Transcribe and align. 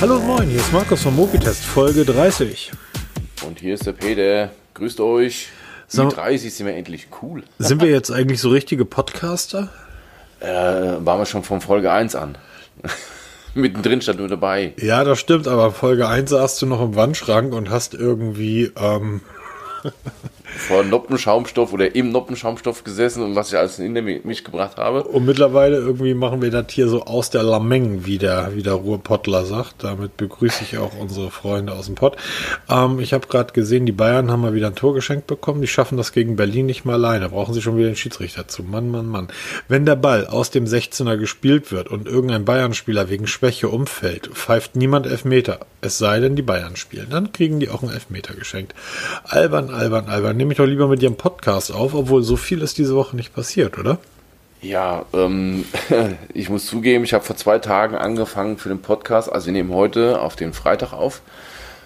Hallo 0.00 0.16
und 0.16 0.26
moin, 0.26 0.48
hier 0.48 0.60
ist 0.60 0.72
Markus 0.72 1.02
vom 1.02 1.14
Mobitest, 1.14 1.62
Folge 1.62 2.06
30. 2.06 2.72
Und 3.46 3.60
hier 3.60 3.74
ist 3.74 3.84
der 3.84 3.92
Peter. 3.92 4.48
Grüßt 4.72 4.98
euch. 4.98 5.48
So. 5.88 6.04
Mit 6.04 6.16
30 6.16 6.54
sind 6.54 6.66
wir 6.66 6.74
endlich 6.74 7.08
cool. 7.20 7.42
Sind 7.58 7.82
wir 7.82 7.90
jetzt 7.90 8.10
eigentlich 8.10 8.40
so 8.40 8.48
richtige 8.48 8.86
Podcaster? 8.86 9.68
Äh, 10.40 10.46
waren 10.46 11.18
wir 11.18 11.26
schon 11.26 11.42
von 11.42 11.60
Folge 11.60 11.92
1 11.92 12.14
an. 12.14 12.38
Mittendrin 13.54 14.00
stand 14.00 14.20
nur 14.20 14.28
dabei. 14.28 14.72
Ja, 14.78 15.04
das 15.04 15.20
stimmt, 15.20 15.46
aber 15.46 15.70
Folge 15.70 16.08
1 16.08 16.30
saßt 16.30 16.62
du 16.62 16.66
noch 16.66 16.80
im 16.80 16.96
Wandschrank 16.96 17.52
und 17.52 17.68
hast 17.68 17.92
irgendwie, 17.92 18.72
ähm, 18.80 19.20
Vor 20.56 20.84
Noppenschaumstoff 20.84 21.72
oder 21.72 21.94
im 21.94 22.12
Noppenschaumstoff 22.12 22.84
gesessen 22.84 23.22
und 23.22 23.34
was 23.34 23.48
ich 23.48 23.58
alles 23.58 23.78
in 23.78 23.92
mich 23.92 24.44
gebracht 24.44 24.76
habe. 24.76 25.04
und 25.04 25.24
mittlerweile 25.24 25.76
irgendwie 25.76 26.14
machen 26.14 26.42
wir 26.42 26.50
das 26.50 26.66
hier 26.70 26.88
so 26.88 27.04
aus 27.04 27.30
der 27.30 27.42
Lameng, 27.42 28.04
wie 28.04 28.18
der, 28.18 28.54
wie 28.54 28.62
der 28.62 28.74
Ruhrpottler 28.74 29.44
sagt. 29.44 29.84
Damit 29.84 30.16
begrüße 30.16 30.64
ich 30.64 30.78
auch 30.78 30.92
unsere 30.98 31.30
Freunde 31.30 31.72
aus 31.72 31.86
dem 31.86 31.94
Pott. 31.94 32.16
Ähm, 32.68 33.00
ich 33.00 33.12
habe 33.12 33.26
gerade 33.26 33.52
gesehen, 33.52 33.86
die 33.86 33.92
Bayern 33.92 34.30
haben 34.30 34.42
mal 34.42 34.54
wieder 34.54 34.68
ein 34.68 34.74
Tor 34.74 34.94
geschenkt 34.94 35.26
bekommen. 35.26 35.60
Die 35.60 35.68
schaffen 35.68 35.96
das 35.96 36.12
gegen 36.12 36.36
Berlin 36.36 36.66
nicht 36.66 36.84
mal 36.84 36.94
alleine. 36.94 37.28
Brauchen 37.28 37.54
sie 37.54 37.62
schon 37.62 37.76
wieder 37.76 37.88
den 37.88 37.96
Schiedsrichter 37.96 38.48
zu. 38.48 38.62
Mann, 38.62 38.90
Mann, 38.90 39.06
Mann. 39.06 39.28
Wenn 39.68 39.86
der 39.86 39.96
Ball 39.96 40.26
aus 40.26 40.50
dem 40.50 40.64
16er 40.64 41.16
gespielt 41.16 41.72
wird 41.72 41.88
und 41.88 42.06
irgendein 42.06 42.44
Bayern-Spieler 42.44 43.08
wegen 43.08 43.26
Schwäche 43.26 43.68
umfällt, 43.68 44.28
pfeift 44.28 44.76
niemand 44.76 45.06
Elfmeter. 45.06 45.60
Es 45.80 45.98
sei 45.98 46.20
denn, 46.20 46.36
die 46.36 46.42
Bayern 46.42 46.76
spielen. 46.76 47.08
Dann 47.10 47.32
kriegen 47.32 47.60
die 47.60 47.70
auch 47.70 47.82
einen 47.82 47.92
Elfmeter 47.92 48.34
geschenkt. 48.34 48.74
Albern, 49.24 49.70
albern, 49.70 50.08
albern. 50.08 50.36
Nehme 50.40 50.52
ich 50.52 50.56
doch 50.56 50.64
lieber 50.64 50.88
mit 50.88 51.02
ihrem 51.02 51.16
Podcast 51.16 51.70
auf, 51.70 51.92
obwohl 51.92 52.22
so 52.22 52.34
viel 52.34 52.62
ist 52.62 52.78
diese 52.78 52.96
Woche 52.96 53.14
nicht 53.14 53.34
passiert, 53.34 53.76
oder? 53.76 53.98
Ja, 54.62 55.04
ähm, 55.12 55.66
ich 56.32 56.48
muss 56.48 56.64
zugeben, 56.64 57.04
ich 57.04 57.12
habe 57.12 57.22
vor 57.22 57.36
zwei 57.36 57.58
Tagen 57.58 57.94
angefangen 57.94 58.56
für 58.56 58.70
den 58.70 58.80
Podcast, 58.80 59.30
also 59.30 59.44
wir 59.44 59.52
nehmen 59.52 59.74
heute 59.74 60.18
auf 60.18 60.36
den 60.36 60.54
Freitag 60.54 60.94
auf, 60.94 61.20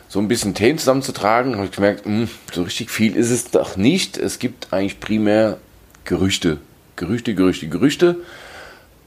so 0.06 0.20
ein 0.20 0.29
bisschen 0.29 0.55
Themen 0.55 0.79
zusammenzutragen. 0.79 1.56
Habe 1.56 1.64
ich 1.64 1.73
gemerkt, 1.73 2.06
mh, 2.06 2.29
so 2.53 2.62
richtig 2.62 2.92
viel 2.92 3.17
ist 3.17 3.33
es 3.33 3.51
doch 3.51 3.77
nicht. 3.77 4.19
Es 4.19 4.39
gibt 4.39 4.73
eigentlich 4.73 5.01
primär 5.01 5.57
Gerüchte. 6.05 6.59
Gerüchte, 6.95 7.34
Gerüchte, 7.34 7.67
Gerüchte. 7.67 8.19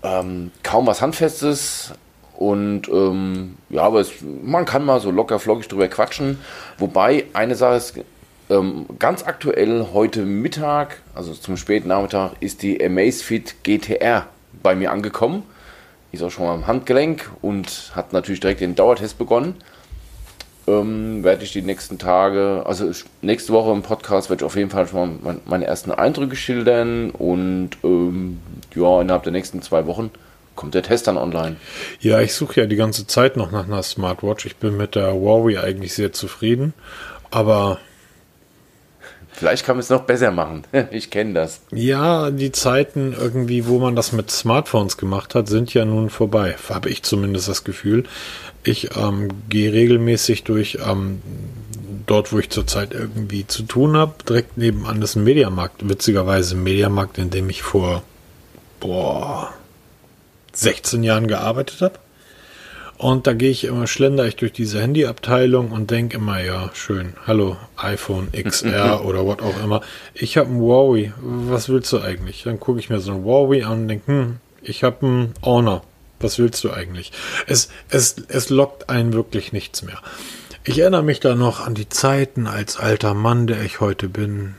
Ähm, 0.03 0.51
kaum 0.61 0.87
was 0.87 1.01
Handfestes. 1.01 1.93
Und 2.35 2.89
ähm, 2.89 3.55
ja, 3.69 3.83
aber 3.83 4.01
es, 4.01 4.11
man 4.43 4.65
kann 4.65 4.83
mal 4.83 4.99
so 4.99 5.09
locker 5.09 5.39
flockig 5.39 5.69
drüber 5.69 5.87
quatschen. 5.87 6.37
Wobei 6.77 7.27
eine 7.31 7.55
Sache 7.55 7.77
ist 7.77 7.93
ähm, 8.49 8.85
ganz 8.99 9.23
aktuell 9.23 9.87
heute 9.93 10.23
Mittag, 10.23 11.01
also 11.13 11.33
zum 11.33 11.57
späten 11.57 11.89
Nachmittag, 11.89 12.33
ist 12.39 12.63
die 12.63 12.83
Amazfit 12.83 13.55
GTR 13.63 14.27
bei 14.63 14.75
mir 14.75 14.91
angekommen. 14.91 15.43
Ist 16.11 16.23
auch 16.23 16.31
schon 16.31 16.45
mal 16.45 16.53
am 16.53 16.67
Handgelenk 16.67 17.29
und 17.41 17.91
hat 17.93 18.13
natürlich 18.13 18.39
direkt 18.39 18.61
den 18.61 18.75
Dauertest 18.75 19.17
begonnen. 19.17 19.55
Ähm, 20.67 21.23
werde 21.23 21.43
ich 21.43 21.53
die 21.53 21.61
nächsten 21.61 21.97
Tage, 21.97 22.63
also 22.65 22.91
nächste 23.21 23.53
Woche 23.53 23.71
im 23.71 23.83
Podcast 23.83 24.29
werde 24.29 24.41
ich 24.41 24.45
auf 24.45 24.55
jeden 24.55 24.69
Fall 24.69 24.87
schon 24.87 24.99
mal 24.99 25.19
mein, 25.23 25.41
meine 25.45 25.65
ersten 25.65 25.91
Eindrücke 25.91 26.35
schildern 26.35 27.11
und 27.11 27.71
ähm, 27.83 28.39
ja, 28.75 29.01
innerhalb 29.01 29.23
der 29.23 29.31
nächsten 29.31 29.61
zwei 29.61 29.85
Wochen 29.87 30.11
kommt 30.55 30.73
der 30.73 30.83
Test 30.83 31.07
dann 31.07 31.17
online. 31.17 31.55
Ja, 32.01 32.19
ich 32.19 32.33
suche 32.33 32.61
ja 32.61 32.67
die 32.67 32.75
ganze 32.75 33.07
Zeit 33.07 33.37
noch 33.37 33.51
nach 33.51 33.65
einer 33.65 33.83
Smartwatch. 33.83 34.45
Ich 34.45 34.57
bin 34.57 34.75
mit 34.75 34.95
der 34.95 35.13
Huawei 35.13 35.61
eigentlich 35.61 35.93
sehr 35.93 36.11
zufrieden. 36.11 36.73
Aber 37.31 37.79
Vielleicht 39.37 39.65
kann 39.65 39.75
man 39.75 39.81
es 39.81 39.89
noch 39.91 40.01
besser 40.01 40.31
machen. 40.31 40.63
Ich 40.91 41.11
kenne 41.11 41.33
das. 41.33 41.61
ja, 41.71 42.31
die 42.31 42.51
Zeiten 42.51 43.13
irgendwie, 43.13 43.67
wo 43.67 43.77
man 43.77 43.95
das 43.95 44.11
mit 44.11 44.31
Smartphones 44.31 44.97
gemacht 44.97 45.35
hat, 45.35 45.47
sind 45.47 45.73
ja 45.75 45.85
nun 45.85 46.09
vorbei. 46.09 46.55
Habe 46.69 46.89
ich 46.89 47.03
zumindest 47.03 47.47
das 47.47 47.63
Gefühl. 47.63 48.05
Ich 48.63 48.95
ähm, 48.97 49.29
gehe 49.47 49.71
regelmäßig 49.71 50.43
durch 50.43 50.79
ähm, 50.83 51.21
dort, 52.07 52.33
wo 52.33 52.39
ich 52.39 52.49
zurzeit 52.49 52.93
irgendwie 52.93 53.45
zu 53.45 53.61
tun 53.61 53.95
habe. 53.95 54.15
Direkt 54.27 54.57
nebenan 54.57 55.03
ist 55.03 55.15
ein 55.15 55.23
Mediamarkt. 55.23 55.87
Witzigerweise 55.87 56.55
ein 56.55 56.63
Mediamarkt, 56.63 57.19
in 57.19 57.29
dem 57.29 57.49
ich 57.51 57.61
vor 57.61 58.01
boah, 58.79 59.53
16 60.53 61.03
Jahren 61.03 61.27
gearbeitet 61.27 61.81
habe. 61.81 61.99
Und 62.97 63.27
da 63.27 63.33
gehe 63.33 63.51
ich 63.51 63.65
immer, 63.65 63.85
schlender 63.85 64.25
ich 64.25 64.37
durch 64.37 64.51
diese 64.51 64.81
Handyabteilung 64.81 65.71
und 65.71 65.91
denke 65.91 66.17
immer, 66.17 66.41
ja, 66.41 66.71
schön, 66.73 67.13
hallo, 67.27 67.55
iPhone 67.77 68.31
XR 68.31 69.05
oder 69.05 69.27
was 69.27 69.39
auch 69.39 69.63
immer. 69.63 69.81
Ich 70.15 70.37
habe 70.37 70.49
ein 70.49 70.59
Huawei, 70.59 71.13
was 71.19 71.69
willst 71.69 71.93
du 71.93 72.01
eigentlich? 72.01 72.43
Dann 72.43 72.59
gucke 72.59 72.79
ich 72.79 72.89
mir 72.89 72.99
so 72.99 73.11
ein 73.11 73.23
Huawei 73.23 73.65
an 73.65 73.81
und 73.81 73.87
denke, 73.87 74.07
hm, 74.07 74.37
ich 74.63 74.83
habe 74.83 75.05
ein 75.05 75.33
Honor, 75.43 75.83
was 76.19 76.39
willst 76.39 76.63
du 76.63 76.71
eigentlich? 76.71 77.11
Es, 77.45 77.69
es, 77.89 78.15
es 78.29 78.49
lockt 78.49 78.89
einen 78.89 79.13
wirklich 79.13 79.53
nichts 79.53 79.83
mehr. 79.83 80.01
Ich 80.63 80.79
erinnere 80.79 81.03
mich 81.03 81.19
da 81.19 81.35
noch 81.35 81.65
an 81.65 81.75
die 81.75 81.89
Zeiten 81.89 82.47
als 82.47 82.77
alter 82.77 83.13
Mann, 83.13 83.45
der 83.45 83.61
ich 83.61 83.79
heute 83.79 84.09
bin. 84.09 84.55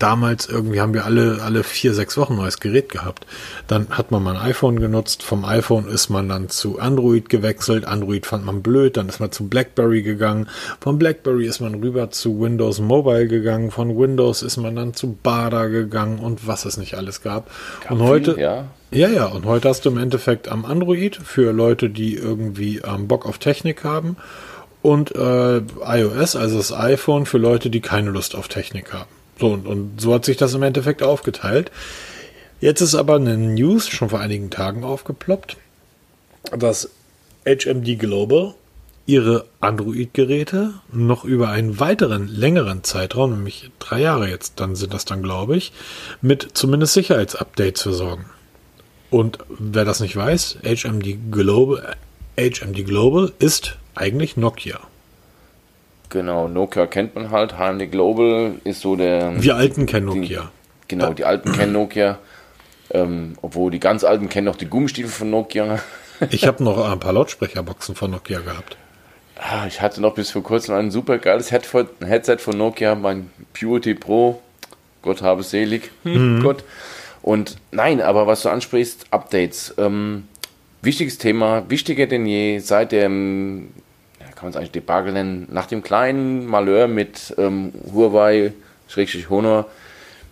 Damals 0.00 0.46
irgendwie 0.46 0.80
haben 0.80 0.94
wir 0.94 1.04
alle, 1.04 1.42
alle 1.42 1.62
vier, 1.62 1.92
sechs 1.92 2.16
Wochen 2.16 2.34
neues 2.34 2.58
Gerät 2.58 2.88
gehabt. 2.88 3.26
Dann 3.66 3.86
hat 3.90 4.10
man 4.10 4.22
mal 4.22 4.34
ein 4.34 4.50
iPhone 4.50 4.80
genutzt. 4.80 5.22
Vom 5.22 5.44
iPhone 5.44 5.86
ist 5.88 6.08
man 6.08 6.26
dann 6.26 6.48
zu 6.48 6.78
Android 6.78 7.28
gewechselt. 7.28 7.84
Android 7.84 8.24
fand 8.24 8.46
man 8.46 8.62
blöd. 8.62 8.96
Dann 8.96 9.10
ist 9.10 9.20
man 9.20 9.30
zu 9.30 9.46
BlackBerry 9.46 10.02
gegangen. 10.02 10.48
Von 10.80 10.98
BlackBerry 10.98 11.46
ist 11.46 11.60
man 11.60 11.74
rüber 11.74 12.10
zu 12.10 12.40
Windows 12.40 12.80
Mobile 12.80 13.28
gegangen. 13.28 13.70
Von 13.70 13.98
Windows 13.98 14.42
ist 14.42 14.56
man 14.56 14.74
dann 14.74 14.94
zu 14.94 15.18
Bada 15.22 15.66
gegangen 15.66 16.18
und 16.18 16.46
was 16.46 16.64
es 16.64 16.78
nicht 16.78 16.94
alles 16.94 17.20
gab. 17.20 17.50
Gab 17.82 17.90
und 17.90 17.98
viel, 17.98 18.06
heute, 18.06 18.40
ja. 18.40 18.64
ja, 18.90 19.08
ja, 19.08 19.26
und 19.26 19.44
heute 19.44 19.68
hast 19.68 19.84
du 19.84 19.90
im 19.90 19.98
Endeffekt 19.98 20.48
am 20.48 20.64
Android 20.64 21.16
für 21.16 21.52
Leute, 21.52 21.90
die 21.90 22.14
irgendwie 22.14 22.78
ähm, 22.78 23.06
Bock 23.06 23.26
auf 23.26 23.36
Technik 23.36 23.84
haben 23.84 24.16
und 24.80 25.14
äh, 25.14 25.58
iOS, 25.58 26.36
also 26.36 26.56
das 26.56 26.72
iPhone 26.72 27.26
für 27.26 27.36
Leute, 27.36 27.68
die 27.68 27.80
keine 27.80 28.10
Lust 28.10 28.34
auf 28.34 28.48
Technik 28.48 28.94
haben. 28.94 29.19
So, 29.40 29.48
und, 29.48 29.66
und 29.66 30.00
so 30.00 30.14
hat 30.14 30.24
sich 30.24 30.36
das 30.36 30.54
im 30.54 30.62
Endeffekt 30.62 31.02
aufgeteilt. 31.02 31.70
Jetzt 32.60 32.82
ist 32.82 32.94
aber 32.94 33.16
eine 33.16 33.38
News 33.38 33.88
schon 33.88 34.10
vor 34.10 34.20
einigen 34.20 34.50
Tagen 34.50 34.84
aufgeploppt, 34.84 35.56
dass 36.56 36.90
HMD 37.46 37.98
Global 37.98 38.54
ihre 39.06 39.46
Android-Geräte 39.60 40.74
noch 40.92 41.24
über 41.24 41.48
einen 41.48 41.80
weiteren 41.80 42.28
längeren 42.28 42.84
Zeitraum, 42.84 43.32
nämlich 43.32 43.70
drei 43.78 44.02
Jahre 44.02 44.28
jetzt, 44.28 44.60
dann 44.60 44.76
sind 44.76 44.92
das 44.92 45.06
dann, 45.06 45.22
glaube 45.22 45.56
ich, 45.56 45.72
mit 46.20 46.46
zumindest 46.52 46.92
Sicherheitsupdates 46.92 47.82
versorgen. 47.82 48.26
Und 49.08 49.38
wer 49.48 49.84
das 49.84 50.00
nicht 50.00 50.14
weiß, 50.14 50.58
HMD 50.62 51.32
Global, 51.32 51.96
HMD 52.38 52.84
Global 52.86 53.32
ist 53.38 53.78
eigentlich 53.94 54.36
Nokia. 54.36 54.80
Genau, 56.10 56.48
Nokia 56.48 56.86
kennt 56.86 57.14
man 57.14 57.30
halt. 57.30 57.56
HMD 57.58 57.90
Global 57.90 58.54
ist 58.64 58.80
so 58.82 58.96
der. 58.96 59.42
Wir 59.42 59.56
Alten 59.56 59.86
kennen 59.86 60.06
Nokia. 60.06 60.50
Genau, 60.88 61.12
die 61.12 61.24
alten 61.24 61.52
kennen 61.52 61.72
Nokia. 61.72 62.18
Ähm, 62.92 63.34
obwohl 63.42 63.70
die 63.70 63.78
ganz 63.80 64.02
alten 64.02 64.28
kennen 64.28 64.46
noch 64.46 64.56
die 64.56 64.66
Gummistiefel 64.66 65.10
von 65.10 65.30
Nokia. 65.30 65.78
Ich 66.30 66.46
habe 66.46 66.62
noch 66.62 66.76
ein 66.90 67.00
paar 67.00 67.14
Lautsprecherboxen 67.14 67.94
von 67.94 68.10
Nokia 68.10 68.40
gehabt. 68.40 68.76
Ah, 69.36 69.66
Ich 69.66 69.80
hatte 69.80 70.02
noch 70.02 70.12
bis 70.14 70.30
vor 70.30 70.42
kurzem 70.42 70.74
ein 70.74 70.90
super 70.90 71.16
geiles 71.16 71.50
Headset 71.50 72.36
von 72.38 72.58
Nokia, 72.58 72.94
mein 72.94 73.30
Purity 73.58 73.94
Pro. 73.94 74.42
Gott 75.00 75.22
habe 75.22 75.40
es 75.40 75.48
selig. 75.50 75.90
Hm, 76.02 76.40
Gott. 76.42 76.62
Und 77.22 77.56
nein, 77.70 78.02
aber 78.02 78.26
was 78.26 78.42
du 78.42 78.50
ansprichst, 78.50 79.06
Updates. 79.12 79.74
Ähm, 79.78 80.24
wichtiges 80.82 81.16
Thema, 81.16 81.64
wichtiger 81.70 82.06
denn 82.06 82.26
je 82.26 82.58
seit 82.58 82.92
dem, 82.92 83.68
kann 84.40 84.46
man 84.46 84.52
es 84.52 84.56
eigentlich 84.56 84.70
Debakel 84.70 85.12
nennen, 85.12 85.48
nach 85.50 85.66
dem 85.66 85.82
kleinen 85.82 86.46
Malheur 86.46 86.88
mit 86.88 87.34
ähm, 87.36 87.72
Huawei, 87.92 88.54
Schrägstrich 88.88 89.28
Honor, 89.28 89.66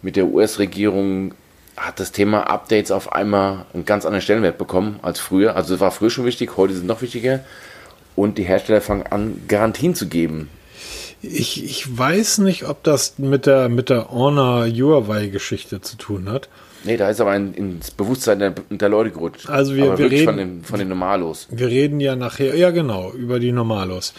mit 0.01 0.17
der 0.17 0.27
US-Regierung 0.27 1.35
hat 1.77 2.01
das 2.01 2.11
Thema 2.11 2.45
Updates 2.45 2.91
auf 2.91 3.13
einmal 3.13 3.67
einen 3.75 3.85
ganz 3.85 4.07
anderen 4.07 4.23
Stellenwert 4.23 4.56
bekommen 4.56 4.99
als 5.03 5.21
früher. 5.21 5.56
Also 5.56 5.75
es 5.75 5.81
war 5.81 5.91
früher 5.91 6.09
schon 6.09 6.25
wichtig, 6.25 6.56
heute 6.56 6.73
ist 6.73 6.79
es 6.79 6.85
noch 6.85 7.03
wichtiger. 7.03 7.41
Und 8.17 8.38
die 8.38 8.44
Hersteller 8.44 8.81
fangen 8.81 9.05
an, 9.06 9.43
Garantien 9.47 9.94
zu 9.94 10.09
geben. 10.09 10.49
Ich, 11.23 11.65
ich 11.65 11.99
weiß 11.99 12.38
nicht, 12.38 12.69
ob 12.69 12.82
das 12.85 13.19
mit 13.19 13.47
der, 13.47 13.69
mit 13.69 13.88
der 13.91 14.11
Honor 14.11 14.67
Huawei-Geschichte 14.67 15.81
zu 15.81 15.97
tun 15.97 16.29
hat. 16.31 16.49
Nee, 16.85 16.97
da 16.97 17.11
ist 17.11 17.20
aber 17.20 17.32
ein, 17.32 17.55
ins 17.55 17.91
Bewusstsein 17.91 18.38
der, 18.38 18.55
der 18.70 18.88
Leute 18.88 19.11
gerutscht. 19.11 19.50
Also 19.50 19.75
wir- 19.75 19.87
aber 19.87 19.99
wir 19.99 20.11
reden- 20.11 20.25
von 20.25 20.37
den, 20.37 20.62
von 20.65 20.79
den 20.79 20.88
Normalos. 20.88 21.49
Wir 21.50 21.67
reden 21.69 21.99
ja 21.99 22.15
nachher, 22.15 22.55
ja 22.55 22.70
genau, 22.70 23.11
über 23.12 23.41
die 23.41 23.50
Normalos. 23.50 24.15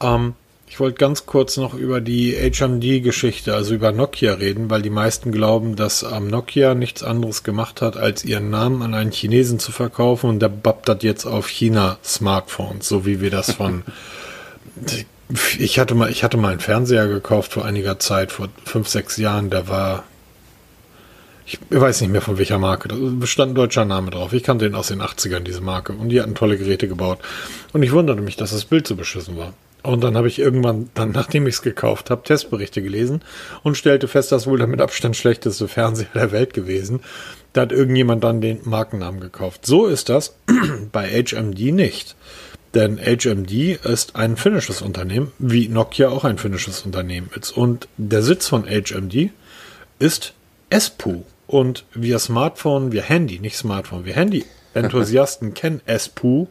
Ähm, 0.00 0.32
ich 0.70 0.80
wollte 0.80 0.96
ganz 0.98 1.26
kurz 1.26 1.56
noch 1.58 1.74
über 1.74 2.00
die 2.00 2.32
HMD-Geschichte, 2.34 3.54
also 3.54 3.74
über 3.74 3.92
Nokia 3.92 4.34
reden, 4.34 4.70
weil 4.70 4.80
die 4.82 4.90
meisten 4.90 5.32
glauben, 5.32 5.76
dass 5.76 6.02
ähm, 6.02 6.28
Nokia 6.28 6.74
nichts 6.74 7.02
anderes 7.02 7.42
gemacht 7.42 7.82
hat, 7.82 7.96
als 7.98 8.24
ihren 8.24 8.48
Namen 8.48 8.80
an 8.82 8.94
einen 8.94 9.12
Chinesen 9.12 9.58
zu 9.58 9.70
verkaufen 9.72 10.30
und 10.30 10.40
der 10.40 10.48
babbt 10.48 10.88
das 10.88 11.02
jetzt 11.02 11.26
auf 11.26 11.48
China-Smartphones, 11.48 12.88
so 12.88 13.04
wie 13.04 13.20
wir 13.20 13.30
das 13.30 13.52
von 13.52 13.82
ich 15.58 15.78
hatte 15.78 15.94
mal, 15.94 16.10
ich 16.10 16.24
hatte 16.24 16.36
mal 16.36 16.52
einen 16.52 16.60
Fernseher 16.60 17.06
gekauft 17.08 17.52
vor 17.52 17.64
einiger 17.64 17.98
Zeit, 17.98 18.32
vor 18.32 18.48
fünf, 18.64 18.88
sechs 18.88 19.16
Jahren, 19.16 19.50
der 19.50 19.68
war, 19.68 20.04
Ich 21.46 21.58
weiß 21.70 22.00
nicht 22.02 22.10
mehr 22.10 22.20
von 22.20 22.38
welcher 22.38 22.58
Marke. 22.58 22.88
Da 22.88 22.96
bestand 22.96 23.52
ein 23.52 23.54
deutscher 23.54 23.84
Name 23.84 24.10
drauf. 24.10 24.32
Ich 24.32 24.42
kannte 24.42 24.66
den 24.66 24.74
aus 24.74 24.88
den 24.88 25.00
80ern, 25.00 25.40
diese 25.40 25.62
Marke. 25.62 25.92
Und 25.92 26.10
die 26.10 26.20
hatten 26.20 26.34
tolle 26.34 26.58
Geräte 26.58 26.88
gebaut. 26.88 27.18
Und 27.72 27.82
ich 27.82 27.92
wunderte 27.92 28.20
mich, 28.20 28.36
dass 28.36 28.50
das 28.50 28.66
Bild 28.66 28.86
so 28.86 28.96
beschissen 28.96 29.38
war. 29.38 29.54
Und 29.82 30.02
dann 30.02 30.16
habe 30.16 30.28
ich 30.28 30.38
irgendwann, 30.38 30.90
dann 30.94 31.10
nachdem 31.14 31.46
ich 31.46 31.56
es 31.56 31.62
gekauft 31.62 32.10
habe, 32.10 32.22
Testberichte 32.22 32.82
gelesen 32.82 33.22
und 33.62 33.76
stellte 33.76 34.08
fest, 34.08 34.32
dass 34.32 34.46
wohl 34.46 34.58
der 34.58 34.66
mit 34.66 34.80
Abstand 34.80 35.16
schlechteste 35.16 35.68
Fernseher 35.68 36.08
der 36.14 36.32
Welt 36.32 36.52
gewesen. 36.52 37.00
Da 37.54 37.62
hat 37.62 37.72
irgendjemand 37.72 38.24
dann 38.24 38.40
den 38.40 38.60
Markennamen 38.64 39.20
gekauft. 39.20 39.64
So 39.64 39.86
ist 39.86 40.08
das 40.10 40.36
bei 40.92 41.08
HMD 41.08 41.72
nicht. 41.72 42.16
Denn 42.74 42.98
HMD 42.98 43.84
ist 43.84 44.16
ein 44.16 44.36
finnisches 44.36 44.82
Unternehmen, 44.82 45.32
wie 45.38 45.68
Nokia 45.68 46.10
auch 46.10 46.24
ein 46.24 46.38
finnisches 46.38 46.82
Unternehmen 46.82 47.30
ist. 47.34 47.50
Und 47.56 47.88
der 47.96 48.22
Sitz 48.22 48.46
von 48.46 48.64
HMD 48.64 49.30
ist 49.98 50.34
Espoo. 50.70 51.24
Und 51.46 51.84
wir 51.94 52.18
Smartphone, 52.18 52.92
wir 52.92 53.02
Handy, 53.02 53.38
nicht 53.38 53.56
Smartphone, 53.56 54.04
wir 54.04 54.14
Handy-Enthusiasten 54.14 55.54
kennen 55.54 55.80
Espoo 55.86 56.48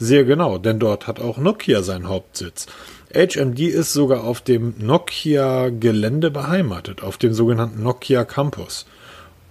sehr 0.00 0.24
genau, 0.24 0.56
denn 0.56 0.78
dort 0.78 1.06
hat 1.06 1.20
auch 1.20 1.36
Nokia 1.36 1.82
seinen 1.82 2.08
Hauptsitz. 2.08 2.66
HMD 3.14 3.60
ist 3.60 3.92
sogar 3.92 4.24
auf 4.24 4.40
dem 4.40 4.74
Nokia-Gelände 4.78 6.30
beheimatet, 6.30 7.02
auf 7.02 7.18
dem 7.18 7.34
sogenannten 7.34 7.82
Nokia 7.82 8.24
Campus. 8.24 8.86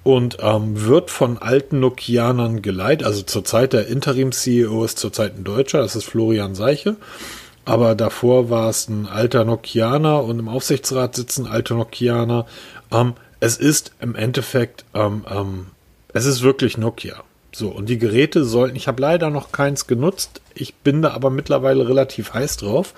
Und 0.03 0.37
ähm, 0.41 0.85
wird 0.85 1.11
von 1.11 1.37
alten 1.37 1.79
Nokianern 1.79 2.61
geleitet. 2.61 3.05
Also 3.05 3.21
zurzeit 3.21 3.73
der 3.73 3.87
Interim-CEO 3.87 4.83
ist 4.83 4.97
zurzeit 4.97 5.37
ein 5.37 5.43
Deutscher, 5.43 5.79
das 5.79 5.95
ist 5.95 6.05
Florian 6.05 6.55
Seiche. 6.55 6.95
Aber 7.65 7.93
davor 7.95 8.49
war 8.49 8.69
es 8.69 8.87
ein 8.87 9.07
alter 9.07 9.45
Nokianer 9.45 10.23
und 10.23 10.39
im 10.39 10.47
Aufsichtsrat 10.47 11.15
sitzen 11.15 11.45
alte 11.45 11.75
Nokianer. 11.75 12.47
Ähm, 12.91 13.13
es 13.39 13.57
ist 13.57 13.91
im 13.99 14.15
Endeffekt, 14.15 14.85
ähm, 14.93 15.25
ähm, 15.29 15.67
es 16.13 16.25
ist 16.25 16.41
wirklich 16.41 16.77
Nokia. 16.77 17.23
So, 17.51 17.69
und 17.69 17.89
die 17.89 17.97
Geräte 17.97 18.43
sollten, 18.45 18.75
ich 18.75 18.87
habe 18.87 19.01
leider 19.01 19.29
noch 19.29 19.51
keins 19.51 19.87
genutzt, 19.87 20.41
ich 20.53 20.75
bin 20.75 21.01
da 21.01 21.11
aber 21.11 21.29
mittlerweile 21.29 21.87
relativ 21.87 22.33
heiß 22.33 22.57
drauf. 22.57 22.93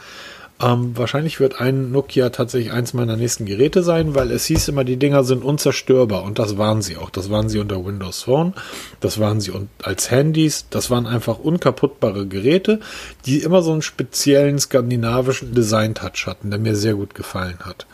Ähm, 0.61 0.95
wahrscheinlich 0.95 1.39
wird 1.39 1.59
ein 1.59 1.91
Nokia 1.91 2.29
tatsächlich 2.29 2.71
eins 2.71 2.93
meiner 2.93 3.17
nächsten 3.17 3.45
Geräte 3.45 3.81
sein, 3.83 4.13
weil 4.13 4.31
es 4.31 4.45
hieß 4.45 4.67
immer, 4.67 4.83
die 4.83 4.97
Dinger 4.97 5.23
sind 5.23 5.43
unzerstörbar 5.43 6.23
und 6.23 6.39
das 6.39 6.57
waren 6.57 6.81
sie 6.81 6.97
auch. 6.97 7.09
Das 7.09 7.29
waren 7.29 7.49
sie 7.49 7.59
unter 7.59 7.83
Windows 7.83 8.23
Phone, 8.23 8.53
das 8.99 9.19
waren 9.19 9.41
sie 9.41 9.51
als 9.81 10.11
Handys, 10.11 10.65
das 10.69 10.91
waren 10.91 11.07
einfach 11.07 11.39
unkaputtbare 11.39 12.27
Geräte, 12.27 12.79
die 13.25 13.39
immer 13.39 13.61
so 13.61 13.71
einen 13.71 13.81
speziellen 13.81 14.59
skandinavischen 14.59 15.55
Design-Touch 15.55 16.27
hatten, 16.27 16.51
der 16.51 16.59
mir 16.59 16.75
sehr 16.75 16.93
gut 16.93 17.15
gefallen 17.15 17.59
hat. 17.63 17.87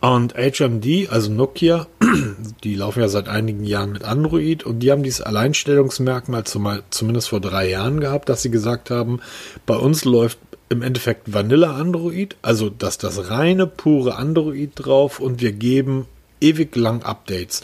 Und 0.00 0.34
HMD, 0.34 1.10
also 1.10 1.30
Nokia, 1.30 1.86
die 2.64 2.74
laufen 2.74 3.00
ja 3.00 3.08
seit 3.08 3.28
einigen 3.28 3.64
Jahren 3.64 3.92
mit 3.92 4.04
Android 4.04 4.64
und 4.64 4.78
die 4.78 4.90
haben 4.90 5.02
dieses 5.02 5.20
Alleinstellungsmerkmal 5.20 6.44
zumal, 6.44 6.82
zumindest 6.88 7.28
vor 7.28 7.40
drei 7.40 7.68
Jahren 7.68 8.00
gehabt, 8.00 8.30
dass 8.30 8.40
sie 8.40 8.50
gesagt 8.50 8.88
haben, 8.88 9.20
bei 9.66 9.76
uns 9.76 10.06
läuft 10.06 10.38
im 10.70 10.82
Endeffekt 10.82 11.32
Vanilla 11.32 11.76
Android, 11.76 12.36
also 12.42 12.70
dass 12.70 12.96
das 12.96 13.28
reine, 13.28 13.66
pure 13.66 14.16
Android 14.16 14.70
drauf 14.76 15.20
und 15.20 15.40
wir 15.40 15.52
geben 15.52 16.06
ewig 16.40 16.74
lang 16.76 17.02
Updates. 17.02 17.62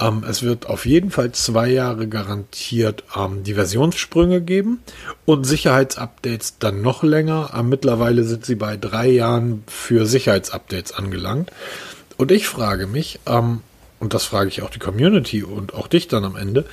Ähm, 0.00 0.24
es 0.28 0.42
wird 0.42 0.66
auf 0.66 0.86
jeden 0.86 1.10
Fall 1.10 1.32
zwei 1.32 1.68
Jahre 1.68 2.08
garantiert 2.08 3.04
ähm, 3.16 3.44
die 3.44 3.54
Versionssprünge 3.54 4.40
geben 4.40 4.80
und 5.26 5.44
Sicherheitsupdates 5.44 6.58
dann 6.58 6.82
noch 6.82 7.02
länger. 7.02 7.52
Ähm, 7.56 7.68
mittlerweile 7.68 8.24
sind 8.24 8.44
sie 8.44 8.56
bei 8.56 8.76
drei 8.76 9.08
Jahren 9.08 9.62
für 9.68 10.06
Sicherheitsupdates 10.06 10.92
angelangt. 10.92 11.52
Und 12.16 12.32
ich 12.32 12.48
frage 12.48 12.86
mich, 12.86 13.20
ähm, 13.26 13.60
und 13.98 14.12
das 14.12 14.24
frage 14.24 14.48
ich 14.48 14.62
auch 14.62 14.70
die 14.70 14.78
Community 14.78 15.42
und 15.42 15.74
auch 15.74 15.88
dich 15.88 16.06
dann 16.08 16.24
am 16.24 16.36
Ende, 16.36 16.64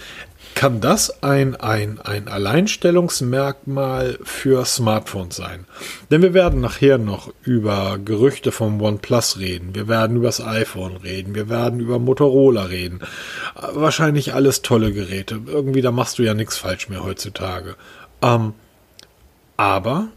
kann 0.56 0.82
das 0.82 1.24
ein, 1.24 1.56
ein, 1.56 2.00
ein 2.00 2.28
Alleinstellungsmerkmal 2.28 4.20
für 4.24 4.66
Smartphones 4.66 5.36
sein? 5.36 5.66
Denn 6.12 6.22
wir 6.22 6.34
werden 6.34 6.62
nachher 6.62 6.98
noch 6.98 7.34
über 7.42 7.98
Gerüchte 8.04 8.52
vom 8.52 8.82
OnePlus 8.82 9.40
reden. 9.40 9.74
Wir 9.74 9.88
werden 9.88 10.18
über 10.18 10.28
das 10.28 10.46
iPhone 10.46 10.98
reden. 10.98 11.34
Wir 11.34 11.50
werden 11.50 11.80
über 11.80 11.98
Motorola 11.98 12.66
reden. 12.66 13.00
Wahrscheinlich 13.56 14.34
alles 14.34 14.62
tolle 14.62 14.92
Geräte. 14.92 15.40
Irgendwie, 15.48 15.82
da 15.82 15.92
machst 15.92 16.20
du 16.20 16.24
ja 16.24 16.34
nichts 16.34 16.58
falsch 16.58 16.90
mehr 16.90 17.04
heutzutage. 17.04 17.76
Ähm, 18.22 18.54
aber 19.58 20.10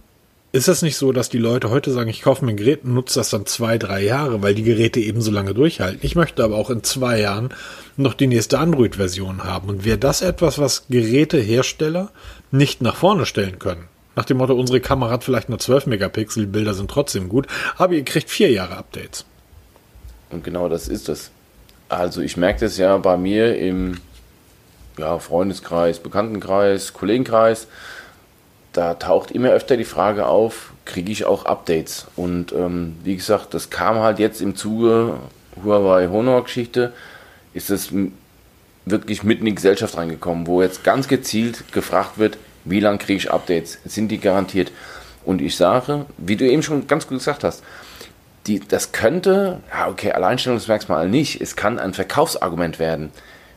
ist 0.57 0.69
es 0.69 0.83
nicht 0.83 0.97
so, 0.97 1.13
dass 1.13 1.29
die 1.29 1.39
Leute 1.39 1.71
heute 1.71 1.93
sagen, 1.93 2.11
ich 2.11 2.23
kaufe 2.23 2.45
mir 2.45 2.53
ein 2.53 2.57
Gerät 2.57 2.85
und 2.85 2.95
nutze 2.95 3.21
das 3.21 3.31
dann 3.31 3.47
zwei, 3.47 3.79
drei 3.79 4.03
Jahre, 4.03 4.43
weil 4.43 4.55
die 4.55 4.63
Geräte 4.63 5.01
eben 5.01 5.21
so 5.21 5.31
lange 5.31 5.55
durchhalten? 5.55 6.01
Ich 6.03 6.17
möchte 6.17 6.43
aber 6.43 6.57
auch 6.57 6.71
in 6.71 6.83
zwei 6.83 7.21
Jahren 7.21 7.51
noch 7.97 8.15
die 8.15 8.27
nächste 8.27 8.59
Android-Version 8.59 9.45
haben. 9.45 9.69
Und 9.69 9.85
wäre 9.85 9.99
das 9.99 10.23
etwas, 10.23 10.59
was 10.59 10.87
Gerätehersteller 10.89 12.11
nicht 12.51 12.83
nach 12.83 12.97
vorne 12.97 13.27
stellen 13.27 13.59
können? 13.59 13.85
Nach 14.15 14.25
dem 14.25 14.39
Motto, 14.39 14.55
unsere 14.55 14.81
Kamera 14.81 15.11
hat 15.11 15.25
vielleicht 15.25 15.49
nur 15.49 15.59
12 15.59 15.87
Megapixel, 15.87 16.47
Bilder 16.47 16.75
sind 16.75 16.91
trotzdem 16.91 17.29
gut, 17.29 17.47
aber 17.77 17.93
ihr 17.93 18.05
kriegt 18.05 18.31
vier 18.31 18.51
Jahre 18.51 18.77
Updates. 18.77 19.27
Und 20.31 20.43
genau 20.43 20.69
das 20.69 20.89
ist 20.89 21.09
es. 21.09 21.31
Also 21.89 22.21
ich 22.21 22.37
merke 22.37 22.61
das 22.61 22.79
ja 22.79 22.97
bei 22.97 23.17
mir 23.17 23.57
im 23.59 23.99
ja, 24.99 25.19
Freundeskreis, 25.19 25.99
Bekanntenkreis, 25.99 26.93
Kollegenkreis 26.95 27.69
da 28.77 28.95
taucht 28.95 29.31
immer 29.31 29.51
öfter 29.51 29.77
die 29.77 29.85
Frage 29.85 30.27
auf, 30.27 30.73
kriege 30.85 31.11
ich 31.11 31.25
auch 31.25 31.45
Updates? 31.47 32.07
Und 32.17 32.53
ähm, 32.53 32.97
wie 33.05 33.17
gesagt, 33.17 33.55
das 33.55 33.71
kam 33.71 33.99
halt 33.99 34.19
jetzt 34.19 34.41
im 34.41 34.57
Zuge 34.57 35.15
Huawei 35.63 36.09
Honor 36.09 36.45
Geschichte, 36.45 36.93
ist 37.55 37.71
es 37.71 37.91
wirklich 38.85 39.23
mitten 39.23 39.43
in 39.43 39.53
die 39.53 39.55
Gesellschaft 39.57 39.97
reingekommen, 39.97 40.47
wo 40.47 40.63
jetzt 40.63 40.85
ganz 40.85 41.09
gezielt 41.09 41.73
gefragt 41.73 42.19
wird, 42.19 42.39
wie 42.65 42.81
lange 42.81 42.99
kriege 42.99 43.19
ich 43.19 43.31
Updates? 43.31 43.79
Sind 43.85 44.09
die 44.09 44.19
garantiert? 44.19 44.73
Und 45.25 45.41
ich 45.41 45.57
sage, 45.57 46.07
wie 46.19 46.37
du 46.37 46.49
eben 46.49 46.63
schon 46.63 46.87
ganz 46.87 47.07
gut 47.07 47.19
gesagt 47.19 47.45
hast, 47.45 47.63
die, 48.47 48.61
das 48.61 48.93
könnte, 48.93 49.61
ja 49.73 49.89
okay, 49.89 50.13
Alleinstellungsmerkmal 50.13 51.09
nicht, 51.09 51.41
es 51.41 51.57
kann 51.57 51.79
ein 51.79 51.95
Verkaufsargument 51.95 52.79
werden 52.79 53.11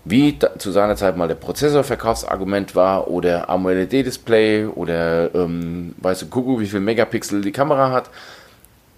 wie 0.06 0.38
zu 0.58 0.72
seiner 0.72 0.96
Zeit 0.96 1.18
mal 1.18 1.28
der 1.28 1.36
Prozessorverkaufsargument 1.36 2.76
war 2.76 3.10
oder 3.10 3.50
AMOLED-Display 3.50 4.66
oder 4.66 5.34
ähm, 5.36 5.94
weißt 5.98 6.24
du, 6.24 6.28
guck, 6.28 6.60
wie 6.60 6.68
viel 6.68 6.80
Megapixel 6.80 7.42
die 7.42 7.52
Kamera 7.52 7.92
hat, 7.92 8.10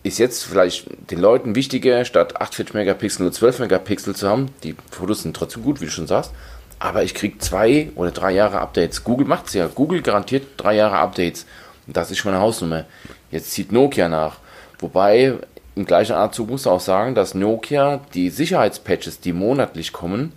ist 0.04 0.20
jetzt 0.20 0.44
vielleicht 0.44 0.88
den 1.12 1.20
Leuten 1.20 1.56
wichtiger, 1.56 2.06
statt 2.06 2.40
48 2.42 2.74
Megapixel 2.74 3.24
nur 3.24 3.32
12 3.32 3.60
Megapixel 3.60 4.16
zu 4.16 4.28
haben. 4.28 4.50
Die 4.64 4.76
Fotos 4.90 5.24
sind 5.24 5.36
trotzdem 5.36 5.64
gut, 5.64 5.82
wie 5.82 5.86
du 5.86 5.92
schon 5.92 6.08
sagst. 6.08 6.32
Aber 6.80 7.04
ich 7.04 7.14
kriege 7.14 7.38
zwei 7.38 7.90
oder 7.96 8.10
drei 8.10 8.32
Jahre 8.32 8.60
Updates. 8.60 9.04
Google 9.04 9.28
macht 9.28 9.48
es 9.48 9.54
ja. 9.54 9.68
Google 9.68 10.02
garantiert 10.02 10.48
drei 10.58 10.76
Jahre 10.76 10.98
Updates. 10.98 11.46
Und 11.86 11.96
das 11.96 12.10
ist 12.10 12.18
schon 12.18 12.34
eine 12.34 12.42
Hausnummer. 12.42 12.86
Jetzt 13.30 13.52
zieht 13.52 13.72
Nokia 13.72 14.10
nach. 14.10 14.38
Wobei, 14.80 15.36
im 15.76 15.86
gleichen 15.86 16.14
Arztzug 16.14 16.50
muss 16.50 16.66
man 16.66 16.76
auch 16.76 16.80
sagen, 16.80 17.14
dass 17.14 17.36
Nokia 17.36 18.02
die 18.16 18.32
Sicherheitspatches, 18.32 19.20
die 19.20 19.34
monatlich 19.34 19.94
kommen, 19.94 20.34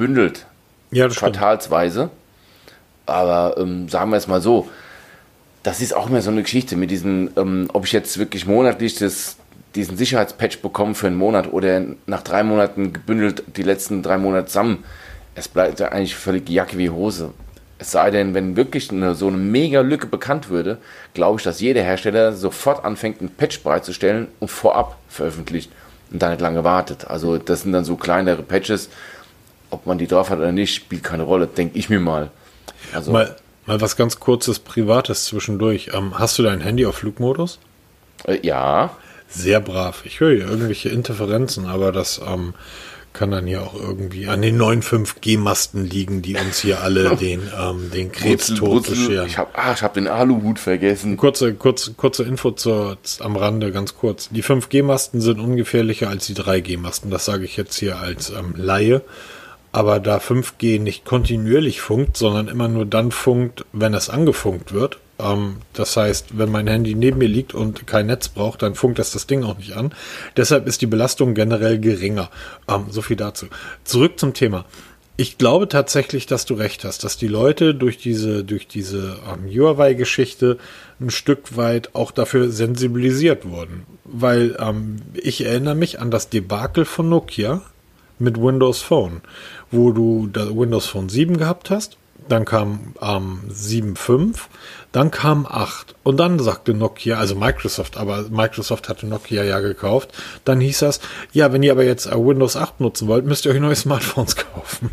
bündelt. 0.00 0.46
Ja, 0.90 1.08
quartalsweise. 1.08 2.10
Stimmt. 2.64 2.78
Aber 3.06 3.56
ähm, 3.58 3.88
sagen 3.88 4.10
wir 4.10 4.16
es 4.16 4.26
mal 4.26 4.40
so, 4.40 4.68
das 5.62 5.80
ist 5.80 5.94
auch 5.94 6.08
mehr 6.08 6.22
so 6.22 6.30
eine 6.30 6.42
Geschichte 6.42 6.76
mit 6.76 6.90
diesen, 6.90 7.30
ähm, 7.36 7.68
ob 7.72 7.84
ich 7.84 7.92
jetzt 7.92 8.18
wirklich 8.18 8.46
monatlich 8.46 8.94
das, 8.94 9.36
diesen 9.74 9.96
Sicherheitspatch 9.96 10.62
bekomme 10.62 10.94
für 10.94 11.06
einen 11.06 11.16
Monat 11.16 11.52
oder 11.52 11.82
nach 12.06 12.22
drei 12.22 12.42
Monaten 12.42 12.92
gebündelt 12.92 13.44
die 13.56 13.62
letzten 13.62 14.02
drei 14.02 14.16
Monate 14.16 14.46
zusammen. 14.46 14.84
Es 15.34 15.48
bleibt 15.48 15.80
ja 15.80 15.88
eigentlich 15.88 16.16
völlig 16.16 16.48
Jacke 16.48 16.78
wie 16.78 16.90
Hose. 16.90 17.32
Es 17.78 17.92
sei 17.92 18.10
denn, 18.10 18.34
wenn 18.34 18.56
wirklich 18.56 18.90
eine, 18.90 19.14
so 19.14 19.28
eine 19.28 19.36
mega 19.36 19.80
Lücke 19.80 20.06
bekannt 20.06 20.48
würde, 20.50 20.78
glaube 21.14 21.38
ich, 21.38 21.44
dass 21.44 21.60
jeder 21.60 21.82
Hersteller 21.82 22.32
sofort 22.32 22.84
anfängt, 22.84 23.20
einen 23.20 23.30
Patch 23.30 23.62
bereitzustellen 23.62 24.28
und 24.38 24.48
vorab 24.48 24.96
veröffentlicht 25.08 25.70
und 26.10 26.22
dann 26.22 26.30
nicht 26.30 26.40
lange 26.40 26.64
wartet. 26.64 27.06
Also 27.08 27.38
das 27.38 27.62
sind 27.62 27.72
dann 27.72 27.84
so 27.84 27.96
kleinere 27.96 28.42
Patches, 28.42 28.88
ob 29.70 29.86
man 29.86 29.98
die 29.98 30.06
drauf 30.06 30.30
hat 30.30 30.38
oder 30.38 30.52
nicht, 30.52 30.74
spielt 30.74 31.04
keine 31.04 31.22
Rolle, 31.22 31.46
denke 31.46 31.78
ich 31.78 31.88
mir 31.88 32.00
mal. 32.00 32.30
Also 32.92 33.12
mal, 33.12 33.36
mal 33.66 33.80
was 33.80 33.96
ganz 33.96 34.20
kurzes 34.20 34.58
Privates 34.58 35.24
zwischendurch. 35.24 35.90
Ähm, 35.94 36.18
hast 36.18 36.38
du 36.38 36.42
dein 36.42 36.60
Handy 36.60 36.86
auf 36.86 36.96
Flugmodus? 36.96 37.58
Äh, 38.24 38.38
ja. 38.42 38.90
Sehr 39.28 39.60
brav. 39.60 40.02
Ich 40.04 40.18
höre 40.18 40.34
hier 40.34 40.48
irgendwelche 40.48 40.88
Interferenzen, 40.88 41.66
aber 41.66 41.92
das 41.92 42.20
ähm, 42.26 42.52
kann 43.12 43.30
dann 43.30 43.46
ja 43.46 43.60
auch 43.60 43.74
irgendwie 43.74 44.28
an 44.28 44.42
den 44.42 44.56
neuen 44.56 44.82
5G-Masten 44.82 45.84
liegen, 45.84 46.22
die 46.22 46.36
uns 46.36 46.60
hier 46.60 46.80
alle 46.80 47.16
den, 47.20 47.42
ähm, 47.60 47.90
den 47.92 48.12
Krebstod 48.12 48.88
bescheren. 48.88 49.26
Ich 49.26 49.38
habe 49.38 49.50
ah, 49.54 49.80
hab 49.80 49.94
den 49.94 50.06
Aluhut 50.08 50.58
vergessen. 50.58 51.16
Kurze, 51.16 51.54
kurze, 51.54 51.92
kurze 51.94 52.22
Info 52.24 52.52
zur, 52.52 52.98
am 53.20 53.36
Rande, 53.36 53.72
ganz 53.72 53.96
kurz. 53.96 54.28
Die 54.30 54.42
5G-Masten 54.42 55.20
sind 55.20 55.40
ungefährlicher 55.40 56.08
als 56.08 56.26
die 56.26 56.34
3G-Masten. 56.34 57.10
Das 57.10 57.24
sage 57.24 57.44
ich 57.44 57.56
jetzt 57.56 57.76
hier 57.76 57.98
als 57.98 58.30
ähm, 58.30 58.54
Laie. 58.56 59.02
Aber 59.72 60.00
da 60.00 60.18
5G 60.18 60.80
nicht 60.80 61.04
kontinuierlich 61.04 61.80
funkt, 61.80 62.16
sondern 62.16 62.48
immer 62.48 62.68
nur 62.68 62.86
dann 62.86 63.12
funkt, 63.12 63.64
wenn 63.72 63.94
es 63.94 64.10
angefunkt 64.10 64.72
wird, 64.72 64.98
Ähm, 65.20 65.56
das 65.72 65.96
heißt, 65.96 66.38
wenn 66.38 66.50
mein 66.50 66.66
Handy 66.66 66.94
neben 66.94 67.18
mir 67.18 67.28
liegt 67.28 67.54
und 67.54 67.86
kein 67.86 68.06
Netz 68.06 68.28
braucht, 68.28 68.62
dann 68.62 68.74
funkt 68.74 68.98
das 68.98 69.12
das 69.12 69.26
Ding 69.26 69.44
auch 69.44 69.58
nicht 69.58 69.74
an. 69.76 69.92
Deshalb 70.36 70.66
ist 70.66 70.80
die 70.82 70.86
Belastung 70.86 71.34
generell 71.34 71.78
geringer. 71.78 72.30
Ähm, 72.68 72.86
so 72.90 73.02
viel 73.02 73.16
dazu. 73.16 73.46
Zurück 73.84 74.18
zum 74.18 74.34
Thema. 74.34 74.64
Ich 75.16 75.36
glaube 75.36 75.68
tatsächlich, 75.68 76.24
dass 76.24 76.46
du 76.46 76.54
recht 76.54 76.84
hast, 76.84 77.04
dass 77.04 77.18
die 77.18 77.28
Leute 77.28 77.74
durch 77.74 77.98
diese, 77.98 78.42
durch 78.42 78.66
diese 78.66 79.18
ähm, 79.30 79.50
Huawei-Geschichte 79.50 80.56
ein 80.98 81.10
Stück 81.10 81.56
weit 81.58 81.94
auch 81.94 82.10
dafür 82.10 82.50
sensibilisiert 82.50 83.44
wurden. 83.44 83.84
Weil 84.04 84.56
ähm, 84.58 85.02
ich 85.12 85.44
erinnere 85.44 85.74
mich 85.74 86.00
an 86.00 86.10
das 86.10 86.30
Debakel 86.30 86.86
von 86.86 87.10
Nokia 87.10 87.60
mit 88.18 88.40
Windows 88.40 88.82
Phone, 88.82 89.20
wo 89.70 89.92
du 89.92 90.28
das 90.32 90.54
Windows 90.54 90.86
Phone 90.86 91.08
7 91.08 91.36
gehabt 91.36 91.70
hast, 91.70 91.96
dann 92.28 92.44
kam 92.44 92.94
ähm, 93.00 93.40
7.5, 93.50 94.36
dann 94.92 95.10
kam 95.10 95.46
8 95.46 95.94
und 96.02 96.18
dann 96.18 96.38
sagte 96.38 96.74
Nokia, 96.74 97.18
also 97.18 97.34
Microsoft, 97.34 97.96
aber 97.96 98.24
Microsoft 98.30 98.88
hatte 98.88 99.06
Nokia 99.06 99.42
ja 99.42 99.60
gekauft, 99.60 100.12
dann 100.44 100.60
hieß 100.60 100.80
das, 100.80 101.00
ja, 101.32 101.52
wenn 101.52 101.62
ihr 101.62 101.72
aber 101.72 101.84
jetzt 101.84 102.10
Windows 102.10 102.56
8 102.56 102.80
nutzen 102.80 103.08
wollt, 103.08 103.24
müsst 103.24 103.44
ihr 103.44 103.52
euch 103.52 103.60
neue 103.60 103.76
Smartphones 103.76 104.36
kaufen. 104.54 104.90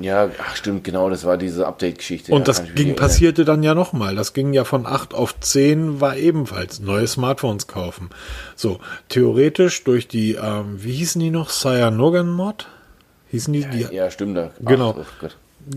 Ja, 0.00 0.30
ach 0.38 0.54
stimmt, 0.54 0.84
genau, 0.84 1.10
das 1.10 1.24
war 1.24 1.36
diese 1.36 1.66
Update-Geschichte. 1.66 2.32
Und 2.32 2.42
ja, 2.42 2.44
das 2.44 2.62
ging, 2.74 2.94
passierte 2.94 3.44
dann 3.44 3.64
ja 3.64 3.74
nochmal. 3.74 4.14
Das 4.14 4.32
ging 4.32 4.52
ja 4.52 4.62
von 4.62 4.86
8 4.86 5.12
auf 5.12 5.38
10, 5.40 6.00
war 6.00 6.16
ebenfalls 6.16 6.78
neue 6.78 7.08
Smartphones 7.08 7.66
kaufen. 7.66 8.10
So, 8.54 8.78
theoretisch 9.08 9.82
durch 9.82 10.06
die, 10.06 10.34
ähm, 10.34 10.76
wie 10.84 10.92
hießen 10.92 11.20
die 11.20 11.30
noch? 11.30 11.50
Cyanogen-Mod? 11.50 12.68
Hießen 13.30 13.52
die? 13.52 13.60
Ja, 13.60 13.90
ja 13.90 14.10
stimmt. 14.10 14.36
Da. 14.36 14.50
Genau. 14.60 14.96
Ach, 15.00 15.28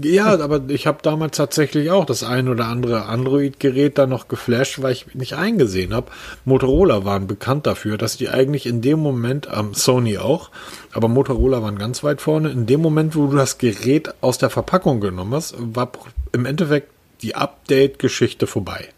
ja, 0.02 0.40
aber 0.40 0.62
ich 0.70 0.88
habe 0.88 1.00
damals 1.02 1.36
tatsächlich 1.38 1.92
auch 1.92 2.06
das 2.06 2.24
ein 2.24 2.48
oder 2.48 2.66
andere 2.68 3.06
Android-Gerät 3.06 3.98
da 3.98 4.08
noch 4.08 4.28
geflasht, 4.28 4.82
weil 4.82 4.94
ich 4.94 5.16
nicht 5.16 5.34
eingesehen 5.34 5.94
habe. 5.94 6.12
Motorola 6.46 7.04
waren 7.04 7.28
bekannt 7.28 7.68
dafür, 7.68 7.98
dass 7.98 8.16
die 8.16 8.30
eigentlich 8.30 8.68
in 8.68 8.82
dem 8.82 9.00
Moment, 9.00 9.50
ähm, 9.54 9.74
Sony 9.74 10.18
auch, 10.18 10.50
aber 10.94 11.08
Motorola 11.08 11.62
waren 11.62 11.78
ganz 11.78 12.04
weit 12.04 12.22
vorne. 12.22 12.52
In 12.52 12.68
dem 12.68 12.82
Moment, 12.82 13.16
wo 13.16 13.28
du 13.28 13.36
das 13.36 13.58
Gerät 13.58 14.14
aus 14.22 14.38
der 14.38 14.50
Verpackung 14.50 15.02
genommen 15.02 15.34
hast, 15.34 15.56
war 15.58 15.92
im 16.32 16.46
Endeffekt 16.46 16.90
die 17.22 17.36
Update-Geschichte 17.36 18.48
vorbei. 18.48 18.90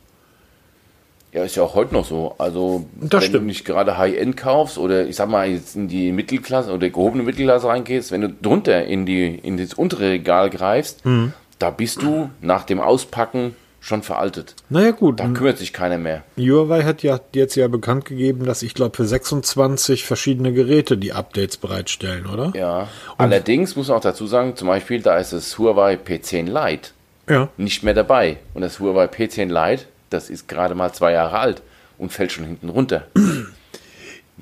Ja, 1.33 1.43
ist 1.43 1.55
ja 1.55 1.63
auch 1.63 1.73
heute 1.73 1.93
noch 1.95 2.05
so. 2.05 2.35
Also, 2.37 2.85
das 3.01 3.21
wenn 3.23 3.29
stimmt. 3.29 3.43
du 3.43 3.47
nicht 3.47 3.65
gerade 3.65 3.97
High-End 3.97 4.37
kaufst 4.37 4.77
oder 4.77 5.07
ich 5.07 5.15
sag 5.15 5.29
mal 5.29 5.47
jetzt 5.47 5.75
in 5.75 5.87
die 5.87 6.11
Mittelklasse 6.11 6.71
oder 6.71 6.89
gehobene 6.89 7.23
Mittelklasse 7.23 7.67
reingehst, 7.67 8.11
wenn 8.11 8.21
du 8.21 8.29
drunter 8.29 8.85
in 8.85 9.05
die 9.07 9.35
in 9.41 9.57
das 9.57 9.73
untere 9.73 10.11
Regal 10.11 10.49
greifst, 10.51 11.03
Mhm. 11.05 11.33
da 11.59 11.71
bist 11.71 12.01
du 12.03 12.29
nach 12.41 12.63
dem 12.65 12.79
Auspacken 12.79 13.55
schon 13.79 14.01
veraltet. 14.03 14.55
Naja, 14.69 14.91
gut. 14.91 15.19
Da 15.19 15.27
kümmert 15.27 15.57
sich 15.57 15.73
keiner 15.73 15.97
mehr. 15.97 16.23
Huawei 16.37 16.83
hat 16.83 17.03
ja 17.03 17.19
jetzt 17.33 17.55
ja 17.55 17.67
bekannt 17.67 18.05
gegeben, 18.05 18.45
dass 18.45 18.61
ich 18.61 18.75
glaube 18.75 18.95
für 18.95 19.03
26 19.05 20.05
verschiedene 20.05 20.53
Geräte 20.53 20.97
die 20.97 21.11
Updates 21.13 21.57
bereitstellen, 21.57 22.27
oder? 22.27 22.53
Ja. 22.55 22.87
Allerdings 23.17 23.75
muss 23.75 23.89
man 23.89 23.97
auch 23.97 24.01
dazu 24.01 24.25
sagen, 24.27 24.55
zum 24.55 24.67
Beispiel, 24.69 25.01
da 25.01 25.17
ist 25.17 25.33
das 25.33 25.57
Huawei 25.57 25.95
P10 25.95 26.45
Lite 26.45 26.91
Ja. 27.27 27.49
nicht 27.57 27.83
mehr 27.83 27.93
dabei. 27.93 28.37
Und 28.53 28.61
das 28.61 28.79
Huawei 28.79 29.05
P10 29.07 29.47
Lite, 29.47 29.83
das 30.13 30.29
ist 30.29 30.48
gerade 30.48 30.75
mal 30.75 30.93
zwei 30.93 31.12
Jahre 31.12 31.39
alt 31.39 31.62
und 31.98 32.12
fällt 32.13 32.32
schon 32.32 32.46
hinten 32.46 32.70
runter. 32.70 33.08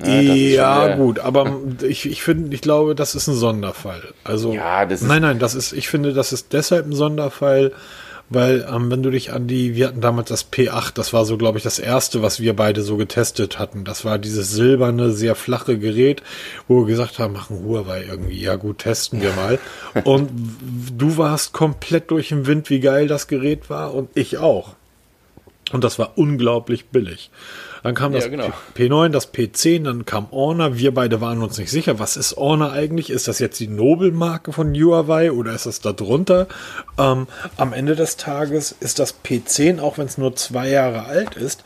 Ja, 0.03 0.21
Ja, 0.21 0.95
gut, 0.95 1.19
aber 1.19 1.57
ich, 1.87 2.09
ich 2.09 2.23
finde, 2.23 2.55
ich 2.55 2.61
glaube, 2.61 2.95
das 2.95 3.13
ist 3.13 3.27
ein 3.27 3.35
Sonderfall. 3.35 4.01
Also, 4.23 4.53
Ja, 4.53 4.85
das 4.85 5.01
ist- 5.01 5.07
nein, 5.07 5.21
nein, 5.21 5.37
das 5.37 5.53
ist, 5.53 5.73
ich 5.73 5.89
finde, 5.89 6.13
das 6.13 6.31
ist 6.31 6.53
deshalb 6.53 6.87
ein 6.87 6.93
Sonderfall, 6.93 7.73
weil, 8.29 8.65
ähm, 8.73 8.89
wenn 8.89 9.03
du 9.03 9.09
dich 9.11 9.33
an 9.33 9.47
die, 9.47 9.75
wir 9.75 9.89
hatten 9.89 9.99
damals 9.99 10.29
das 10.29 10.49
P8, 10.49 10.93
das 10.95 11.11
war 11.11 11.25
so, 11.25 11.37
glaube 11.37 11.57
ich, 11.57 11.63
das 11.65 11.77
erste, 11.77 12.21
was 12.21 12.39
wir 12.39 12.55
beide 12.55 12.81
so 12.81 12.95
getestet 12.95 13.59
hatten. 13.59 13.83
Das 13.83 14.05
war 14.05 14.17
dieses 14.17 14.51
silberne, 14.51 15.11
sehr 15.11 15.35
flache 15.35 15.77
Gerät, 15.77 16.23
wo 16.69 16.79
wir 16.79 16.87
gesagt 16.87 17.19
haben, 17.19 17.33
machen 17.33 17.59
Huawei 17.63 18.05
irgendwie, 18.09 18.39
ja 18.41 18.55
gut, 18.55 18.79
testen 18.79 19.21
wir 19.21 19.33
mal. 19.33 19.59
und 20.05 20.31
du 20.97 21.17
warst 21.17 21.51
komplett 21.51 22.09
durch 22.11 22.29
den 22.29 22.47
Wind, 22.47 22.69
wie 22.69 22.79
geil 22.79 23.07
das 23.07 23.27
Gerät 23.27 23.69
war 23.69 23.93
und 23.93 24.09
ich 24.15 24.37
auch. 24.37 24.75
Und 25.71 25.83
das 25.83 25.99
war 25.99 26.17
unglaublich 26.17 26.89
billig. 26.89 27.31
Dann 27.83 27.95
kam 27.95 28.11
das 28.11 28.25
Ja, 28.25 28.29
genau. 28.29 28.51
P9, 28.75 29.09
das 29.09 29.33
P10, 29.33 29.85
dann 29.85 30.05
kam 30.05 30.29
Honor. 30.31 30.77
Wir 30.77 30.93
beide 30.93 31.19
waren 31.21 31.41
uns 31.41 31.57
nicht 31.57 31.71
sicher, 31.71 31.97
was 31.97 32.15
ist 32.15 32.35
Honor 32.35 32.71
eigentlich? 32.71 33.09
Ist 33.09 33.27
das 33.27 33.39
jetzt 33.39 33.59
die 33.59 33.67
Nobelmarke 33.67 34.53
von 34.53 34.73
Huawei 34.75 35.31
oder 35.31 35.53
ist 35.53 35.65
das 35.65 35.81
da 35.81 35.91
drunter? 35.91 36.47
Ähm, 36.99 37.27
am 37.57 37.73
Ende 37.73 37.95
des 37.95 38.17
Tages 38.17 38.75
ist 38.79 38.99
das 38.99 39.15
P10, 39.23 39.79
auch 39.79 39.97
wenn 39.97 40.05
es 40.05 40.17
nur 40.17 40.35
zwei 40.35 40.69
Jahre 40.69 41.05
alt 41.05 41.35
ist, 41.35 41.63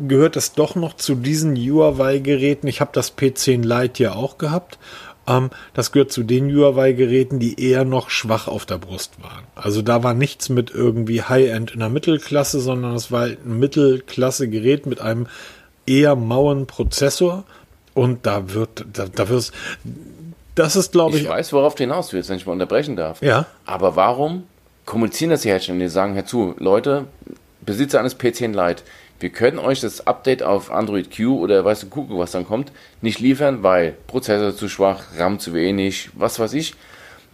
gehört 0.00 0.36
es 0.36 0.52
doch 0.52 0.74
noch 0.74 0.96
zu 0.96 1.14
diesen 1.14 1.56
Huawei-Geräten. 1.56 2.68
Ich 2.68 2.80
habe 2.80 2.90
das 2.92 3.16
P10 3.16 3.62
Lite 3.62 4.02
ja 4.02 4.12
auch 4.14 4.36
gehabt. 4.36 4.78
Ähm, 5.26 5.50
das 5.72 5.92
gehört 5.92 6.12
zu 6.12 6.22
den 6.22 6.54
Huawei-Geräten, 6.54 7.38
die 7.38 7.60
eher 7.60 7.84
noch 7.84 8.10
schwach 8.10 8.48
auf 8.48 8.66
der 8.66 8.78
Brust 8.78 9.22
waren. 9.22 9.44
Also 9.54 9.82
da 9.82 10.02
war 10.02 10.14
nichts 10.14 10.48
mit 10.48 10.70
irgendwie 10.70 11.22
High-End 11.22 11.72
in 11.72 11.80
der 11.80 11.88
Mittelklasse, 11.88 12.60
sondern 12.60 12.94
es 12.94 13.10
war 13.10 13.22
halt 13.22 13.44
ein 13.44 13.58
Mittelklasse-Gerät 13.58 14.86
mit 14.86 15.00
einem 15.00 15.26
eher 15.86 16.16
mauen 16.16 16.66
Prozessor. 16.66 17.44
Und 17.94 18.26
da 18.26 18.52
wird, 18.52 18.84
da, 18.92 19.06
da 19.06 19.28
wirst, 19.28 19.52
das 20.54 20.76
ist, 20.76 20.92
glaube 20.92 21.16
ich, 21.16 21.22
Ich 21.22 21.28
weiß, 21.28 21.52
worauf 21.52 21.74
du 21.74 21.84
hinaus 21.84 22.12
willst, 22.12 22.28
wenn 22.28 22.36
ich 22.36 22.46
mal 22.46 22.52
unterbrechen 22.52 22.96
darf. 22.96 23.22
Ja. 23.22 23.46
Aber 23.66 23.96
warum 23.96 24.44
kommunizieren 24.84 25.30
das 25.30 25.42
die 25.42 25.48
Hersteller? 25.48 25.78
Die 25.78 25.88
sagen, 25.88 26.14
hör 26.14 26.26
zu, 26.26 26.54
Leute, 26.58 27.06
Besitzer 27.64 28.00
eines 28.00 28.18
P10 28.18 28.48
Lite, 28.48 28.82
wir 29.20 29.30
können 29.30 29.58
euch 29.58 29.80
das 29.80 30.06
Update 30.06 30.42
auf 30.42 30.70
Android 30.70 31.14
Q 31.14 31.38
oder 31.38 31.64
weißt 31.64 31.84
du, 31.84 31.86
gucken, 31.88 32.18
was 32.18 32.32
dann 32.32 32.46
kommt, 32.46 32.72
nicht 33.00 33.20
liefern, 33.20 33.62
weil 33.62 33.92
Prozessor 34.06 34.56
zu 34.56 34.68
schwach, 34.68 35.04
RAM 35.16 35.38
zu 35.38 35.54
wenig, 35.54 36.10
was 36.14 36.38
weiß 36.38 36.52
ich. 36.54 36.74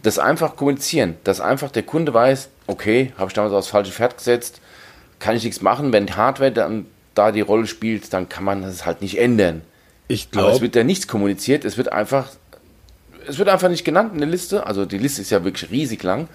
Das 0.03 0.17
einfach 0.17 0.55
kommunizieren, 0.55 1.15
dass 1.23 1.41
einfach 1.41 1.71
der 1.71 1.83
Kunde 1.83 2.13
weiß, 2.13 2.49
okay, 2.67 3.13
habe 3.17 3.27
ich 3.27 3.33
damals 3.33 3.53
aufs 3.53 3.67
falsche 3.67 3.91
Pferd 3.91 4.17
gesetzt, 4.17 4.61
kann 5.19 5.35
ich 5.35 5.43
nichts 5.43 5.61
machen, 5.61 5.93
wenn 5.93 6.07
die 6.07 6.13
Hardware 6.13 6.51
dann 6.51 6.85
da 7.13 7.31
die 7.31 7.41
Rolle 7.41 7.67
spielt, 7.67 8.11
dann 8.13 8.29
kann 8.29 8.43
man 8.43 8.61
das 8.61 8.85
halt 8.85 9.01
nicht 9.01 9.19
ändern. 9.19 9.61
ich 10.07 10.27
Aber 10.31 10.41
es 10.41 10.47
glaube, 10.47 10.61
wird 10.61 10.75
ja 10.75 10.83
nichts 10.83 11.07
kommuniziert, 11.07 11.65
es 11.65 11.77
wird 11.77 11.91
einfach, 11.91 12.29
es 13.27 13.37
wird 13.37 13.49
einfach 13.49 13.69
nicht 13.69 13.83
genannt 13.83 14.13
in 14.13 14.19
der 14.19 14.29
Liste. 14.29 14.65
Also 14.65 14.85
die 14.85 14.97
Liste 14.97 15.21
ist 15.21 15.29
ja 15.29 15.43
wirklich 15.43 15.69
riesig 15.71 16.01
lang. 16.03 16.27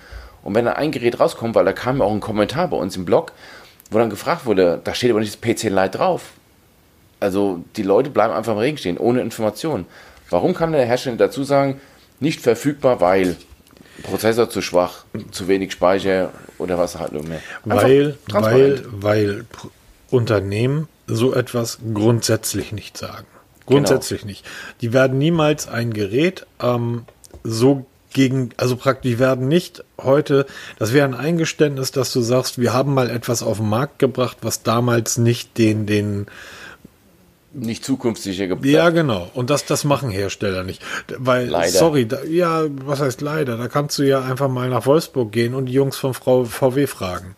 Und 0.42 0.54
wenn 0.54 0.66
da 0.66 0.72
ein 0.72 0.92
Gerät 0.92 1.18
rauskommt, 1.18 1.56
weil 1.56 1.64
da 1.64 1.72
kam 1.72 1.98
ja 1.98 2.04
auch 2.04 2.12
ein 2.12 2.20
Kommentar 2.20 2.68
bei 2.68 2.76
uns 2.76 2.96
im 2.96 3.04
Blog, 3.04 3.32
wo 3.90 3.98
dann 3.98 4.10
gefragt 4.10 4.46
wurde, 4.46 4.80
da 4.82 4.94
steht 4.94 5.10
aber 5.10 5.20
nicht 5.20 5.34
das 5.34 5.40
PC 5.40 5.70
Lite 5.70 5.98
drauf. 5.98 6.32
Also 7.20 7.64
die 7.76 7.82
Leute 7.82 8.10
bleiben 8.10 8.34
einfach 8.34 8.52
im 8.52 8.58
Regen 8.58 8.78
stehen, 8.78 8.98
ohne 8.98 9.20
Informationen. 9.20 9.86
Warum 10.28 10.54
kann 10.54 10.72
der 10.72 10.84
Hersteller 10.84 11.16
dazu 11.16 11.44
sagen, 11.44 11.80
nicht 12.20 12.40
verfügbar, 12.40 13.00
weil 13.00 13.36
Prozessor 14.02 14.50
zu 14.50 14.60
schwach, 14.60 15.04
zu 15.30 15.48
wenig 15.48 15.72
Speicher 15.72 16.32
oder 16.58 16.78
was 16.78 16.98
halt 16.98 17.12
nur 17.12 17.22
mehr? 17.22 17.40
Einfach 17.64 17.84
weil, 17.84 18.18
weil, 18.28 18.84
weil 18.90 19.44
Unternehmen 20.10 20.88
so 21.06 21.34
etwas 21.34 21.78
grundsätzlich 21.94 22.72
nicht 22.72 22.98
sagen. 22.98 23.26
Grundsätzlich 23.66 24.24
nicht. 24.24 24.44
Die 24.80 24.92
werden 24.92 25.18
niemals 25.18 25.68
ein 25.68 25.92
Gerät 25.92 26.46
ähm, 26.60 27.04
so 27.42 27.86
gegen, 28.16 28.48
also 28.56 28.76
praktisch, 28.76 29.18
werden 29.18 29.46
nicht 29.46 29.84
heute, 30.00 30.46
das 30.78 30.94
wäre 30.94 31.06
ein 31.06 31.14
Eingeständnis, 31.14 31.90
dass 31.90 32.14
du 32.14 32.22
sagst, 32.22 32.58
wir 32.58 32.72
haben 32.72 32.94
mal 32.94 33.10
etwas 33.10 33.42
auf 33.42 33.58
den 33.58 33.68
Markt 33.68 33.98
gebracht, 33.98 34.38
was 34.40 34.62
damals 34.62 35.18
nicht 35.18 35.58
den, 35.58 35.84
den, 35.84 36.26
nicht 37.52 37.84
zukunftssicher 37.84 38.46
gebracht. 38.46 38.64
ja, 38.64 38.88
genau. 38.88 39.30
Und 39.34 39.50
das, 39.50 39.66
das 39.66 39.84
machen 39.84 40.08
Hersteller 40.08 40.64
nicht. 40.64 40.82
Weil, 41.18 41.48
Leider. 41.48 41.70
sorry, 41.70 42.06
da, 42.08 42.24
ja, 42.24 42.64
was 42.86 43.00
heißt 43.00 43.20
leider? 43.20 43.58
Da 43.58 43.68
kannst 43.68 43.98
du 43.98 44.02
ja 44.02 44.22
einfach 44.22 44.48
mal 44.48 44.70
nach 44.70 44.86
Wolfsburg 44.86 45.30
gehen 45.30 45.54
und 45.54 45.66
die 45.66 45.74
Jungs 45.74 45.98
von 45.98 46.14
Frau 46.14 46.44
VW 46.44 46.86
fragen. 46.86 47.36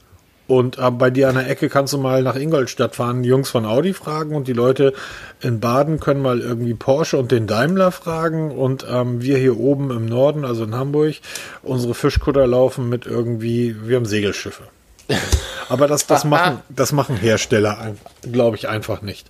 Und 0.49 0.79
äh, 0.79 0.91
bei 0.91 1.11
dir 1.11 1.29
an 1.29 1.35
der 1.35 1.49
Ecke 1.49 1.69
kannst 1.69 1.93
du 1.93 1.99
mal 1.99 2.23
nach 2.23 2.35
Ingolstadt 2.35 2.97
fahren, 2.97 3.23
die 3.23 3.29
Jungs 3.29 3.51
von 3.51 3.67
Audi 3.67 3.93
fragen 3.93 4.35
und 4.35 4.49
die 4.49 4.55
Leute 4.55 4.95
in 5.41 5.61
Baden 5.61 6.01
können 6.01 6.23
mal 6.23 6.41
irgendwie 6.41 6.73
Porsche 6.73 7.19
und 7.19 7.31
den 7.31 7.47
Daimler 7.47 7.93
fragen 7.93 8.51
und 8.51 8.85
ähm, 8.91 9.21
wir 9.21 9.37
hier 9.37 9.61
oben 9.61 9.91
im 9.91 10.07
Norden, 10.07 10.47
also 10.47 10.65
in 10.65 10.75
Hamburg, 10.75 11.17
unsere 11.63 11.95
Fischkutter 11.95 12.47
laufen 12.47 12.89
mit 12.89 13.05
irgendwie, 13.05 13.77
wir 13.85 13.97
haben 13.97 14.07
Segelschiffe. 14.07 14.63
Aber 15.69 15.87
das, 15.87 16.07
das, 16.07 16.25
machen, 16.25 16.61
das 16.71 16.93
machen 16.93 17.17
Hersteller, 17.17 17.95
glaube 18.23 18.57
ich, 18.57 18.69
einfach 18.69 19.03
nicht. 19.03 19.29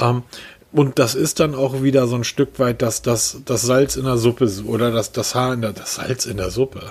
Ähm, 0.00 0.24
und 0.76 0.98
das 0.98 1.14
ist 1.14 1.40
dann 1.40 1.54
auch 1.54 1.82
wieder 1.82 2.06
so 2.06 2.16
ein 2.16 2.24
Stück 2.24 2.58
weit 2.58 2.82
das, 2.82 3.00
das, 3.00 3.38
das 3.46 3.62
Salz 3.62 3.96
in 3.96 4.04
der 4.04 4.18
Suppe 4.18 4.46
su- 4.46 4.68
oder 4.68 4.90
das, 4.90 5.10
das 5.10 5.34
Haar 5.34 5.54
in 5.54 5.62
der, 5.62 5.72
das 5.72 5.94
Salz 5.94 6.26
in 6.26 6.36
der 6.36 6.50
Suppe, 6.50 6.82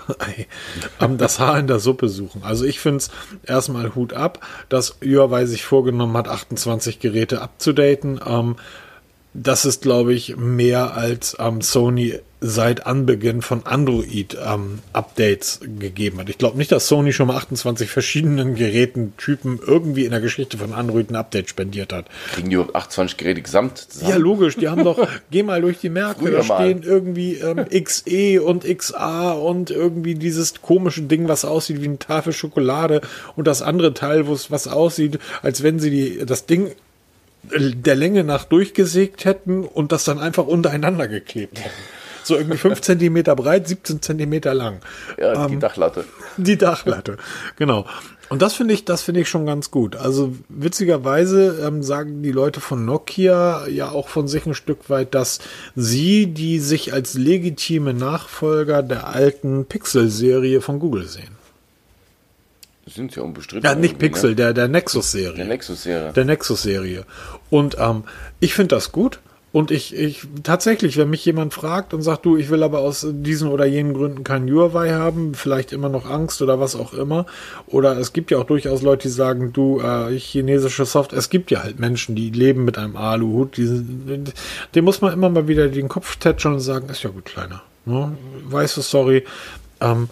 das 1.18 1.40
Haar 1.40 1.60
in 1.60 1.68
der 1.68 1.78
Suppe 1.78 2.10
suchen. 2.10 2.42
Also 2.44 2.66
ich 2.66 2.80
finde 2.80 2.98
es 2.98 3.12
erstmal 3.46 3.94
Hut 3.94 4.14
ab, 4.14 4.40
dass 4.70 4.98
Huawei 5.04 5.46
sich 5.46 5.66
vorgenommen 5.66 6.18
hat, 6.18 6.28
28 6.28 7.00
Geräte 7.00 7.44
abzudaten. 7.44 8.20
Ähm, 8.26 8.56
das 9.36 9.66
ist, 9.66 9.84
glaube 9.84 10.16
ich, 10.16 10.36
mehr 10.36 10.96
als 10.96 11.38
ähm, 11.40 11.62
Sony 11.62 12.20
seit 12.48 12.86
Anbeginn 12.86 13.42
von 13.42 13.66
Android-Updates 13.66 15.60
ähm, 15.64 15.80
gegeben 15.80 16.20
hat. 16.20 16.30
Ich 16.30 16.38
glaube 16.38 16.58
nicht, 16.60 16.72
dass 16.72 16.88
Sony 16.88 17.12
schon 17.12 17.28
mal 17.28 17.38
28 17.38 17.90
verschiedenen 17.90 18.54
Geräten-Typen 18.54 19.60
irgendwie 19.66 20.06
in 20.06 20.12
der 20.12 20.22
Geschichte 20.22 20.60
von 20.60 20.72
Android 20.74 21.10
ein 21.10 21.16
Update 21.16 21.50
spendiert 21.50 21.92
hat. 21.92 22.06
Kriegen 22.34 22.52
die 22.52 22.58
28 22.58 23.18
Geräte 23.18 23.42
gesamt 23.42 23.80
zusammen? 23.80 24.12
Ja, 24.12 24.18
logisch. 24.18 24.58
Die 24.58 24.70
haben 24.70 24.84
doch, 24.84 25.08
geh 25.32 25.42
mal 25.42 25.62
durch 25.62 25.80
die 25.80 25.90
Märkte, 25.90 26.30
da 26.30 26.44
stehen 26.44 26.84
irgendwie 26.84 27.36
ähm, 27.36 27.66
XE 27.68 28.44
und 28.44 28.64
XA 28.64 29.32
und 29.32 29.72
irgendwie 29.72 30.14
dieses 30.14 30.62
komische 30.62 31.02
Ding, 31.02 31.28
was 31.28 31.46
aussieht 31.46 31.82
wie 31.82 31.88
eine 31.88 32.00
Tafel 32.00 32.32
Schokolade 32.32 33.02
und 33.36 33.48
das 33.48 33.64
andere 33.64 33.96
Teil, 33.96 34.28
wo 34.28 34.34
es 34.34 34.52
was 34.52 34.68
aussieht, 34.68 35.18
als 35.42 35.64
wenn 35.64 35.80
sie 35.80 35.90
die, 35.90 36.26
das 36.26 36.46
Ding 36.46 36.72
der 37.52 37.96
Länge 37.96 38.24
nach 38.24 38.46
durchgesägt 38.46 39.26
hätten 39.26 39.64
und 39.66 39.92
das 39.92 40.04
dann 40.04 40.20
einfach 40.20 40.46
untereinander 40.46 41.08
geklebt 41.08 41.60
hätten. 41.60 41.70
So 42.26 42.36
irgendwie 42.36 42.58
5 42.58 42.82
Zentimeter 42.82 43.36
breit, 43.36 43.68
17 43.68 44.02
Zentimeter 44.02 44.56
lang. 44.56 44.80
Ja, 45.18 45.48
die 45.48 45.54
ähm, 45.54 45.60
Dachlatte. 45.60 46.06
Die 46.38 46.58
Dachlatte, 46.58 47.18
genau. 47.56 47.86
Und 48.30 48.42
das 48.42 48.56
finde 48.56 48.74
ich, 48.74 48.84
das 48.84 49.04
finde 49.04 49.22
ich 49.22 49.30
schon 49.30 49.46
ganz 49.46 49.70
gut. 49.70 49.96
Also 49.96 50.34
witzigerweise 50.50 51.64
ähm, 51.64 51.84
sagen 51.84 52.24
die 52.24 52.32
Leute 52.32 52.60
von 52.60 52.84
Nokia 52.84 53.68
ja 53.68 53.90
auch 53.92 54.08
von 54.08 54.28
sich 54.28 54.48
ein 54.48 54.56
Stück 54.56 54.90
weit, 54.90 55.14
dass 55.14 55.40
sie 55.76 56.26
die 56.26 56.60
sich 56.60 56.92
als 56.92 57.14
legitime 57.14 57.94
Nachfolger 57.94 58.82
der 58.82 59.08
alten 59.08 59.66
Pixel-Serie 59.66 60.62
von 60.62 60.80
Google 60.80 61.08
sehen. 61.08 61.36
Sind 62.88 63.16
ja 63.16 63.22
unbestritten. 63.24 63.68
Ja, 63.68 63.76
nicht 63.76 63.98
Pixel, 64.00 64.32
ne? 64.32 64.36
der, 64.36 64.54
der 64.54 64.68
Nexus-Serie. 64.68 65.36
Der 65.36 65.46
Nexus-Serie. 65.46 66.14
Der 66.14 66.26
Nexus-Serie. 66.26 67.06
Und 67.50 67.78
ähm, 67.80 68.04
ich 68.40 68.54
finde 68.56 68.76
das 68.76 68.92
gut. 68.92 69.20
Und 69.56 69.72
ich, 69.72 69.96
ich, 69.96 70.28
tatsächlich, 70.44 70.98
wenn 70.98 71.10
mich 71.10 71.24
jemand 71.24 71.54
fragt 71.54 71.94
und 71.94 72.02
sagt, 72.02 72.26
du, 72.26 72.36
ich 72.36 72.50
will 72.50 72.62
aber 72.62 72.80
aus 72.80 73.08
diesen 73.10 73.48
oder 73.48 73.66
jenen 73.66 73.94
Gründen 73.94 74.26
kein 74.26 74.52
Huawei 74.52 74.92
haben, 74.92 75.34
vielleicht 75.34 75.72
immer 75.72 75.88
noch 75.88 76.06
Angst 76.06 76.42
oder 76.42 76.60
was 76.60 76.76
auch 76.76 76.94
immer. 76.94 77.26
Oder 77.66 77.98
es 77.98 78.12
gibt 78.12 78.32
ja 78.32 78.38
auch 78.38 78.44
durchaus 78.44 78.82
Leute, 78.82 79.04
die 79.04 79.14
sagen, 79.14 79.54
du, 79.54 79.80
äh, 79.80 80.12
chinesische 80.20 80.84
Software, 80.84 81.18
es 81.18 81.30
gibt 81.30 81.52
ja 81.52 81.64
halt 81.64 81.80
Menschen, 81.80 82.16
die 82.16 82.32
leben 82.32 82.66
mit 82.66 82.78
einem 82.78 82.98
Aluhut, 82.98 83.58
dem 83.58 84.84
muss 84.84 85.00
man 85.00 85.14
immer 85.14 85.30
mal 85.30 85.48
wieder 85.48 85.70
den 85.70 85.88
Kopf 85.88 86.18
tätscheln 86.18 86.56
und 86.56 86.60
sagen, 86.60 86.90
ist 86.90 87.04
ja 87.04 87.10
gut, 87.10 87.24
Kleiner. 87.24 87.64
Ne? 87.86 88.12
Weißt 88.50 88.76
du, 88.76 88.82
sorry. 88.82 89.24
Ähm, 89.80 90.10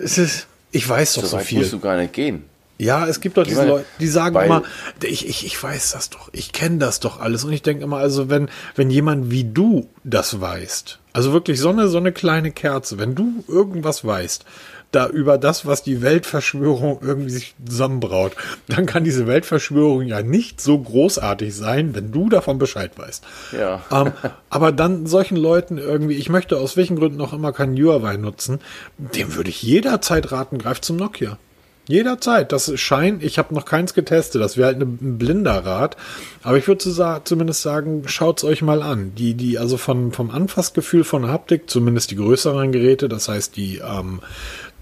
es 0.00 0.18
ist, 0.18 0.48
ich 0.72 0.88
weiß 0.88 1.14
doch 1.14 1.22
so, 1.22 1.28
so 1.28 1.38
viel. 1.38 1.60
musst 1.60 1.74
du 1.74 1.78
gar 1.78 1.96
nicht 1.96 2.12
gehen. 2.12 2.42
Ja, 2.78 3.08
es 3.08 3.20
gibt 3.20 3.36
doch 3.36 3.44
diese 3.44 3.66
Leute, 3.66 3.84
die 3.98 4.06
sagen 4.06 4.36
immer, 4.36 4.62
ich, 5.02 5.28
ich, 5.28 5.44
ich 5.44 5.60
weiß 5.60 5.92
das 5.92 6.10
doch, 6.10 6.28
ich 6.32 6.52
kenne 6.52 6.78
das 6.78 7.00
doch 7.00 7.20
alles. 7.20 7.44
Und 7.44 7.52
ich 7.52 7.62
denke 7.62 7.82
immer, 7.82 7.96
also 7.96 8.30
wenn, 8.30 8.48
wenn 8.76 8.88
jemand 8.88 9.32
wie 9.32 9.42
du 9.44 9.88
das 10.04 10.40
weißt, 10.40 11.00
also 11.12 11.32
wirklich 11.32 11.58
so 11.58 11.70
eine, 11.70 11.88
so 11.88 11.98
eine 11.98 12.12
kleine 12.12 12.52
Kerze, 12.52 12.98
wenn 12.98 13.16
du 13.16 13.44
irgendwas 13.48 14.04
weißt, 14.04 14.44
da 14.92 15.08
über 15.08 15.36
das, 15.38 15.66
was 15.66 15.82
die 15.82 16.02
Weltverschwörung 16.02 17.00
irgendwie 17.02 17.30
sich 17.30 17.54
zusammenbraut, 17.66 18.32
dann 18.68 18.86
kann 18.86 19.04
diese 19.04 19.26
Weltverschwörung 19.26 20.02
ja 20.02 20.22
nicht 20.22 20.60
so 20.60 20.78
großartig 20.78 21.54
sein, 21.54 21.94
wenn 21.94 22.12
du 22.12 22.28
davon 22.28 22.58
Bescheid 22.58 22.92
weißt. 22.96 23.24
Ja. 23.58 23.82
Ähm, 23.90 24.12
aber 24.50 24.72
dann 24.72 25.06
solchen 25.06 25.36
Leuten 25.36 25.78
irgendwie, 25.78 26.14
ich 26.14 26.28
möchte 26.28 26.56
aus 26.56 26.76
welchen 26.76 26.96
Gründen 26.96 27.20
auch 27.20 27.32
immer 27.32 27.52
keinen 27.52 27.76
Huawei 27.76 28.16
nutzen, 28.16 28.60
dem 28.96 29.34
würde 29.34 29.50
ich 29.50 29.62
jederzeit 29.62 30.32
raten, 30.32 30.58
greif 30.58 30.80
zum 30.80 30.96
Nokia. 30.96 31.38
Jederzeit. 31.88 32.52
Das 32.52 32.70
scheint, 32.78 33.24
ich 33.24 33.38
habe 33.38 33.54
noch 33.54 33.64
keins 33.64 33.94
getestet, 33.94 34.42
das 34.42 34.56
wäre 34.56 34.68
halt 34.68 34.80
ein 34.80 35.18
blinder 35.18 35.64
Rat. 35.64 35.96
Aber 36.42 36.58
ich 36.58 36.68
würde 36.68 36.84
zumindest 37.24 37.62
sagen, 37.62 38.02
schaut's 38.06 38.44
euch 38.44 38.62
mal 38.62 38.82
an. 38.82 39.14
Die, 39.16 39.34
die, 39.34 39.58
also 39.58 39.78
von, 39.78 40.12
vom 40.12 40.30
Anfassgefühl 40.30 41.02
von 41.02 41.28
Haptik, 41.28 41.68
zumindest 41.68 42.10
die 42.10 42.16
größeren 42.16 42.72
Geräte, 42.72 43.08
das 43.08 43.28
heißt 43.28 43.56
die, 43.56 43.78
ähm, 43.78 44.20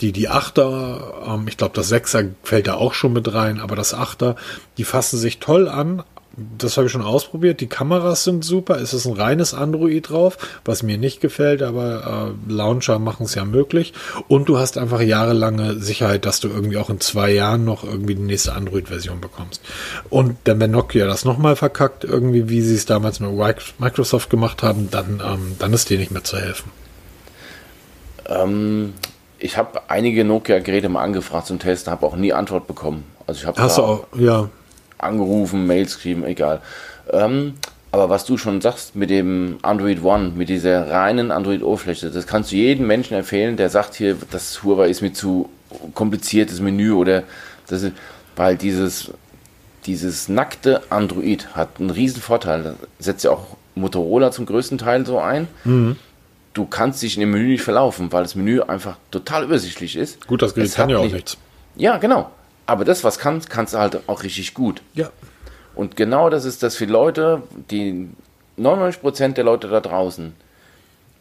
die, 0.01 0.13
die 0.13 0.29
Achter, 0.29 1.25
ähm, 1.29 1.47
ich 1.49 1.57
glaube, 1.57 1.75
das 1.75 1.89
Sechser 1.89 2.25
fällt 2.43 2.67
da 2.67 2.75
auch 2.75 2.93
schon 2.93 3.13
mit 3.13 3.33
rein, 3.33 3.61
aber 3.61 3.77
das 3.77 3.95
Achter, 3.95 4.35
die 4.77 4.85
fassen 4.85 5.19
sich 5.19 5.39
toll 5.39 5.69
an, 5.69 6.03
das 6.37 6.77
habe 6.77 6.87
ich 6.87 6.93
schon 6.93 7.03
ausprobiert. 7.03 7.61
Die 7.61 7.67
Kameras 7.67 8.25
sind 8.25 8.45
super. 8.45 8.79
Es 8.79 8.93
ist 8.93 9.07
ein 9.07 9.15
reines 9.15 9.55
Android 9.55 10.11
drauf, 10.11 10.37
was 10.67 10.83
mir 10.83 10.99
nicht 10.99 11.21
gefällt, 11.21 11.63
aber 11.63 12.35
äh, 12.49 12.53
Launcher 12.53 12.99
machen 12.99 13.25
es 13.25 13.35
ja 13.35 13.45
möglich. 13.47 13.95
Und 14.29 14.49
du 14.49 14.59
hast 14.59 14.77
einfach 14.77 15.01
jahrelange 15.01 15.77
Sicherheit, 15.77 16.27
dass 16.27 16.41
du 16.41 16.49
irgendwie 16.49 16.77
auch 16.77 16.91
in 16.91 17.01
zwei 17.01 17.31
Jahren 17.31 17.65
noch 17.65 17.85
irgendwie 17.85 18.15
die 18.15 18.23
nächste 18.23 18.53
Android-Version 18.53 19.21
bekommst. 19.21 19.63
Und 20.11 20.37
dann, 20.45 20.61
wenn 20.61 20.73
Nokia 20.73 21.07
das 21.07 21.25
nochmal 21.25 21.57
verkackt, 21.57 22.05
irgendwie 22.05 22.51
wie 22.51 22.61
sie 22.61 22.75
es 22.75 22.85
damals 22.85 23.19
mit 23.21 23.31
Microsoft 23.79 24.29
gemacht 24.29 24.63
haben, 24.63 24.91
dann, 24.91 25.23
ähm, 25.25 25.57
dann 25.59 25.73
ist 25.73 25.89
dir 25.89 25.99
nicht 25.99 26.11
mehr 26.11 26.25
zu 26.25 26.37
helfen. 26.37 26.71
Ähm, 28.29 28.93
ich 29.39 29.57
habe 29.57 29.89
einige 29.89 30.23
Nokia-Geräte 30.25 30.91
mal 30.91 31.03
angefragt 31.03 31.47
zum 31.47 31.59
Testen, 31.59 31.91
habe 31.91 32.05
auch 32.05 32.17
nie 32.17 32.35
Antwort 32.35 32.67
bekommen. 32.67 33.05
Also 33.27 33.41
ich 33.41 33.47
habe 33.47 33.61
Hast 33.61 33.79
du 33.79 33.83
auch, 33.83 34.07
ja 34.19 34.51
angerufen, 34.99 35.67
Mails 35.67 35.97
geschrieben, 35.97 36.25
egal. 36.25 36.61
Ähm, 37.13 37.55
aber 37.93 38.11
was 38.11 38.25
du 38.25 38.37
schon 38.37 38.61
sagst 38.61 38.95
mit 38.95 39.11
dem 39.11 39.59
Android 39.63 40.03
One, 40.03 40.33
mit 40.37 40.49
dieser 40.49 40.91
reinen 40.91 41.31
Android-Oberfläche, 41.31 42.11
das 42.11 42.27
kannst 42.27 42.53
du 42.53 42.57
jedem 42.57 42.87
Menschen 42.87 43.17
empfehlen, 43.17 43.57
der 43.57 43.71
sagt 43.71 43.95
hier, 43.95 44.17
das 44.31 44.63
Huawei 44.63 44.89
ist 44.89 45.03
mir 45.03 45.13
zu 45.13 45.49
kompliziertes 45.95 46.61
Menü 46.61 46.93
oder 46.93 47.23
das 47.69 47.83
ist, 47.83 47.93
weil 48.37 48.57
dieses, 48.57 49.13
dieses 49.87 50.29
nackte 50.29 50.83
Android 50.91 51.55
hat 51.55 51.81
einen 51.81 51.91
riesen 51.91 52.21
Vorteil. 52.21 52.63
Das 52.63 52.75
setzt 52.99 53.25
ja 53.25 53.31
auch 53.31 53.57
Motorola 53.75 54.31
zum 54.31 54.47
größten 54.47 54.79
Teil 54.79 55.07
so 55.07 55.19
ein. 55.19 55.49
Mhm. 55.65 55.97
Du 56.55 56.67
kannst 56.67 57.03
dich 57.03 57.17
in 57.17 57.21
dem 57.21 57.31
Menü 57.31 57.49
nicht 57.49 57.63
verlaufen, 57.63 58.13
weil 58.13 58.23
das 58.23 58.35
Menü 58.35 58.63
einfach 58.63 58.97
total 59.11 59.45
übersichtlich 59.45 59.97
ist. 59.97 60.27
Gut, 60.27 60.43
das 60.43 60.55
Gerät 60.55 60.75
kann 60.75 60.89
ja 60.89 60.99
auch 60.99 61.05
nicht, 61.05 61.13
nichts. 61.13 61.39
Ja, 61.77 61.99
genau. 61.99 62.31
Aber 62.67 62.85
das, 62.85 63.05
was 63.05 63.19
kannst, 63.19 63.49
kannst 63.49 63.75
du 63.75 63.79
halt 63.79 64.01
auch 64.09 64.23
richtig 64.23 64.55
gut. 64.55 64.83
Ja. 64.95 65.11
Und 65.75 65.97
genau 65.97 66.31
das 66.31 66.45
ist 66.45 66.63
das 66.63 66.77
für 66.77 66.87
Leute, 66.87 67.43
die 67.71 68.09
99% 68.59 69.35
der 69.35 69.45
Leute 69.45 69.69
da 69.69 69.81
draußen 69.81 70.35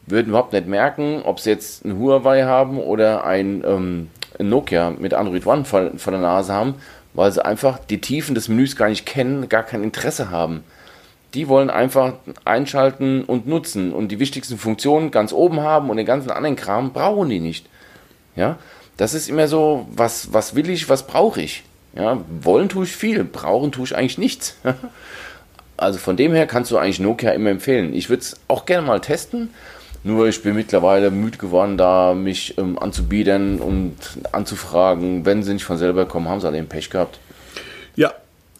würden 0.07 0.29
überhaupt 0.29 0.53
nicht 0.53 0.67
merken, 0.67 1.21
ob 1.23 1.39
sie 1.39 1.49
jetzt 1.49 1.83
ein 1.83 1.99
Huawei 1.99 2.43
haben 2.43 2.79
oder 2.79 3.25
ein, 3.25 3.63
ähm, 3.65 4.09
ein 4.39 4.49
Nokia 4.49 4.91
mit 4.91 5.13
Android 5.13 5.45
One 5.45 5.65
vor, 5.65 5.91
vor 5.97 6.11
der 6.11 6.21
Nase 6.21 6.53
haben, 6.53 6.75
weil 7.13 7.31
sie 7.31 7.43
einfach 7.43 7.79
die 7.79 8.01
Tiefen 8.01 8.35
des 8.35 8.47
Menüs 8.47 8.75
gar 8.75 8.89
nicht 8.89 9.05
kennen, 9.05 9.49
gar 9.49 9.63
kein 9.63 9.83
Interesse 9.83 10.29
haben. 10.29 10.63
Die 11.33 11.47
wollen 11.47 11.69
einfach 11.69 12.13
einschalten 12.45 13.23
und 13.23 13.47
nutzen 13.47 13.93
und 13.93 14.09
die 14.09 14.19
wichtigsten 14.19 14.57
Funktionen 14.57 15.11
ganz 15.11 15.33
oben 15.33 15.61
haben 15.61 15.89
und 15.89 15.97
den 15.97 16.05
ganzen 16.05 16.31
anderen 16.31 16.55
Kram 16.55 16.93
brauchen 16.93 17.29
die 17.29 17.39
nicht. 17.39 17.67
Ja, 18.35 18.57
das 18.97 19.13
ist 19.13 19.29
immer 19.29 19.47
so, 19.47 19.87
was, 19.93 20.33
was 20.33 20.55
will 20.55 20.69
ich, 20.69 20.89
was 20.89 21.07
brauche 21.07 21.41
ich? 21.41 21.63
Ja, 21.95 22.21
wollen 22.41 22.69
tue 22.69 22.85
ich 22.85 22.95
viel, 22.95 23.23
brauchen 23.23 23.71
tue 23.71 23.85
ich 23.85 23.95
eigentlich 23.95 24.17
nichts. 24.17 24.57
also 25.77 25.97
von 25.97 26.17
dem 26.17 26.33
her 26.33 26.47
kannst 26.47 26.71
du 26.71 26.77
eigentlich 26.77 26.99
Nokia 26.99 27.31
immer 27.31 27.49
empfehlen. 27.49 27.93
Ich 27.93 28.09
würde 28.09 28.21
es 28.21 28.35
auch 28.47 28.65
gerne 28.65 28.85
mal 28.85 28.99
testen, 28.99 29.49
nur 30.03 30.27
ich 30.27 30.43
bin 30.43 30.55
mittlerweile 30.55 31.09
müde 31.09 31.37
geworden, 31.37 31.77
da 31.77 32.13
mich 32.13 32.57
ähm, 32.57 32.77
anzubieten 32.77 33.59
und 33.59 33.95
anzufragen. 34.31 35.25
Wenn 35.25 35.41
sie 35.41 35.53
nicht 35.53 35.65
von 35.65 35.77
selber 35.77 36.05
kommen, 36.05 36.27
haben 36.27 36.41
sie 36.41 36.47
alle 36.47 36.57
den 36.57 36.67
Pech 36.67 36.89
gehabt. 36.89 37.19
Ja, 37.95 38.13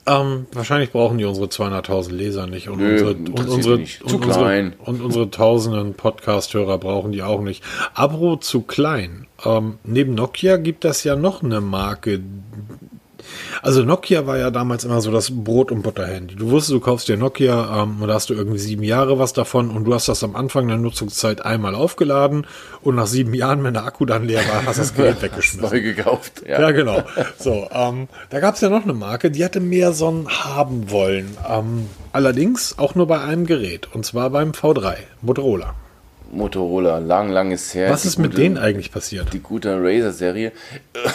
ähm, 0.08 0.46
wahrscheinlich 0.52 0.92
brauchen 0.92 1.18
die 1.18 1.26
unsere 1.26 1.48
200.000 1.48 2.12
Leser 2.12 2.48
nicht 2.48 2.70
und 2.70 2.80
Nö, 2.80 2.92
unsere, 2.92 3.12
und 3.14 3.50
unsere, 3.50 3.78
nicht. 3.78 4.04
Und, 4.04 4.26
unsere 4.26 4.74
und 4.80 5.02
unsere 5.02 5.32
tausenden 5.32 5.96
Podcast-Hörer 5.96 6.78
brauchen 6.78 7.12
die 7.12 7.24
auch 7.24 7.42
nicht. 7.42 7.64
Abro 7.94 8.38
zu 8.38 8.62
klein. 8.62 9.26
Ähm, 9.44 9.80
neben 9.84 10.14
Nokia 10.14 10.58
gibt 10.58 10.84
das 10.84 11.04
ja 11.04 11.16
noch 11.16 11.44
eine 11.44 11.60
Marke, 11.60 12.22
also 13.62 13.84
Nokia 13.84 14.28
war 14.28 14.38
ja 14.38 14.52
damals 14.52 14.84
immer 14.84 15.02
so 15.02 15.12
das 15.12 15.32
Brot- 15.32 15.72
und 15.72 15.82
Butter-Handy. 15.82 16.36
Du 16.36 16.50
wusstest, 16.52 16.74
du 16.74 16.80
kaufst 16.80 17.08
dir 17.08 17.18
Nokia 17.18 17.84
ähm, 17.84 18.02
und 18.02 18.08
da 18.08 18.16
hast 18.16 18.30
du 18.30 18.34
irgendwie 18.34 18.60
sieben 18.60 18.84
Jahre 18.84 19.20
was 19.20 19.34
davon 19.34 19.70
und 19.70 19.86
du 19.86 19.94
hast 19.94 20.08
das 20.08 20.24
am 20.24 20.36
Anfang 20.36 20.68
der 20.68 20.78
Nutzungszeit 20.78 21.46
einmal 21.46 21.76
aufgeladen 21.76 22.48
und 22.82 22.96
nach 22.96 23.08
sieben 23.08 23.34
Jahren, 23.34 23.64
wenn 23.64 23.74
der 23.74 23.86
Akku 23.86 24.06
dann 24.06 24.26
leer 24.26 24.42
war, 24.48 24.66
hast 24.66 24.78
du 24.78 24.82
das 24.82 24.94
Gerät 24.94 25.22
weggeschmissen. 25.22 25.70
Neu 25.70 25.82
gekauft. 25.82 26.44
Ja, 26.48 26.62
ja 26.62 26.72
genau. 26.72 27.04
So, 27.38 27.68
ähm, 27.72 28.08
da 28.30 28.40
gab 28.40 28.56
es 28.56 28.62
ja 28.62 28.70
noch 28.70 28.84
eine 28.84 28.94
Marke, 28.94 29.32
die 29.32 29.44
hatte 29.44 29.60
mehr 29.60 29.94
so 29.94 30.10
ein 30.10 30.28
haben 30.28 30.92
wollen. 30.92 31.38
Ähm, 31.50 31.90
allerdings 32.12 32.78
auch 32.78 32.96
nur 32.96 33.08
bei 33.08 33.22
einem 33.22 33.46
Gerät 33.46 33.90
und 33.94 34.06
zwar 34.06 34.30
beim 34.30 34.52
V3 34.52 34.96
Motorola. 35.22 35.76
Motorola, 36.36 37.00
lang, 37.00 37.30
lang 37.30 37.52
ist 37.52 37.74
her. 37.74 37.90
Was 37.90 38.06
ist 38.06 38.18
gute, 38.18 38.30
mit 38.30 38.38
denen 38.38 38.58
eigentlich 38.58 38.92
passiert? 38.92 39.34
Die 39.34 39.40
gute 39.40 39.78
Razer-Serie. 39.82 40.52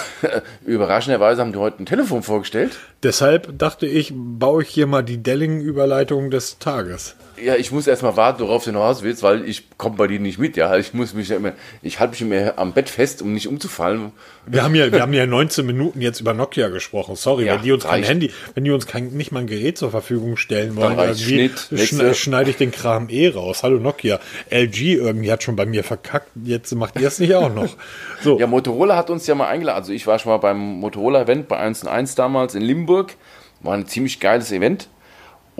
überraschenderweise 0.66 1.40
haben 1.40 1.52
die 1.52 1.58
heute 1.58 1.82
ein 1.82 1.86
Telefon 1.86 2.22
vorgestellt. 2.22 2.78
Deshalb 3.02 3.58
dachte 3.58 3.86
ich, 3.86 4.12
baue 4.14 4.62
ich 4.62 4.68
hier 4.68 4.86
mal 4.86 5.02
die 5.02 5.22
Delling-Überleitung 5.22 6.30
des 6.30 6.58
Tages. 6.58 7.16
Ja, 7.42 7.56
ich 7.56 7.72
muss 7.72 7.86
erstmal 7.86 8.16
warten, 8.16 8.42
worauf 8.42 8.64
du 8.64 8.70
hinaus 8.70 9.02
willst, 9.02 9.22
weil 9.22 9.48
ich 9.48 9.64
komme 9.78 9.96
bei 9.96 10.06
dir 10.06 10.20
nicht 10.20 10.38
mit, 10.38 10.56
ja. 10.56 10.76
Ich 10.76 10.94
muss 10.94 11.14
mich 11.14 11.28
ja 11.28 11.36
immer, 11.36 11.52
ich 11.82 12.00
halte 12.00 12.12
mich 12.12 12.20
immer 12.22 12.58
am 12.58 12.72
Bett 12.72 12.88
fest, 12.88 13.22
um 13.22 13.32
nicht 13.32 13.48
umzufallen. 13.48 14.12
Wir 14.46 14.62
haben 14.62 14.74
ja, 14.74 14.90
wir 14.90 15.00
haben 15.00 15.12
ja 15.12 15.26
19 15.26 15.64
Minuten 15.64 16.00
jetzt 16.00 16.20
über 16.20 16.34
Nokia 16.34 16.68
gesprochen. 16.68 17.16
Sorry, 17.16 17.46
Ja, 17.46 17.54
wenn 17.54 17.62
die 17.62 17.72
uns 17.72 17.84
kein 17.84 17.92
reicht. 17.92 18.08
Handy, 18.08 18.30
wenn 18.54 18.64
die 18.64 18.70
uns 18.70 18.86
kein, 18.86 19.08
nicht 19.08 19.32
mal 19.32 19.40
ein 19.40 19.46
Gerät 19.46 19.78
zur 19.78 19.90
Verfügung 19.90 20.36
stellen 20.36 20.76
wollen, 20.76 20.98
reicht 20.98 21.28
irgendwie 21.28 22.14
schneide 22.14 22.50
ich 22.50 22.56
den 22.56 22.70
Kram 22.70 23.08
eh 23.08 23.28
raus. 23.28 23.62
Hallo 23.62 23.78
Nokia. 23.78 24.20
LG 24.50 24.94
irgendwie 24.94 25.30
hat 25.32 25.42
schon 25.42 25.56
bei 25.56 25.66
mir 25.66 25.84
verkackt. 25.84 26.28
Jetzt 26.44 26.74
macht 26.74 26.98
ihr 26.98 27.08
es 27.08 27.18
nicht 27.18 27.34
auch 27.34 27.52
noch. 27.52 27.68
So. 28.22 28.38
Ja, 28.38 28.46
Motorola 28.46 28.96
hat 28.96 29.08
uns 29.08 29.26
ja 29.26 29.34
mal 29.34 29.46
eingeladen. 29.46 29.78
Also 29.78 29.92
ich 29.92 30.06
war 30.06 30.18
schon 30.18 30.30
mal 30.30 30.36
beim 30.36 30.58
Motorola-Event 30.58 31.48
bei 31.48 31.56
1 31.56 31.86
1 31.86 32.16
damals 32.16 32.54
in 32.54 32.60
Limburg. 32.60 33.14
War 33.60 33.74
ein 33.74 33.86
ziemlich 33.86 34.20
geiles 34.20 34.52
Event. 34.52 34.88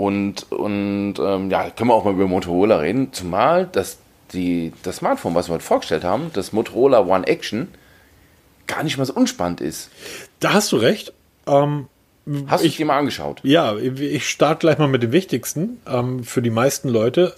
Und, 0.00 0.50
und 0.50 1.14
ähm, 1.18 1.50
ja, 1.50 1.68
können 1.70 1.90
wir 1.90 1.94
auch 1.94 2.04
mal 2.04 2.14
über 2.14 2.26
Motorola 2.26 2.78
reden. 2.78 3.12
Zumal 3.12 3.68
das, 3.70 3.98
die, 4.32 4.72
das 4.82 4.96
Smartphone, 4.96 5.34
was 5.34 5.48
wir 5.48 5.54
heute 5.54 5.64
vorgestellt 5.64 6.04
haben, 6.04 6.30
das 6.32 6.52
Motorola 6.52 7.00
One 7.00 7.26
Action, 7.26 7.68
gar 8.66 8.82
nicht 8.82 8.96
mal 8.96 9.04
so 9.04 9.12
unspannend 9.14 9.60
ist. 9.60 9.90
Da 10.38 10.54
hast 10.54 10.72
du 10.72 10.76
recht. 10.76 11.12
Ähm, 11.46 11.86
Hast 12.46 12.62
du 12.62 12.66
Ich- 12.66 12.74
es 12.74 12.76
dir 12.78 12.86
mal 12.86 12.98
angeschaut? 12.98 13.40
Ja, 13.42 13.76
ich 13.76 14.28
starte 14.28 14.60
gleich 14.60 14.78
mal 14.78 14.86
mit 14.88 15.02
dem 15.02 15.10
Wichtigsten 15.12 15.80
ähm, 15.88 16.22
für 16.22 16.42
die 16.42 16.50
meisten 16.50 16.88
Leute. 16.88 17.34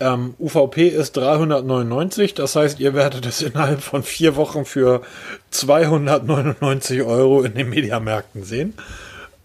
Ähm, 0.00 0.34
UVP 0.40 0.88
ist 0.88 1.16
399, 1.16 2.34
das 2.34 2.56
heißt, 2.56 2.80
ihr 2.80 2.94
werdet 2.94 3.26
es 3.26 3.42
innerhalb 3.42 3.80
von 3.82 4.02
vier 4.02 4.34
Wochen 4.36 4.64
für 4.64 5.02
299 5.50 7.02
Euro 7.02 7.42
in 7.42 7.54
den 7.54 7.68
Mediamärkten 7.68 8.42
sehen. 8.44 8.74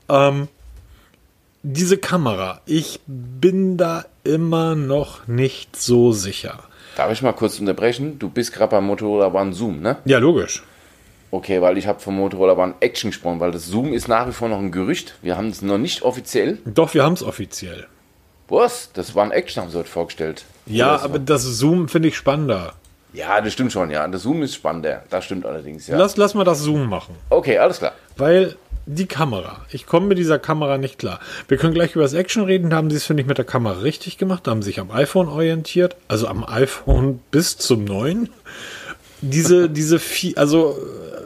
Ähm, 0.07 0.47
diese 1.63 1.97
Kamera, 1.97 2.61
ich 2.65 2.99
bin 3.05 3.77
da 3.77 4.05
immer 4.23 4.75
noch 4.75 5.27
nicht 5.27 5.75
so 5.75 6.11
sicher. 6.11 6.59
Darf 6.95 7.11
ich 7.11 7.21
mal 7.21 7.33
kurz 7.33 7.59
unterbrechen? 7.59 8.19
Du 8.19 8.29
bist 8.29 8.53
gerade 8.53 8.71
beim 8.71 8.85
Motorola 8.85 9.33
One 9.33 9.53
Zoom, 9.53 9.81
ne? 9.81 9.97
Ja, 10.05 10.19
logisch. 10.19 10.63
Okay, 11.31 11.61
weil 11.61 11.77
ich 11.77 11.85
habe 11.85 11.99
vom 11.99 12.15
Motorola 12.15 12.53
One 12.53 12.75
Action 12.79 13.11
gesprochen, 13.11 13.39
weil 13.39 13.51
das 13.51 13.67
Zoom 13.67 13.93
ist 13.93 14.07
nach 14.07 14.27
wie 14.27 14.31
vor 14.31 14.49
noch 14.49 14.59
ein 14.59 14.71
Gerücht. 14.71 15.15
Wir 15.21 15.37
haben 15.37 15.49
es 15.49 15.61
noch 15.61 15.77
nicht 15.77 16.01
offiziell. 16.01 16.57
Doch, 16.65 16.93
wir 16.93 17.03
haben 17.03 17.13
es 17.13 17.23
offiziell. 17.23 17.87
Was? 18.47 18.91
Das 18.93 19.15
One 19.15 19.33
Action 19.33 19.61
haben 19.61 19.69
sie 19.69 19.77
heute 19.77 19.89
vorgestellt. 19.89 20.45
Ja, 20.65 20.97
so. 20.97 21.05
aber 21.05 21.19
das 21.19 21.43
Zoom 21.43 21.87
finde 21.87 22.07
ich 22.07 22.17
spannender. 22.17 22.73
Ja, 23.13 23.41
das 23.41 23.53
stimmt 23.53 23.71
schon, 23.71 23.91
ja. 23.91 24.07
Das 24.07 24.23
Zoom 24.23 24.41
ist 24.43 24.55
spannender. 24.55 25.03
Das 25.09 25.25
stimmt 25.25 25.45
allerdings, 25.45 25.87
ja. 25.87 25.97
Lass, 25.97 26.17
lass 26.17 26.33
mal 26.33 26.43
das 26.43 26.59
Zoom 26.61 26.87
machen. 26.89 27.15
Okay, 27.29 27.57
alles 27.57 27.79
klar. 27.79 27.93
Weil 28.17 28.55
die 28.91 29.05
Kamera, 29.05 29.65
ich 29.71 29.85
komme 29.85 30.07
mit 30.07 30.17
dieser 30.17 30.39
Kamera 30.39 30.79
nicht 30.79 30.97
klar. 30.97 31.19
Wir 31.47 31.57
können 31.57 31.75
gleich 31.75 31.93
über 31.93 32.01
das 32.01 32.13
Action 32.13 32.43
reden, 32.43 32.71
da 32.71 32.77
haben 32.77 32.89
sie 32.89 32.97
es, 32.97 33.05
finde 33.05 33.21
ich, 33.21 33.27
mit 33.27 33.37
der 33.37 33.45
Kamera 33.45 33.81
richtig 33.81 34.17
gemacht, 34.17 34.47
da 34.47 34.51
haben 34.51 34.63
sie 34.63 34.71
sich 34.71 34.79
am 34.79 34.89
iPhone 34.89 35.27
orientiert, 35.27 35.95
also 36.07 36.27
am 36.27 36.43
iPhone 36.43 37.19
bis 37.29 37.57
zum 37.57 37.83
neuen. 37.83 38.29
Diese, 39.21 39.69
diese 39.69 39.99
vier, 39.99 40.35
also 40.39 40.75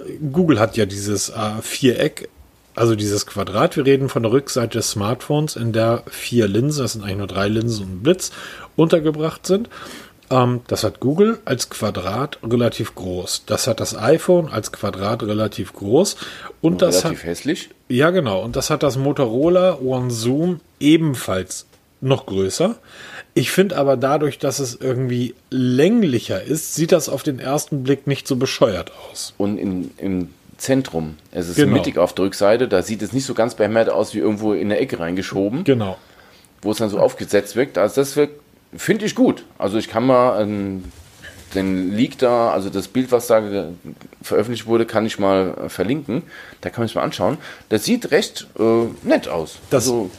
äh, 0.08 0.17
Google 0.34 0.60
hat 0.60 0.76
ja 0.76 0.86
dieses 0.86 1.30
äh, 1.30 1.62
Viereck, 1.62 2.28
also 2.76 2.95
dieses 2.95 3.26
Quadrat. 3.26 3.78
Wir 3.78 3.86
reden 3.86 4.10
von 4.10 4.23
der 4.23 4.34
Rückseite 4.34 4.80
des 4.80 4.91
Smartphones, 4.91 5.56
in 5.56 5.71
der 5.71 6.04
vier 6.08 6.49
Linsen, 6.49 6.82
das 6.84 6.93
sind 6.93 7.04
eigentlich 7.04 7.17
nur 7.17 7.28
drei 7.28 7.47
Linsen 7.47 7.86
und 7.86 7.91
ein 7.93 8.04
Blitz, 8.04 8.32
untergebracht 8.76 9.47
sind. 9.47 9.69
Ähm, 10.29 10.62
das 10.67 10.83
hat 10.83 10.99
Google 10.99 11.39
als 11.45 11.69
Quadrat 11.69 12.39
relativ 12.43 12.95
groß. 12.95 13.43
Das 13.45 13.67
hat 13.67 13.79
das 13.79 13.95
iPhone 13.97 14.49
als 14.49 14.71
Quadrat 14.71 15.23
relativ 15.23 15.73
groß. 15.73 16.15
Und 16.62 16.81
das 16.81 16.97
hat, 17.03 17.12
Relativ 17.12 17.23
hässlich. 17.25 17.69
ja, 17.89 18.09
genau. 18.12 18.41
Und 18.41 18.55
das 18.55 18.69
hat 18.69 18.83
das 18.83 18.97
Motorola 18.97 19.79
One 19.79 20.12
Zoom 20.12 20.59
ebenfalls 20.79 21.65
noch 22.01 22.25
größer. 22.25 22.75
Ich 23.33 23.51
finde 23.51 23.77
aber 23.77 23.97
dadurch, 23.97 24.38
dass 24.38 24.59
es 24.59 24.75
irgendwie 24.75 25.36
länglicher 25.49 26.43
ist, 26.43 26.75
sieht 26.75 26.91
das 26.91 27.09
auf 27.09 27.23
den 27.23 27.39
ersten 27.39 27.83
Blick 27.83 28.07
nicht 28.07 28.27
so 28.27 28.36
bescheuert 28.36 28.91
aus. 29.12 29.33
Und 29.38 29.57
in, 29.57 29.91
im 29.97 30.29
Zentrum. 30.57 31.15
Es 31.31 31.49
ist 31.49 31.55
Genau. 31.55 31.73
mittig 31.73 31.97
auf 31.97 32.13
der 32.13 32.25
Rückseite. 32.25 32.67
Da 32.67 32.83
sieht 32.83 33.01
es 33.01 33.12
nicht 33.13 33.25
so 33.25 33.33
ganz 33.33 33.55
behämmert 33.55 33.89
aus 33.89 34.13
wie 34.13 34.19
irgendwo 34.19 34.53
in 34.53 34.69
der 34.69 34.79
Ecke 34.81 34.99
reingeschoben, 34.99 35.63
Genau. 35.63 35.97
wo 36.62 36.71
es 36.71 36.77
dann 36.77 36.89
so 36.89 36.99
aufgesetzt 36.99 37.55
wirkt. 37.55 37.77
Also 37.77 38.01
das 38.01 38.15
wirkt, 38.15 38.39
finde 38.75 39.05
ich 39.05 39.15
gut. 39.15 39.45
Also 39.57 39.77
ich 39.77 39.88
kann 39.88 40.05
mal 40.05 40.41
ähm, 40.41 40.83
den 41.53 41.95
Leak 41.95 42.17
da, 42.17 42.51
also 42.51 42.69
das 42.69 42.88
Bild, 42.88 43.12
was 43.12 43.27
da 43.27 43.41
veröffentlicht 44.21 44.65
wurde, 44.65 44.86
kann 44.86 45.05
ich 45.05 45.19
mal 45.19 45.55
äh, 45.65 45.69
verlinken. 45.69 46.23
Da 46.62 46.69
kann 46.69 46.81
man 46.81 46.88
es 46.88 46.95
mal 46.95 47.03
anschauen. 47.03 47.38
Das 47.69 47.86
sieht 47.86 48.12
recht 48.12 48.47
äh, 48.59 48.86
nett 49.07 49.27
aus. 49.27 49.59
Das, 49.69 49.83
also, 49.86 50.09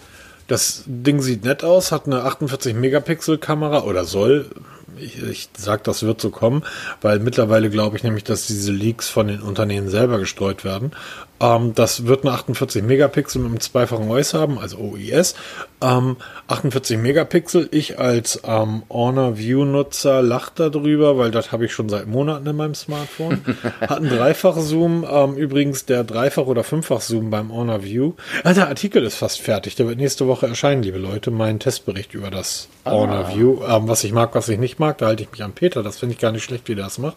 das 0.46 0.84
Ding 0.86 1.20
sieht 1.22 1.44
nett 1.44 1.64
aus, 1.64 1.92
hat 1.92 2.06
eine 2.06 2.22
48 2.22 2.74
Megapixel 2.74 3.38
Kamera 3.38 3.84
oder 3.84 4.04
soll. 4.04 4.50
Ich, 4.96 5.20
ich 5.22 5.48
sag, 5.56 5.82
das 5.84 6.04
wird 6.04 6.20
so 6.20 6.30
kommen, 6.30 6.62
weil 7.00 7.18
mittlerweile 7.18 7.68
glaube 7.68 7.96
ich 7.96 8.04
nämlich, 8.04 8.22
dass 8.22 8.46
diese 8.46 8.70
Leaks 8.70 9.08
von 9.08 9.26
den 9.26 9.40
Unternehmen 9.40 9.88
selber 9.88 10.18
gestreut 10.18 10.64
werden. 10.64 10.92
Ähm, 11.40 11.74
das 11.74 12.06
wird 12.06 12.24
eine 12.24 12.32
48 12.34 12.82
Megapixel 12.82 13.40
mit 13.42 13.50
einem 13.50 13.60
zweifachen 13.60 14.08
OIS 14.08 14.34
haben, 14.34 14.58
also 14.58 14.78
OIS. 14.78 15.34
Ähm, 15.80 16.16
48 16.46 16.96
Megapixel. 16.98 17.68
Ich 17.72 17.98
als 17.98 18.40
ähm, 18.44 18.84
Honor 18.88 19.36
View 19.36 19.64
Nutzer 19.64 20.22
lache 20.22 20.52
darüber, 20.54 21.18
weil 21.18 21.30
das 21.30 21.50
habe 21.50 21.64
ich 21.64 21.72
schon 21.72 21.88
seit 21.88 22.06
Monaten 22.06 22.46
in 22.46 22.56
meinem 22.56 22.74
Smartphone. 22.74 23.44
Hat 23.80 23.98
einen 23.98 24.10
Dreifach-Zoom. 24.10 25.04
Ähm, 25.10 25.34
übrigens 25.34 25.86
der 25.86 26.04
Dreifach- 26.04 26.46
oder 26.46 26.62
Fünffach-Zoom 26.62 27.30
beim 27.30 27.52
Honor 27.52 27.82
View. 27.82 28.12
Ah, 28.44 28.52
der 28.52 28.68
Artikel 28.68 29.04
ist 29.04 29.16
fast 29.16 29.40
fertig. 29.40 29.74
Der 29.74 29.88
wird 29.88 29.98
nächste 29.98 30.26
Woche 30.28 30.46
erscheinen, 30.46 30.82
liebe 30.82 30.98
Leute. 30.98 31.30
Mein 31.30 31.58
Testbericht 31.58 32.14
über 32.14 32.30
das 32.30 32.68
Honor 32.84 33.34
View. 33.34 33.62
Ähm, 33.68 33.88
was 33.88 34.04
ich 34.04 34.12
mag, 34.12 34.34
was 34.34 34.48
ich 34.48 34.58
nicht 34.58 34.78
mag. 34.78 34.98
Da 34.98 35.06
halte 35.06 35.24
ich 35.24 35.32
mich 35.32 35.42
an 35.42 35.52
Peter. 35.52 35.82
Das 35.82 35.98
finde 35.98 36.14
ich 36.14 36.20
gar 36.20 36.30
nicht 36.30 36.44
schlecht, 36.44 36.68
wie 36.68 36.76
der 36.76 36.84
das 36.84 36.98
macht. 36.98 37.16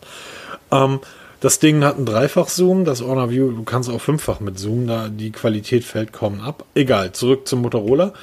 Das 1.39 1.59
Ding 1.59 1.83
hat 1.83 1.97
einen 1.97 2.05
Dreifach-Zoom, 2.07 2.83
das 2.83 3.01
Honor 3.03 3.29
View, 3.29 3.51
du 3.51 3.63
kannst 3.63 3.89
auch 3.89 4.01
fünffach 4.01 4.39
mit 4.39 4.57
Zoom, 4.57 4.87
da 4.87 5.07
die 5.07 5.31
Qualität 5.31 5.83
fällt 5.83 6.11
kaum 6.11 6.41
ab. 6.41 6.65
Egal, 6.73 7.11
zurück 7.11 7.47
zum 7.47 7.61
Motorola. 7.61 8.13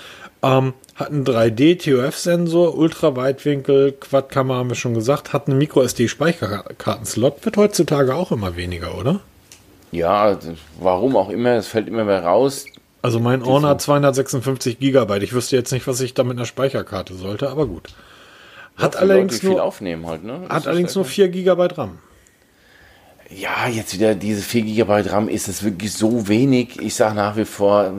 Ähm, 0.42 0.74
hat 0.96 1.10
einen 1.10 1.24
3D-TOF-Sensor, 1.24 2.76
Ultraweitwinkel, 2.76 3.92
Quad-Kamera 3.92 4.58
haben 4.58 4.68
wir 4.68 4.74
schon 4.76 4.94
gesagt, 4.94 5.32
hat 5.32 5.48
einen 5.48 5.58
Micro-SD-Speicherkartenslot, 5.58 7.44
wird 7.44 7.56
heutzutage 7.56 8.14
auch 8.14 8.32
immer 8.32 8.56
weniger, 8.56 8.98
oder? 8.98 9.20
ja, 9.92 10.36
warum 10.80 11.14
auch 11.16 11.28
immer, 11.30 11.50
es 11.52 11.68
fällt 11.68 11.86
immer 11.86 12.02
mehr 12.04 12.24
raus. 12.24 12.64
Also 13.00 13.20
mein 13.20 13.44
Honor 13.44 13.70
hat 13.70 13.80
256 13.80 14.80
Gigabyte. 14.80 15.22
Ich 15.22 15.32
wüsste 15.34 15.54
jetzt 15.54 15.70
nicht, 15.72 15.86
was 15.86 16.00
ich 16.00 16.14
da 16.14 16.24
mit 16.24 16.36
einer 16.36 16.46
Speicherkarte 16.46 17.14
sollte, 17.14 17.48
aber 17.48 17.66
gut. 17.66 17.90
Hat 18.76 18.94
Für 18.94 19.02
allerdings 19.02 19.34
Leute, 19.34 19.40
die 19.40 19.46
viel 19.46 19.50
nur, 19.50 19.62
aufnehmen 19.62 20.06
halt, 20.06 20.24
ne? 20.24 20.40
Hat 20.48 20.66
allerdings 20.66 20.88
halt- 20.88 20.96
nur 20.96 21.04
4 21.04 21.28
Gigabyte 21.28 21.78
RAM. 21.78 21.98
Ja, 23.36 23.66
jetzt 23.68 23.94
wieder 23.94 24.14
diese 24.14 24.42
4 24.42 24.62
GB 24.62 25.10
RAM 25.10 25.28
ist 25.28 25.48
es 25.48 25.62
wirklich 25.64 25.92
so 25.92 26.28
wenig. 26.28 26.80
Ich 26.80 26.94
sage 26.94 27.14
nach 27.16 27.36
wie 27.36 27.44
vor, 27.44 27.92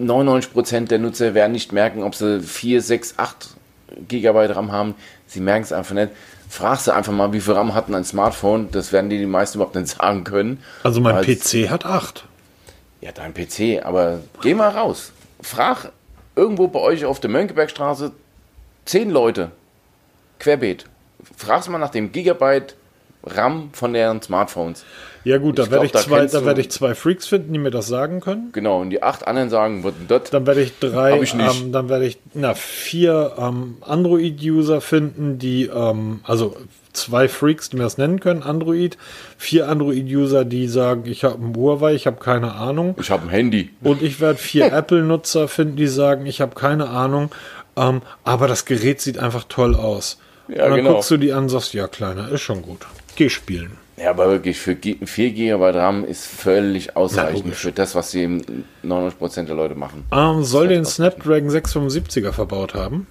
99% 0.00 0.86
der 0.86 0.98
Nutzer 0.98 1.34
werden 1.34 1.52
nicht 1.52 1.72
merken, 1.72 2.02
ob 2.02 2.14
sie 2.14 2.40
4, 2.40 2.80
6, 2.80 3.14
8 3.16 3.48
GB 4.08 4.46
RAM 4.52 4.70
haben. 4.70 4.94
Sie 5.26 5.40
merken 5.40 5.64
es 5.64 5.72
einfach 5.72 5.94
nicht. 5.94 6.10
Frag 6.48 6.78
sie 6.80 6.94
einfach 6.94 7.12
mal, 7.12 7.32
wie 7.32 7.40
viel 7.40 7.54
RAM 7.54 7.74
hat 7.74 7.88
ein 7.88 8.04
Smartphone? 8.04 8.70
Das 8.70 8.92
werden 8.92 9.10
die 9.10 9.18
die 9.18 9.26
meisten 9.26 9.58
überhaupt 9.58 9.74
nicht 9.76 9.88
sagen 9.88 10.24
können. 10.24 10.62
Also 10.84 11.00
mein 11.00 11.16
Weil- 11.16 11.24
PC 11.36 11.68
hat 11.70 11.84
8. 11.84 12.24
Ja, 13.00 13.10
dein 13.12 13.32
PC, 13.32 13.82
aber 13.84 14.20
geh 14.42 14.54
mal 14.54 14.68
raus. 14.68 15.12
Frag 15.40 15.90
irgendwo 16.36 16.68
bei 16.68 16.80
euch 16.80 17.04
auf 17.06 17.18
der 17.18 17.30
Mönckebergstraße 17.30 18.12
10 18.84 19.10
Leute, 19.10 19.50
querbeet. 20.38 20.84
Frag's 21.36 21.68
mal 21.68 21.78
nach 21.78 21.90
dem 21.90 22.12
Gigabyte 22.12 22.76
RAM 23.24 23.70
von 23.72 23.92
deren 23.92 24.22
Smartphones. 24.22 24.84
Ja 25.22 25.36
gut, 25.36 25.58
da 25.58 25.70
werde 25.70 25.84
ich, 25.84 25.92
da 25.92 25.98
zwei, 26.00 26.24
da 26.24 26.44
werde 26.46 26.60
ich 26.62 26.70
zwei 26.70 26.94
Freaks 26.94 27.26
finden, 27.26 27.52
die 27.52 27.58
mir 27.58 27.70
das 27.70 27.86
sagen 27.86 28.20
können. 28.20 28.50
Genau, 28.52 28.80
und 28.80 28.90
die 28.90 29.02
acht 29.02 29.26
anderen 29.26 29.50
sagen, 29.50 29.84
was 29.84 29.92
das? 30.08 30.30
Dann 30.30 30.46
werde 30.46 30.62
ich 30.62 30.78
drei, 30.78 31.20
ich. 31.20 31.34
Ähm, 31.34 31.72
dann 31.72 31.90
werde 31.90 32.06
ich 32.06 32.18
na 32.32 32.54
vier 32.54 33.34
ähm, 33.38 33.76
Android-User 33.82 34.80
finden, 34.80 35.38
die 35.38 35.66
ähm, 35.66 36.20
also 36.24 36.56
zwei 36.94 37.28
Freaks, 37.28 37.68
die 37.68 37.76
mir 37.76 37.82
das 37.82 37.98
nennen 37.98 38.20
können, 38.20 38.42
Android, 38.42 38.96
vier 39.36 39.68
Android-User, 39.68 40.46
die 40.46 40.66
sagen, 40.68 41.04
ich 41.04 41.24
habe 41.24 41.44
ein 41.44 41.54
Huawei, 41.54 41.94
ich 41.94 42.06
habe 42.06 42.16
keine 42.16 42.54
Ahnung. 42.54 42.96
Ich 42.98 43.10
habe 43.10 43.24
ein 43.24 43.30
Handy. 43.30 43.70
Und 43.82 44.02
ich 44.02 44.20
werde 44.20 44.38
vier 44.38 44.72
Apple-Nutzer 44.72 45.48
finden, 45.48 45.76
die 45.76 45.86
sagen, 45.86 46.24
ich 46.24 46.40
habe 46.40 46.54
keine 46.54 46.88
Ahnung, 46.88 47.30
ähm, 47.76 48.00
aber 48.24 48.48
das 48.48 48.64
Gerät 48.64 49.02
sieht 49.02 49.18
einfach 49.18 49.44
toll 49.48 49.74
aus. 49.74 50.18
Ja, 50.48 50.64
und 50.64 50.70
dann 50.70 50.78
genau. 50.78 50.94
guckst 50.94 51.10
du 51.10 51.16
die 51.18 51.32
an 51.32 51.44
und 51.44 51.48
sagst, 51.50 51.74
ja, 51.74 51.86
kleiner, 51.86 52.30
ist 52.30 52.40
schon 52.40 52.62
gut. 52.62 52.86
Geh 53.20 53.28
spielen. 53.28 53.72
Ja, 53.98 54.08
aber 54.10 54.30
wirklich, 54.30 54.58
für 54.58 54.74
G- 54.74 54.96
4 55.04 55.32
GB 55.32 55.62
RAM 55.76 56.06
ist 56.06 56.24
völlig 56.26 56.96
ausreichend 56.96 57.44
logisch. 57.44 57.58
für 57.58 57.70
das, 57.72 57.94
was 57.94 58.12
die 58.12 58.26
99% 58.82 59.44
der 59.44 59.54
Leute 59.54 59.74
machen. 59.74 60.04
Ähm, 60.10 60.42
soll 60.42 60.68
den 60.68 60.86
Snapdragon 60.86 61.50
675er 61.50 62.32
verbaut 62.32 62.72
haben. 62.72 63.06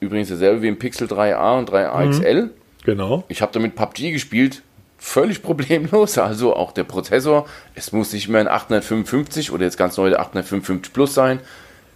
Übrigens 0.00 0.28
dasselbe 0.28 0.60
wie 0.60 0.68
im 0.68 0.78
Pixel 0.78 1.06
3a 1.08 1.58
und 1.58 1.70
3a 1.70 2.10
XL. 2.10 2.50
Genau. 2.84 3.24
Ich 3.28 3.40
habe 3.40 3.50
damit 3.52 3.74
PUBG 3.76 4.12
gespielt. 4.12 4.60
völlig 4.98 5.42
problemlos. 5.42 6.18
Also 6.18 6.54
auch 6.54 6.72
der 6.72 6.84
Prozessor, 6.84 7.46
es 7.74 7.92
muss 7.92 8.12
nicht 8.12 8.28
mehr 8.28 8.42
ein 8.42 8.48
855 8.48 9.52
oder 9.52 9.64
jetzt 9.64 9.78
ganz 9.78 9.96
neu 9.96 10.10
der 10.10 10.20
855 10.20 10.92
Plus 10.92 11.14
sein. 11.14 11.40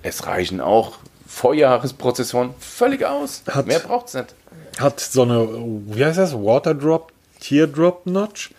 Es 0.03 0.27
reichen 0.27 0.63
auch 0.63 0.97
Vorjahresprozessoren 1.27 2.55
völlig 2.59 3.05
aus. 3.05 3.43
Hat- 3.51 3.67
mehr 3.67 3.81
braucht 3.81 4.09
es 4.09 4.15
nicht. 4.15 4.35
Hat 4.79 4.99
so 5.01 5.23
eine, 5.23 5.47
wie 5.89 6.03
heißt 6.05 6.19
das, 6.19 6.33
Waterdrop, 6.35 7.13
Teardrop 7.41 8.07
Notch, 8.07 8.51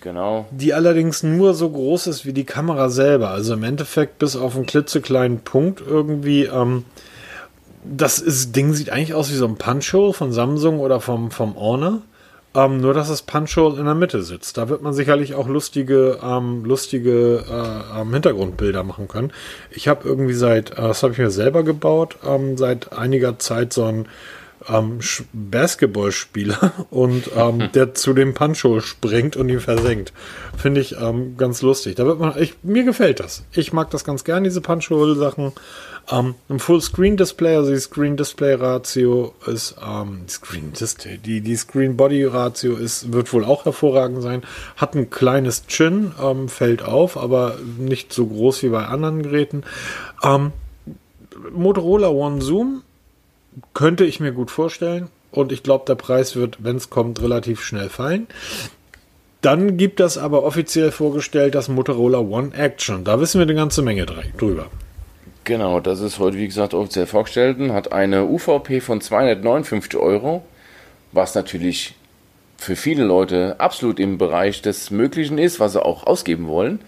Genau. 0.00 0.46
die 0.50 0.74
allerdings 0.74 1.22
nur 1.22 1.54
so 1.54 1.70
groß 1.70 2.08
ist 2.08 2.26
wie 2.26 2.32
die 2.32 2.44
Kamera 2.44 2.88
selber. 2.88 3.30
Also 3.30 3.54
im 3.54 3.62
Endeffekt 3.62 4.18
bis 4.18 4.36
auf 4.36 4.56
einen 4.56 4.66
klitzekleinen 4.66 5.40
Punkt 5.40 5.82
irgendwie. 5.86 6.44
Ähm, 6.44 6.84
das 7.84 8.18
ist, 8.18 8.56
Ding 8.56 8.74
sieht 8.74 8.90
eigentlich 8.90 9.14
aus 9.14 9.30
wie 9.30 9.36
so 9.36 9.46
ein 9.46 9.56
Punch-Hole 9.56 10.12
von 10.12 10.32
Samsung 10.32 10.80
oder 10.80 11.00
vom, 11.00 11.30
vom 11.30 11.54
Honor. 11.56 12.02
Ähm, 12.54 12.80
nur, 12.80 12.94
dass 12.94 13.08
das 13.08 13.22
Punch-Hole 13.22 13.78
in 13.78 13.84
der 13.84 13.94
Mitte 13.94 14.22
sitzt. 14.22 14.56
Da 14.56 14.68
wird 14.68 14.82
man 14.82 14.94
sicherlich 14.94 15.34
auch 15.34 15.46
lustige, 15.46 16.18
ähm, 16.22 16.64
lustige 16.64 17.44
äh, 17.48 18.00
ähm, 18.00 18.12
Hintergrundbilder 18.12 18.82
machen 18.82 19.08
können. 19.08 19.30
Ich 19.70 19.88
habe 19.88 20.08
irgendwie 20.08 20.32
seit, 20.32 20.70
äh, 20.70 20.76
das 20.76 21.02
habe 21.02 21.12
ich 21.12 21.18
mir 21.18 21.30
selber 21.30 21.62
gebaut, 21.64 22.16
ähm, 22.26 22.56
seit 22.56 22.92
einiger 22.92 23.38
Zeit 23.38 23.72
so 23.72 23.84
ein 23.84 24.08
ähm, 24.68 25.00
Basketballspieler 25.32 26.72
und 26.90 27.30
ähm, 27.36 27.70
der 27.74 27.94
zu 27.94 28.12
dem 28.12 28.34
Punch-Hole 28.34 28.80
springt 28.80 29.36
und 29.36 29.48
ihn 29.48 29.60
versenkt. 29.60 30.12
Finde 30.56 30.80
ich 30.80 30.96
ähm, 31.00 31.36
ganz 31.36 31.62
lustig. 31.62 31.96
Da 31.96 32.06
wird 32.06 32.18
man, 32.18 32.40
ich, 32.40 32.54
mir 32.62 32.84
gefällt 32.84 33.20
das. 33.20 33.44
Ich 33.52 33.72
mag 33.72 33.90
das 33.90 34.04
ganz 34.04 34.24
gern, 34.24 34.44
diese 34.44 34.60
Punch-Hole-Sachen. 34.60 35.52
Ähm, 36.10 36.34
ein 36.48 36.60
Full-Screen-Display, 36.60 37.56
also 37.56 37.72
die 37.72 37.80
Screen-Display-Ratio 37.80 39.34
ist, 39.46 39.76
ähm, 39.84 40.20
die 40.26 40.32
Screen-Display, 40.32 41.18
die, 41.18 41.40
die 41.40 41.56
Screen-Body-Ratio 41.56 42.76
ist, 42.76 43.12
wird 43.12 43.32
wohl 43.32 43.44
auch 43.44 43.64
hervorragend 43.64 44.22
sein. 44.22 44.42
Hat 44.76 44.94
ein 44.94 45.10
kleines 45.10 45.66
Chin, 45.66 46.12
ähm, 46.22 46.48
fällt 46.48 46.84
auf, 46.84 47.16
aber 47.16 47.58
nicht 47.78 48.12
so 48.12 48.26
groß 48.26 48.62
wie 48.62 48.68
bei 48.68 48.86
anderen 48.86 49.22
Geräten. 49.22 49.64
Ähm, 50.22 50.52
Motorola 51.52 52.08
One 52.08 52.40
Zoom 52.40 52.82
könnte 53.74 54.04
ich 54.04 54.20
mir 54.20 54.32
gut 54.32 54.50
vorstellen. 54.50 55.08
Und 55.30 55.52
ich 55.52 55.62
glaube, 55.62 55.84
der 55.86 55.96
Preis 55.96 56.36
wird, 56.36 56.58
wenn 56.64 56.76
es 56.76 56.88
kommt, 56.88 57.20
relativ 57.20 57.62
schnell 57.62 57.88
fallen. 57.88 58.26
Dann 59.42 59.76
gibt 59.76 60.00
das 60.00 60.18
aber 60.18 60.44
offiziell 60.44 60.90
vorgestellt 60.90 61.54
das 61.54 61.68
Motorola 61.68 62.18
One 62.18 62.54
Action. 62.54 63.04
Da 63.04 63.20
wissen 63.20 63.38
wir 63.38 63.42
eine 63.42 63.54
ganze 63.54 63.82
Menge 63.82 64.06
drüber. 64.06 64.66
Genau, 65.44 65.78
das 65.78 66.00
ist 66.00 66.18
heute, 66.18 66.38
wie 66.38 66.46
gesagt, 66.46 66.74
offiziell 66.74 67.06
vorgestellt. 67.06 67.58
und 67.58 67.72
Hat 67.72 67.92
eine 67.92 68.24
UVP 68.24 68.80
von 68.80 69.00
259 69.00 69.96
Euro, 69.96 70.44
was 71.12 71.34
natürlich 71.34 71.94
für 72.56 72.74
viele 72.74 73.04
Leute 73.04 73.56
absolut 73.58 74.00
im 74.00 74.18
Bereich 74.18 74.62
des 74.62 74.90
Möglichen 74.90 75.38
ist, 75.38 75.60
was 75.60 75.72
sie 75.72 75.84
auch 75.84 76.06
ausgeben 76.06 76.48
wollen. 76.48 76.80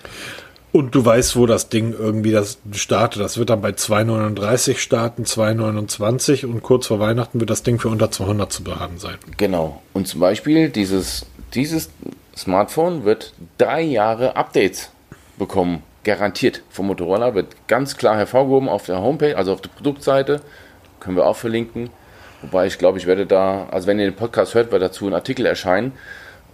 Und 0.70 0.94
du 0.94 1.04
weißt, 1.04 1.36
wo 1.36 1.46
das 1.46 1.70
Ding 1.70 1.94
irgendwie 1.98 2.30
das 2.30 2.58
startet. 2.72 3.22
Das 3.22 3.38
wird 3.38 3.50
dann 3.50 3.62
bei 3.62 3.70
2,39 3.70 4.76
starten, 4.76 5.24
2,29 5.24 6.44
und 6.44 6.62
kurz 6.62 6.86
vor 6.86 7.00
Weihnachten 7.00 7.40
wird 7.40 7.48
das 7.48 7.62
Ding 7.62 7.78
für 7.78 7.88
unter 7.88 8.10
200 8.10 8.52
zu 8.52 8.64
behaben 8.64 8.98
sein. 8.98 9.16
Genau. 9.38 9.82
Und 9.94 10.08
zum 10.08 10.20
Beispiel 10.20 10.68
dieses, 10.68 11.24
dieses 11.54 11.88
Smartphone 12.36 13.04
wird 13.04 13.32
drei 13.56 13.80
Jahre 13.80 14.36
Updates 14.36 14.90
bekommen. 15.38 15.82
Garantiert 16.04 16.62
vom 16.70 16.86
Motorola. 16.86 17.34
Wird 17.34 17.48
ganz 17.66 17.96
klar 17.96 18.16
hervorgehoben 18.16 18.68
auf 18.68 18.86
der 18.86 19.00
Homepage, 19.00 19.36
also 19.36 19.52
auf 19.54 19.62
der 19.62 19.70
Produktseite. 19.70 20.40
Können 21.00 21.16
wir 21.16 21.26
auch 21.26 21.36
verlinken. 21.36 21.90
Wobei 22.42 22.66
ich 22.66 22.78
glaube, 22.78 22.98
ich 22.98 23.06
werde 23.06 23.26
da, 23.26 23.66
also 23.70 23.86
wenn 23.86 23.98
ihr 23.98 24.04
den 24.04 24.16
Podcast 24.16 24.54
hört, 24.54 24.70
wird 24.70 24.82
dazu 24.82 25.06
ein 25.06 25.14
Artikel 25.14 25.46
erscheinen 25.46 25.92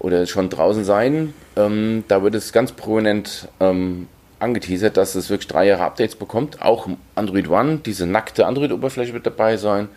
oder 0.05 0.27
schon 0.27 0.51
draußen 0.51 0.85
sein. 0.85 1.33
Ähm, 1.57 2.05
da 2.09 2.23
wird 2.23 2.35
es 2.35 2.53
ganz 2.53 2.73
prominent 2.73 3.49
ähm, 3.59 4.07
angeteasert, 4.39 4.99
dass 4.99 5.15
es 5.15 5.31
wirklich 5.31 5.49
drei 5.49 5.67
Jahre 5.67 5.83
Updates 5.83 6.15
bekommt. 6.15 6.61
Auch 6.61 6.87
Android 7.15 7.49
One, 7.49 7.79
diese 7.79 8.07
nackte 8.07 8.45
Android-Oberfläche 8.45 9.15
wird 9.15 9.25
dabei 9.25 9.57
sein. 9.57 9.89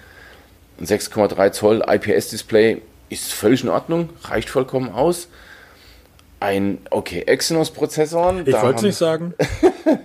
Ein 0.79 0.85
6,3 0.85 1.51
Zoll 1.51 1.83
IPS-Display 1.85 2.81
ist 3.09 3.33
völlig 3.33 3.63
in 3.63 3.69
Ordnung, 3.69 4.09
reicht 4.23 4.49
vollkommen 4.49 4.89
aus. 4.89 5.27
Ein, 6.39 6.77
okay, 6.89 7.23
Exynos-Prozessor. 7.23 8.43
Ich 8.45 8.53
wollte 8.53 8.77
es 8.77 8.81
nicht 8.83 8.97
sagen. 8.97 9.33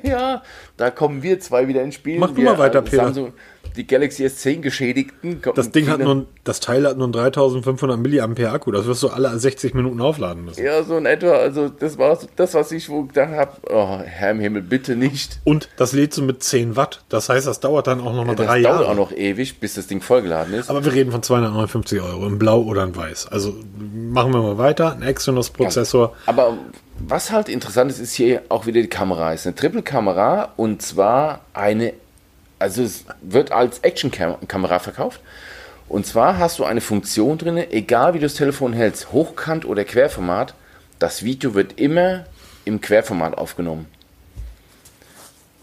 Ja, 0.04 0.42
da 0.76 0.90
kommen 0.90 1.24
wir 1.24 1.40
zwei 1.40 1.66
wieder 1.66 1.82
ins 1.82 1.96
Spiel. 1.96 2.20
Mach 2.20 2.30
du 2.30 2.36
wir, 2.36 2.44
mal 2.44 2.58
weiter, 2.58 2.78
äh, 2.78 2.82
Peter. 2.82 3.04
Samsung, 3.04 3.32
die 3.76 3.86
Galaxy 3.86 4.24
S10 4.26 4.60
Geschädigten. 4.60 5.40
Das 5.54 5.70
Ding 5.70 5.88
hat 5.88 6.00
nur, 6.00 6.26
das 6.44 6.60
Teil 6.60 6.86
hat 6.86 6.96
nur 6.96 7.04
einen 7.06 7.12
3500 7.12 7.98
Milliampere 7.98 8.50
Akku. 8.50 8.70
Das 8.70 8.86
wirst 8.86 9.02
du 9.02 9.08
alle 9.08 9.36
60 9.38 9.74
Minuten 9.74 10.00
aufladen 10.00 10.44
müssen. 10.44 10.64
Ja, 10.64 10.82
so 10.82 10.96
in 10.96 11.06
etwa. 11.06 11.32
Also, 11.32 11.68
das 11.68 11.98
war 11.98 12.18
das, 12.36 12.54
was 12.54 12.72
ich 12.72 12.88
wo 12.88 13.04
gedacht 13.04 13.30
habe. 13.32 13.52
Oh, 13.70 13.98
Herr 14.04 14.32
im 14.32 14.40
Himmel, 14.40 14.62
bitte 14.62 14.96
nicht. 14.96 15.40
Und 15.44 15.68
das 15.76 15.92
lädt 15.92 16.14
so 16.14 16.22
mit 16.22 16.42
10 16.42 16.76
Watt. 16.76 17.02
Das 17.08 17.28
heißt, 17.28 17.46
das 17.46 17.60
dauert 17.60 17.86
dann 17.86 18.00
auch 18.00 18.14
noch 18.14 18.24
mal 18.24 18.36
Das 18.36 18.46
drei 18.46 18.62
dauert 18.62 18.80
Jahre. 18.80 18.90
auch 18.90 18.96
noch 18.96 19.12
ewig, 19.12 19.60
bis 19.60 19.74
das 19.74 19.86
Ding 19.86 20.00
vollgeladen 20.00 20.54
ist. 20.54 20.70
Aber 20.70 20.84
wir 20.84 20.92
reden 20.92 21.10
von 21.12 21.22
259 21.22 22.00
Euro 22.00 22.26
in 22.26 22.38
Blau 22.38 22.62
oder 22.62 22.84
in 22.84 22.94
Weiß. 22.94 23.28
Also 23.28 23.54
machen 23.94 24.32
wir 24.32 24.42
mal 24.42 24.58
weiter. 24.58 24.92
Ein 24.92 25.02
Exynos-Prozessor. 25.02 26.14
Aber 26.26 26.56
was 27.06 27.30
halt 27.32 27.48
interessant 27.48 27.90
ist, 27.90 27.98
ist 27.98 28.12
hier 28.14 28.42
auch 28.48 28.66
wieder 28.66 28.80
die 28.80 28.88
Kamera. 28.88 29.32
Es 29.32 29.40
ist 29.40 29.46
eine 29.46 29.56
Triple-Kamera 29.56 30.52
und 30.56 30.82
zwar 30.82 31.40
eine, 31.52 31.94
also 32.62 32.82
es 32.82 33.04
wird 33.20 33.52
als 33.52 33.80
Action-Kamera 33.80 34.78
verkauft. 34.78 35.20
Und 35.88 36.06
zwar 36.06 36.38
hast 36.38 36.58
du 36.58 36.64
eine 36.64 36.80
Funktion 36.80 37.36
drin, 37.36 37.58
egal 37.58 38.14
wie 38.14 38.18
du 38.18 38.24
das 38.26 38.34
Telefon 38.34 38.72
hältst, 38.72 39.12
hochkant 39.12 39.64
oder 39.66 39.84
Querformat, 39.84 40.54
das 40.98 41.22
Video 41.22 41.54
wird 41.54 41.78
immer 41.78 42.24
im 42.64 42.80
Querformat 42.80 43.36
aufgenommen. 43.36 43.86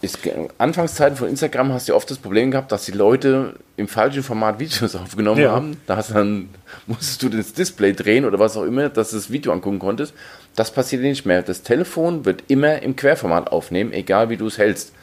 Ist, 0.02 0.20
Anfangszeiten 0.58 1.18
von 1.18 1.28
Instagram 1.28 1.74
hast 1.74 1.90
du 1.90 1.96
oft 1.96 2.10
das 2.10 2.20
Problem 2.20 2.52
gehabt, 2.52 2.72
dass 2.72 2.86
die 2.86 2.94
Leute 2.94 3.56
im 3.76 3.90
falschen 3.90 4.24
Format 4.24 4.60
Videos 4.60 4.96
aufgenommen 5.04 5.42
Ja. 5.42 5.52
haben. 5.52 5.78
Da 5.88 6.02
dann, 6.02 6.50
musstest 6.88 7.22
du 7.24 7.30
das 7.30 7.54
Display 7.54 7.94
drehen 7.94 8.24
oder 8.24 8.40
was 8.40 8.56
auch 8.56 8.64
immer, 8.64 8.88
dass 8.90 9.10
du 9.10 9.18
das 9.18 9.30
Video 9.30 9.52
angucken 9.52 9.80
konntest. 9.80 10.14
Das 10.56 10.72
passiert 10.72 11.02
nicht 11.02 11.26
mehr. 11.26 11.42
Das 11.42 11.64
Telefon 11.64 12.24
wird 12.24 12.44
immer 12.48 12.82
im 12.82 12.96
Querformat 12.96 13.52
aufnehmen, 13.52 13.92
egal 13.92 14.30
wie 14.30 14.38
du 14.38 14.48
es 14.48 14.58
hältst. 14.58 14.94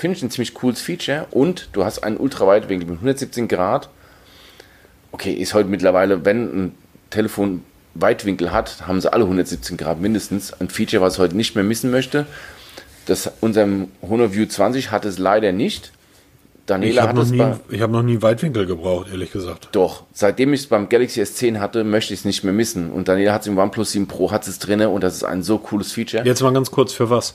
Finde 0.00 0.16
ich 0.16 0.22
ein 0.22 0.30
ziemlich 0.30 0.54
cooles 0.54 0.80
Feature 0.80 1.26
und 1.30 1.68
du 1.74 1.84
hast 1.84 1.98
einen 1.98 2.16
Ultraweitwinkel 2.16 2.88
mit 2.88 2.96
117 3.00 3.48
Grad. 3.48 3.90
Okay, 5.12 5.34
ist 5.34 5.52
heute 5.52 5.68
mittlerweile, 5.68 6.24
wenn 6.24 6.44
ein 6.64 6.74
Telefon 7.10 7.62
Weitwinkel 7.92 8.50
hat, 8.50 8.86
haben 8.86 8.98
sie 9.02 9.12
alle 9.12 9.24
117 9.24 9.76
Grad 9.76 10.00
mindestens. 10.00 10.54
Ein 10.58 10.70
Feature, 10.70 11.02
was 11.02 11.14
ich 11.14 11.18
heute 11.20 11.36
nicht 11.36 11.54
mehr 11.54 11.64
missen 11.64 11.90
möchte. 11.90 12.24
Das 13.04 13.30
unserem 13.42 13.88
Honor 14.00 14.32
View 14.32 14.46
20 14.46 14.90
hat 14.90 15.04
es 15.04 15.18
leider 15.18 15.52
nicht. 15.52 15.92
Ich 15.92 16.66
Daniela 16.66 17.02
habe 17.02 17.08
hat 17.10 17.16
noch, 17.16 17.22
es 17.24 17.30
nie- 17.32 17.74
ich 17.76 17.82
hab 17.82 17.90
noch 17.90 18.02
nie 18.02 18.22
Weitwinkel 18.22 18.64
gebraucht, 18.64 19.08
ehrlich 19.10 19.32
gesagt. 19.32 19.68
doch, 19.72 20.04
seitdem 20.14 20.54
ich 20.54 20.60
es 20.60 20.66
beim 20.68 20.88
Galaxy 20.88 21.20
S10 21.20 21.58
hatte, 21.58 21.84
möchte 21.84 22.14
ich 22.14 22.20
es 22.20 22.24
nicht 22.24 22.42
mehr 22.44 22.52
missen. 22.54 22.90
Und 22.90 23.08
Daniela 23.08 23.32
hat 23.34 23.42
es 23.42 23.48
im 23.48 23.58
OnePlus 23.58 23.90
7 23.90 24.06
Pro, 24.06 24.30
hat 24.30 24.46
es 24.48 24.58
drin 24.60 24.80
und 24.82 25.02
das 25.02 25.16
ist 25.16 25.24
ein 25.24 25.42
so 25.42 25.58
cooles 25.58 25.92
Feature, 25.92 26.24
Jetzt 26.24 26.40
mal 26.42 26.52
ganz 26.54 26.70
kurz 26.70 26.94
für 26.94 27.10
was. 27.10 27.34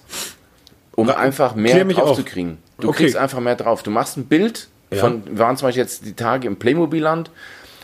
Um 0.96 1.10
einfach 1.10 1.56
mehr 1.56 1.84
drauf 1.86 2.12
auf. 2.12 2.18
zu 2.18 2.24
kriegen. 2.24 2.58
Du 2.80 2.90
Okay. 2.90 3.04
kriegst 3.04 3.18
einfach 3.18 3.40
mehr 3.40 3.56
drauf. 3.56 3.84
Du 3.84 3.92
machst 3.92 4.18
ein 4.18 4.26
Bild 4.26 4.68
Ja. 4.92 5.00
von, 5.00 5.24
wir 5.26 5.40
waren 5.40 5.58
zum 5.58 5.68
Beispiel 5.68 5.84
jetzt 5.84 6.06
die 6.06 6.14
Tage 6.14 6.48
im 6.48 6.58
Playmobil-Land 6.58 7.32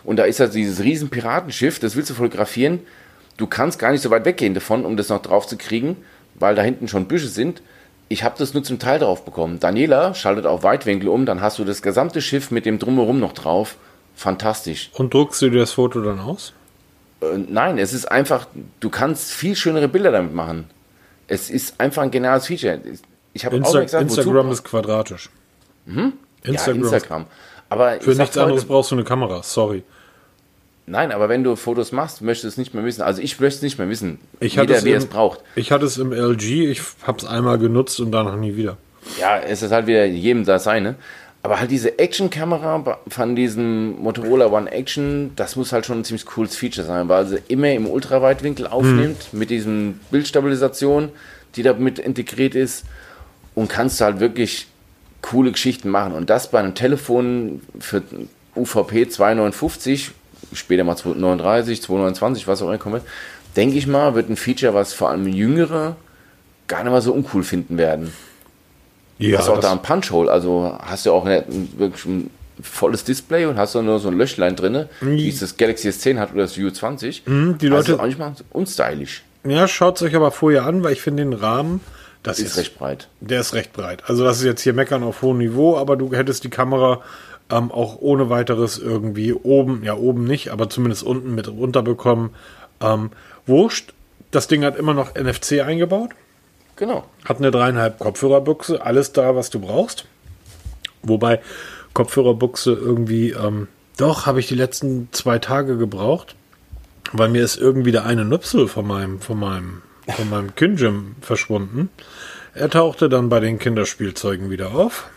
und 0.03 0.17
da 0.17 0.23
ist 0.23 0.39
ja 0.39 0.47
dieses 0.47 0.83
riesen 0.83 1.09
Piratenschiff, 1.09 1.79
das 1.79 1.95
willst 1.95 2.09
du 2.09 2.13
fotografieren. 2.13 2.79
Du 3.37 3.47
kannst 3.47 3.79
gar 3.79 3.91
nicht 3.91 4.01
so 4.01 4.09
weit 4.11 4.25
weggehen 4.25 4.53
davon, 4.53 4.85
um 4.85 4.97
das 4.97 5.09
noch 5.09 5.21
drauf 5.21 5.47
zu 5.47 5.57
kriegen, 5.57 5.97
weil 6.35 6.55
da 6.55 6.61
hinten 6.61 6.87
schon 6.87 7.05
Büsche 7.07 7.27
sind. 7.27 7.61
Ich 8.07 8.23
habe 8.23 8.35
das 8.37 8.53
nur 8.53 8.63
zum 8.63 8.77
Teil 8.77 8.99
drauf 8.99 9.23
bekommen. 9.25 9.59
Daniela 9.59 10.13
schaltet 10.13 10.45
auf 10.45 10.63
Weitwinkel 10.63 11.07
um, 11.09 11.25
dann 11.25 11.41
hast 11.41 11.57
du 11.59 11.63
das 11.63 11.81
gesamte 11.81 12.21
Schiff 12.21 12.51
mit 12.51 12.65
dem 12.65 12.77
Drumherum 12.77 13.19
noch 13.19 13.31
drauf. 13.33 13.77
Fantastisch. 14.15 14.91
Und 14.93 15.13
druckst 15.13 15.41
du 15.41 15.49
dir 15.49 15.59
das 15.59 15.71
Foto 15.73 16.01
dann 16.01 16.19
aus? 16.19 16.53
Äh, 17.21 17.37
nein, 17.49 17.77
es 17.77 17.93
ist 17.93 18.05
einfach, 18.11 18.47
du 18.81 18.89
kannst 18.89 19.31
viel 19.31 19.55
schönere 19.55 19.87
Bilder 19.87 20.11
damit 20.11 20.33
machen. 20.33 20.65
Es 21.27 21.49
ist 21.49 21.79
einfach 21.79 22.01
ein 22.03 22.11
geniales 22.11 22.47
Feature. 22.47 22.79
Ich 23.33 23.45
habe 23.45 23.55
auch 23.55 23.59
Insta 23.59 23.81
gesagt, 23.81 24.03
wozu 24.05 24.19
Instagram 24.21 24.45
bra- 24.47 24.53
ist 24.53 24.63
quadratisch. 24.63 25.29
ja, 25.87 26.11
Instagram. 26.43 26.81
Instagram. 26.83 27.25
Aber 27.69 27.91
Für 28.01 28.09
nichts 28.11 28.35
heute- 28.35 28.43
anderes 28.43 28.65
brauchst 28.65 28.91
du 28.91 28.95
eine 28.95 29.03
Kamera. 29.05 29.43
Sorry. 29.43 29.83
Nein, 30.87 31.11
aber 31.13 31.29
wenn 31.29 31.43
du 31.43 31.55
Fotos 31.55 31.91
machst, 31.93 32.21
möchtest 32.21 32.43
du 32.43 32.47
es 32.49 32.57
nicht 32.57 32.73
mehr 32.73 32.83
wissen. 32.83 33.01
Also 33.01 33.21
ich 33.21 33.39
möchte 33.39 33.57
es 33.57 33.61
nicht 33.61 33.77
mehr 33.77 33.87
wissen. 33.87 34.19
Ich 34.41 34.57
hatte 34.57 34.69
Jeder, 34.69 34.79
es 34.79 34.85
wer 34.85 34.91
im- 34.93 34.97
es 34.97 35.05
braucht. 35.05 35.39
Ich 35.55 35.71
hatte 35.71 35.85
es 35.85 35.97
im 35.97 36.11
LG. 36.11 36.69
Ich 36.71 36.81
habe 37.03 37.17
es 37.19 37.25
einmal 37.25 37.57
genutzt 37.59 37.99
und 38.01 38.11
danach 38.11 38.35
nie 38.35 38.55
wieder. 38.57 38.77
Ja, 39.19 39.37
es 39.39 39.61
ist 39.61 39.71
halt 39.71 39.87
wieder 39.87 40.05
jedem 40.05 40.43
das 40.43 40.65
seine. 40.65 40.95
Aber 41.43 41.59
halt 41.59 41.71
diese 41.71 41.97
Action-Kamera 41.97 42.99
von 43.07 43.35
diesem 43.35 43.99
Motorola 44.01 44.45
One 44.47 44.71
Action, 44.71 45.31
das 45.35 45.55
muss 45.55 45.71
halt 45.71 45.87
schon 45.87 45.99
ein 45.99 46.03
ziemlich 46.03 46.25
cooles 46.25 46.55
Feature 46.55 46.85
sein, 46.85 47.09
weil 47.09 47.25
sie 47.25 47.39
immer 47.47 47.71
im 47.71 47.87
Ultraweitwinkel 47.87 48.67
aufnimmt, 48.67 49.33
mit 49.33 49.49
diesem 49.49 49.99
Bildstabilisation, 50.11 51.09
die 51.55 51.63
da 51.63 51.73
mit 51.73 51.97
integriert 51.97 52.53
ist 52.53 52.85
und 53.55 53.69
kannst 53.69 54.01
halt 54.01 54.19
wirklich 54.19 54.67
coole 55.23 55.51
Geschichten 55.51 55.89
machen. 55.89 56.13
Und 56.13 56.29
das 56.29 56.51
bei 56.51 56.59
einem 56.59 56.75
Telefon 56.75 57.61
für 57.79 58.03
UVP 58.55 59.07
259, 59.09 60.11
später 60.53 60.83
mal 60.83 60.95
239, 60.95 61.81
229, 61.81 62.47
was 62.47 62.61
auch 62.61 62.67
immer 62.67 62.77
kommt, 62.77 63.01
denke 63.55 63.77
ich 63.77 63.87
mal, 63.87 64.13
wird 64.13 64.29
ein 64.29 64.37
Feature, 64.37 64.73
was 64.73 64.93
vor 64.93 65.09
allem 65.09 65.27
Jüngere 65.27 65.95
gar 66.67 66.83
nicht 66.83 66.91
mal 66.91 67.01
so 67.01 67.13
uncool 67.13 67.43
finden 67.43 67.77
werden. 67.77 68.13
Ja, 69.21 69.39
hast 69.39 69.49
auch 69.49 69.59
da 69.59 69.71
ein 69.71 69.81
Punch-Hole, 69.81 70.31
also 70.31 70.77
hast 70.81 71.05
du 71.05 71.11
auch 71.11 71.25
nicht 71.25 71.43
wirklich 71.77 72.05
ein 72.05 72.29
volles 72.61 73.03
Display 73.03 73.45
und 73.45 73.57
hast 73.57 73.75
dann 73.75 73.85
nur 73.85 73.99
so 73.99 74.09
ein 74.09 74.17
Löchlein 74.17 74.55
drin, 74.55 74.85
wie 75.01 75.29
es 75.29 75.39
das 75.39 75.57
Galaxy 75.57 75.89
S10 75.89 76.19
hat 76.19 76.33
oder 76.33 76.43
das 76.43 76.57
U20. 76.57 77.21
Mhm, 77.25 77.57
die 77.57 77.67
Leute. 77.67 77.93
Also 77.93 77.99
auch 77.99 78.05
nicht 78.05 78.19
mal 78.19 78.33
unstylisch. 78.51 79.23
Ja, 79.43 79.67
schaut 79.67 79.97
es 79.97 80.03
euch 80.03 80.15
aber 80.15 80.31
vorher 80.31 80.65
an, 80.65 80.83
weil 80.83 80.93
ich 80.93 81.01
finde 81.01 81.23
den 81.23 81.33
Rahmen. 81.33 81.81
Das 82.23 82.37
ist, 82.37 82.51
ist, 82.51 82.57
recht 82.57 82.77
breit. 82.77 83.07
Der 83.19 83.41
ist 83.41 83.53
recht 83.55 83.73
breit. 83.73 84.03
Also 84.05 84.23
das 84.23 84.37
ist 84.37 84.43
jetzt 84.43 84.61
hier 84.61 84.73
meckern 84.73 85.03
auf 85.03 85.23
hohem 85.23 85.39
Niveau, 85.39 85.77
aber 85.77 85.97
du 85.97 86.13
hättest 86.13 86.43
die 86.43 86.49
Kamera 86.49 87.01
ähm, 87.49 87.71
auch 87.71 87.97
ohne 87.99 88.29
weiteres 88.29 88.77
irgendwie 88.77 89.33
oben, 89.33 89.83
ja 89.83 89.95
oben 89.95 90.25
nicht, 90.25 90.49
aber 90.49 90.69
zumindest 90.69 91.03
unten 91.03 91.33
mit 91.33 91.47
runterbekommen. 91.47 92.31
Ähm, 92.79 93.11
wurscht. 93.47 93.93
Das 94.29 94.47
Ding 94.47 94.63
hat 94.63 94.77
immer 94.77 94.93
noch 94.93 95.15
NFC 95.15 95.61
eingebaut. 95.61 96.11
Genau. 96.81 97.05
Hat 97.25 97.37
eine 97.37 97.51
dreieinhalb 97.51 97.99
Kopfhörerbuchse, 97.99 98.83
alles 98.83 99.13
da, 99.13 99.35
was 99.35 99.51
du 99.51 99.59
brauchst. 99.59 100.05
Wobei 101.03 101.39
Kopfhörerbuchse 101.93 102.71
irgendwie, 102.71 103.29
ähm, 103.33 103.67
doch, 103.97 104.25
habe 104.25 104.39
ich 104.39 104.47
die 104.47 104.55
letzten 104.55 105.07
zwei 105.11 105.37
Tage 105.37 105.77
gebraucht, 105.77 106.33
weil 107.13 107.29
mir 107.29 107.43
ist 107.43 107.57
irgendwie 107.57 107.91
der 107.91 108.07
eine 108.07 108.25
Nupsel 108.25 108.67
von 108.67 108.87
meinem, 108.87 109.21
von 109.21 109.37
meinem, 109.37 109.83
von 110.07 110.27
meinem 110.27 110.55
Kinjim 110.55 111.17
verschwunden. 111.21 111.91
Er 112.55 112.71
tauchte 112.71 113.09
dann 113.09 113.29
bei 113.29 113.39
den 113.39 113.59
Kinderspielzeugen 113.59 114.49
wieder 114.49 114.73
auf. 114.73 115.07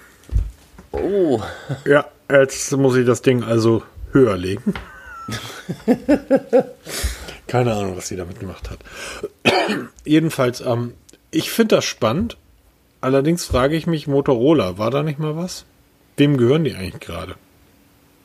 Oh. 0.92 1.40
Ja, 1.86 2.04
jetzt 2.30 2.76
muss 2.76 2.94
ich 2.94 3.06
das 3.06 3.22
Ding 3.22 3.42
also 3.42 3.82
höher 4.12 4.36
legen. 4.36 4.74
Keine 7.46 7.72
Ahnung, 7.72 7.96
was 7.96 8.08
sie 8.08 8.16
damit 8.16 8.38
gemacht 8.38 8.68
hat. 8.68 8.80
Jedenfalls, 10.04 10.60
ähm, 10.60 10.92
ich 11.34 11.50
finde 11.50 11.76
das 11.76 11.84
spannend. 11.84 12.36
Allerdings 13.00 13.44
frage 13.44 13.76
ich 13.76 13.86
mich, 13.86 14.06
Motorola, 14.06 14.78
war 14.78 14.90
da 14.90 15.02
nicht 15.02 15.18
mal 15.18 15.36
was? 15.36 15.64
Wem 16.16 16.36
gehören 16.36 16.64
die 16.64 16.74
eigentlich 16.74 17.00
gerade? 17.00 17.34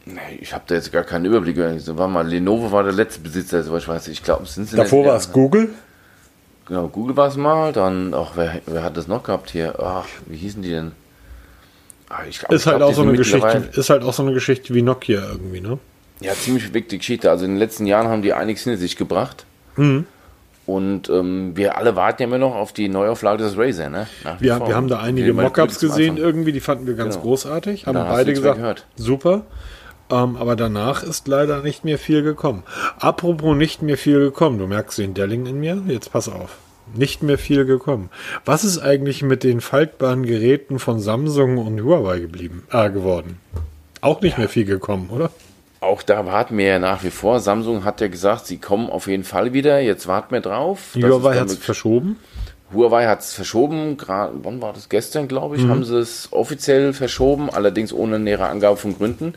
Nee, 0.06 0.38
ich 0.40 0.54
habe 0.54 0.64
da 0.68 0.76
jetzt 0.76 0.92
gar 0.92 1.04
keinen 1.04 1.26
Überblick. 1.26 1.58
War 1.58 2.08
mal, 2.08 2.28
Lenovo 2.28 2.72
war 2.72 2.84
der 2.84 2.94
letzte 2.94 3.20
Besitzer, 3.20 3.62
soweit 3.64 3.82
ich 3.82 3.88
weiß. 3.88 4.08
Ich 4.08 4.24
glaube, 4.24 4.46
sind 4.46 4.70
sie 4.70 4.78
Davor 4.78 5.06
war 5.06 5.16
es 5.16 5.32
Google. 5.32 5.70
Genau, 6.66 6.88
Google 6.88 7.18
war 7.18 7.28
es 7.28 7.36
mal. 7.36 7.74
Dann, 7.74 8.14
ach, 8.14 8.32
wer, 8.36 8.62
wer 8.66 8.84
hat 8.84 8.96
das 8.96 9.08
noch 9.08 9.24
gehabt 9.24 9.50
hier? 9.50 9.76
Ach, 9.80 10.08
wie 10.28 10.38
hießen 10.38 10.62
die 10.62 10.70
denn? 10.70 10.92
Ach, 12.10 12.26
ich 12.28 12.40
glaub, 12.40 12.52
ist 12.52 12.66
halt 12.66 12.78
glaub, 12.78 12.92
auch 12.92 12.96
so 12.96 13.02
eine 13.02 13.14
Geschichte. 13.14 13.70
Ist 13.74 13.90
halt 13.90 14.04
auch 14.04 14.14
so 14.14 14.24
eine 14.24 14.34
Geschichte 14.34 14.74
wie 14.74 14.82
Nokia 14.82 15.22
irgendwie, 15.22 15.62
ne? 15.62 15.78
Ja, 16.22 16.34
ziemlich 16.34 16.68
bewegte 16.68 16.98
Geschichte. 16.98 17.30
Also 17.30 17.46
in 17.46 17.52
den 17.52 17.60
letzten 17.60 17.86
Jahren 17.86 18.08
haben 18.08 18.22
die 18.22 18.34
einiges 18.34 18.64
hinter 18.64 18.80
sich 18.80 18.96
gebracht. 18.98 19.46
Mhm. 19.76 20.06
Und 20.70 21.10
ähm, 21.10 21.54
wir 21.56 21.80
alle 21.80 21.96
warten 21.96 22.22
ja 22.22 22.28
immer 22.28 22.38
noch 22.38 22.54
auf 22.54 22.74
die 22.74 22.90
Neuauflage 22.90 23.42
des 23.42 23.58
Razer, 23.58 23.90
ne? 23.90 24.06
Wir, 24.38 24.60
wir, 24.60 24.76
haben 24.76 24.88
da 24.88 25.00
einige 25.00 25.34
Mockups 25.34 25.80
gesehen 25.80 26.18
irgendwie, 26.18 26.52
die 26.52 26.60
fanden 26.60 26.86
wir 26.86 26.94
ganz 26.94 27.16
genau. 27.16 27.26
großartig. 27.26 27.88
Haben 27.88 27.96
beide 27.96 28.34
gesagt, 28.34 28.86
super. 28.96 29.46
Ähm, 30.12 30.36
aber 30.36 30.56
danach 30.56 31.02
ist 31.02 31.28
leider 31.28 31.64
nicht 31.64 31.86
mehr 31.86 31.98
viel 31.98 32.22
gekommen. 32.22 32.62
Apropos 33.00 33.58
nicht 33.58 33.82
mehr 33.82 33.98
viel 33.98 34.20
gekommen, 34.20 34.60
du 34.60 34.68
merkst 34.68 35.00
den 35.00 35.16
Delling 35.16 35.48
in 35.48 35.60
mir, 35.60 35.82
jetzt 35.88 36.12
pass 36.12 36.30
auf. 36.30 36.58
Nicht 36.94 37.24
mehr 37.24 37.40
viel 37.40 37.66
gekommen. 37.66 38.12
Was 38.46 38.64
ist 38.64 38.78
eigentlich 38.78 39.24
mit 39.24 39.44
den 39.44 39.62
faltbaren 39.62 40.22
Geräten 40.22 40.78
von 40.78 41.00
Samsung 41.00 41.58
und 41.58 41.82
Huawei 41.82 42.20
geblieben, 42.20 42.68
äh, 42.72 42.92
geworden? 42.92 43.40
Auch 44.02 44.22
nicht 44.22 44.38
mehr 44.38 44.50
viel 44.50 44.66
gekommen, 44.66 45.10
oder? 45.10 45.32
Auch 45.82 46.02
da 46.04 46.26
warten 46.26 46.58
wir 46.58 46.66
ja 46.66 46.80
nach 46.80 47.04
wie 47.04 47.10
vor. 47.10 47.40
Samsung 47.40 47.86
hat 47.86 48.02
ja 48.02 48.08
gesagt, 48.08 48.48
sie 48.48 48.58
kommen 48.58 48.90
auf 48.90 49.08
jeden 49.08 49.24
Fall 49.24 49.54
wieder. 49.54 49.80
Jetzt 49.80 50.08
warten 50.08 50.34
wir 50.34 50.42
drauf. 50.42 50.96
Huawei 50.96 51.38
hat 51.38 51.48
es 51.48 51.58
verschoben. 51.58 52.18
Huawei 52.74 53.08
hat 53.08 53.22
es 53.22 53.34
verschoben. 53.34 53.98
Gerade, 53.98 54.34
wann 54.44 54.62
war 54.62 54.74
das? 54.74 54.90
Gestern, 54.90 55.28
glaube 55.28 55.56
ich, 55.56 55.64
mhm. 55.64 55.70
haben 55.70 55.84
sie 55.86 55.98
es 55.98 56.28
offiziell 56.32 56.94
verschoben, 56.94 57.50
allerdings 57.50 57.94
ohne 57.94 58.20
nähere 58.20 58.48
Angabe 58.48 58.78
von 58.78 58.98
Gründen. 58.98 59.34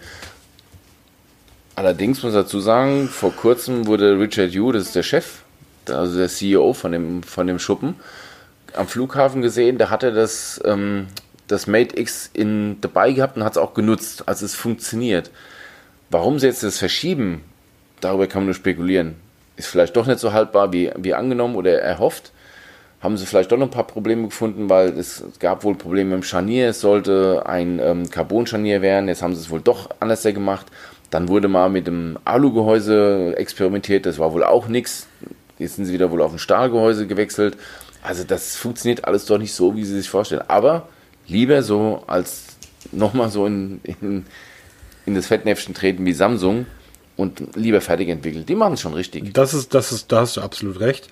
Allerdings 1.77 2.23
muss 2.23 2.33
ich 2.33 2.39
dazu 2.39 2.61
sagen, 2.61 3.09
vor 3.09 3.33
kurzem 3.33 3.87
wurde 3.87 4.19
Richard 4.19 4.51
Yu, 4.51 4.73
das 4.73 4.85
ist 4.85 4.95
der 4.95 5.03
Chef, 5.03 5.43
also 5.89 6.19
der 6.19 6.29
CEO 6.29 6.75
von 6.75 6.93
dem, 6.93 7.23
von 7.23 7.47
dem 7.47 7.59
Schuppen, 7.59 7.95
am 8.75 8.89
Flughafen 8.89 9.43
gesehen. 9.43 9.79
Da 9.79 9.89
hatte 9.89 10.13
das, 10.13 10.61
ähm, 10.65 11.07
das 11.47 11.67
Mate 11.67 11.99
X 11.99 12.31
in, 12.35 12.79
dabei 12.81 13.13
gehabt 13.13 13.37
und 13.37 13.45
hat 13.45 13.53
es 13.53 13.59
auch 13.59 13.75
genutzt. 13.75 14.25
Also 14.27 14.45
es 14.45 14.55
funktioniert. 14.55 15.31
Warum 16.13 16.39
sie 16.39 16.47
jetzt 16.47 16.63
das 16.63 16.79
verschieben, 16.79 17.43
darüber 18.03 18.27
kann 18.27 18.43
man 18.43 18.49
nur 18.49 18.55
spekulieren. 18.55 19.15
Ist 19.57 19.69
vielleicht 19.69 19.97
doch 19.97 20.07
nicht 20.07 20.19
so 20.19 20.35
haltbar 20.35 20.71
wie, 20.71 20.91
wie 20.99 21.15
angenommen 21.15 21.57
oder 21.57 21.81
erhofft. 21.81 22.33
Haben 23.01 23.17
sie 23.17 23.25
vielleicht 23.25 23.51
doch 23.51 23.57
noch 23.57 23.69
ein 23.69 23.73
paar 23.73 23.87
Probleme 23.87 24.25
gefunden, 24.25 24.69
weil 24.69 24.91
es 24.91 25.25
gab 25.41 25.65
wohl 25.65 25.75
Probleme 25.75 26.15
im 26.15 26.23
Scharnier. 26.23 26.69
Es 26.69 26.83
sollte 26.83 27.45
ein 27.47 27.81
ähm, 27.83 28.11
Carbon-Scharnier 28.11 28.83
werden. 28.83 29.09
Jetzt 29.09 29.23
haben 29.23 29.35
sie 29.35 29.41
es 29.41 29.49
wohl 29.49 29.63
doch 29.63 29.89
anders 30.01 30.23
gemacht. 30.23 30.67
Dann 31.09 31.29
wurde 31.29 31.49
mal 31.49 31.71
mit 31.71 31.87
dem 31.87 32.19
Alu-Gehäuse 32.27 33.35
experimentiert. 33.39 34.05
Das 34.05 34.19
war 34.19 34.35
wohl 34.35 34.45
auch 34.45 34.69
nichts. 34.69 35.07
Jetzt 35.59 35.77
sind 35.77 35.87
sie 35.87 35.95
wieder 35.95 36.11
wohl 36.11 36.21
auf 36.21 36.33
ein 36.33 36.39
Stahlgehäuse 36.39 37.07
gewechselt. 37.07 37.57
Also 38.03 38.23
das 38.25 38.55
funktioniert 38.57 39.07
alles 39.07 39.25
doch 39.25 39.39
nicht 39.39 39.55
so, 39.55 39.77
wie 39.77 39.85
sie 39.87 39.97
sich 39.97 40.11
vorstellen. 40.11 40.43
Aber 40.47 40.89
lieber 41.27 41.63
so 41.63 42.05
als 42.07 42.49
nochmal 42.93 43.31
so 43.31 43.47
in, 43.47 43.81
in 43.85 44.27
in 45.07 45.15
das 45.15 45.27
Fettnäpfchen 45.27 45.75
treten 45.75 46.05
wie 46.05 46.13
Samsung 46.13 46.67
und 47.17 47.57
lieber 47.57 47.81
fertig 47.81 48.09
entwickelt. 48.09 48.49
Die 48.49 48.55
machen 48.55 48.75
es 48.75 48.81
schon 48.81 48.95
richtig. 48.95 49.33
Das 49.35 49.55
ist, 49.55 49.75
das 49.75 49.93
ist, 49.93 50.13
da 50.13 50.21
hast 50.21 50.37
du 50.37 50.41
absolut 50.41 50.81
recht. 50.81 51.09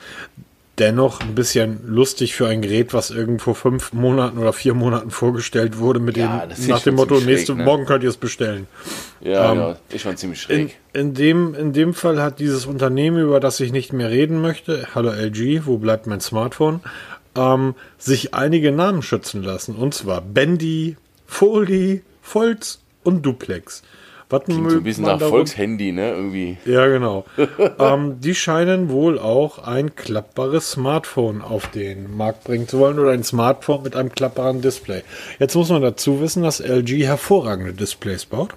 Dennoch 0.78 1.20
ein 1.20 1.34
bisschen 1.34 1.80
lustig 1.86 2.34
für 2.34 2.48
ein 2.48 2.62
Gerät, 2.62 2.94
was 2.94 3.10
irgendwo 3.10 3.52
fünf 3.52 3.92
Monaten 3.92 4.38
oder 4.38 4.54
vier 4.54 4.72
Monaten 4.72 5.10
vorgestellt 5.10 5.76
wurde, 5.78 6.00
mit 6.00 6.16
ja, 6.16 6.46
dem, 6.46 6.66
nach 6.68 6.82
dem 6.82 6.94
Motto, 6.94 7.20
nächste 7.20 7.54
ne? 7.54 7.64
Morgen 7.64 7.84
könnt 7.84 8.02
ihr 8.02 8.08
es 8.08 8.16
bestellen. 8.16 8.66
Ja, 9.20 9.52
ähm, 9.52 9.58
ja, 9.58 9.76
ist 9.90 10.02
schon 10.02 10.16
ziemlich 10.16 10.40
schräg. 10.40 10.78
In, 10.94 11.00
in, 11.00 11.14
dem, 11.14 11.54
in 11.54 11.72
dem 11.74 11.92
Fall 11.92 12.22
hat 12.22 12.38
dieses 12.38 12.64
Unternehmen, 12.64 13.20
über 13.20 13.40
das 13.40 13.60
ich 13.60 13.72
nicht 13.72 13.92
mehr 13.92 14.08
reden 14.08 14.40
möchte, 14.40 14.88
hallo 14.94 15.10
LG, 15.10 15.66
wo 15.66 15.76
bleibt 15.76 16.06
mein 16.06 16.20
Smartphone, 16.20 16.80
ähm, 17.36 17.74
sich 17.98 18.32
einige 18.32 18.72
Namen 18.72 19.02
schützen 19.02 19.42
lassen. 19.42 19.74
Und 19.74 19.92
zwar 19.92 20.22
Bendy, 20.22 20.96
Foldy, 21.26 22.02
Volz 22.22 22.78
und 23.04 23.24
Duplex. 23.24 23.82
Was 24.30 24.44
Klingt 24.44 24.70
so 24.70 24.76
ein 24.76 24.84
bisschen 24.84 25.04
nach 25.04 25.18
Volkshandy, 25.18 25.90
ne? 25.90 26.12
Irgendwie. 26.12 26.56
Ja, 26.64 26.86
genau. 26.86 27.24
ähm, 27.80 28.20
die 28.20 28.36
scheinen 28.36 28.88
wohl 28.88 29.18
auch 29.18 29.58
ein 29.58 29.96
klappbares 29.96 30.70
Smartphone 30.70 31.42
auf 31.42 31.66
den 31.66 32.16
Markt 32.16 32.44
bringen 32.44 32.68
zu 32.68 32.78
wollen 32.78 33.00
oder 33.00 33.10
ein 33.10 33.24
Smartphone 33.24 33.82
mit 33.82 33.96
einem 33.96 34.12
klappbaren 34.12 34.60
Display. 34.60 35.02
Jetzt 35.40 35.56
muss 35.56 35.68
man 35.68 35.82
dazu 35.82 36.20
wissen, 36.20 36.44
dass 36.44 36.60
LG 36.60 37.04
hervorragende 37.06 37.72
Displays 37.72 38.24
baut. 38.24 38.50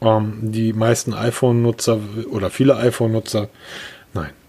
Ähm, 0.00 0.38
die 0.40 0.72
meisten 0.72 1.12
iPhone-Nutzer 1.12 2.00
oder 2.30 2.48
viele 2.48 2.76
iPhone-Nutzer, 2.76 3.50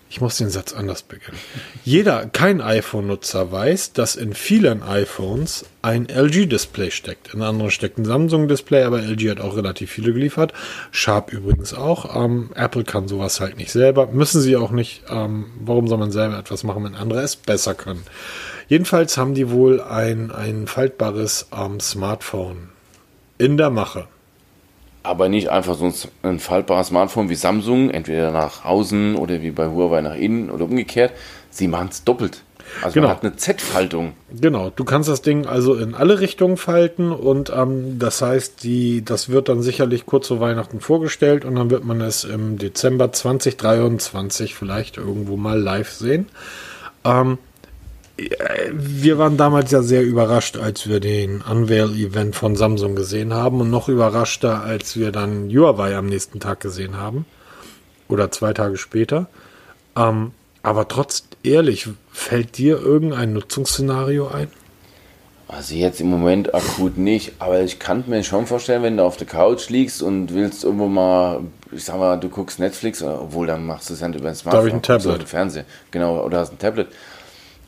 ich 0.10 0.22
muss 0.22 0.38
den 0.38 0.50
Satz 0.50 0.74
anders 0.74 1.04
beginnen. 1.04 1.38
Jeder, 1.86 2.26
kein 2.26 2.62
iPhone-Nutzer 2.62 3.52
weiß, 3.52 3.94
dass 3.94 4.16
in 4.16 4.34
vielen 4.34 4.82
iPhones 4.82 5.66
ein 5.84 6.08
LG-Display 6.10 6.90
steckt. 6.90 7.34
In 7.34 7.44
anderen 7.44 7.70
steckt 7.70 8.00
ein 8.00 8.06
Samsung-Display, 8.06 8.84
aber 8.84 9.02
LG 9.04 9.30
hat 9.30 9.40
auch 9.40 9.56
relativ 9.56 9.92
viele 9.92 10.12
geliefert. 10.12 10.54
Sharp 10.90 11.32
übrigens 11.32 11.76
auch. 11.76 12.16
Ähm, 12.16 12.50
Apple 12.56 12.84
kann 12.84 13.08
sowas 13.08 13.40
halt 13.40 13.58
nicht 13.58 13.72
selber. 13.72 14.08
Müssen 14.08 14.42
sie 14.42 14.58
auch 14.58 14.72
nicht. 14.72 15.04
Ähm, 15.10 15.46
warum 15.60 15.88
soll 15.88 16.00
man 16.00 16.12
selber 16.12 16.40
etwas 16.40 16.64
machen, 16.64 16.84
wenn 16.84 16.96
andere 16.96 17.22
es 17.22 17.36
besser 17.36 17.76
können? 17.76 18.04
Jedenfalls 18.68 19.16
haben 19.16 19.36
die 19.36 19.52
wohl 19.52 19.80
ein, 19.80 20.32
ein 20.32 20.66
faltbares 20.66 21.50
ähm, 21.56 21.80
Smartphone 21.80 22.70
in 23.38 23.58
der 23.58 23.70
Mache 23.70 24.08
aber 25.04 25.30
nicht 25.30 25.50
einfach 25.50 25.76
so 25.76 25.92
ein 26.24 26.40
faltbares 26.40 26.88
Smartphone 26.88 27.30
wie 27.30 27.36
Samsung, 27.36 27.90
entweder 27.90 28.32
nach 28.32 28.66
außen 28.66 29.16
oder 29.16 29.42
wie 29.42 29.52
bei 29.52 29.68
Huawei 29.68 30.02
nach 30.02 30.16
innen 30.16 30.50
oder 30.50 30.66
umgekehrt. 30.66 31.14
Sie 31.50 31.68
machen 31.68 31.90
es 31.92 32.04
doppelt. 32.04 32.44
Also 32.82 32.94
genau. 32.96 33.08
man 33.08 33.18
hat 33.18 33.24
eine 33.24 33.36
Z-Faltung. 33.36 34.14
Genau, 34.30 34.70
du 34.70 34.84
kannst 34.84 35.10
das 35.10 35.22
Ding 35.22 35.46
also 35.48 35.76
in 35.76 35.96
alle 35.96 36.20
Richtungen 36.20 36.58
falten 36.58 37.12
und 37.12 37.52
ähm, 37.56 37.98
das 38.00 38.22
heißt, 38.22 38.64
die, 38.64 39.04
das 39.04 39.30
wird 39.30 39.50
dann 39.50 39.62
sicherlich 39.62 40.06
kurz 40.06 40.28
vor 40.28 40.40
Weihnachten 40.40 40.80
vorgestellt 40.80 41.46
und 41.46 41.56
dann 41.56 41.72
wird 41.72 41.84
man 41.84 42.02
es 42.02 42.24
im 42.24 42.58
Dezember 42.58 43.12
2023 43.12 44.54
vielleicht 44.54 44.98
irgendwo 44.98 45.36
mal 45.36 45.60
live 45.60 45.90
sehen. 45.90 46.28
Ähm, 47.04 47.38
wir 48.72 49.18
waren 49.18 49.38
damals 49.38 49.72
ja 49.72 49.82
sehr 49.82 50.04
überrascht, 50.04 50.58
als 50.58 50.88
wir 50.88 51.00
den 51.00 51.42
Unveil-Event 51.42 52.36
von 52.36 52.56
Samsung 52.56 52.96
gesehen 52.96 53.34
haben 53.34 53.62
und 53.62 53.70
noch 53.70 53.90
überraschter, 53.90 54.62
als 54.62 54.98
wir 54.98 55.12
dann 55.12 55.50
Huawei 55.50 55.96
am 55.96 56.08
nächsten 56.08 56.40
Tag 56.40 56.60
gesehen 56.60 56.98
haben. 56.98 57.26
Oder 58.08 58.32
zwei 58.32 58.54
Tage 58.54 58.78
später. 58.78 59.28
Ähm, 59.96 60.32
aber 60.64 60.88
trotz 60.88 61.24
ehrlich, 61.44 61.88
fällt 62.12 62.58
dir 62.58 62.80
irgendein 62.80 63.34
Nutzungsszenario 63.34 64.28
ein? 64.28 64.50
Also 65.48 65.74
jetzt 65.74 66.00
im 66.00 66.12
Moment 66.12 66.54
akut 66.54 67.00
nicht, 67.00 67.34
aber 67.40 67.62
ich 67.62 67.80
kann 67.80 68.04
mir 68.06 68.24
schon 68.24 68.46
vorstellen, 68.46 68.84
wenn 68.84 68.98
du 68.98 69.04
auf 69.04 69.18
der 69.18 69.26
Couch 69.26 69.70
liegst 69.70 70.04
und 70.04 70.32
willst 70.32 70.64
irgendwo 70.64 70.88
mal, 70.88 71.42
ich 71.72 71.86
sag 71.86 71.98
mal, 71.98 72.18
du 72.18 72.30
guckst 72.30 72.60
Netflix, 72.60 73.02
obwohl 73.02 73.48
dann 73.48 73.66
machst 73.66 73.90
du 73.90 73.96
es 73.96 74.02
ja 74.02 74.08
über 74.10 74.30
ein 74.30 74.36
Smartphone. 74.36 74.52
Da 74.52 74.58
habe 74.58 74.68
ich 74.68 74.74
ein 74.76 74.84
Tablet. 74.84 75.28
Fernsehen, 75.28 75.66
genau, 75.90 76.24
oder 76.24 76.40
hast 76.40 76.52
ein 76.52 76.60
Tablet. 76.60 76.90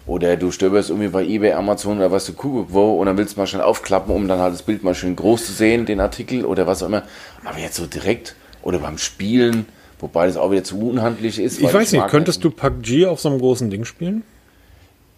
Oder 0.08 0.36
du 0.36 0.52
stöberst 0.52 0.90
irgendwie 0.90 1.10
bei 1.10 1.24
eBay, 1.24 1.54
Amazon 1.54 1.98
oder 1.98 2.12
was 2.12 2.26
du 2.26 2.34
guckst, 2.34 2.74
wo, 2.74 2.96
und 2.96 3.06
dann 3.06 3.18
willst 3.18 3.36
du 3.36 3.40
mal 3.40 3.48
schnell 3.48 3.62
aufklappen, 3.62 4.14
um 4.14 4.28
dann 4.28 4.40
halt 4.40 4.54
das 4.54 4.64
Bild 4.64 4.84
mal 4.84 4.96
schön 4.96 5.16
groß 5.16 5.46
zu 5.46 5.52
sehen, 5.52 5.86
den 5.86 6.00
Artikel 6.00 6.44
oder 6.46 6.66
was 6.66 6.82
auch 6.82 6.88
immer. 6.88 7.04
Aber 7.46 7.60
jetzt 7.60 7.76
so 7.76 7.86
direkt 7.86 8.36
oder 8.64 8.80
beim 8.80 8.98
Spielen, 8.98 9.68
wobei 10.00 10.26
das 10.26 10.38
auch 10.38 10.52
wieder 10.52 10.64
zu 10.64 10.80
unhandlich 10.80 11.40
ist. 11.40 11.62
Ich 11.62 11.74
weiß 11.74 11.94
ich 11.94 12.00
nicht, 12.00 12.10
könntest 12.10 12.44
du 12.44 12.50
PUBG 12.50 13.06
auf 13.06 13.20
so 13.20 13.30
einem 13.30 13.40
großen 13.40 13.70
Ding 13.70 13.86
spielen? 13.86 14.24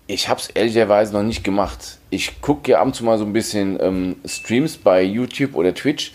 Ich 0.05 0.27
habe 0.27 0.41
es 0.41 0.49
ehrlicherweise 0.49 1.13
noch 1.13 1.23
nicht 1.23 1.45
gemacht. 1.45 1.97
Ich 2.09 2.41
gucke 2.41 2.71
ja 2.71 2.81
ab 2.81 2.87
und 2.87 2.93
zu 2.93 3.05
mal 3.05 3.17
so 3.17 3.23
ein 3.23 3.31
bisschen 3.31 3.79
ähm, 3.81 4.17
Streams 4.25 4.75
bei 4.75 5.01
YouTube 5.01 5.55
oder 5.55 5.73
Twitch 5.73 6.11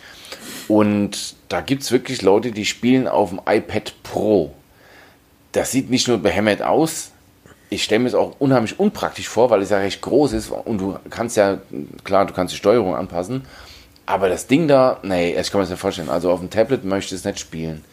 und 0.69 1.37
da 1.49 1.63
gibt 1.63 1.83
es 1.83 1.91
wirklich 1.91 2.21
Leute, 2.21 2.53
die 2.53 2.67
spielen 2.67 3.09
auf 3.09 3.31
dem 3.31 3.41
iPad 3.47 3.95
Pro. 4.03 4.53
Das 5.53 5.73
sieht 5.73 5.89
nicht 5.89 6.07
nur 6.07 6.19
behämmert 6.19 6.63
aus, 6.63 7.13
ich 7.71 7.85
stelle 7.85 8.01
mir 8.01 8.09
es 8.09 8.15
auch 8.15 8.37
unheimlich 8.39 8.79
unpraktisch 8.79 9.29
vor, 9.29 9.51
weil 9.51 9.63
es 9.63 9.71
ja 9.71 9.79
recht 9.79 10.01
groß 10.01 10.33
ist 10.33 10.51
und 10.51 10.81
du 10.81 10.99
kannst 11.11 11.37
ja, 11.37 11.59
klar, 12.05 12.27
du 12.27 12.33
kannst 12.33 12.55
die 12.55 12.59
Steuerung 12.59 12.95
anpassen, 12.95 13.43
aber 14.07 14.29
das 14.31 14.47
Ding 14.47 14.69
da, 14.69 15.01
nee, 15.03 15.39
ich 15.39 15.51
kann 15.51 15.59
mir 15.59 15.65
das 15.65 15.71
nicht 15.71 15.81
vorstellen. 15.81 16.09
Also 16.09 16.31
auf 16.31 16.41
dem 16.41 16.49
Tablet 16.49 16.85
möchte 16.85 17.15
ich 17.15 17.21
es 17.21 17.25
nicht 17.27 17.39
spielen. 17.39 17.85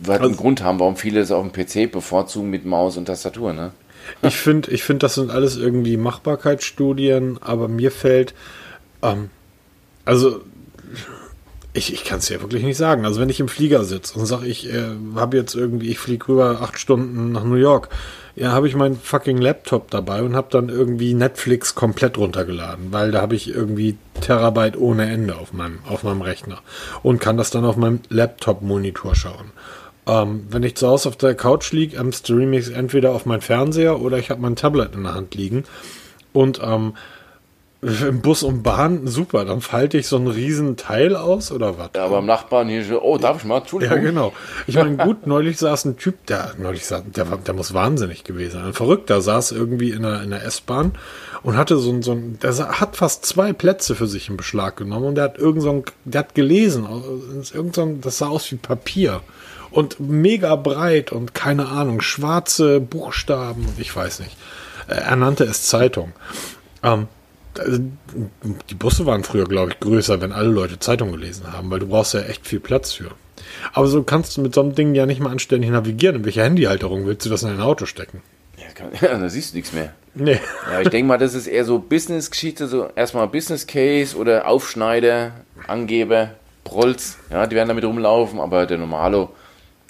Wird 0.00 0.20
also, 0.20 0.28
einen 0.28 0.36
Grund 0.36 0.62
haben, 0.62 0.78
warum 0.78 0.96
viele 0.96 1.20
es 1.20 1.32
auf 1.32 1.44
dem 1.44 1.52
PC 1.52 1.90
bevorzugen 1.90 2.50
mit 2.50 2.64
Maus 2.64 2.96
und 2.96 3.06
Tastatur, 3.06 3.52
ne? 3.52 3.72
Ich 4.22 4.36
finde, 4.36 4.70
ich 4.70 4.82
find, 4.82 5.02
das 5.02 5.16
sind 5.16 5.30
alles 5.30 5.56
irgendwie 5.56 5.96
Machbarkeitsstudien, 5.96 7.38
aber 7.42 7.68
mir 7.68 7.90
fällt, 7.90 8.32
ähm, 9.02 9.30
also 10.04 10.40
ich, 11.72 11.92
ich 11.92 12.04
kann 12.04 12.18
es 12.18 12.28
ja 12.28 12.40
wirklich 12.40 12.62
nicht 12.62 12.76
sagen. 12.76 13.04
Also 13.04 13.20
wenn 13.20 13.28
ich 13.28 13.40
im 13.40 13.48
Flieger 13.48 13.84
sitze 13.84 14.18
und 14.18 14.26
sage, 14.26 14.46
ich 14.46 14.72
äh, 14.72 14.84
habe 15.16 15.36
jetzt 15.36 15.54
irgendwie, 15.54 15.90
ich 15.90 15.98
fliege 15.98 16.28
rüber 16.28 16.60
acht 16.62 16.78
Stunden 16.78 17.32
nach 17.32 17.44
New 17.44 17.56
York, 17.56 17.88
ja, 18.36 18.52
habe 18.52 18.68
ich 18.68 18.76
meinen 18.76 18.96
fucking 18.96 19.38
Laptop 19.38 19.90
dabei 19.90 20.22
und 20.22 20.36
habe 20.36 20.48
dann 20.50 20.68
irgendwie 20.68 21.14
Netflix 21.14 21.74
komplett 21.74 22.18
runtergeladen, 22.18 22.92
weil 22.92 23.10
da 23.10 23.20
habe 23.20 23.34
ich 23.34 23.48
irgendwie 23.48 23.96
Terabyte 24.20 24.78
ohne 24.78 25.10
Ende 25.10 25.36
auf 25.36 25.52
meinem, 25.52 25.80
auf 25.88 26.02
meinem 26.02 26.22
Rechner 26.22 26.58
und 27.02 27.20
kann 27.20 27.36
das 27.36 27.50
dann 27.50 27.64
auf 27.64 27.76
meinem 27.76 28.00
Laptop-Monitor 28.08 29.14
schauen. 29.14 29.52
Ähm, 30.06 30.46
wenn 30.50 30.62
ich 30.62 30.76
zu 30.76 30.88
Hause 30.88 31.08
auf 31.10 31.16
der 31.16 31.34
Couch 31.34 31.72
liege, 31.72 31.96
ähm, 31.96 32.12
streame 32.12 32.58
ich 32.58 32.74
entweder 32.74 33.12
auf 33.12 33.26
meinen 33.26 33.42
Fernseher 33.42 34.00
oder 34.00 34.18
ich 34.18 34.30
habe 34.30 34.40
mein 34.40 34.56
Tablet 34.56 34.94
in 34.94 35.02
der 35.02 35.14
Hand 35.14 35.34
liegen. 35.34 35.64
Und 36.32 36.60
ähm, 36.62 36.94
im 37.82 38.20
Bus 38.20 38.42
und 38.42 38.62
Bahn, 38.62 39.06
super, 39.06 39.46
dann 39.46 39.62
falte 39.62 39.96
ich 39.96 40.06
so 40.06 40.16
einen 40.16 40.26
riesen 40.26 40.76
Teil 40.76 41.16
aus 41.16 41.50
oder 41.50 41.78
was? 41.78 41.90
Ja, 41.96 42.04
aber 42.04 42.18
im 42.18 42.26
Nachbarn 42.26 42.68
hier, 42.68 42.84
so, 42.84 43.00
oh, 43.00 43.16
darf 43.16 43.38
ich 43.38 43.44
mal? 43.44 43.58
Entschuldigung. 43.58 43.96
Ja, 43.96 44.02
genau. 44.02 44.32
Ich 44.66 44.74
meine, 44.74 44.98
gut, 44.98 45.26
neulich 45.26 45.56
saß 45.56 45.86
ein 45.86 45.96
Typ, 45.96 46.26
der, 46.26 46.52
neulich 46.58 46.84
saß, 46.84 47.04
der, 47.06 47.24
der 47.24 47.54
muss 47.54 47.72
wahnsinnig 47.72 48.24
gewesen 48.24 48.52
sein. 48.52 48.64
Ein 48.66 48.72
Verrückter 48.74 49.22
saß 49.22 49.52
irgendwie 49.52 49.92
in 49.92 50.02
der, 50.02 50.22
in 50.22 50.30
der 50.30 50.44
S-Bahn 50.44 50.92
und 51.42 51.56
hatte 51.56 51.78
so 51.78 51.90
ein, 51.90 52.02
so 52.02 52.12
ein, 52.12 52.38
der 52.42 52.80
hat 52.80 52.96
fast 52.96 53.24
zwei 53.24 53.54
Plätze 53.54 53.94
für 53.94 54.06
sich 54.06 54.28
in 54.28 54.36
Beschlag 54.36 54.76
genommen 54.76 55.06
und 55.06 55.14
der 55.14 55.24
hat 55.24 55.38
irgend 55.38 55.62
so 55.62 55.70
ein, 55.70 55.84
der 56.04 56.18
hat 56.18 56.34
gelesen, 56.34 56.86
irgend 57.54 57.74
so 57.74 57.82
ein, 57.82 58.02
das 58.02 58.18
sah 58.18 58.28
aus 58.28 58.52
wie 58.52 58.56
Papier 58.56 59.22
und 59.70 60.00
mega 60.00 60.54
breit 60.56 61.12
und 61.12 61.32
keine 61.34 61.68
Ahnung, 61.68 62.02
schwarze 62.02 62.78
Buchstaben 62.78 63.64
und 63.64 63.78
ich 63.78 63.94
weiß 63.96 64.20
nicht. 64.20 64.36
Er 64.86 65.16
nannte 65.16 65.44
es 65.44 65.66
Zeitung. 65.66 66.12
Ähm, 66.82 67.06
also, 67.60 67.80
die 68.70 68.74
Busse 68.74 69.06
waren 69.06 69.24
früher, 69.24 69.44
glaube 69.44 69.72
ich, 69.72 69.80
größer, 69.80 70.20
wenn 70.20 70.32
alle 70.32 70.48
Leute 70.48 70.78
Zeitung 70.78 71.12
gelesen 71.12 71.52
haben, 71.52 71.70
weil 71.70 71.80
du 71.80 71.86
brauchst 71.86 72.14
ja 72.14 72.20
echt 72.20 72.46
viel 72.46 72.60
Platz 72.60 72.92
für. 72.92 73.10
Aber 73.72 73.86
so 73.86 74.02
kannst 74.02 74.36
du 74.36 74.40
mit 74.40 74.54
so 74.54 74.60
einem 74.62 74.74
Ding 74.74 74.94
ja 74.94 75.06
nicht 75.06 75.20
mal 75.20 75.30
anständig 75.30 75.70
navigieren. 75.70 76.16
In 76.16 76.24
welcher 76.24 76.44
Handyhalterung 76.44 77.06
willst 77.06 77.26
du 77.26 77.30
das 77.30 77.42
in 77.42 77.48
dein 77.48 77.60
Auto 77.60 77.86
stecken? 77.86 78.22
Ja, 79.00 79.18
da 79.18 79.28
siehst 79.28 79.52
du 79.52 79.56
nichts 79.56 79.72
mehr. 79.72 79.92
Nee. 80.14 80.40
Ja, 80.70 80.80
ich 80.80 80.88
denke 80.88 81.06
mal, 81.06 81.18
das 81.18 81.34
ist 81.34 81.46
eher 81.46 81.64
so 81.64 81.78
Business-Geschichte, 81.78 82.66
so 82.66 82.88
erstmal 82.94 83.26
Business 83.28 83.66
Case 83.66 84.16
oder 84.16 84.46
Aufschneider, 84.46 85.32
Angeber, 85.66 86.30
Prolls, 86.64 87.18
ja, 87.30 87.46
die 87.46 87.56
werden 87.56 87.68
damit 87.68 87.84
rumlaufen, 87.84 88.40
aber 88.40 88.66
der 88.66 88.78
Normalo, 88.78 89.30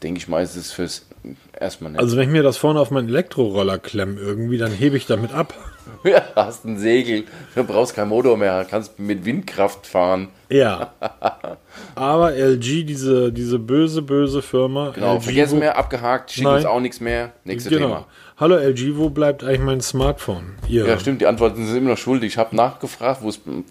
denke 0.02 0.18
ich 0.18 0.28
mal, 0.28 0.42
ist 0.42 0.56
es 0.56 0.72
fürs 0.72 1.06
erstmal 1.58 1.92
nicht. 1.92 2.00
Also 2.00 2.16
wenn 2.16 2.24
ich 2.24 2.30
mir 2.30 2.42
das 2.42 2.56
vorne 2.56 2.80
auf 2.80 2.90
meinen 2.90 3.08
Elektroroller 3.08 3.78
klemme 3.78 4.20
irgendwie, 4.20 4.58
dann 4.58 4.72
hebe 4.72 4.96
ich 4.96 5.06
damit 5.06 5.32
ab. 5.32 5.54
Ja, 6.04 6.22
hast 6.34 6.64
ein 6.64 6.78
Segel, 6.78 7.24
du 7.54 7.64
brauchst 7.64 7.94
keinen 7.94 8.08
Motor 8.08 8.36
mehr, 8.36 8.66
kannst 8.68 8.98
mit 8.98 9.24
Windkraft 9.24 9.86
fahren. 9.86 10.28
Ja. 10.48 10.92
Aber 11.94 12.32
LG, 12.32 12.84
diese, 12.84 13.32
diese 13.32 13.58
böse, 13.58 14.02
böse 14.02 14.42
Firma. 14.42 14.92
Genau, 14.94 15.16
LG, 15.16 15.22
vergessen 15.22 15.60
wir, 15.60 15.76
abgehakt, 15.76 16.30
schickt 16.30 16.46
uns 16.46 16.64
auch 16.64 16.80
nichts 16.80 17.00
mehr. 17.00 17.32
Nächstes 17.44 17.72
genau. 17.72 17.86
Thema. 17.86 18.06
Hallo 18.38 18.56
LG, 18.56 18.96
wo 18.96 19.10
bleibt 19.10 19.44
eigentlich 19.44 19.60
mein 19.60 19.80
Smartphone? 19.82 20.54
Ihr. 20.66 20.86
Ja, 20.86 20.98
stimmt, 20.98 21.20
die 21.20 21.26
Antworten 21.26 21.66
sind 21.66 21.76
immer 21.76 21.90
noch 21.90 21.98
schuldig. 21.98 22.32
Ich 22.32 22.38
habe 22.38 22.56
nachgefragt, 22.56 23.20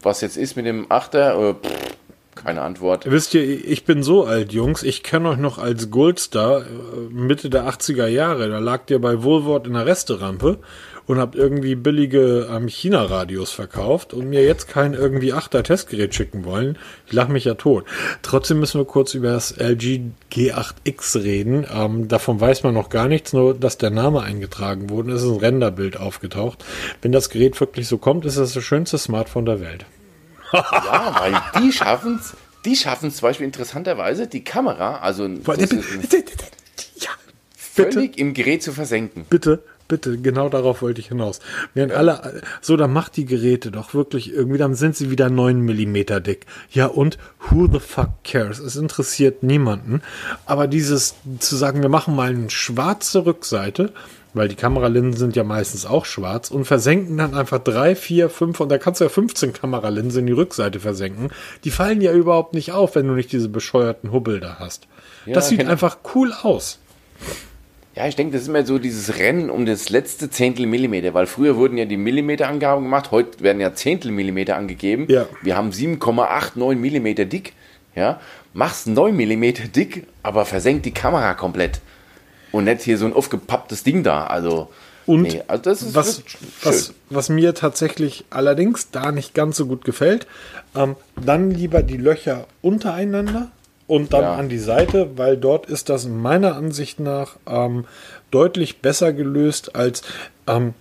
was 0.04 0.22
jetzt 0.22 0.38
ist 0.38 0.56
mit 0.56 0.66
dem 0.66 0.86
Achter. 0.90 1.56
Pff, 1.56 1.96
keine 2.44 2.62
Antwort. 2.62 3.10
Wisst 3.10 3.34
ihr, 3.34 3.44
ich 3.44 3.84
bin 3.84 4.02
so 4.02 4.26
alt, 4.26 4.54
Jungs. 4.54 4.84
Ich 4.84 5.04
kenne 5.04 5.30
euch 5.30 5.38
noch 5.38 5.58
als 5.58 5.92
Goldstar 5.92 6.62
äh, 6.62 6.66
Mitte 7.12 7.50
der 7.50 7.68
80er 7.68 8.08
Jahre. 8.08 8.50
Da 8.50 8.60
lag 8.60 8.82
ihr 8.90 9.00
bei 9.00 9.24
Wohlwort 9.24 9.68
in 9.68 9.74
der 9.74 9.86
Resterampe 9.86 10.60
und 11.10 11.18
habt 11.18 11.34
irgendwie 11.34 11.74
billige 11.74 12.48
ähm, 12.52 12.68
China-Radios 12.68 13.52
verkauft 13.52 14.14
und 14.14 14.30
mir 14.30 14.44
jetzt 14.44 14.68
kein 14.68 14.94
irgendwie 14.94 15.34
achter 15.34 15.64
Testgerät 15.64 16.14
schicken 16.14 16.46
wollen. 16.46 16.78
Ich 17.08 17.14
lache 17.14 17.32
mich 17.32 17.46
ja 17.46 17.56
tot. 17.56 17.86
Trotzdem 18.22 18.60
müssen 18.60 18.80
wir 18.80 18.86
kurz 18.86 19.16
über 19.16 19.32
das 19.32 19.58
LG 19.58 20.02
G8X 20.32 21.24
reden. 21.24 21.66
Ähm, 21.74 22.08
davon 22.08 22.40
weiß 22.40 22.62
man 22.62 22.76
noch 22.76 22.90
gar 22.90 23.08
nichts, 23.08 23.34
nur 23.34 23.56
dass 23.56 23.80
der 23.80 23.90
Name 23.90 24.22
eingetragen 24.22 24.92
wurde. 24.92 25.14
Es 25.14 25.24
ist 25.24 25.30
ein 25.30 25.40
Renderbild 25.40 25.98
aufgetaucht. 25.98 26.64
Wenn 27.02 27.12
das 27.12 27.32
Gerät 27.32 27.60
wirklich 27.60 27.88
so 27.88 27.98
kommt, 27.98 28.24
ist 28.26 28.38
es 28.38 28.54
das 28.54 28.64
schönste 28.64 29.00
Smartphone 29.00 29.46
der 29.46 29.62
Welt. 29.62 29.88
ja, 30.54 31.16
weil 31.20 31.42
die 31.64 31.72
schaffen 31.72 32.20
es, 32.22 32.38
die 32.66 32.76
schaffen 32.76 33.08
es 33.08 33.16
zum 33.16 33.30
Beispiel 33.30 33.48
interessanterweise, 33.48 34.28
die 34.28 34.44
Kamera, 34.44 34.98
also 34.98 35.26
ja, 36.98 37.10
völlig 37.58 38.20
im 38.20 38.36
Gerät 38.36 38.62
zu 38.62 38.74
versenken. 38.74 39.26
Bitte, 39.28 39.64
bitte, 39.90 40.18
genau 40.18 40.48
darauf 40.48 40.82
wollte 40.82 41.02
ich 41.02 41.10
hinaus. 41.10 41.42
Während 41.74 41.92
alle, 41.92 42.42
so, 42.62 42.78
dann 42.78 42.94
macht 42.94 43.18
die 43.18 43.26
Geräte 43.26 43.72
doch 43.72 43.94
wirklich 43.94 44.34
irgendwie, 44.34 44.58
dann 44.58 44.76
sind 44.76 44.96
sie 44.96 45.12
wieder 45.12 45.30
9 45.30 45.60
mm 45.60 46.24
dick. 46.24 46.46
Ja, 46.72 46.86
und 46.86 47.18
who 47.50 47.68
the 47.70 47.82
fuck 47.82 48.24
cares? 48.24 48.60
Es 48.60 48.78
interessiert 48.78 49.44
niemanden. 49.44 50.02
Aber 50.46 50.68
dieses, 50.68 51.16
zu 51.40 51.58
sagen, 51.58 51.82
wir 51.82 51.90
machen 51.90 52.16
mal 52.16 52.30
eine 52.30 52.50
schwarze 52.50 53.26
Rückseite, 53.26 53.92
weil 54.34 54.48
die 54.48 54.56
Kameralinsen 54.56 55.18
sind 55.18 55.36
ja 55.36 55.44
meistens 55.44 55.86
auch 55.86 56.06
schwarz 56.06 56.52
und 56.52 56.66
versenken 56.66 57.18
dann 57.18 57.34
einfach 57.34 57.60
drei, 57.60 57.96
vier, 57.96 58.30
fünf 58.30 58.60
und 58.60 58.70
da 58.70 58.78
kannst 58.78 59.02
du 59.02 59.06
ja 59.06 59.10
15 59.10 59.54
Kameralinsen 59.54 60.22
in 60.22 60.28
die 60.28 60.34
Rückseite 60.34 60.80
versenken. 60.80 61.30
Die 61.64 61.72
fallen 61.72 62.00
ja 62.02 62.14
überhaupt 62.14 62.54
nicht 62.54 62.72
auf, 62.72 62.96
wenn 62.96 63.08
du 63.08 63.14
nicht 63.14 63.32
diese 63.32 63.50
bescheuerten 63.50 64.12
Hubbel 64.12 64.40
da 64.40 64.58
hast. 64.60 64.88
Ja, 65.26 65.34
das 65.34 65.50
sieht 65.50 65.60
genau. 65.60 65.72
einfach 65.72 65.98
cool 66.14 66.32
aus. 66.44 66.80
Ja, 67.96 68.08
ich 68.08 68.16
denke, 68.16 68.34
das 68.34 68.44
ist 68.44 68.48
immer 68.48 68.66
so 68.66 68.78
dieses 68.78 69.18
Rennen 69.18 69.50
um 69.50 69.66
das 69.66 69.90
letzte 69.90 70.30
Zehntel 70.30 70.68
Millimeter, 70.68 71.14
weil 71.14 71.26
früher 71.26 71.58
wurden 71.58 71.78
ja 71.78 71.86
die 71.86 71.98
Millimeterangaben 71.98 72.84
gemacht, 72.84 73.12
heute 73.12 73.42
werden 73.42 73.60
ja 73.60 73.74
Zehntel 73.74 74.12
Millimeter 74.12 74.56
angegeben. 74.56 75.08
Ja. 75.10 75.28
Wir 75.42 75.58
haben 75.58 75.72
7,89 75.72 76.76
Millimeter 76.76 77.26
dick. 77.26 77.54
Ja, 77.96 78.22
machst 78.54 78.88
9 78.88 79.16
Millimeter 79.16 79.68
dick, 79.68 80.08
aber 80.24 80.46
versenkt 80.46 80.86
die 80.86 80.94
Kamera 80.94 81.34
komplett. 81.34 81.82
Und 82.52 82.64
nicht 82.64 82.84
hier 82.84 82.98
so 82.98 83.06
ein 83.06 83.14
aufgepapptes 83.14 83.84
Ding 83.84 84.04
da. 84.04 84.26
Also, 84.26 84.70
und 85.06 85.24
nee, 85.24 85.42
also 85.48 85.64
das 85.64 85.82
ist 85.82 85.96
was, 85.96 86.24
was, 86.62 86.94
was, 87.10 87.30
mir 87.30 87.56
tatsächlich 87.56 88.26
allerdings 88.30 88.92
da 88.92 89.12
nicht 89.12 89.34
ganz 89.34 89.58
so 89.58 89.66
gut 89.66 89.84
gefällt, 89.86 90.28
ähm, 90.76 90.96
dann 91.20 91.52
lieber 91.52 91.82
die 91.84 91.98
Löcher 91.98 92.46
untereinander 92.62 93.52
und 93.90 94.14
dann 94.14 94.22
ja. 94.22 94.36
an 94.36 94.50
die 94.50 94.60
Seite, 94.60 95.18
weil 95.18 95.36
dort 95.36 95.66
ist 95.66 95.90
das 95.90 96.06
meiner 96.06 96.56
Ansicht 96.56 97.00
nach 97.00 97.38
ähm, 97.48 97.86
deutlich 98.30 98.82
besser 98.82 99.14
gelöst 99.14 99.76
als 99.76 100.04
ähm, 100.46 100.76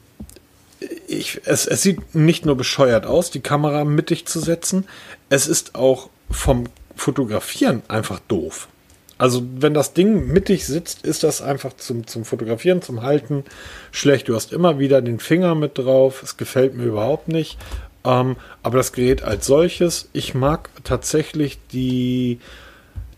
ich, 1.08 1.40
es, 1.46 1.66
es 1.66 1.82
sieht 1.82 2.14
nicht 2.14 2.44
nur 2.44 2.56
bescheuert 2.56 3.06
aus, 3.06 3.30
die 3.30 3.40
Kamera 3.40 3.84
mittig 3.84 4.26
zu 4.26 4.40
setzen, 4.40 4.86
es 5.30 5.46
ist 5.46 5.74
auch 5.74 6.10
vom 6.30 6.64
Fotografieren 6.96 7.82
einfach 7.88 8.20
doof. 8.28 8.68
Also 9.16 9.42
wenn 9.56 9.72
das 9.72 9.94
Ding 9.94 10.26
mittig 10.26 10.66
sitzt, 10.66 11.06
ist 11.06 11.24
das 11.24 11.40
einfach 11.40 11.74
zum, 11.76 12.06
zum 12.06 12.26
Fotografieren, 12.26 12.82
zum 12.82 13.02
Halten 13.02 13.44
schlecht. 13.90 14.28
Du 14.28 14.36
hast 14.36 14.52
immer 14.52 14.78
wieder 14.78 15.00
den 15.00 15.18
Finger 15.18 15.54
mit 15.54 15.78
drauf. 15.78 16.22
Es 16.22 16.36
gefällt 16.36 16.74
mir 16.74 16.84
überhaupt 16.84 17.26
nicht. 17.26 17.58
Ähm, 18.04 18.36
aber 18.62 18.76
das 18.76 18.92
Gerät 18.92 19.22
als 19.22 19.46
solches, 19.46 20.08
ich 20.12 20.34
mag 20.34 20.70
tatsächlich 20.84 21.58
die 21.72 22.38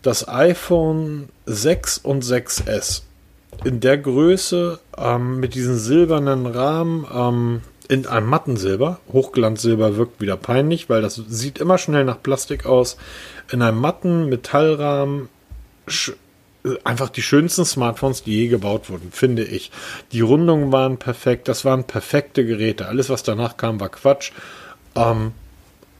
das 0.02 0.28
iPhone 0.28 1.28
6 1.46 1.98
und 1.98 2.24
6S 2.24 3.02
in 3.64 3.80
der 3.80 3.98
Größe 3.98 4.78
ähm, 4.96 5.40
mit 5.40 5.54
diesem 5.54 5.76
silbernen 5.76 6.46
Rahmen. 6.46 7.06
Ähm, 7.12 7.60
in 7.88 8.06
einem 8.06 8.28
matten 8.28 8.56
Silber. 8.56 9.00
Hochglanzsilber 9.12 9.96
wirkt 9.96 10.20
wieder 10.20 10.36
peinlich, 10.36 10.88
weil 10.88 11.02
das 11.02 11.16
sieht 11.16 11.58
immer 11.58 11.76
schnell 11.76 12.04
nach 12.04 12.22
Plastik 12.22 12.64
aus. 12.64 12.96
In 13.50 13.62
einem 13.62 13.80
matten 13.80 14.28
Metallrahmen 14.28 15.28
einfach 16.84 17.08
die 17.08 17.22
schönsten 17.22 17.64
Smartphones, 17.64 18.22
die 18.22 18.42
je 18.42 18.46
gebaut 18.48 18.90
wurden, 18.90 19.10
finde 19.10 19.42
ich. 19.42 19.72
Die 20.12 20.20
Rundungen 20.20 20.70
waren 20.70 20.98
perfekt, 20.98 21.48
das 21.48 21.64
waren 21.64 21.82
perfekte 21.82 22.46
Geräte. 22.46 22.86
Alles, 22.86 23.10
was 23.10 23.24
danach 23.24 23.56
kam, 23.56 23.80
war 23.80 23.88
Quatsch. 23.88 24.30
Ähm, 24.94 25.32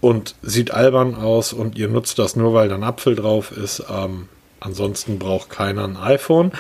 und 0.01 0.35
sieht 0.43 0.71
albern 0.71 1.15
aus 1.15 1.53
und 1.53 1.77
ihr 1.79 1.89
nutzt 1.89 2.19
das 2.19 2.37
nur, 2.37 2.55
weil 2.55 2.69
da 2.69 2.77
ein 2.77 2.85
Apfel 2.85 3.15
drauf 3.15 3.53
ist. 3.53 3.85
Ähm, 3.91 4.29
ansonsten 4.61 5.19
braucht 5.19 5.51
keiner 5.51 5.85
ein 5.85 5.97
iPhone. 5.97 6.53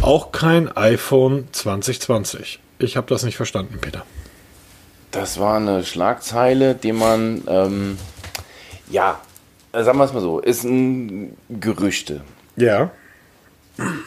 Auch 0.00 0.32
kein 0.32 0.74
iPhone 0.76 1.48
2020. 1.52 2.60
Ich 2.78 2.96
habe 2.96 3.06
das 3.08 3.24
nicht 3.24 3.36
verstanden, 3.36 3.78
Peter. 3.80 4.04
Das 5.10 5.38
war 5.40 5.56
eine 5.56 5.84
Schlagzeile, 5.84 6.74
die 6.74 6.92
man, 6.92 7.42
ähm, 7.48 7.98
ja, 8.90 9.20
sagen 9.72 9.98
wir 9.98 10.04
es 10.04 10.12
mal 10.12 10.20
so, 10.20 10.38
ist 10.38 10.64
ein 10.64 11.36
Gerüchte. 11.48 12.22
Ja. 12.56 12.90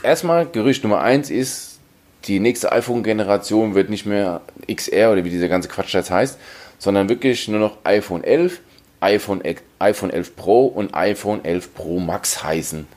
Erstmal, 0.04 0.46
Gerücht 0.46 0.84
Nummer 0.84 1.02
eins 1.02 1.30
ist, 1.30 1.80
die 2.26 2.40
nächste 2.40 2.72
iPhone-Generation 2.72 3.74
wird 3.74 3.90
nicht 3.90 4.06
mehr 4.06 4.42
XR 4.72 5.12
oder 5.12 5.24
wie 5.24 5.30
dieser 5.30 5.48
ganze 5.48 5.70
Quatsch 5.70 5.94
jetzt 5.94 6.12
heißt, 6.12 6.38
sondern 6.78 7.10
wirklich 7.10 7.48
nur 7.48 7.60
noch 7.60 7.78
iPhone 7.84 8.24
11, 8.24 8.60
iPhone, 9.02 9.42
iPhone 9.80 10.10
11 10.12 10.36
Pro 10.36 10.66
und 10.68 10.94
iPhone 10.94 11.44
11 11.44 11.74
Pro 11.74 12.00
Max 12.00 12.44
heißen. 12.44 12.88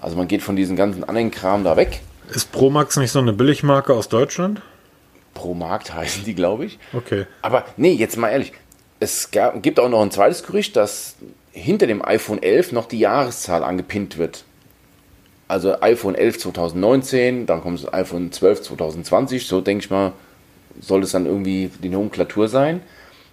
Also 0.00 0.16
man 0.16 0.28
geht 0.28 0.42
von 0.42 0.54
diesen 0.56 0.76
ganzen 0.76 1.04
anderen 1.04 1.30
Kram 1.30 1.64
da 1.64 1.76
weg. 1.76 2.00
Ist 2.30 2.52
Pro 2.52 2.70
Max 2.70 2.96
nicht 2.96 3.10
so 3.10 3.18
eine 3.18 3.32
Billigmarke 3.32 3.94
aus 3.94 4.08
Deutschland? 4.08 4.60
Pro 5.34 5.54
Markt 5.54 5.92
heißen 5.94 6.24
die, 6.24 6.34
glaube 6.34 6.66
ich. 6.66 6.78
Okay. 6.92 7.26
Aber 7.42 7.64
nee, 7.76 7.92
jetzt 7.92 8.16
mal 8.16 8.28
ehrlich. 8.28 8.52
Es 9.00 9.30
gab, 9.30 9.62
gibt 9.62 9.80
auch 9.80 9.88
noch 9.88 10.02
ein 10.02 10.10
zweites 10.10 10.42
Gerücht, 10.42 10.76
dass 10.76 11.16
hinter 11.52 11.86
dem 11.86 12.04
iPhone 12.04 12.42
11 12.42 12.72
noch 12.72 12.86
die 12.86 12.98
Jahreszahl 12.98 13.64
angepinnt 13.64 14.18
wird. 14.18 14.44
Also 15.46 15.80
iPhone 15.80 16.14
11 16.14 16.40
2019, 16.40 17.46
dann 17.46 17.62
kommt 17.62 17.82
das 17.82 17.92
iPhone 17.92 18.30
12 18.30 18.62
2020, 18.62 19.46
so 19.46 19.60
denke 19.60 19.84
ich 19.84 19.90
mal, 19.90 20.12
soll 20.80 21.02
es 21.02 21.12
dann 21.12 21.26
irgendwie 21.26 21.70
die 21.82 21.88
Nomenklatur 21.88 22.48
sein. 22.48 22.82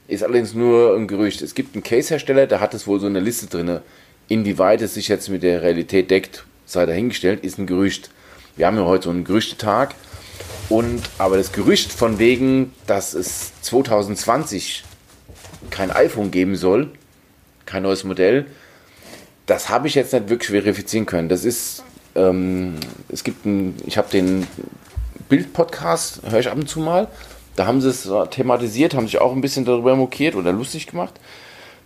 Ist 0.08 0.24
allerdings 0.24 0.54
nur 0.54 0.96
ein 0.96 1.08
Gerücht. 1.08 1.42
Es 1.42 1.56
gibt 1.56 1.76
einen 1.76 1.84
Case-Hersteller, 1.84 2.46
der 2.48 2.60
hat 2.60 2.74
es 2.74 2.86
wohl 2.86 3.00
so 3.00 3.08
eine 3.08 3.20
Liste 3.20 3.48
drin. 3.48 3.80
Inwieweit 4.28 4.82
es 4.82 4.94
sich 4.94 5.08
jetzt 5.08 5.30
mit 5.30 5.44
der 5.44 5.62
Realität 5.62 6.12
deckt, 6.12 6.46
sei 6.66 6.86
dahingestellt, 6.86 7.44
ist 7.44 7.58
ein 7.58 7.68
Gerücht. 7.68 8.12
Wir 8.56 8.68
haben 8.68 8.78
ja 8.78 8.86
heute 8.86 9.06
so 9.06 9.10
einen 9.10 9.24
Gerüchtetag. 9.24 9.96
Und 10.70 11.04
aber 11.18 11.38
das 11.38 11.52
Gerücht 11.52 11.92
von 11.92 12.20
wegen, 12.20 12.74
dass 12.88 13.14
es 13.14 13.52
2020 13.62 14.84
kein 15.70 15.92
iPhone 15.92 16.32
geben 16.32 16.56
soll, 16.56 16.92
kein 17.66 17.84
neues 17.84 18.04
Modell, 18.04 18.46
das 19.46 19.70
habe 19.70 19.88
ich 19.88 19.96
jetzt 19.96 20.14
nicht 20.14 20.30
wirklich 20.30 20.50
verifizieren 20.50 21.06
können. 21.06 21.30
Das 21.30 21.46
ist, 21.46 21.84
ähm, 22.16 22.76
es 23.10 23.24
gibt 23.24 23.46
ein, 23.46 23.76
ich 23.86 23.98
habe 23.98 24.10
den 24.10 24.48
Bild-Podcast, 25.30 26.22
höre 26.30 26.40
ich 26.40 26.50
ab 26.50 26.58
und 26.58 26.68
zu 26.68 26.80
mal. 26.80 27.08
Da 27.56 27.68
haben 27.68 27.82
sie 27.82 27.90
es 27.90 28.10
thematisiert, 28.32 28.94
haben 28.94 29.08
sich 29.08 29.20
auch 29.20 29.32
ein 29.32 29.42
bisschen 29.42 29.66
darüber 29.66 29.96
mokiert 29.96 30.36
oder 30.36 30.52
lustig 30.52 30.88
gemacht. 30.88 31.14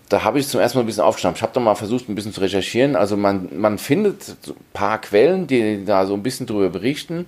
Da 0.09 0.23
habe 0.23 0.39
ich 0.39 0.47
zum 0.47 0.59
ersten 0.59 0.79
Mal 0.79 0.83
ein 0.83 0.87
bisschen 0.87 1.03
aufgestanden. 1.03 1.37
Ich 1.37 1.43
habe 1.43 1.53
da 1.53 1.59
mal 1.59 1.75
versucht, 1.75 2.09
ein 2.09 2.15
bisschen 2.15 2.33
zu 2.33 2.41
recherchieren. 2.41 2.95
Also 2.95 3.15
man, 3.15 3.49
man 3.59 3.77
findet 3.77 4.29
ein 4.47 4.55
paar 4.73 4.99
Quellen, 4.99 5.45
die 5.45 5.85
da 5.85 6.07
so 6.07 6.15
ein 6.15 6.23
bisschen 6.23 6.47
darüber 6.47 6.69
berichten. 6.69 7.27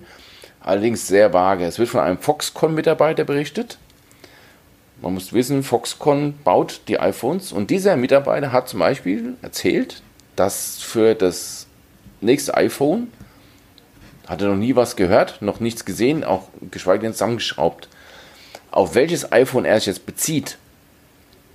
Allerdings 0.60 1.06
sehr 1.06 1.32
vage. 1.32 1.64
Es 1.64 1.78
wird 1.78 1.88
von 1.88 2.00
einem 2.00 2.18
Foxconn-Mitarbeiter 2.18 3.24
berichtet. 3.24 3.78
Man 5.00 5.14
muss 5.14 5.32
wissen, 5.32 5.62
Foxconn 5.62 6.34
baut 6.44 6.82
die 6.86 6.98
iPhones 6.98 7.52
und 7.52 7.70
dieser 7.70 7.96
Mitarbeiter 7.96 8.52
hat 8.52 8.68
zum 8.68 8.78
Beispiel 8.78 9.34
erzählt, 9.42 10.00
dass 10.36 10.80
für 10.80 11.16
das 11.16 11.66
nächste 12.20 12.56
iPhone 12.56 13.08
hat 14.28 14.40
er 14.42 14.48
noch 14.48 14.56
nie 14.56 14.76
was 14.76 14.94
gehört, 14.94 15.42
noch 15.42 15.58
nichts 15.58 15.84
gesehen, 15.84 16.22
auch 16.22 16.48
geschweige 16.70 17.02
denn 17.02 17.12
zusammengeschraubt 17.14 17.88
auf 18.72 18.94
welches 18.94 19.30
iPhone 19.32 19.64
er 19.64 19.76
sich 19.76 19.86
jetzt 19.86 20.06
bezieht, 20.06 20.58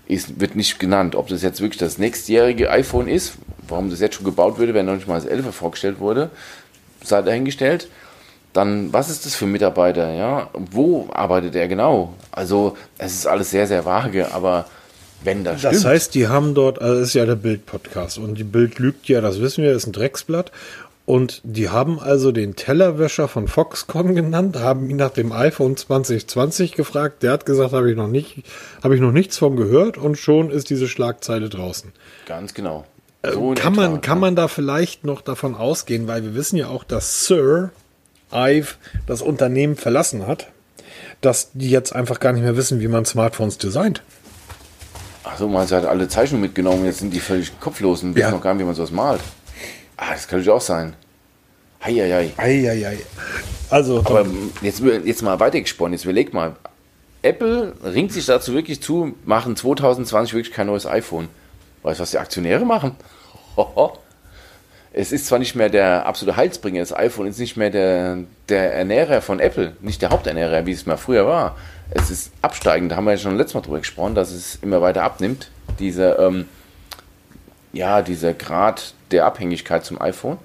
ist, 0.08 0.40
wird 0.40 0.56
nicht 0.56 0.80
genannt. 0.80 1.16
Ob 1.16 1.28
das 1.28 1.42
jetzt 1.42 1.60
wirklich 1.60 1.80
das 1.80 1.98
nächstjährige 1.98 2.70
iPhone 2.70 3.08
ist, 3.08 3.34
warum 3.68 3.90
das 3.90 4.00
jetzt 4.00 4.16
schon 4.16 4.26
gebaut 4.26 4.58
würde, 4.58 4.74
wenn 4.74 4.86
noch 4.86 4.96
nicht 4.96 5.08
mal 5.08 5.16
das 5.16 5.26
11 5.26 5.54
vorgestellt 5.54 6.00
wurde, 6.00 6.30
sei 7.04 7.22
dahingestellt. 7.22 7.90
Dann, 8.54 8.94
was 8.94 9.10
ist 9.10 9.26
das 9.26 9.36
für 9.36 9.46
ein 9.46 9.52
Mitarbeiter? 9.52 10.14
Ja? 10.14 10.50
Wo 10.54 11.10
arbeitet 11.12 11.56
er 11.56 11.68
genau? 11.68 12.14
Also, 12.32 12.78
es 12.98 13.14
ist 13.14 13.28
alles 13.28 13.52
sehr, 13.52 13.68
sehr 13.68 13.84
vage, 13.84 14.32
aber 14.32 14.66
wenn 15.24 15.44
das 15.44 15.60
stimmt. 15.60 15.76
Das 15.76 15.86
heißt, 15.86 16.16
die 16.16 16.28
haben 16.28 16.56
dort, 16.56 16.82
also 16.82 17.00
das 17.00 17.10
ist 17.10 17.14
ja 17.16 17.26
der 17.26 17.36
Bild-Podcast 17.36 18.20
und 18.20 18.36
die 18.36 18.44
Bild 18.44 18.80
lügt 18.80 19.08
ja, 19.10 19.22
das 19.22 19.42
wissen 19.42 19.64
wir, 19.64 19.74
ist 19.74 19.88
ein 19.88 19.94
Drecksblatt 19.94 20.52
und 21.08 21.40
die 21.46 21.70
haben 21.70 22.02
also 22.02 22.34
den 22.34 22.58
Tellerwäscher 22.58 23.30
von 23.30 23.48
Foxconn 23.48 24.14
genannt, 24.14 24.60
haben 24.60 24.90
ihn 24.90 24.98
nach 24.98 25.12
dem 25.12 25.32
iPhone 25.32 25.78
2020 25.78 26.74
gefragt. 26.74 27.24
Der 27.24 27.32
hat 27.32 27.46
gesagt, 27.46 27.72
habe 27.72 27.90
ich 27.90 27.96
noch 27.96 28.10
nicht, 28.10 28.44
habe 28.84 28.94
ich 28.94 29.00
noch 29.00 29.14
nichts 29.14 29.38
von 29.38 29.56
gehört 29.56 29.98
und 29.98 30.18
schon 30.18 30.52
ist 30.52 30.70
diese 30.70 30.90
Schlagzeile 30.90 31.48
draußen. 31.48 31.94
Ganz 32.26 32.54
genau. 32.54 32.84
Äh, 33.22 33.32
so 33.32 33.54
kann 33.56 33.74
man, 33.74 33.92
etwa, 33.92 33.98
kann 34.00 34.20
man 34.20 34.36
da 34.36 34.50
vielleicht 34.50 35.06
noch 35.06 35.22
davon 35.22 35.56
ausgehen, 35.56 36.10
weil 36.10 36.24
wir 36.24 36.36
wissen 36.36 36.58
ja 36.58 36.68
auch, 36.68 36.84
dass 36.84 37.26
Sir 37.26 37.72
Ive 38.34 38.76
das 39.06 39.22
Unternehmen 39.22 39.78
verlassen 39.78 40.28
hat, 40.28 40.50
dass 41.22 41.52
die 41.54 41.70
jetzt 41.70 41.96
einfach 41.96 42.20
gar 42.20 42.34
nicht 42.34 42.44
mehr 42.44 42.58
wissen, 42.58 42.82
wie 42.82 42.90
man 42.90 43.06
Smartphones 43.06 43.58
designt. 43.58 44.04
Achso, 45.24 45.48
man 45.48 45.70
hat 45.70 45.86
alle 45.86 46.10
Zeichnungen 46.10 46.42
mitgenommen, 46.42 46.84
jetzt 46.84 47.00
sind 47.00 47.14
die 47.14 47.22
völlig 47.22 47.58
kopflos 47.62 48.04
und 48.04 48.14
wissen 48.14 48.28
ja. 48.28 48.32
noch 48.32 48.42
gar 48.42 48.54
nicht, 48.54 48.64
wie 48.64 48.66
man 48.66 48.76
sowas 48.76 48.92
malt. 48.92 49.22
Ah, 49.98 50.12
das 50.12 50.28
kann 50.28 50.40
natürlich 50.40 50.56
auch 50.56 50.62
sein. 50.62 50.96
Heieiei. 51.84 52.32
Heieiei. 52.38 52.98
Also, 53.70 54.00
aber 54.00 54.26
jetzt, 54.62 54.82
jetzt 54.82 55.22
mal 55.22 55.40
weitergesponnen, 55.40 55.94
jetzt 55.94 56.06
überleg 56.06 56.34
mal. 56.34 56.56
Apple 57.24 57.74
ringt 57.84 58.14
sich 58.14 58.26
dazu 58.26 58.54
wirklich 58.54 58.82
zu, 58.82 59.16
machen 59.26 59.56
2020 59.56 60.34
wirklich 60.34 60.54
kein 60.54 60.68
neues 60.68 60.86
iPhone. 60.86 61.28
Weißt 61.84 62.00
du, 62.00 62.04
was 62.04 62.12
die 62.12 62.20
Aktionäre 62.20 62.66
machen? 62.66 62.96
Es 65.00 65.12
ist 65.12 65.28
zwar 65.28 65.38
nicht 65.38 65.54
mehr 65.54 65.70
der 65.70 66.08
absolute 66.08 66.38
Heilsbringer, 66.38 66.80
das 66.80 66.92
iPhone 66.92 67.28
ist 67.28 67.38
nicht 67.38 67.56
mehr 67.56 67.70
der, 67.70 68.18
der 68.50 68.74
Ernährer 68.74 69.22
von 69.22 69.40
Apple, 69.40 69.74
nicht 69.80 70.02
der 70.02 70.10
Haupternährer, 70.10 70.66
wie 70.66 70.72
es 70.72 70.88
mal 70.88 70.98
früher 70.98 71.28
war. 71.28 71.56
Es 71.92 72.10
ist 72.10 72.32
absteigend, 72.42 72.92
da 72.92 72.96
haben 72.96 73.04
wir 73.04 73.12
ja 73.12 73.18
schon 73.20 73.38
letztes 73.38 73.54
Mal 73.54 73.62
drüber 73.62 73.78
gesprochen, 73.78 74.16
dass 74.16 74.32
es 74.32 74.58
immer 74.64 74.82
weiter 74.82 75.04
abnimmt, 75.04 75.52
dieser, 75.78 76.18
ähm, 76.18 76.46
ja, 77.74 78.02
dieser 78.02 78.34
Grad 78.34 78.94
der 79.12 79.26
Abhängigkeit 79.26 79.86
zum 79.86 80.02
iPhone. 80.02 80.38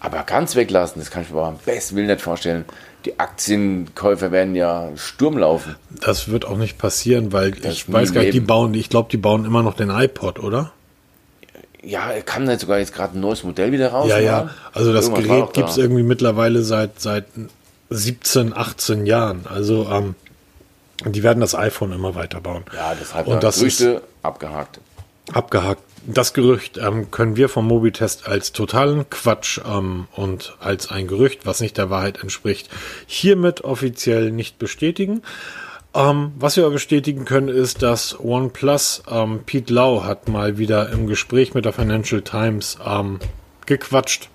Aber 0.00 0.22
ganz 0.24 0.54
weglassen, 0.56 1.00
das 1.00 1.10
kann 1.10 1.22
ich 1.22 1.30
mir 1.30 1.42
am 1.42 1.58
besten 1.64 1.96
Willen 1.96 2.06
nicht 2.06 2.20
vorstellen. 2.20 2.64
Die 3.04 3.18
Aktienkäufer 3.18 4.30
werden 4.30 4.54
ja 4.54 4.90
Sturm 4.96 5.38
laufen. 5.38 5.76
Das 6.00 6.28
wird 6.28 6.44
auch 6.44 6.58
nicht 6.58 6.76
passieren, 6.76 7.32
weil 7.32 7.52
das 7.52 7.74
ich 7.74 7.92
weiß 7.92 8.12
gar 8.12 8.22
nicht, 8.22 8.34
die 8.34 8.40
bauen, 8.40 8.74
ich 8.74 8.88
glaube, 8.88 9.08
die 9.10 9.16
bauen 9.16 9.44
immer 9.44 9.62
noch 9.62 9.74
den 9.74 9.90
iPod, 9.90 10.38
oder? 10.38 10.72
Ja, 11.82 12.10
kam 12.24 12.44
nicht 12.44 12.60
sogar 12.60 12.78
jetzt 12.78 12.92
gerade 12.92 13.16
ein 13.16 13.20
neues 13.20 13.44
Modell 13.44 13.70
wieder 13.70 13.90
raus? 13.90 14.08
Ja, 14.08 14.18
ja. 14.18 14.50
Also 14.72 14.92
das 14.92 15.06
Irgendwas 15.06 15.24
Gerät 15.24 15.54
gibt 15.54 15.68
es 15.68 15.76
irgendwie 15.76 16.02
mittlerweile 16.02 16.62
seit, 16.62 17.00
seit 17.00 17.26
17, 17.90 18.56
18 18.56 19.06
Jahren. 19.06 19.46
Also 19.48 19.88
ähm, 19.88 20.16
die 21.04 21.22
werden 21.22 21.40
das 21.40 21.54
iPhone 21.54 21.92
immer 21.92 22.14
weiterbauen. 22.14 22.64
Ja, 22.74 22.94
deshalb 23.00 23.28
und 23.28 23.42
das 23.42 23.58
Gerüchte 23.58 23.88
ist 23.88 24.02
abgehakt. 24.22 24.80
Abgehakt 25.32 25.82
das 26.06 26.32
Gerücht 26.32 26.78
ähm, 26.78 27.10
können 27.10 27.36
wir 27.36 27.48
vom 27.48 27.66
Mobitest 27.66 28.26
als 28.26 28.52
totalen 28.52 29.08
Quatsch 29.10 29.60
ähm, 29.66 30.06
und 30.14 30.56
als 30.60 30.90
ein 30.90 31.08
Gerücht, 31.08 31.46
was 31.46 31.60
nicht 31.60 31.76
der 31.76 31.90
Wahrheit 31.90 32.22
entspricht, 32.22 32.70
hiermit 33.06 33.62
offiziell 33.64 34.30
nicht 34.30 34.58
bestätigen. 34.58 35.22
Ähm, 35.94 36.32
was 36.38 36.56
wir 36.56 36.64
aber 36.64 36.74
bestätigen 36.74 37.24
können, 37.24 37.48
ist, 37.48 37.82
dass 37.82 38.18
OnePlus, 38.20 39.02
ähm, 39.10 39.40
Pete 39.46 39.72
Lau 39.72 40.04
hat 40.04 40.28
mal 40.28 40.58
wieder 40.58 40.90
im 40.90 41.06
Gespräch 41.06 41.54
mit 41.54 41.64
der 41.64 41.72
Financial 41.72 42.22
Times 42.22 42.78
ähm, 42.86 43.18
gequatscht. 43.64 44.28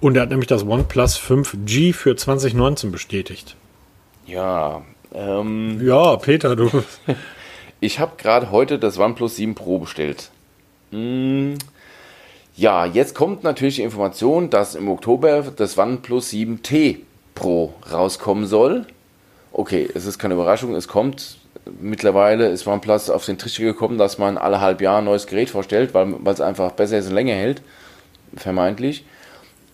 Und 0.00 0.16
er 0.16 0.22
hat 0.22 0.30
nämlich 0.30 0.48
das 0.48 0.64
OnePlus 0.64 1.18
5G 1.18 1.92
für 1.92 2.16
2019 2.16 2.92
bestätigt. 2.92 3.56
Ja, 4.26 4.82
ähm, 5.12 5.80
ja, 5.84 6.16
Peter, 6.16 6.54
du. 6.54 6.70
ich 7.80 7.98
habe 7.98 8.12
gerade 8.16 8.50
heute 8.50 8.78
das 8.78 8.98
OnePlus 8.98 9.36
7 9.36 9.54
Pro 9.54 9.78
bestellt. 9.78 10.30
Hm. 10.90 11.58
Ja, 12.56 12.84
jetzt 12.84 13.14
kommt 13.14 13.42
natürlich 13.44 13.76
die 13.76 13.82
Information, 13.82 14.50
dass 14.50 14.74
im 14.74 14.88
Oktober 14.88 15.42
das 15.54 15.78
OnePlus 15.78 16.30
7T 16.30 16.98
Pro 17.34 17.72
rauskommen 17.90 18.46
soll. 18.46 18.86
Okay, 19.52 19.88
es 19.94 20.04
ist 20.04 20.18
keine 20.18 20.34
Überraschung, 20.34 20.74
es 20.74 20.88
kommt. 20.88 21.38
Mittlerweile 21.80 22.48
ist 22.48 22.66
OnePlus 22.66 23.10
auf 23.10 23.24
den 23.24 23.38
Trichter 23.38 23.62
gekommen, 23.64 23.98
dass 23.98 24.18
man 24.18 24.36
alle 24.36 24.60
halb 24.60 24.80
Jahr 24.80 24.98
ein 24.98 25.04
neues 25.04 25.26
Gerät 25.26 25.50
vorstellt, 25.50 25.94
weil, 25.94 26.14
weil 26.18 26.34
es 26.34 26.40
einfach 26.40 26.72
besser 26.72 26.98
ist 26.98 27.08
und 27.08 27.14
länger 27.14 27.34
hält. 27.34 27.62
Vermeintlich. 28.36 29.04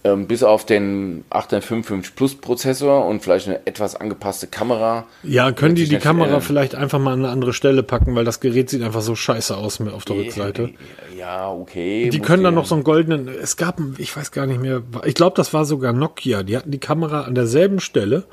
Ähm, 0.07 0.27
bis 0.27 0.43
auf 0.43 0.65
den 0.65 1.25
855 1.31 2.15
Plus 2.15 2.35
Prozessor 2.37 3.07
und 3.07 3.23
vielleicht 3.23 3.49
eine 3.49 3.67
etwas 3.67 3.97
angepasste 3.97 4.47
Kamera. 4.47 5.07
Ja, 5.25 5.51
können 5.51 5.75
die 5.75 5.89
die 5.89 5.99
Kamera 5.99 6.41
vielleicht 6.41 6.75
einfach 6.75 7.01
mal 7.01 7.13
an 7.13 7.25
eine 7.25 7.31
andere 7.31 7.53
Stelle 7.53 7.83
packen, 7.83 8.15
weil 8.15 8.25
das 8.25 8.41
Gerät 8.41 8.71
sieht 8.71 8.83
einfach 8.83 9.01
so 9.01 9.17
scheiße 9.17 9.57
aus 9.57 9.81
auf 9.81 10.05
der 10.05 10.17
Rückseite. 10.17 10.71
Ja, 11.19 11.51
okay. 11.51 12.09
Die 12.11 12.21
können 12.21 12.45
dann 12.45 12.55
noch 12.55 12.67
so 12.67 12.75
einen 12.77 12.85
goldenen, 12.85 13.29
es 13.29 13.57
gab, 13.57 13.81
ich 13.99 14.17
weiß 14.17 14.31
gar 14.31 14.47
nicht 14.47 14.61
mehr, 14.61 14.83
ich 15.05 15.15
glaube, 15.15 15.35
das 15.37 15.53
war 15.53 15.65
sogar 15.65 15.93
Nokia, 15.93 16.45
die 16.45 16.57
hatten 16.57 16.71
die 16.71 16.79
Kamera 16.79 17.23
an 17.23 17.35
derselben 17.35 17.81
Stelle, 17.81 18.25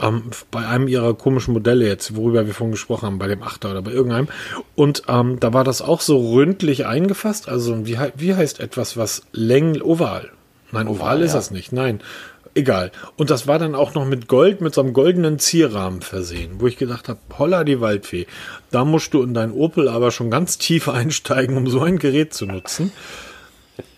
ähm, 0.00 0.30
bei 0.50 0.66
einem 0.66 0.88
ihrer 0.88 1.12
komischen 1.14 1.52
Modelle 1.52 1.86
jetzt, 1.86 2.16
worüber 2.16 2.46
wir 2.46 2.54
vorhin 2.54 2.72
gesprochen 2.72 3.06
haben, 3.06 3.18
bei 3.18 3.28
dem 3.28 3.42
Achter 3.42 3.70
oder 3.70 3.82
bei 3.82 3.90
irgendeinem. 3.90 4.28
Und 4.74 5.02
ähm, 5.08 5.38
da 5.40 5.52
war 5.52 5.64
das 5.64 5.82
auch 5.82 6.00
so 6.00 6.32
ründlich 6.32 6.86
eingefasst. 6.86 7.48
Also 7.50 7.86
wie, 7.86 7.98
wie 8.16 8.34
heißt 8.34 8.60
etwas, 8.60 8.96
was 8.96 9.22
Längen, 9.32 9.82
oval. 9.82 10.30
Nein, 10.72 10.88
oval, 10.88 11.00
oval 11.00 11.22
ist 11.22 11.32
ja. 11.32 11.38
das 11.38 11.50
nicht. 11.50 11.72
Nein, 11.72 12.00
egal. 12.54 12.92
Und 13.16 13.30
das 13.30 13.46
war 13.46 13.58
dann 13.58 13.74
auch 13.74 13.94
noch 13.94 14.04
mit 14.04 14.28
Gold, 14.28 14.60
mit 14.60 14.74
so 14.74 14.80
einem 14.82 14.92
goldenen 14.92 15.38
Zierrahmen 15.38 16.02
versehen, 16.02 16.56
wo 16.58 16.66
ich 16.66 16.76
gedacht 16.76 17.08
habe, 17.08 17.18
holla 17.38 17.64
die 17.64 17.80
Waldfee. 17.80 18.26
Da 18.70 18.84
musst 18.84 19.14
du 19.14 19.22
in 19.22 19.34
dein 19.34 19.52
Opel 19.52 19.88
aber 19.88 20.10
schon 20.10 20.30
ganz 20.30 20.58
tief 20.58 20.88
einsteigen, 20.90 21.56
um 21.56 21.66
so 21.66 21.80
ein 21.80 21.98
Gerät 21.98 22.34
zu 22.34 22.46
nutzen. 22.46 22.92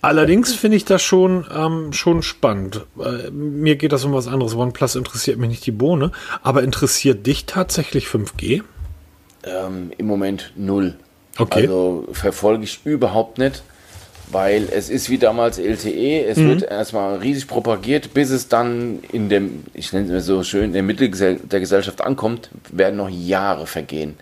Allerdings 0.01 0.55
finde 0.55 0.77
ich 0.77 0.85
das 0.85 1.03
schon, 1.03 1.47
ähm, 1.55 1.93
schon 1.93 2.23
spannend. 2.23 2.85
Äh, 2.99 3.31
mir 3.31 3.77
geht 3.77 3.93
das 3.93 4.05
um 4.05 4.13
was 4.13 4.29
anderes. 4.29 4.55
OnePlus 4.55 4.97
interessiert 4.97 5.39
mich 5.39 5.51
nicht 5.51 5.67
die 5.67 5.73
Bohne, 5.73 6.13
aber 6.43 6.63
interessiert 6.63 7.27
dich 7.27 7.47
tatsächlich 7.47 8.07
5G? 8.07 8.63
Ähm, 9.45 9.93
Im 9.99 10.07
Moment 10.07 10.53
null. 10.57 10.95
Okay. 11.39 11.63
Also 11.63 12.07
verfolge 12.13 12.65
ich 12.65 12.81
überhaupt 12.85 13.39
nicht, 13.39 13.63
weil 14.33 14.69
es 14.73 14.91
ist 14.91 15.11
wie 15.11 15.19
damals 15.19 15.59
LTE. 15.59 16.25
Es 16.25 16.39
mhm. 16.39 16.49
wird 16.49 16.63
erstmal 16.63 17.17
riesig 17.19 17.47
propagiert, 17.47 18.15
bis 18.15 18.31
es 18.31 18.49
dann 18.49 19.01
in 19.13 19.29
dem, 19.29 19.65
ich 19.75 19.93
nenne 19.93 20.17
es 20.17 20.27
so 20.27 20.43
schön, 20.43 20.65
in 20.65 20.73
der 20.73 20.83
Mitte 20.83 21.09
der 21.09 21.61
Gesellschaft 21.61 22.01
ankommt, 22.01 22.51
werden 22.71 22.97
noch 22.97 23.11
Jahre 23.11 23.67
vergehen. 23.67 24.15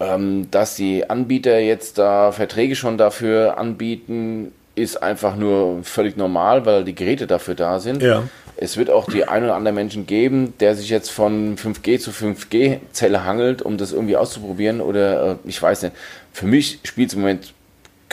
Ähm, 0.00 0.48
dass 0.50 0.74
die 0.74 1.08
Anbieter 1.08 1.60
jetzt 1.60 1.98
da 1.98 2.32
Verträge 2.32 2.74
schon 2.74 2.98
dafür 2.98 3.58
anbieten, 3.58 4.52
ist 4.74 5.02
einfach 5.02 5.36
nur 5.36 5.84
völlig 5.84 6.16
normal, 6.16 6.66
weil 6.66 6.84
die 6.84 6.96
Geräte 6.96 7.28
dafür 7.28 7.54
da 7.54 7.78
sind. 7.78 8.02
Ja. 8.02 8.24
Es 8.56 8.76
wird 8.76 8.90
auch 8.90 9.10
die 9.10 9.26
ein 9.26 9.44
oder 9.44 9.54
andere 9.54 9.74
Menschen 9.74 10.06
geben, 10.06 10.54
der 10.60 10.74
sich 10.74 10.88
jetzt 10.88 11.10
von 11.10 11.56
5G 11.56 11.98
zu 11.98 12.10
5G-Zelle 12.10 13.24
hangelt, 13.24 13.62
um 13.62 13.78
das 13.78 13.92
irgendwie 13.92 14.16
auszuprobieren 14.16 14.80
oder 14.80 15.32
äh, 15.32 15.36
ich 15.44 15.60
weiß 15.60 15.82
nicht. 15.82 15.94
Für 16.32 16.46
mich 16.46 16.80
spielt 16.82 17.08
es 17.08 17.14
im 17.14 17.20
Moment 17.20 17.53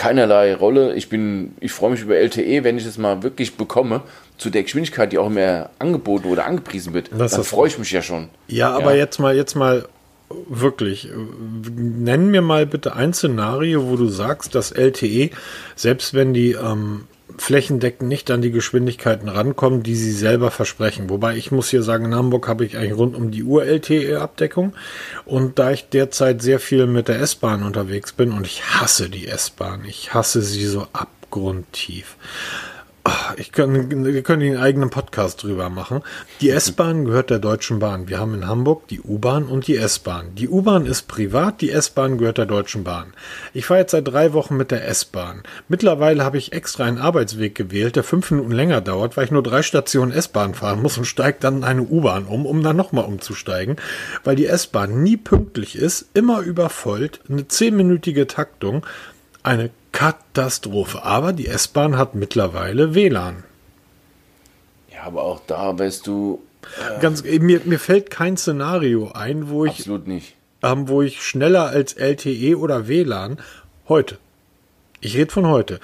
keinerlei 0.01 0.55
Rolle. 0.55 0.95
Ich 0.95 1.09
bin, 1.09 1.53
ich 1.59 1.71
freue 1.71 1.91
mich 1.91 2.01
über 2.01 2.15
LTE, 2.15 2.63
wenn 2.63 2.75
ich 2.75 2.87
es 2.87 2.97
mal 2.97 3.21
wirklich 3.21 3.55
bekomme, 3.55 4.01
zu 4.39 4.49
der 4.49 4.63
Geschwindigkeit, 4.63 5.11
die 5.11 5.19
auch 5.19 5.27
immer 5.27 5.69
angeboten 5.77 6.27
oder 6.27 6.47
angepriesen 6.47 6.95
wird. 6.95 7.11
Das 7.15 7.33
dann 7.33 7.43
freue 7.43 7.67
ich 7.67 7.77
mich 7.77 7.91
ja 7.91 8.01
schon. 8.01 8.29
Ja, 8.47 8.71
aber 8.71 8.93
ja. 8.93 8.97
jetzt 8.97 9.19
mal, 9.19 9.35
jetzt 9.35 9.53
mal 9.53 9.87
wirklich, 10.49 11.07
nenn 11.75 12.31
mir 12.31 12.41
mal 12.41 12.65
bitte 12.65 12.95
ein 12.95 13.13
Szenario, 13.13 13.87
wo 13.87 13.95
du 13.95 14.07
sagst, 14.07 14.55
dass 14.55 14.71
LTE, 14.71 15.29
selbst 15.75 16.15
wenn 16.15 16.33
die 16.33 16.53
ähm, 16.53 17.03
flächendeckend 17.37 18.09
nicht 18.09 18.31
an 18.31 18.41
die 18.41 18.51
Geschwindigkeiten 18.51 19.29
rankommen, 19.29 19.83
die 19.83 19.95
sie 19.95 20.11
selber 20.11 20.51
versprechen. 20.51 21.09
Wobei 21.09 21.35
ich 21.35 21.51
muss 21.51 21.69
hier 21.69 21.83
sagen, 21.83 22.05
in 22.05 22.15
Hamburg 22.15 22.47
habe 22.47 22.65
ich 22.65 22.77
eigentlich 22.77 22.97
rund 22.97 23.15
um 23.15 23.31
die 23.31 23.43
Uhr 23.43 23.65
LTE-Abdeckung. 23.65 24.73
Und 25.25 25.59
da 25.59 25.71
ich 25.71 25.89
derzeit 25.89 26.41
sehr 26.41 26.59
viel 26.59 26.87
mit 26.87 27.07
der 27.07 27.19
S-Bahn 27.19 27.63
unterwegs 27.63 28.13
bin 28.13 28.31
und 28.31 28.45
ich 28.45 28.63
hasse 28.63 29.09
die 29.09 29.27
S-Bahn, 29.27 29.85
ich 29.85 30.13
hasse 30.13 30.41
sie 30.41 30.65
so 30.65 30.87
abgrundtief. 30.93 32.15
Ich 33.37 33.51
kann, 33.51 34.05
wir 34.05 34.21
können 34.21 34.41
einen 34.43 34.57
eigenen 34.57 34.89
Podcast 34.89 35.41
drüber 35.41 35.69
machen. 35.69 36.01
Die 36.41 36.49
S-Bahn 36.49 37.05
gehört 37.05 37.29
der 37.29 37.39
Deutschen 37.39 37.79
Bahn. 37.79 38.07
Wir 38.07 38.19
haben 38.19 38.35
in 38.35 38.47
Hamburg 38.47 38.87
die 38.89 39.01
U-Bahn 39.01 39.45
und 39.45 39.67
die 39.67 39.77
S-Bahn. 39.77 40.35
Die 40.35 40.49
U-Bahn 40.49 40.85
ist 40.85 41.07
privat, 41.07 41.61
die 41.61 41.71
S-Bahn 41.71 42.17
gehört 42.17 42.37
der 42.37 42.45
Deutschen 42.45 42.83
Bahn. 42.83 43.13
Ich 43.53 43.65
fahre 43.65 43.79
jetzt 43.79 43.91
seit 43.91 44.07
drei 44.07 44.33
Wochen 44.33 44.57
mit 44.57 44.69
der 44.69 44.87
S-Bahn. 44.87 45.41
Mittlerweile 45.67 46.23
habe 46.23 46.37
ich 46.37 46.53
extra 46.53 46.83
einen 46.83 46.99
Arbeitsweg 46.99 47.55
gewählt, 47.55 47.95
der 47.95 48.03
fünf 48.03 48.29
Minuten 48.29 48.51
länger 48.51 48.81
dauert, 48.81 49.17
weil 49.17 49.25
ich 49.25 49.31
nur 49.31 49.43
drei 49.43 49.63
Stationen 49.63 50.11
S-Bahn 50.11 50.53
fahren 50.53 50.81
muss 50.81 50.97
und 50.97 51.05
steige 51.05 51.37
dann 51.39 51.57
in 51.57 51.63
eine 51.63 51.83
U-Bahn 51.83 52.25
um, 52.25 52.45
um 52.45 52.61
dann 52.61 52.75
nochmal 52.75 53.05
umzusteigen, 53.05 53.77
weil 54.23 54.35
die 54.35 54.47
S-Bahn 54.47 55.01
nie 55.01 55.17
pünktlich 55.17 55.75
ist, 55.75 56.09
immer 56.13 56.41
übervollt, 56.41 57.21
eine 57.29 57.47
zehnminütige 57.47 58.27
Taktung, 58.27 58.85
eine 59.43 59.71
Katastrophe. 59.91 61.03
Aber 61.03 61.33
die 61.33 61.47
S-Bahn 61.47 61.97
hat 61.97 62.15
mittlerweile 62.15 62.95
WLAN. 62.95 63.43
Ja, 64.93 65.03
aber 65.03 65.23
auch 65.23 65.41
da 65.47 65.77
wirst 65.79 66.07
du. 66.07 66.41
Äh, 66.79 66.99
Ganz, 67.01 67.23
mir, 67.23 67.61
mir 67.65 67.79
fällt 67.79 68.09
kein 68.09 68.37
Szenario 68.37 69.11
ein, 69.13 69.49
wo 69.49 69.65
ich. 69.65 69.71
Absolut 69.79 70.07
nicht. 70.07 70.35
Ähm, 70.63 70.87
wo 70.87 71.01
ich 71.01 71.23
schneller 71.23 71.67
als 71.67 71.93
LTE 71.93 72.55
oder 72.57 72.87
WLAN 72.87 73.39
heute. 73.87 74.19
Ich 74.99 75.17
rede 75.17 75.31
von 75.31 75.47
heute. 75.47 75.79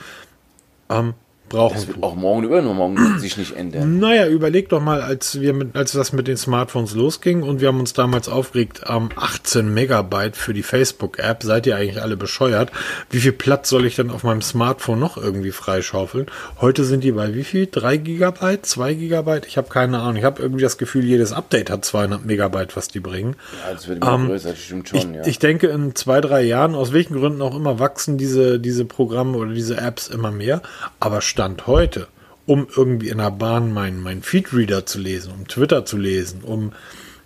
Ähm, 0.89 1.15
brauchen. 1.49 1.75
Das 1.75 1.87
wird 1.87 2.03
auch 2.03 2.15
morgen 2.15 2.43
übermorgen 2.43 3.19
sich 3.19 3.37
nicht 3.37 3.55
ändern. 3.55 3.99
Naja, 3.99 4.27
überleg 4.27 4.69
doch 4.69 4.81
mal, 4.81 5.01
als 5.01 5.39
wir 5.39 5.53
mit, 5.53 5.75
als 5.75 5.91
das 5.91 6.13
mit 6.13 6.27
den 6.27 6.37
Smartphones 6.37 6.93
losging 6.95 7.43
und 7.43 7.61
wir 7.61 7.69
haben 7.69 7.79
uns 7.79 7.93
damals 7.93 8.29
aufgeregt, 8.29 8.81
ähm, 8.87 9.09
18 9.15 9.73
Megabyte 9.73 10.35
für 10.35 10.53
die 10.53 10.63
Facebook-App, 10.63 11.43
seid 11.43 11.67
ihr 11.67 11.75
eigentlich 11.75 12.01
alle 12.01 12.17
bescheuert? 12.17 12.71
Wie 13.09 13.19
viel 13.19 13.31
Platz 13.31 13.69
soll 13.69 13.85
ich 13.85 13.95
denn 13.95 14.11
auf 14.11 14.23
meinem 14.23 14.41
Smartphone 14.41 14.99
noch 14.99 15.17
irgendwie 15.17 15.51
freischaufeln? 15.51 16.27
Heute 16.61 16.83
sind 16.83 17.03
die 17.03 17.11
bei 17.11 17.33
wie 17.33 17.43
viel? 17.43 17.67
3 17.67 17.97
Gigabyte? 17.97 18.65
2 18.65 18.93
Gigabyte? 18.93 19.45
Ich 19.47 19.57
habe 19.57 19.69
keine 19.69 19.99
Ahnung. 19.99 20.17
Ich 20.17 20.23
habe 20.23 20.41
irgendwie 20.41 20.63
das 20.63 20.77
Gefühl, 20.77 21.05
jedes 21.05 21.33
Update 21.33 21.69
hat 21.69 21.85
200 21.85 22.25
Megabyte, 22.25 22.75
was 22.75 22.87
die 22.87 22.99
bringen. 22.99 23.35
Ja, 23.65 23.73
das 23.73 23.87
wird 23.87 24.01
immer 24.01 24.13
ähm, 24.13 24.27
größer, 24.27 24.49
das 24.49 24.59
stimmt 24.59 24.89
schon, 24.89 24.99
ich, 24.99 25.05
ja. 25.05 25.25
Ich 25.25 25.39
denke, 25.39 25.67
in 25.67 25.95
zwei, 25.95 26.21
drei 26.21 26.43
Jahren, 26.43 26.75
aus 26.75 26.93
welchen 26.93 27.15
Gründen 27.15 27.41
auch 27.41 27.55
immer, 27.55 27.79
wachsen 27.79 28.17
diese, 28.17 28.59
diese 28.59 28.85
Programme 28.85 29.37
oder 29.37 29.53
diese 29.53 29.77
Apps 29.77 30.07
immer 30.07 30.31
mehr. 30.31 30.61
Aber 30.99 31.21
Stand 31.37 31.67
heute, 31.67 32.07
um 32.47 32.65
irgendwie 32.75 33.09
in 33.09 33.19
der 33.19 33.29
Bahn 33.29 33.71
meinen 33.71 34.01
mein 34.01 34.23
Feedreader 34.23 34.87
zu 34.87 34.97
lesen, 34.97 35.31
um 35.31 35.47
Twitter 35.47 35.85
zu 35.85 35.95
lesen, 35.95 36.41
um 36.41 36.71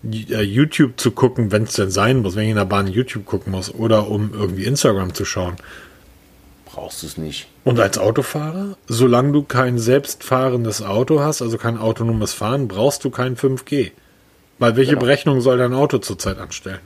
äh, 0.03 0.41
YouTube 0.41 0.99
zu 0.99 1.11
gucken, 1.11 1.53
wenn 1.53 1.63
es 1.63 1.75
denn 1.75 1.91
sein 1.91 2.21
muss, 2.21 2.35
wenn 2.35 2.43
ich 2.43 2.49
in 2.49 2.57
der 2.57 2.65
Bahn 2.65 2.87
YouTube 2.87 3.25
gucken 3.25 3.53
muss, 3.53 3.73
oder 3.73 4.09
um 4.09 4.33
irgendwie 4.33 4.65
Instagram 4.65 5.13
zu 5.13 5.23
schauen. 5.23 5.55
Brauchst 6.65 7.03
du 7.03 7.07
es 7.07 7.17
nicht. 7.17 7.47
Und 7.63 7.79
als 7.79 7.97
Autofahrer, 7.97 8.75
solange 8.85 9.31
du 9.31 9.43
kein 9.43 9.79
selbstfahrendes 9.79 10.81
Auto 10.81 11.21
hast, 11.21 11.41
also 11.41 11.57
kein 11.57 11.77
autonomes 11.77 12.33
Fahren, 12.33 12.67
brauchst 12.67 13.05
du 13.05 13.11
kein 13.11 13.37
5G. 13.37 13.91
Weil 14.59 14.75
welche 14.75 14.91
genau. 14.91 15.03
Berechnung 15.03 15.39
soll 15.39 15.57
dein 15.57 15.73
Auto 15.73 15.99
zurzeit 15.99 16.37
anstellen? 16.37 16.79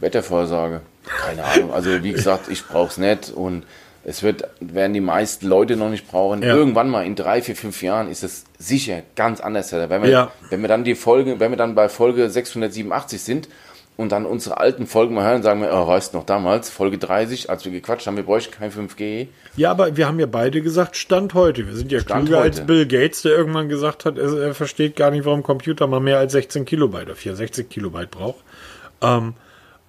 Wettervorsage. 0.00 0.82
Keine 1.06 1.44
Ahnung. 1.44 1.72
Also 1.72 2.02
wie 2.02 2.12
gesagt, 2.12 2.50
ich 2.50 2.62
brauch's 2.66 2.98
nicht 2.98 3.30
und 3.30 3.64
es 4.08 4.22
wird, 4.22 4.44
werden 4.60 4.92
die 4.92 5.00
meisten 5.00 5.48
Leute 5.48 5.74
noch 5.74 5.90
nicht 5.90 6.06
brauchen. 6.06 6.40
Ja. 6.40 6.54
Irgendwann 6.54 6.88
mal 6.88 7.04
in 7.04 7.16
drei, 7.16 7.42
vier, 7.42 7.56
fünf 7.56 7.82
Jahren 7.82 8.08
ist 8.08 8.22
es 8.22 8.44
sicher 8.56 9.02
ganz 9.16 9.40
anders. 9.40 9.72
Wenn 9.72 10.00
wir, 10.00 10.08
ja. 10.08 10.32
wenn 10.48 10.62
wir 10.62 10.68
dann 10.68 10.84
die 10.84 10.94
Folge, 10.94 11.40
wenn 11.40 11.50
wir 11.50 11.56
dann 11.56 11.74
bei 11.74 11.88
Folge 11.88 12.30
687 12.30 13.20
sind 13.20 13.48
und 13.96 14.12
dann 14.12 14.24
unsere 14.24 14.58
alten 14.58 14.86
Folgen 14.86 15.16
mal 15.16 15.24
hören, 15.24 15.42
sagen 15.42 15.60
wir, 15.60 15.72
oh, 15.72 15.88
weißt 15.88 16.14
noch 16.14 16.24
damals, 16.24 16.70
Folge 16.70 16.98
30, 16.98 17.50
als 17.50 17.64
wir 17.64 17.72
gequatscht 17.72 18.06
haben, 18.06 18.16
wir 18.16 18.22
bräuchten 18.22 18.54
kein 18.54 18.70
5G. 18.70 19.26
Ja, 19.56 19.72
aber 19.72 19.96
wir 19.96 20.06
haben 20.06 20.20
ja 20.20 20.26
beide 20.26 20.62
gesagt, 20.62 20.96
Stand 20.96 21.34
heute. 21.34 21.66
Wir 21.66 21.74
sind 21.74 21.90
ja 21.90 21.98
Stand 21.98 22.26
klüger 22.26 22.38
heute. 22.38 22.60
als 22.60 22.60
Bill 22.64 22.86
Gates, 22.86 23.22
der 23.22 23.32
irgendwann 23.32 23.68
gesagt 23.68 24.04
hat, 24.04 24.18
er, 24.18 24.32
er, 24.40 24.54
versteht 24.54 24.94
gar 24.94 25.10
nicht, 25.10 25.24
warum 25.24 25.42
Computer 25.42 25.88
mal 25.88 25.98
mehr 25.98 26.18
als 26.18 26.30
16 26.30 26.64
Kilobyte 26.64 27.06
oder 27.06 27.16
64 27.16 27.68
Kilobyte 27.68 28.12
braucht. 28.12 28.44
Ähm, 29.02 29.34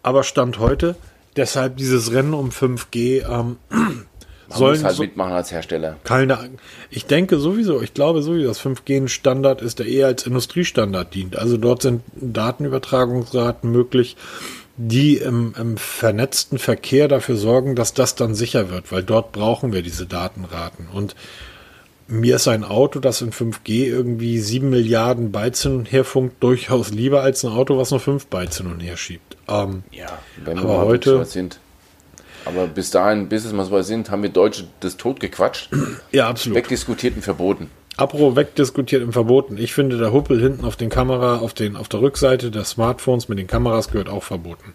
aber 0.02 0.24
Stand 0.24 0.58
heute, 0.58 0.96
deshalb 1.38 1.78
dieses 1.78 2.12
Rennen 2.12 2.34
um 2.34 2.50
5G, 2.50 3.24
ähm, 3.24 3.58
man 4.50 4.60
sollen 4.60 4.76
muss 4.76 4.84
halt 4.84 4.96
so, 4.96 5.04
mitmachen 5.04 5.34
als 5.34 5.52
Hersteller. 5.52 5.98
Keine, 6.04 6.50
ich 6.90 7.06
denke 7.06 7.38
sowieso, 7.38 7.82
ich 7.82 7.94
glaube 7.94 8.22
sowieso, 8.22 8.48
dass 8.48 8.62
5G 8.62 8.98
ein 8.98 9.08
Standard 9.08 9.62
ist, 9.62 9.80
der 9.80 9.88
eher 9.88 10.08
als 10.08 10.26
Industriestandard 10.26 11.14
dient. 11.14 11.38
Also 11.38 11.58
dort 11.58 11.82
sind 11.82 12.02
Datenübertragungsraten 12.16 13.72
möglich, 13.72 14.16
die 14.78 15.18
im, 15.18 15.54
im 15.60 15.78
vernetzten 15.78 16.60
Verkehr 16.60 17.08
dafür 17.08 17.36
sorgen, 17.36 17.76
dass 17.76 17.94
das 17.94 18.16
dann 18.16 18.36
sicher 18.36 18.70
wird, 18.70 18.92
weil 18.92 19.04
dort 19.04 19.32
brauchen 19.32 19.74
wir 19.74 19.82
diese 19.82 20.06
Datenraten. 20.06 20.88
Und 20.94 21.16
mir 22.08 22.38
ist 22.38 22.48
ein 22.48 22.64
Auto, 22.64 23.00
das 23.00 23.22
in 23.22 23.32
5G 23.32 23.88
irgendwie 23.88 24.40
7 24.40 24.70
Milliarden 24.70 25.32
Bytes 25.32 25.64
hin 25.64 25.76
und 25.76 25.92
her 25.92 26.06
funkt, 26.06 26.42
durchaus 26.42 26.92
lieber 26.92 27.22
als 27.22 27.44
ein 27.44 27.52
Auto, 27.52 27.78
was 27.78 27.92
nur 27.92 28.00
5 28.00 28.28
Bytes 28.28 28.58
hin 28.58 28.68
und 28.68 28.80
her 28.80 28.96
schiebt. 28.96 29.27
Ähm, 29.48 29.84
ja, 29.92 30.20
wenn 30.44 30.60
aber 30.60 30.70
wir 30.70 30.86
heute 30.86 31.26
sind. 31.26 31.60
Aber 32.46 32.68
bis 32.68 32.92
dahin, 32.92 33.28
bis 33.28 33.44
es 33.46 33.52
mal 33.52 33.66
so 33.66 33.82
sind, 33.82 34.10
haben 34.10 34.24
wir 34.24 34.30
Deutsche 34.30 34.68
das 34.80 34.98
tot 34.98 35.20
gequatscht. 35.20 35.70
Ja, 36.12 36.30
absolut. 36.30 36.58
Wegdiskutiert 36.58 37.16
und 37.16 37.22
verboten. 37.22 37.70
Apro 37.98 38.36
wegdiskutiert 38.36 39.04
und 39.04 39.12
verboten. 39.12 39.58
Ich 39.58 39.74
finde, 39.74 39.98
der 39.98 40.14
Huppel 40.14 40.40
hinten 40.40 40.64
auf 40.64 40.76
den 40.76 40.90
Kamera, 40.90 41.38
auf, 41.38 41.54
den, 41.54 41.76
auf 41.76 41.90
der 41.90 42.02
Rückseite 42.02 42.52
der 42.52 42.64
Smartphones 42.64 43.28
mit 43.28 43.40
den 43.40 43.48
Kameras 43.48 43.90
gehört 43.90 44.08
auch 44.08 44.24
verboten. 44.24 44.74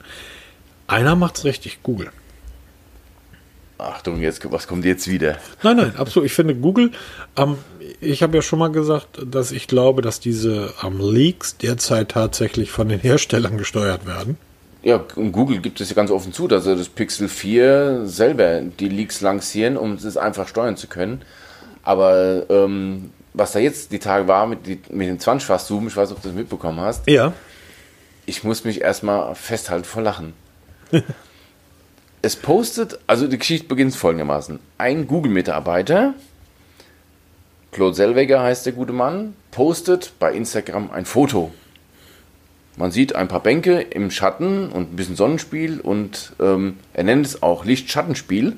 Einer 0.88 1.14
macht's 1.14 1.44
richtig, 1.44 1.82
Google. 1.82 2.10
Achtung, 3.78 4.20
jetzt, 4.20 4.50
was 4.50 4.66
kommt 4.66 4.84
jetzt 4.84 5.08
wieder? 5.08 5.38
Nein, 5.62 5.76
nein, 5.76 5.96
absolut. 5.96 6.26
Ich 6.26 6.34
finde 6.34 6.54
Google, 6.54 6.90
ähm, 7.36 7.58
ich 8.00 8.22
habe 8.22 8.36
ja 8.36 8.42
schon 8.42 8.58
mal 8.58 8.70
gesagt, 8.70 9.20
dass 9.24 9.52
ich 9.52 9.66
glaube, 9.66 10.02
dass 10.02 10.20
diese 10.20 10.72
ähm, 10.84 11.00
Leaks 11.00 11.56
derzeit 11.56 12.10
tatsächlich 12.10 12.70
von 12.70 12.88
den 12.88 13.00
Herstellern 13.00 13.56
gesteuert 13.56 14.06
werden. 14.06 14.36
Ja, 14.82 15.00
und 15.14 15.32
Google 15.32 15.60
gibt 15.60 15.80
es 15.80 15.88
ja 15.90 15.94
ganz 15.94 16.10
offen 16.10 16.32
zu, 16.32 16.48
dass 16.48 16.64
sie 16.64 16.76
das 16.76 16.88
Pixel 16.88 17.28
4 17.28 18.06
selber 18.06 18.60
die 18.60 18.88
Leaks 18.88 19.20
lancieren, 19.20 19.76
um 19.76 19.94
es 19.94 20.16
einfach 20.16 20.48
steuern 20.48 20.76
zu 20.76 20.88
können. 20.88 21.22
Aber 21.84 22.44
ähm, 22.50 23.10
was 23.32 23.52
da 23.52 23.60
jetzt 23.60 23.92
die 23.92 24.00
Tage 24.00 24.26
war 24.26 24.46
mit, 24.46 24.66
die, 24.66 24.80
mit 24.90 25.08
dem 25.08 25.18
20-fach-Zoom, 25.18 25.86
ich 25.86 25.96
weiß 25.96 26.08
nicht, 26.08 26.16
ob 26.16 26.22
du 26.22 26.28
das 26.28 26.36
mitbekommen 26.36 26.80
hast. 26.80 27.08
Ja. 27.08 27.32
Ich 28.26 28.44
muss 28.44 28.64
mich 28.64 28.80
erstmal 28.80 29.34
festhalten 29.34 29.84
vor 29.84 30.02
Lachen. 30.02 30.32
es 32.22 32.36
postet, 32.36 32.98
also 33.06 33.26
die 33.26 33.38
Geschichte 33.38 33.68
beginnt 33.68 33.94
folgendermaßen. 33.94 34.58
Ein 34.78 35.06
Google-Mitarbeiter, 35.06 36.14
Claude 37.70 37.94
Selweger 37.94 38.42
heißt 38.42 38.66
der 38.66 38.74
gute 38.74 38.92
Mann, 38.92 39.34
postet 39.50 40.12
bei 40.18 40.34
Instagram 40.34 40.90
ein 40.90 41.04
Foto. 41.06 41.52
Man 42.76 42.90
sieht 42.90 43.14
ein 43.14 43.28
paar 43.28 43.42
Bänke 43.42 43.80
im 43.80 44.10
Schatten 44.10 44.70
und 44.70 44.92
ein 44.92 44.96
bisschen 44.96 45.16
Sonnenspiel 45.16 45.80
und 45.80 46.32
ähm, 46.40 46.78
er 46.94 47.04
nennt 47.04 47.26
es 47.26 47.42
auch 47.42 47.64
Licht-Schattenspiel. 47.64 48.56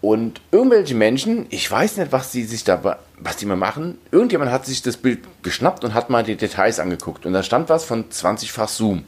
Und 0.00 0.40
irgendwelche 0.52 0.94
Menschen, 0.94 1.46
ich 1.50 1.70
weiß 1.70 1.96
nicht, 1.96 2.12
was 2.12 2.30
die 2.30 2.44
sich 2.44 2.64
da, 2.64 2.98
was 3.18 3.36
die 3.36 3.46
mal 3.46 3.56
machen, 3.56 3.98
irgendjemand 4.10 4.50
hat 4.50 4.64
sich 4.64 4.82
das 4.82 4.96
Bild 4.96 5.20
geschnappt 5.42 5.84
und 5.84 5.94
hat 5.94 6.10
mal 6.10 6.22
die 6.22 6.36
Details 6.36 6.78
angeguckt. 6.80 7.26
Und 7.26 7.32
da 7.32 7.42
stand 7.42 7.68
was 7.68 7.84
von 7.84 8.08
20-fach 8.08 8.68
Zoom. 8.68 9.04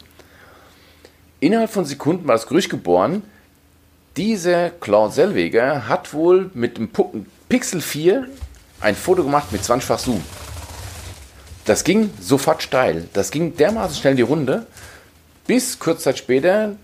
Innerhalb 1.41 1.71
von 1.71 1.85
Sekunden 1.85 2.27
war 2.27 2.35
das 2.35 2.47
Gerücht 2.47 2.71
geboren, 2.71 3.23
dieser 4.17 4.71
Claude 4.71 5.15
Selweger 5.15 5.87
hat 5.87 6.13
wohl 6.13 6.51
mit 6.53 6.77
dem 6.77 6.91
Pixel 7.49 7.81
4 7.81 8.27
ein 8.81 8.97
Foto 8.97 9.23
gemacht 9.23 9.53
mit 9.53 9.63
20-fach 9.63 10.01
Zoom. 10.01 10.25
Das 11.69 11.85
ging 11.85 12.09
sofort 12.19 12.63
steil. 12.63 13.09
Das 13.13 13.31
ging 13.31 13.55
dermaßen 13.55 13.95
schnell 13.95 14.15
die 14.15 14.23
Runde, 14.23 14.67
bis 15.47 15.79
kurz 15.79 16.03
Zeit 16.03 16.17
später 16.17 16.77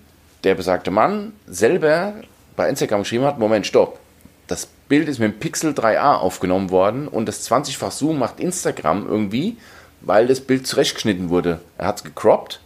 der 0.44 0.54
besagte 0.54 0.90
Mann 0.90 1.32
selber 1.46 2.12
bei 2.54 2.68
Instagram 2.68 3.00
geschrieben 3.00 3.24
hat, 3.24 3.38
Moment, 3.38 3.66
stopp. 3.66 3.98
Das 4.46 4.68
Bild 4.90 5.08
ist 5.08 5.20
mit 5.20 5.32
dem 5.32 5.38
Pixel 5.38 5.72
3a 5.72 6.16
aufgenommen 6.16 6.70
worden 6.70 7.08
und 7.08 7.24
das 7.24 7.50
20-fach 7.50 7.92
Zoom 7.92 8.18
macht 8.18 8.40
Instagram 8.40 9.06
irgendwie, 9.08 9.56
weil 10.02 10.26
das 10.26 10.42
Bild 10.42 10.66
zurechtgeschnitten 10.66 11.30
wurde. 11.30 11.60
Er 11.78 11.86
hat 11.86 11.96
es 12.00 12.04
gecroppt, 12.04 12.60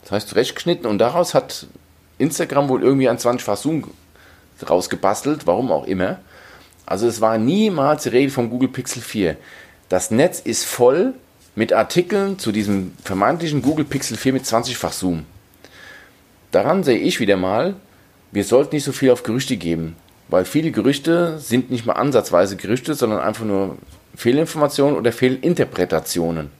das 0.00 0.12
heißt 0.12 0.28
zurechtgeschnitten 0.30 0.86
und 0.86 0.96
daraus 0.96 1.34
hat 1.34 1.66
Instagram 2.16 2.70
wohl 2.70 2.82
irgendwie 2.82 3.10
ein 3.10 3.18
20-fach 3.18 3.58
Zoom 3.58 3.84
rausgebastelt, 4.66 5.46
warum 5.46 5.70
auch 5.72 5.86
immer. 5.86 6.20
Also 6.86 7.06
es 7.06 7.20
war 7.20 7.36
niemals 7.36 8.04
die 8.04 8.08
Rede 8.08 8.32
vom 8.32 8.48
Google 8.48 8.70
Pixel 8.70 9.02
4. 9.02 9.36
Das 9.90 10.10
Netz 10.10 10.40
ist 10.40 10.64
voll 10.64 11.12
mit 11.54 11.72
Artikeln 11.72 12.38
zu 12.38 12.52
diesem 12.52 12.92
vermeintlichen 13.02 13.62
Google 13.62 13.84
Pixel 13.84 14.16
4 14.16 14.32
mit 14.32 14.44
20-fach 14.44 14.92
Zoom. 14.92 15.24
Daran 16.50 16.82
sehe 16.82 16.98
ich 16.98 17.20
wieder 17.20 17.36
mal, 17.36 17.74
wir 18.32 18.44
sollten 18.44 18.74
nicht 18.74 18.84
so 18.84 18.92
viel 18.92 19.10
auf 19.10 19.22
Gerüchte 19.22 19.56
geben, 19.56 19.96
weil 20.28 20.44
viele 20.44 20.70
Gerüchte 20.70 21.38
sind 21.38 21.70
nicht 21.70 21.86
mal 21.86 21.94
ansatzweise 21.94 22.56
Gerüchte, 22.56 22.94
sondern 22.94 23.20
einfach 23.20 23.44
nur 23.44 23.76
Fehlinformationen 24.16 24.96
oder 24.96 25.12
Fehlinterpretationen. 25.12 26.50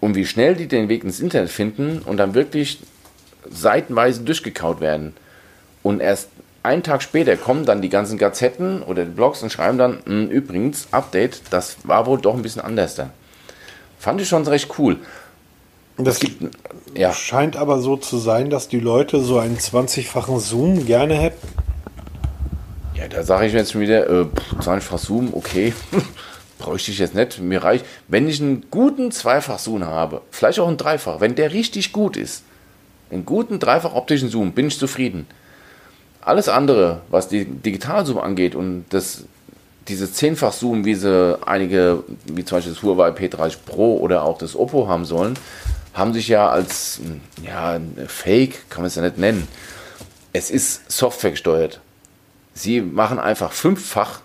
Und 0.00 0.16
wie 0.16 0.26
schnell 0.26 0.54
die 0.54 0.66
den 0.66 0.88
Weg 0.88 1.04
ins 1.04 1.20
Internet 1.20 1.50
finden 1.50 2.00
und 2.00 2.16
dann 2.16 2.34
wirklich 2.34 2.80
seitenweise 3.50 4.22
durchgekaut 4.22 4.80
werden. 4.80 5.14
Und 5.82 6.00
erst 6.00 6.28
einen 6.62 6.82
Tag 6.82 7.02
später 7.02 7.36
kommen 7.36 7.64
dann 7.64 7.82
die 7.82 7.88
ganzen 7.88 8.18
Gazetten 8.18 8.82
oder 8.82 9.04
die 9.04 9.10
Blogs 9.10 9.42
und 9.42 9.50
schreiben 9.50 9.78
dann, 9.78 9.98
hm, 10.04 10.28
übrigens, 10.28 10.88
Update, 10.90 11.42
das 11.50 11.76
war 11.84 12.06
wohl 12.06 12.20
doch 12.20 12.34
ein 12.34 12.42
bisschen 12.42 12.62
anders 12.62 12.94
da. 12.94 13.10
Fand 14.02 14.20
ich 14.20 14.28
schon 14.28 14.44
recht 14.48 14.68
cool. 14.80 14.96
Das 15.96 16.18
gibt, 16.18 16.42
ja. 16.96 17.12
scheint 17.12 17.54
aber 17.54 17.78
so 17.78 17.96
zu 17.96 18.18
sein, 18.18 18.50
dass 18.50 18.66
die 18.66 18.80
Leute 18.80 19.20
so 19.20 19.38
einen 19.38 19.58
20-fachen 19.58 20.40
Zoom 20.40 20.86
gerne 20.86 21.14
hätten. 21.14 21.46
Ja, 22.96 23.06
da 23.06 23.22
sage 23.22 23.46
ich 23.46 23.52
mir 23.52 23.60
jetzt 23.60 23.70
schon 23.70 23.80
wieder, 23.80 24.10
äh, 24.10 24.26
20-fach 24.58 24.98
Zoom, 24.98 25.32
okay, 25.32 25.72
bräuchte 26.58 26.90
ich 26.90 26.98
jetzt 26.98 27.14
nicht. 27.14 27.38
Mir 27.38 27.62
reicht, 27.62 27.84
wenn 28.08 28.26
ich 28.26 28.40
einen 28.40 28.64
guten 28.72 29.12
Zweifach 29.12 29.60
Zoom 29.60 29.84
habe, 29.84 30.22
vielleicht 30.32 30.58
auch 30.58 30.66
einen 30.66 30.78
Dreifach, 30.78 31.20
wenn 31.20 31.36
der 31.36 31.52
richtig 31.52 31.92
gut 31.92 32.16
ist, 32.16 32.42
einen 33.12 33.24
guten 33.24 33.60
Dreifach 33.60 33.94
optischen 33.94 34.30
Zoom, 34.30 34.50
bin 34.50 34.66
ich 34.66 34.80
zufrieden. 34.80 35.28
Alles 36.20 36.48
andere, 36.48 37.02
was 37.08 37.28
die 37.28 37.44
Digital-Zoom 37.44 38.18
angeht 38.18 38.56
und 38.56 38.84
das 38.90 39.26
dieses 39.88 40.14
Zehnfach-Zoom, 40.14 40.84
wie 40.84 40.94
sie 40.94 41.38
einige, 41.46 42.04
wie 42.26 42.44
zum 42.44 42.58
Beispiel 42.58 42.74
das 42.74 42.82
Huawei 42.82 43.10
P30 43.10 43.56
Pro 43.66 43.96
oder 43.96 44.24
auch 44.24 44.38
das 44.38 44.56
Oppo 44.56 44.88
haben 44.88 45.04
sollen, 45.04 45.34
haben 45.94 46.12
sich 46.12 46.28
ja 46.28 46.48
als 46.48 47.00
ja, 47.44 47.78
Fake, 48.06 48.70
kann 48.70 48.82
man 48.82 48.86
es 48.86 48.94
ja 48.94 49.02
nicht 49.02 49.18
nennen. 49.18 49.46
Es 50.32 50.50
ist 50.50 50.90
Software 50.90 51.32
gesteuert. 51.32 51.80
Sie 52.54 52.80
machen 52.80 53.18
einfach 53.18 53.52
fünffach 53.52 54.20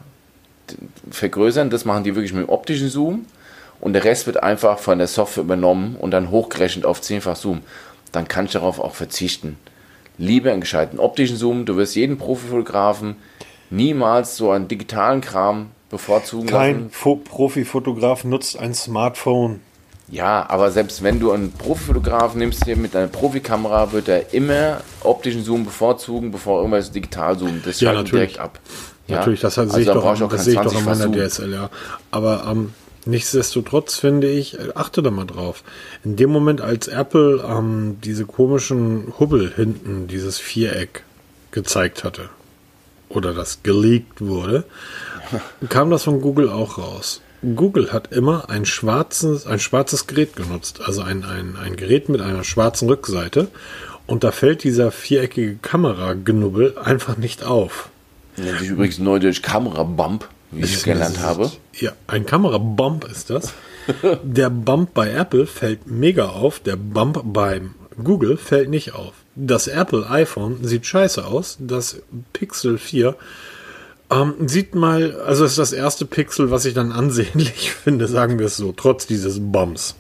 vergrößern, 1.12 1.70
das 1.70 1.86
machen 1.86 2.04
die 2.04 2.16
wirklich 2.16 2.34
mit 2.34 2.44
dem 2.44 2.50
optischen 2.50 2.90
Zoom 2.90 3.26
und 3.80 3.94
der 3.94 4.04
Rest 4.04 4.28
wird 4.28 4.44
einfach 4.44 4.80
von 4.80 4.98
der 4.98 5.08
Software 5.08 5.44
übernommen 5.44 5.96
und 5.96 6.12
dann 6.12 6.30
hochgerechnet 6.30 6.86
auf 6.86 7.02
zehnfach 7.02 7.36
Zoom. 7.36 7.62
Dann 8.12 8.28
kann 8.28 8.46
ich 8.46 8.52
darauf 8.52 8.80
auch 8.80 8.96
verzichten. 8.96 9.58
Lieber 10.18 10.52
einen 10.52 10.62
gescheiten 10.62 11.00
optischen 11.00 11.38
Zoom, 11.38 11.66
du 11.66 11.78
wirst 11.78 11.96
jeden 11.96 12.18
Profifotografen 12.18 13.16
niemals 13.70 14.38
so 14.38 14.52
einen 14.52 14.68
digitalen 14.68 15.22
Kram 15.22 15.68
bevorzugen 15.90 16.48
Kein 16.48 16.90
Profifotograf 16.90 18.24
nutzt 18.24 18.60
ein 18.60 18.74
Smartphone. 18.74 19.62
Ja, 20.10 20.46
aber 20.50 20.72
selbst 20.72 21.04
wenn 21.04 21.20
du 21.20 21.32
einen 21.32 21.52
Profifotograf 21.52 22.34
nimmst 22.34 22.64
hier 22.64 22.78
mit 22.78 22.94
deiner 22.94 23.08
Profikamera, 23.08 23.92
wird 23.92 24.08
er 24.08 24.34
immer 24.34 24.82
optischen 25.02 25.44
Zoom 25.44 25.66
bevorzugen, 25.66 26.32
bevor 26.32 26.60
irgendwas 26.60 26.92
digital 26.92 27.38
zoomen. 27.38 27.62
Das 27.66 27.82
ja, 27.82 27.92
natürlich. 27.92 28.12
direkt 28.12 28.40
ab. 28.40 28.60
Ja? 29.08 29.18
Natürlich, 29.18 29.42
das 29.42 29.58
also 29.58 29.74
sehe 29.74 29.82
ich 29.82 29.88
doch, 29.88 30.30
das 30.30 30.46
sehe 30.46 30.54
ich 30.54 30.60
doch 30.60 30.78
in 30.78 30.86
meiner 30.86 31.12
DSLR. 31.12 31.70
Aber 32.12 32.46
ähm, 32.50 32.74
nichtsdestotrotz 33.06 33.98
finde 33.98 34.30
ich, 34.30 34.58
äh, 34.58 34.70
achte 34.76 35.02
da 35.02 35.12
mal 35.12 35.26
drauf. 35.26 35.64
In 36.06 36.16
dem 36.16 36.30
Moment, 36.30 36.62
als 36.62 36.88
Apple 36.88 37.44
ähm, 37.46 37.98
diese 38.02 38.26
komischen 38.26 39.14
Hubbel 39.20 39.52
hinten, 39.54 40.08
dieses 40.08 40.40
Viereck 40.40 41.04
gezeigt 41.52 42.06
hatte, 42.06 42.30
oder 43.10 43.34
das 43.34 43.64
geleakt 43.64 44.22
wurde, 44.22 44.66
kam 45.70 45.90
das 45.90 46.04
von 46.04 46.22
Google 46.22 46.50
auch 46.50 46.78
raus. 46.78 47.22
Google 47.56 47.94
hat 47.94 48.12
immer 48.12 48.50
ein 48.50 48.66
schwarzes, 48.66 49.46
ein 49.46 49.60
schwarzes 49.60 50.08
Gerät 50.08 50.36
genutzt, 50.36 50.82
also 50.86 51.02
ein, 51.02 51.24
ein, 51.24 51.56
ein 51.56 51.76
Gerät 51.76 52.10
mit 52.10 52.22
einer 52.22 52.44
schwarzen 52.44 52.90
Rückseite. 52.90 53.48
Und 54.08 54.24
da 54.24 54.32
fällt 54.32 54.64
dieser 54.64 54.92
viereckige 54.92 55.58
Kameragenubbel 55.58 56.78
einfach 56.78 57.18
nicht 57.18 57.44
auf. 57.44 57.90
Nennt 58.38 58.60
sich 58.60 58.70
übrigens 58.70 59.00
neudeutsch 59.00 59.42
Kamerabump, 59.42 60.28
wie 60.52 60.64
ich 60.64 60.76
es 60.76 60.84
gelernt 60.84 61.20
habe. 61.20 61.52
Ja, 61.74 61.92
ein 62.08 62.26
Kamerabump 62.26 63.06
ist 63.06 63.30
das. 63.30 63.54
der 64.24 64.50
Bump 64.50 64.94
bei 64.94 65.12
Apple 65.12 65.46
fällt 65.46 65.88
mega 65.88 66.30
auf, 66.30 66.60
der 66.60 66.76
Bump 66.76 67.22
beim 67.26 67.76
Google 68.02 68.38
fällt 68.38 68.70
nicht 68.70 68.94
auf. 68.94 69.14
Das 69.40 69.68
Apple 69.68 70.10
iPhone 70.10 70.64
sieht 70.64 70.86
scheiße 70.88 71.26
aus. 71.26 71.58
Das 71.60 72.02
Pixel 72.34 72.80
4 72.80 73.16
ähm, 74.10 74.34
sieht 74.48 74.74
mal, 74.74 75.20
also 75.22 75.46
ist 75.46 75.58
das 75.58 75.74
erste 75.74 76.06
Pixel, 76.06 76.50
was 76.50 76.66
ich 76.66 76.74
dann 76.74 76.92
ansehnlich 76.92 77.72
finde, 77.84 78.08
sagen 78.08 78.40
wir 78.40 78.48
es 78.48 78.58
so, 78.58 78.72
trotz 78.72 79.06
dieses 79.06 79.40
Bums. 79.40 79.96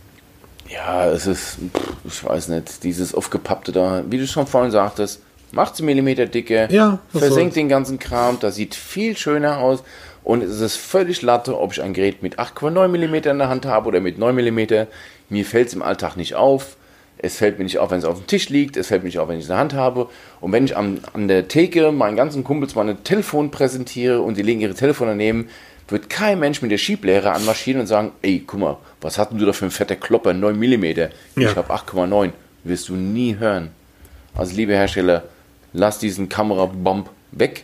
Ja, 0.69 1.07
es 1.07 1.27
ist, 1.27 1.57
ich 2.03 2.23
weiß 2.23 2.49
nicht, 2.49 2.83
dieses 2.83 3.13
aufgepappte 3.13 3.71
da, 3.71 4.03
wie 4.09 4.17
du 4.17 4.27
schon 4.27 4.47
vorhin 4.47 4.71
sagtest, 4.71 5.21
macht 5.51 5.75
es 5.75 5.81
Millimeter 5.81 6.25
dicke, 6.25 6.67
ja, 6.71 6.99
versenkt 7.13 7.55
den 7.55 7.69
ganzen 7.69 7.99
Kram, 7.99 8.37
das 8.39 8.55
sieht 8.55 8.75
viel 8.75 9.15
schöner 9.15 9.59
aus 9.59 9.83
und 10.23 10.43
es 10.43 10.59
ist 10.59 10.75
völlig 10.75 11.21
latte, 11.21 11.57
ob 11.57 11.71
ich 11.71 11.81
ein 11.81 11.93
Gerät 11.93 12.21
mit 12.21 12.37
8,9 12.37 12.87
mm 12.89 13.15
in 13.29 13.37
der 13.37 13.49
Hand 13.49 13.65
habe 13.65 13.87
oder 13.87 14.01
mit 14.01 14.17
9 14.17 14.35
mm. 14.35 14.87
Mir 15.29 15.45
fällt 15.45 15.69
es 15.69 15.73
im 15.73 15.81
Alltag 15.81 16.17
nicht 16.17 16.35
auf. 16.35 16.75
Es 17.19 17.37
fällt 17.37 17.57
mir 17.57 17.63
nicht 17.63 17.79
auf, 17.79 17.89
wenn 17.91 17.99
es 17.99 18.05
auf 18.05 18.19
dem 18.19 18.27
Tisch 18.27 18.49
liegt. 18.49 18.77
Es 18.77 18.87
fällt 18.87 19.03
mir 19.03 19.07
nicht 19.07 19.19
auf, 19.19 19.27
wenn 19.27 19.37
ich 19.37 19.43
es 19.43 19.49
in 19.49 19.53
der 19.53 19.59
Hand 19.59 19.73
habe. 19.73 20.07
Und 20.39 20.51
wenn 20.51 20.65
ich 20.65 20.77
an, 20.77 20.99
an 21.13 21.27
der 21.27 21.47
Theke 21.47 21.91
meinen 21.91 22.15
ganzen 22.15 22.43
Kumpels 22.43 22.75
meine 22.75 23.03
Telefon 23.03 23.49
präsentiere 23.51 24.21
und 24.21 24.37
die 24.37 24.43
legen 24.43 24.61
ihre 24.61 24.75
Telefone 24.75 25.11
daneben, 25.11 25.49
wird 25.87 26.09
kein 26.09 26.39
Mensch 26.39 26.61
mit 26.61 26.71
der 26.71 26.77
Schieblehre 26.77 27.31
anmarschieren 27.31 27.81
und 27.81 27.87
sagen, 27.87 28.11
ey, 28.21 28.43
guck 28.45 28.59
mal, 28.59 28.77
was 29.01 29.17
hatten 29.17 29.37
du 29.37 29.45
da 29.45 29.53
für 29.53 29.65
ein 29.65 29.71
fetter 29.71 29.95
Klopper, 29.95 30.33
9 30.33 30.57
mm? 30.57 30.83
Ja. 30.83 31.09
Ich 31.35 31.55
habe 31.55 31.73
8,9. 31.73 32.31
Wirst 32.63 32.89
du 32.89 32.95
nie 32.95 33.37
hören. 33.37 33.69
Also 34.35 34.55
liebe 34.55 34.73
Hersteller, 34.73 35.23
lass 35.73 35.99
diesen 35.99 36.29
Kamerabomb 36.29 37.09
weg 37.31 37.63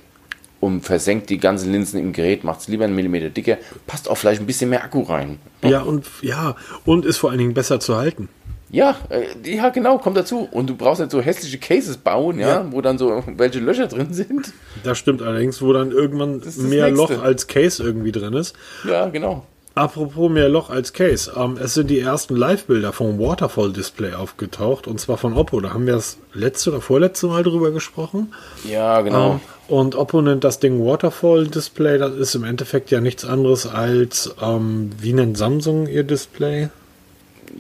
und 0.60 0.82
versenkt 0.82 1.30
die 1.30 1.40
ganzen 1.40 1.72
Linsen 1.72 2.00
im 2.00 2.14
Gerät, 2.14 2.44
macht 2.46 2.62
es 2.62 2.68
lieber 2.70 2.86
einen 2.86 2.96
Millimeter 2.96 3.30
dicker, 3.30 3.58
passt 3.86 4.10
auch 4.10 4.16
vielleicht 4.16 4.42
ein 4.42 4.46
bisschen 4.46 4.70
mehr 4.70 4.84
Akku 4.84 5.02
rein. 5.02 5.38
Ja, 5.62 5.82
und 5.82 6.06
ja, 6.22 6.56
und 6.86 7.06
ist 7.06 7.18
vor 7.18 7.32
allen 7.32 7.40
Dingen 7.40 7.54
besser 7.54 7.82
zu 7.82 7.98
halten. 7.98 8.30
Ja, 8.74 8.96
äh, 9.10 9.26
ja, 9.56 9.70
genau, 9.70 10.00
kommt 10.00 10.18
dazu. 10.18 10.48
Und 10.52 10.68
du 10.68 10.76
brauchst 10.76 11.00
nicht 11.00 11.12
so 11.12 11.22
hässliche 11.22 11.60
Cases 11.60 11.96
bauen, 11.96 12.40
ja, 12.40 12.48
Ja. 12.50 12.66
wo 12.72 12.82
dann 12.82 12.98
so 12.98 13.24
welche 13.38 13.60
Löcher 13.60 13.86
drin 13.88 14.14
sind. 14.14 14.52
Das 14.84 14.98
stimmt 14.98 15.22
allerdings, 15.22 15.62
wo 15.62 15.72
dann 15.74 15.92
irgendwann 15.92 16.42
mehr 16.58 16.90
Nächste. 16.90 17.14
Loch 17.16 17.24
als 17.24 17.46
Case 17.48 17.82
irgendwie 17.84 18.12
drin 18.12 18.34
ist. 18.34 18.56
Ja, 18.90 19.10
genau. 19.10 19.46
Apropos 19.76 20.30
mehr 20.32 20.50
Loch 20.50 20.70
als 20.70 20.94
Case. 20.94 21.32
Ähm, 21.36 21.58
es 21.64 21.74
sind 21.76 21.90
die 21.90 22.00
ersten 22.00 22.36
Live-Bilder 22.36 22.94
vom 22.94 23.20
Waterfall-Display 23.20 24.14
aufgetaucht 24.14 24.88
und 24.88 25.00
zwar 25.00 25.18
von 25.18 25.34
Oppo. 25.34 25.60
Da 25.62 25.74
haben 25.74 25.86
wir 25.88 25.94
das 25.94 26.18
letzte 26.34 26.72
oder 26.72 26.82
vorletzte 26.82 27.28
Mal 27.28 27.44
drüber 27.44 27.72
gesprochen. 27.72 28.34
Ja, 28.70 29.02
genau. 29.02 29.34
Ähm, 29.34 29.40
und 29.68 29.96
Oppo 29.96 30.22
nennt 30.22 30.44
das 30.44 30.60
Ding 30.60 30.84
Waterfall-Display. 30.84 31.98
Das 31.98 32.14
ist 32.16 32.36
im 32.36 32.44
Endeffekt 32.44 32.92
ja 32.92 33.02
nichts 33.02 33.24
anderes 33.26 33.66
als, 33.68 34.36
ähm, 34.42 34.90
wie 35.00 35.14
nennt 35.14 35.38
Samsung 35.38 35.88
ihr 35.88 36.04
Display? 36.04 36.70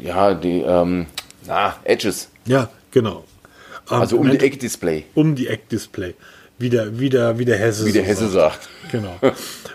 Ja, 0.01 0.33
die, 0.33 0.61
ähm, 0.61 1.05
na, 1.45 1.75
Edges. 1.83 2.29
Ja, 2.45 2.69
genau. 2.91 3.23
Ähm, 3.91 4.01
Also 4.01 4.17
um 4.17 4.29
die 4.29 4.39
Eck-Display, 4.39 5.05
Um 5.13 5.35
die 5.35 5.47
Eck-Display. 5.47 6.15
Wie 6.59 6.69
der, 6.69 6.99
wie 6.99 7.09
der, 7.09 7.39
wie 7.39 7.45
der 7.45 7.57
Hesse 7.57 7.85
wie 7.85 7.91
der 7.91 8.03
Hesse 8.03 8.29
sagt. 8.29 8.63
sagt. 8.63 8.91
Genau. 8.91 9.17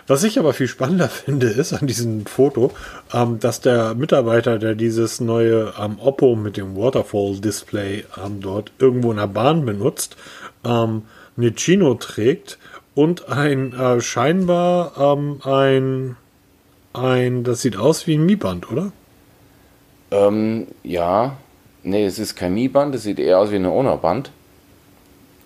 Was 0.07 0.23
ich 0.23 0.39
aber 0.39 0.53
viel 0.53 0.67
spannender 0.69 1.09
finde, 1.25 1.47
ist 1.47 1.73
an 1.73 1.85
diesem 1.87 2.25
Foto, 2.25 2.71
ähm, 3.13 3.39
dass 3.39 3.59
der 3.61 3.93
Mitarbeiter, 3.95 4.57
der 4.57 4.75
dieses 4.75 5.19
neue 5.19 5.73
ähm, 5.79 5.99
Oppo 5.99 6.35
mit 6.35 6.57
dem 6.57 6.75
Waterfall-Display 6.75 8.05
ähm, 8.25 8.39
dort 8.39 8.71
irgendwo 8.79 9.11
in 9.11 9.17
der 9.17 9.27
Bahn 9.27 9.65
benutzt, 9.65 10.15
ähm, 10.65 11.03
eine 11.37 11.51
Chino 11.53 11.93
trägt 11.95 12.57
und 12.95 13.29
ein 13.29 13.73
äh, 13.73 14.01
scheinbar 14.01 14.93
ähm, 14.97 15.41
ein, 15.43 16.15
ein, 16.93 17.43
das 17.43 17.61
sieht 17.61 17.77
aus 17.77 18.07
wie 18.07 18.15
ein 18.15 18.25
Mi-Band, 18.25 18.71
oder? 18.71 18.91
Ähm, 20.11 20.67
ja, 20.83 21.37
nee, 21.83 22.05
es 22.05 22.19
ist 22.19 22.35
kein 22.35 22.53
Mi-Band, 22.53 22.95
es 22.95 23.03
sieht 23.03 23.19
eher 23.19 23.39
aus 23.39 23.51
wie 23.51 23.55
eine 23.55 23.71
Honor-Band. 23.71 24.31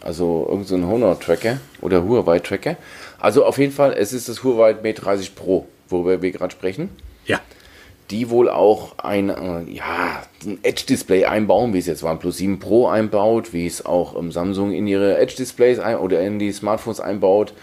Also 0.02 0.46
irgend 0.50 0.68
so 0.68 0.76
Honor-Tracker 0.76 1.60
oder 1.82 2.04
Huawei-Tracker. 2.04 2.76
Also 3.20 3.46
auf 3.46 3.58
jeden 3.58 3.72
Fall, 3.72 3.94
es 3.94 4.12
ist 4.12 4.28
das 4.28 4.44
Huawei 4.44 4.74
Mate 4.74 5.02
30 5.02 5.34
Pro, 5.34 5.66
worüber 5.88 6.22
wir 6.22 6.32
gerade 6.32 6.52
sprechen. 6.52 6.90
Ja. 7.26 7.40
Die 8.12 8.30
wohl 8.30 8.50
auch 8.50 8.98
ein, 8.98 9.30
äh, 9.30 9.64
ja, 9.72 10.22
ein 10.46 10.60
Edge-Display 10.62 11.24
einbauen, 11.24 11.74
wie 11.74 11.80
es 11.80 11.86
jetzt 11.86 12.04
OnePlus 12.04 12.38
7 12.38 12.60
Pro 12.60 12.88
einbaut, 12.88 13.54
wie 13.54 13.66
es 13.66 13.86
auch 13.86 14.18
ähm, 14.20 14.34
Samsung 14.34 14.74
in 14.74 14.88
ihre 14.88 15.18
Edge-Displays 15.18 15.80
oder 15.80 16.22
in 16.22 16.38
die 16.38 16.52
Smartphones 16.52 17.00
einbaut. 17.00 17.54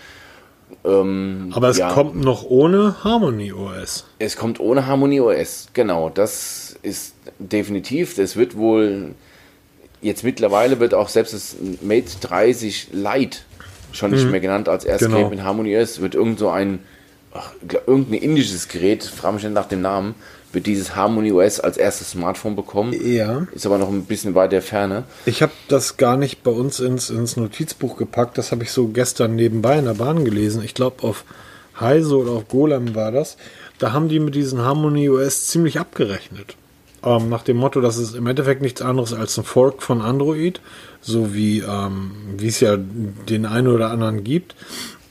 Ähm, 0.84 1.52
Aber 1.54 1.68
es 1.68 1.76
ja. 1.76 1.92
kommt 1.92 2.16
noch 2.16 2.44
ohne 2.44 3.04
Harmony 3.04 3.52
OS. 3.52 4.06
Es 4.18 4.36
kommt 4.36 4.60
ohne 4.60 4.86
Harmony 4.86 5.20
OS, 5.20 5.68
genau. 5.74 6.08
Das 6.08 6.69
ist 6.82 7.14
definitiv. 7.38 8.14
Das 8.14 8.36
wird 8.36 8.56
wohl 8.56 9.14
jetzt 10.02 10.24
mittlerweile 10.24 10.80
wird 10.80 10.94
auch 10.94 11.08
selbst 11.08 11.34
das 11.34 11.56
Mate 11.82 12.10
30 12.20 12.88
Lite 12.92 13.38
schon 13.92 14.12
nicht 14.12 14.30
mehr 14.30 14.40
genannt 14.40 14.68
als 14.68 14.84
erstes 14.84 15.08
Genau. 15.08 15.28
Mit 15.28 15.42
Harmony 15.42 15.76
OS. 15.76 16.00
Wird 16.00 16.14
irgend 16.14 16.38
so 16.38 16.48
ein 16.48 16.80
ach, 17.32 17.52
irgendein 17.86 18.14
indisches 18.14 18.68
Gerät, 18.68 19.04
frage 19.04 19.34
mich 19.34 19.44
nicht 19.44 19.52
nach 19.54 19.68
dem 19.68 19.82
Namen, 19.82 20.14
wird 20.52 20.66
dieses 20.66 20.96
Harmony 20.96 21.32
OS 21.32 21.60
als 21.60 21.76
erstes 21.76 22.10
Smartphone 22.10 22.56
bekommen. 22.56 22.92
Ja. 22.92 23.46
Ist 23.52 23.66
aber 23.66 23.78
noch 23.78 23.88
ein 23.88 24.04
bisschen 24.04 24.34
weiter 24.34 24.62
Ferne. 24.62 25.04
Ich 25.26 25.42
habe 25.42 25.52
das 25.68 25.96
gar 25.96 26.16
nicht 26.16 26.42
bei 26.42 26.50
uns 26.50 26.80
ins, 26.80 27.08
ins 27.10 27.36
Notizbuch 27.36 27.96
gepackt. 27.96 28.36
Das 28.36 28.50
habe 28.50 28.64
ich 28.64 28.72
so 28.72 28.88
gestern 28.88 29.36
nebenbei 29.36 29.78
in 29.78 29.84
der 29.84 29.94
Bahn 29.94 30.24
gelesen. 30.24 30.62
Ich 30.64 30.74
glaube, 30.74 31.04
auf 31.04 31.24
Heise 31.78 32.16
oder 32.16 32.32
auf 32.32 32.48
Golem 32.48 32.94
war 32.94 33.12
das. 33.12 33.36
Da 33.78 33.92
haben 33.92 34.08
die 34.08 34.18
mit 34.18 34.34
diesen 34.34 34.60
Harmony 34.60 35.08
OS 35.08 35.46
ziemlich 35.46 35.78
abgerechnet. 35.78 36.56
Ähm, 37.04 37.28
nach 37.28 37.42
dem 37.42 37.56
Motto, 37.56 37.80
das 37.80 37.96
ist 37.96 38.14
im 38.14 38.26
Endeffekt 38.26 38.62
nichts 38.62 38.82
anderes 38.82 39.12
als 39.12 39.38
ein 39.38 39.44
Fork 39.44 39.82
von 39.82 40.02
Android, 40.02 40.60
so 41.00 41.34
wie 41.34 41.60
ähm, 41.60 42.10
es 42.42 42.60
ja 42.60 42.76
den 42.76 43.46
einen 43.46 43.68
oder 43.68 43.90
anderen 43.90 44.22
gibt. 44.24 44.54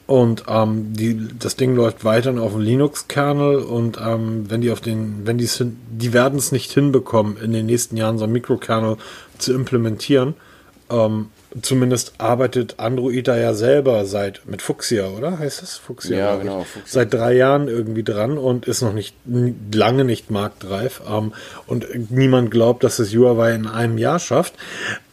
Und 0.06 0.46
ähm, 0.48 0.94
die, 0.94 1.28
das 1.38 1.56
Ding 1.56 1.76
läuft 1.76 2.04
weiterhin 2.04 2.40
auf 2.40 2.54
dem 2.54 2.62
Linux-Kernel 2.62 3.58
und 3.58 4.00
ähm, 4.04 4.50
wenn 4.50 4.62
die 4.62 4.72
auf 4.72 4.82
den, 4.82 5.22
wenn 5.26 5.38
die 5.38 5.48
die 5.92 6.14
werden 6.14 6.40
es 6.40 6.52
nicht 6.52 6.72
hinbekommen, 6.72 7.38
in 7.38 7.54
den 7.54 7.68
nächsten 7.68 7.96
Jahren 7.96 8.18
so 8.18 8.24
einen 8.24 8.34
Mikrokernel 8.34 8.98
zu 9.38 9.54
implementieren. 9.54 10.34
Ähm, 10.92 11.30
zumindest 11.62 12.14
arbeitet 12.18 12.76
Android 12.78 13.28
da 13.28 13.38
ja 13.38 13.54
selber 13.54 14.06
seit 14.06 14.42
mit 14.46 14.62
Fuchsia, 14.62 15.08
oder? 15.08 15.40
Heißt 15.40 15.62
das 15.62 15.78
Fuchsia? 15.78 16.18
Ja, 16.18 16.36
genau, 16.36 16.64
Fuchsia. 16.64 16.82
Seit 16.86 17.14
drei 17.14 17.34
Jahren 17.34 17.68
irgendwie 17.68 18.04
dran 18.04 18.38
und 18.38 18.68
ist 18.68 18.82
noch 18.82 18.94
nicht 18.94 19.16
lange 19.72 20.06
nicht 20.06 20.32
marktreif. 20.32 21.02
Ähm, 21.10 21.34
und 21.68 22.12
niemand 22.12 22.52
glaubt, 22.52 22.84
dass 22.84 23.00
es 23.00 23.14
Huawei 23.14 23.54
in 23.54 23.68
einem 23.68 23.98
Jahr 23.98 24.20
schafft. 24.20 24.54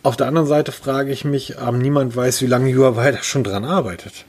Auf 0.03 0.16
der 0.16 0.27
anderen 0.27 0.47
Seite 0.47 0.72
frage 0.72 1.11
ich 1.11 1.24
mich, 1.24 1.57
ähm, 1.61 1.79
niemand 1.79 2.14
weiß, 2.14 2.43
wie 2.43 2.47
lange 2.47 2.74
Huawei 2.77 3.12
da 3.12 3.22
schon 3.22 3.45
dran 3.45 3.64
arbeitet. 3.64 4.24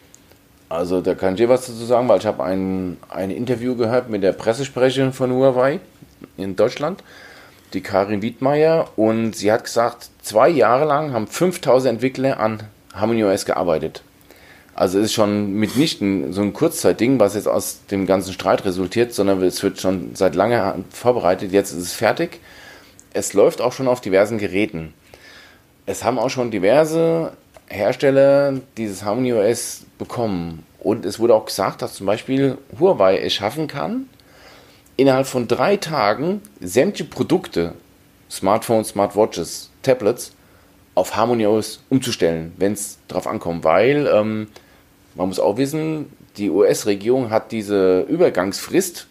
Also 0.69 0.99
da 1.01 1.15
kann 1.15 1.33
ich 1.33 1.37
dir 1.37 1.49
was 1.49 1.67
dazu 1.67 1.85
sagen, 1.85 2.09
weil 2.09 2.19
ich 2.19 2.25
habe 2.25 2.43
ein, 2.43 2.97
ein 3.09 3.31
Interview 3.31 3.75
gehört 3.75 4.09
mit 4.09 4.21
der 4.21 4.33
Pressesprecherin 4.33 5.13
von 5.13 5.31
Huawei 5.31 5.79
in 6.35 6.55
Deutschland, 6.55 7.03
die 7.73 7.81
Karin 7.81 8.21
Wiedmeier, 8.21 8.89
und 8.95 9.35
sie 9.35 9.51
hat 9.51 9.65
gesagt, 9.65 10.09
zwei 10.21 10.49
Jahre 10.49 10.85
lang 10.85 11.13
haben 11.13 11.27
5000 11.27 11.95
Entwickler 11.95 12.39
an 12.39 12.63
Harmony 12.93 13.23
OS 13.23 13.45
gearbeitet. 13.45 14.03
Also 14.77 14.99
es 14.99 15.05
ist 15.05 15.13
schon 15.13 15.53
mitnichten 15.53 16.33
so 16.33 16.41
ein 16.41 16.53
Kurzzeitding, 16.53 17.19
was 17.19 17.33
jetzt 17.33 17.47
aus 17.47 17.79
dem 17.89 18.05
ganzen 18.05 18.31
Streit 18.31 18.63
resultiert, 18.63 19.11
sondern 19.11 19.41
es 19.41 19.63
wird 19.63 19.81
schon 19.81 20.15
seit 20.15 20.35
langer 20.35 20.75
vorbereitet. 20.91 21.51
Jetzt 21.51 21.71
ist 21.71 21.81
es 21.81 21.93
fertig. 21.93 22.39
Es 23.11 23.33
läuft 23.33 23.59
auch 23.59 23.73
schon 23.73 23.87
auf 23.87 24.01
diversen 24.01 24.37
Geräten. 24.37 24.93
Es 25.87 26.03
haben 26.03 26.19
auch 26.19 26.29
schon 26.29 26.51
diverse 26.51 27.31
Hersteller 27.67 28.53
dieses 28.77 29.03
Harmony 29.03 29.33
OS 29.33 29.85
bekommen. 29.97 30.63
Und 30.79 31.05
es 31.05 31.19
wurde 31.19 31.33
auch 31.33 31.45
gesagt, 31.45 31.81
dass 31.81 31.95
zum 31.95 32.05
Beispiel 32.05 32.59
Huawei 32.79 33.17
es 33.17 33.33
schaffen 33.33 33.67
kann, 33.67 34.07
innerhalb 34.97 35.27
von 35.27 35.47
drei 35.47 35.77
Tagen 35.77 36.41
sämtliche 36.59 37.09
Produkte, 37.09 37.73
Smartphones, 38.29 38.89
Smartwatches, 38.89 39.69
Tablets, 39.83 40.33
auf 40.95 41.15
Harmony 41.15 41.45
OS 41.45 41.79
umzustellen, 41.89 42.53
wenn 42.57 42.73
es 42.73 42.97
darauf 43.07 43.27
ankommt. 43.27 43.63
Weil 43.63 44.09
ähm, 44.11 44.47
man 45.15 45.27
muss 45.27 45.39
auch 45.39 45.57
wissen, 45.57 46.11
die 46.37 46.49
US-Regierung 46.49 47.29
hat 47.29 47.51
diese 47.51 48.01
Übergangsfrist 48.01 49.07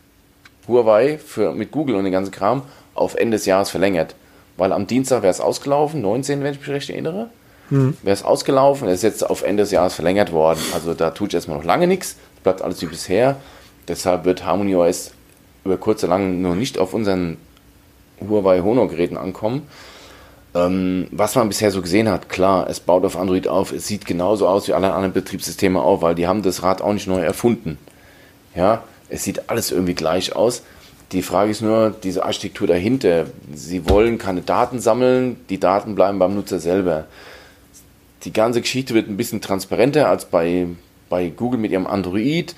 Huawei 0.68 1.18
für, 1.18 1.52
mit 1.52 1.70
Google 1.70 1.94
und 1.94 2.04
den 2.04 2.12
ganzen 2.12 2.32
Kram 2.32 2.62
auf 2.94 3.14
Ende 3.14 3.36
des 3.36 3.46
Jahres 3.46 3.70
verlängert. 3.70 4.16
Weil 4.56 4.72
am 4.72 4.86
Dienstag 4.86 5.22
wäre 5.22 5.30
es 5.30 5.40
ausgelaufen, 5.40 6.00
19, 6.00 6.42
wenn 6.42 6.54
ich 6.54 6.60
mich 6.60 6.68
recht 6.68 6.90
erinnere. 6.90 7.30
Wäre 8.02 8.14
es 8.14 8.24
ausgelaufen, 8.24 8.88
ist 8.88 9.02
jetzt 9.02 9.28
auf 9.28 9.42
Ende 9.42 9.62
des 9.62 9.70
Jahres 9.70 9.94
verlängert 9.94 10.32
worden. 10.32 10.60
Also 10.74 10.94
da 10.94 11.10
tut 11.10 11.34
erstmal 11.34 11.58
noch 11.58 11.64
lange 11.64 11.86
nichts, 11.86 12.16
bleibt 12.42 12.62
alles 12.62 12.80
wie 12.82 12.86
bisher. 12.86 13.36
Deshalb 13.88 14.24
wird 14.24 14.44
Harmony 14.44 14.74
OS 14.74 15.12
über 15.66 15.76
kurz 15.76 16.02
oder 16.02 16.14
lang 16.14 16.40
noch 16.40 16.54
nicht 16.54 16.78
auf 16.78 16.94
unseren 16.94 17.36
Huawei 18.20 18.60
Honor-Geräten 18.60 19.16
ankommen. 19.16 19.62
Ähm, 20.54 21.08
was 21.10 21.34
man 21.34 21.48
bisher 21.48 21.70
so 21.70 21.82
gesehen 21.82 22.08
hat, 22.08 22.28
klar, 22.28 22.68
es 22.70 22.80
baut 22.80 23.04
auf 23.04 23.16
Android 23.16 23.46
auf, 23.46 23.72
es 23.72 23.86
sieht 23.86 24.06
genauso 24.06 24.48
aus 24.48 24.68
wie 24.68 24.72
alle 24.72 24.92
anderen 24.92 25.12
Betriebssysteme 25.12 25.82
auch, 25.82 26.00
weil 26.00 26.14
die 26.14 26.26
haben 26.26 26.42
das 26.42 26.62
Rad 26.62 26.80
auch 26.80 26.92
nicht 26.94 27.06
neu 27.06 27.20
erfunden. 27.20 27.78
Ja, 28.54 28.84
es 29.10 29.22
sieht 29.22 29.50
alles 29.50 29.70
irgendwie 29.70 29.94
gleich 29.94 30.34
aus. 30.34 30.62
Die 31.12 31.22
Frage 31.22 31.50
ist 31.50 31.60
nur, 31.60 31.94
diese 32.02 32.24
Architektur 32.24 32.66
dahinter. 32.66 33.26
Sie 33.54 33.88
wollen 33.88 34.18
keine 34.18 34.40
Daten 34.40 34.80
sammeln, 34.80 35.36
die 35.50 35.60
Daten 35.60 35.94
bleiben 35.94 36.18
beim 36.18 36.34
Nutzer 36.34 36.58
selber. 36.58 37.04
Die 38.24 38.32
ganze 38.32 38.60
Geschichte 38.60 38.94
wird 38.94 39.08
ein 39.08 39.16
bisschen 39.16 39.40
transparenter 39.40 40.08
als 40.08 40.24
bei, 40.24 40.66
bei 41.08 41.28
Google 41.28 41.60
mit 41.60 41.70
ihrem 41.70 41.86
Android. 41.86 42.56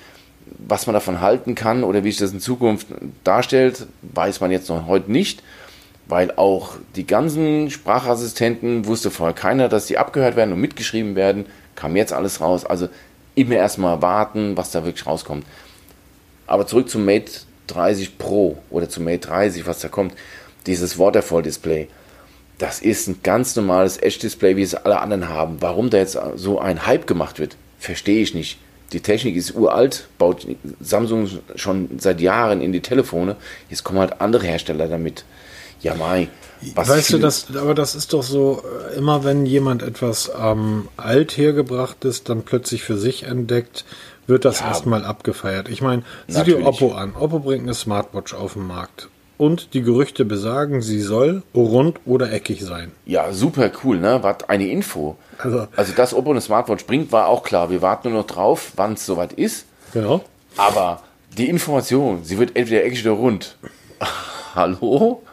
Was 0.57 0.87
man 0.87 0.93
davon 0.93 1.21
halten 1.21 1.55
kann 1.55 1.83
oder 1.83 2.03
wie 2.03 2.11
sich 2.11 2.19
das 2.19 2.31
in 2.31 2.39
Zukunft 2.39 2.87
darstellt, 3.23 3.87
weiß 4.01 4.41
man 4.41 4.51
jetzt 4.51 4.69
noch 4.69 4.87
heute 4.87 5.11
nicht, 5.11 5.43
weil 6.07 6.31
auch 6.35 6.73
die 6.95 7.05
ganzen 7.05 7.69
Sprachassistenten 7.69 8.85
wusste 8.85 9.11
vorher 9.11 9.35
keiner, 9.35 9.69
dass 9.69 9.85
die 9.85 9.97
abgehört 9.97 10.35
werden 10.35 10.53
und 10.53 10.59
mitgeschrieben 10.59 11.15
werden. 11.15 11.45
Kam 11.75 11.95
jetzt 11.95 12.13
alles 12.13 12.41
raus. 12.41 12.65
Also 12.65 12.89
immer 13.35 13.55
erstmal 13.55 14.01
warten, 14.01 14.57
was 14.57 14.71
da 14.71 14.83
wirklich 14.83 15.05
rauskommt. 15.05 15.45
Aber 16.47 16.65
zurück 16.65 16.89
zum 16.89 17.05
Mate 17.05 17.31
30 17.67 18.17
Pro 18.17 18.57
oder 18.69 18.89
zum 18.89 19.03
Mate 19.03 19.27
30, 19.27 19.67
was 19.67 19.79
da 19.79 19.87
kommt. 19.87 20.13
Dieses 20.65 20.97
Waterfall-Display. 20.97 21.87
Das 22.57 22.81
ist 22.81 23.07
ein 23.07 23.19
ganz 23.23 23.55
normales 23.55 23.97
Edge-Display, 23.97 24.57
wie 24.57 24.63
es 24.63 24.75
alle 24.75 24.99
anderen 24.99 25.29
haben. 25.29 25.61
Warum 25.61 25.89
da 25.89 25.97
jetzt 25.97 26.17
so 26.35 26.59
ein 26.59 26.85
Hype 26.85 27.07
gemacht 27.07 27.39
wird, 27.39 27.55
verstehe 27.79 28.21
ich 28.21 28.33
nicht. 28.33 28.59
Die 28.91 29.01
Technik 29.01 29.35
ist 29.35 29.55
uralt, 29.55 30.07
baut 30.17 30.47
Samsung 30.81 31.29
schon 31.55 31.89
seit 31.99 32.21
Jahren 32.21 32.61
in 32.61 32.71
die 32.71 32.79
Telefone. 32.81 33.35
Jetzt 33.69 33.83
kommen 33.83 33.99
halt 33.99 34.19
andere 34.21 34.45
Hersteller 34.45 34.87
damit. 34.87 35.25
Ja, 35.81 35.95
Mai. 35.95 36.27
Was 36.75 36.89
weißt 36.89 37.13
du, 37.13 37.19
das, 37.19 37.55
aber 37.55 37.73
das 37.73 37.95
ist 37.95 38.11
doch 38.11 38.23
so, 38.23 38.61
äh, 38.91 38.97
immer 38.97 39.23
wenn 39.23 39.45
jemand 39.45 39.81
etwas 39.81 40.29
ähm, 40.37 40.89
alt 40.97 41.37
hergebrachtes 41.37 42.23
dann 42.25 42.41
plötzlich 42.43 42.83
für 42.83 42.97
sich 42.97 43.23
entdeckt, 43.23 43.85
wird 44.27 44.43
das 44.43 44.59
Ja. 44.59 44.67
erstmal 44.67 45.05
abgefeiert. 45.05 45.69
Ich 45.69 45.81
meine, 45.81 46.03
sieh 46.27 46.43
dir. 46.43 46.65
Oppo 46.65 46.91
an. 46.91 47.15
Oppo 47.15 47.39
bringt 47.39 47.63
eine 47.63 47.73
Smartwatch 47.73 48.33
auf 48.33 48.53
den 48.53 48.67
Markt. 48.67 49.07
Und 49.39 49.73
die 49.73 49.81
Gerüchte 49.81 50.25
besagen, 50.25 50.81
sie 50.83 51.01
soll 51.01 51.41
rund 51.55 51.99
oder 52.05 52.31
eckig 52.31 52.61
sein. 52.61 52.91
Ja, 53.05 53.31
super 53.31 53.71
cool, 53.83 53.97
ne? 53.97 54.19
Was 54.21 54.47
eine 54.49 54.67
Info. 54.67 55.17
Also- 55.39 55.67
Also, 55.75 55.93
dass 55.93 56.13
Oppo 56.13 56.31
ein 56.33 56.41
Smartphone 56.41 56.77
springt, 56.77 57.11
war 57.11 57.27
auch 57.27 57.41
klar. 57.41 57.71
Wir 57.71 57.81
warten 57.81 58.09
nur 58.11 58.19
noch 58.19 58.27
drauf, 58.27 58.73
wann 58.75 58.93
es 58.93 59.05
soweit 59.05 59.33
ist. 59.33 59.65
Genau. 59.93 60.23
Aber 60.57 61.01
die 61.37 61.47
Information, 61.49 62.23
sie 62.25 62.37
wird 62.37 62.55
entweder 62.55 62.83
eckig 62.83 63.01
oder 63.07 63.15
rund. 63.15 63.55
Hallo? 64.55 65.23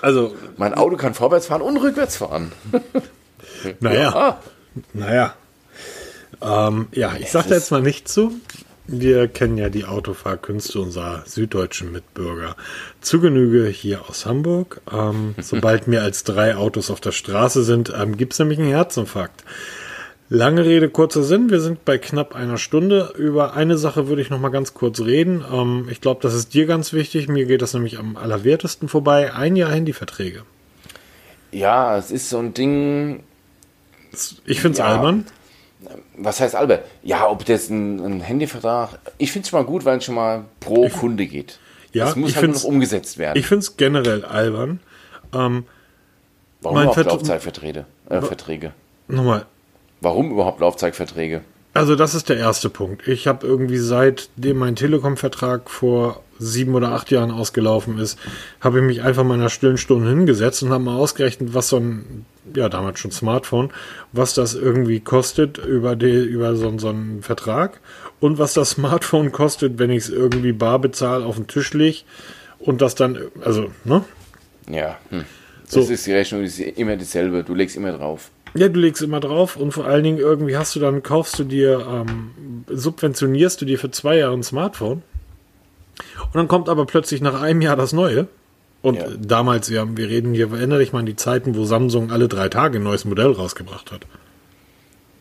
Also, 0.00 0.34
Mein 0.56 0.74
Auto 0.74 0.96
kann 0.96 1.12
vorwärts 1.14 1.46
fahren 1.46 1.60
und 1.62 1.76
rückwärts 1.76 2.16
fahren. 2.16 2.52
naja. 3.80 4.14
Ah, 4.14 4.38
Naja. 4.94 5.34
Ähm, 6.40 6.86
ja, 6.92 7.12
ich 7.18 7.30
sag 7.30 7.48
da 7.48 7.56
jetzt 7.56 7.70
mal 7.72 7.82
nicht 7.82 8.08
zu. 8.08 8.32
Wir 8.90 9.28
kennen 9.28 9.58
ja 9.58 9.68
die 9.68 9.84
Autofahrkünste 9.84 10.80
unserer 10.80 11.22
süddeutschen 11.26 11.92
Mitbürger 11.92 12.56
zu 13.02 13.20
Genüge 13.20 13.66
hier 13.68 14.08
aus 14.08 14.24
Hamburg. 14.24 14.80
Ähm, 14.90 15.34
sobald 15.40 15.88
mehr 15.88 16.02
als 16.02 16.24
drei 16.24 16.56
Autos 16.56 16.90
auf 16.90 17.00
der 17.00 17.12
Straße 17.12 17.64
sind, 17.64 17.92
ähm, 17.94 18.16
gibt's 18.16 18.38
nämlich 18.38 18.58
einen 18.58 18.68
Herzinfarkt. 18.70 19.44
Lange 20.30 20.64
Rede, 20.64 20.88
kurzer 20.88 21.22
Sinn. 21.22 21.50
Wir 21.50 21.60
sind 21.60 21.84
bei 21.84 21.98
knapp 21.98 22.34
einer 22.34 22.56
Stunde. 22.58 23.12
Über 23.18 23.54
eine 23.54 23.76
Sache 23.78 24.08
würde 24.08 24.20
ich 24.22 24.30
noch 24.30 24.40
mal 24.40 24.48
ganz 24.50 24.72
kurz 24.72 25.00
reden. 25.00 25.44
Ähm, 25.52 25.88
ich 25.90 26.00
glaube, 26.00 26.20
das 26.22 26.32
ist 26.34 26.54
dir 26.54 26.64
ganz 26.66 26.94
wichtig. 26.94 27.28
Mir 27.28 27.44
geht 27.44 27.60
das 27.60 27.74
nämlich 27.74 27.98
am 27.98 28.16
allerwertesten 28.16 28.88
vorbei. 28.88 29.34
Ein 29.34 29.54
Jahr 29.56 29.70
Handyverträge. 29.70 30.44
ja, 31.52 31.96
es 31.98 32.10
ist 32.10 32.30
so 32.30 32.38
ein 32.38 32.54
Ding, 32.54 33.22
Ich 34.46 34.60
find's 34.62 34.78
Ja. 34.78 34.86
albern. 34.86 35.26
Was 36.18 36.40
heißt 36.40 36.54
Albert? 36.54 36.84
Ja, 37.02 37.28
ob 37.28 37.44
das 37.44 37.70
ein, 37.70 37.98
ein 38.00 38.20
Handyvertrag, 38.20 38.98
ich 39.18 39.32
finde 39.32 39.44
es 39.44 39.50
schon 39.50 39.60
mal 39.60 39.66
gut, 39.66 39.84
weil 39.84 39.98
es 39.98 40.04
schon 40.04 40.14
mal 40.14 40.44
pro 40.60 40.88
Kunde 40.88 41.26
geht. 41.26 41.58
Ja, 41.92 42.04
das 42.06 42.16
muss 42.16 42.30
ich 42.30 42.36
halt 42.36 42.52
noch 42.52 42.64
umgesetzt 42.64 43.18
werden. 43.18 43.38
Ich 43.38 43.46
find's 43.46 43.76
generell 43.76 44.24
albern. 44.24 44.80
Ähm, 45.32 45.64
Warum 46.60 46.76
überhaupt 46.78 46.94
Vert- 46.94 47.06
Laufzeitverträge? 47.06 47.84
Äh, 48.10 48.20
Verträge? 48.20 48.72
nochmal, 49.06 49.46
Warum 50.00 50.30
überhaupt 50.30 50.60
Laufzeitverträge? 50.60 51.40
Also 51.74 51.94
das 51.96 52.14
ist 52.14 52.28
der 52.28 52.36
erste 52.36 52.68
Punkt. 52.70 53.06
Ich 53.08 53.26
habe 53.26 53.46
irgendwie 53.46 53.78
seitdem 53.78 54.58
mein 54.58 54.74
Telekom-Vertrag 54.76 55.70
vor 55.70 56.22
sieben 56.38 56.74
oder 56.74 56.92
acht 56.92 57.10
Jahren 57.10 57.30
ausgelaufen 57.30 57.98
ist, 57.98 58.18
habe 58.60 58.78
ich 58.78 58.84
mich 58.84 59.02
einfach 59.02 59.24
mal 59.24 59.34
in 59.34 59.40
einer 59.40 59.50
stillen 59.50 59.78
Stunde 59.78 60.08
hingesetzt 60.08 60.62
und 60.62 60.70
habe 60.70 60.84
mal 60.84 60.96
ausgerechnet, 60.96 61.54
was 61.54 61.68
so 61.68 61.78
ein, 61.78 62.26
ja 62.54 62.68
damals 62.68 63.00
schon 63.00 63.10
Smartphone, 63.10 63.70
was 64.12 64.34
das 64.34 64.54
irgendwie 64.54 65.00
kostet 65.00 65.58
über, 65.58 65.96
die, 65.96 66.24
über 66.24 66.56
so, 66.56 66.78
so 66.78 66.88
einen 66.88 67.22
Vertrag 67.22 67.80
und 68.20 68.38
was 68.38 68.54
das 68.54 68.70
Smartphone 68.70 69.32
kostet, 69.32 69.78
wenn 69.78 69.90
ich 69.90 70.04
es 70.04 70.08
irgendwie 70.10 70.52
bar 70.52 70.78
bezahle, 70.78 71.24
auf 71.24 71.36
den 71.36 71.46
Tisch 71.46 71.72
lege 71.74 71.98
und 72.58 72.80
das 72.80 72.94
dann, 72.94 73.18
also, 73.44 73.70
ne? 73.84 74.04
Ja, 74.70 74.98
hm. 75.10 75.24
So. 75.68 75.80
das 75.80 75.90
ist 75.90 76.06
die 76.06 76.12
Rechnung, 76.12 76.40
die 76.40 76.46
ist 76.46 76.58
immer 76.58 76.96
dieselbe. 76.96 77.44
Du 77.44 77.54
legst 77.54 77.76
immer 77.76 77.92
drauf. 77.92 78.30
Ja, 78.54 78.68
du 78.68 78.80
legst 78.80 79.02
immer 79.02 79.20
drauf 79.20 79.56
und 79.56 79.72
vor 79.72 79.84
allen 79.84 80.02
Dingen 80.02 80.18
irgendwie 80.18 80.56
hast 80.56 80.74
du 80.74 80.80
dann, 80.80 81.02
kaufst 81.02 81.38
du 81.38 81.44
dir, 81.44 81.86
ähm, 81.86 82.64
subventionierst 82.66 83.60
du 83.60 83.66
dir 83.66 83.78
für 83.78 83.90
zwei 83.90 84.16
Jahre 84.16 84.34
ein 84.34 84.42
Smartphone 84.42 85.02
und 86.26 86.34
dann 86.34 86.48
kommt 86.48 86.68
aber 86.68 86.86
plötzlich 86.86 87.20
nach 87.20 87.40
einem 87.40 87.60
Jahr 87.60 87.76
das 87.76 87.92
neue. 87.92 88.26
Und 88.80 88.94
Ja. 88.96 89.06
damals, 89.20 89.70
wir, 89.70 89.80
haben- 89.80 89.96
wir 89.96 90.08
reden 90.08 90.34
hier, 90.34 90.52
erinnere 90.52 90.78
dich 90.78 90.92
mal 90.92 91.00
an 91.00 91.06
die 91.06 91.16
Zeiten, 91.16 91.56
wo 91.56 91.64
Samsung 91.64 92.12
alle 92.12 92.28
drei 92.28 92.48
Tage 92.48 92.78
ein 92.78 92.84
neues 92.84 93.04
Modell 93.04 93.32
rausgebracht 93.32 93.90
hat. 93.90 94.02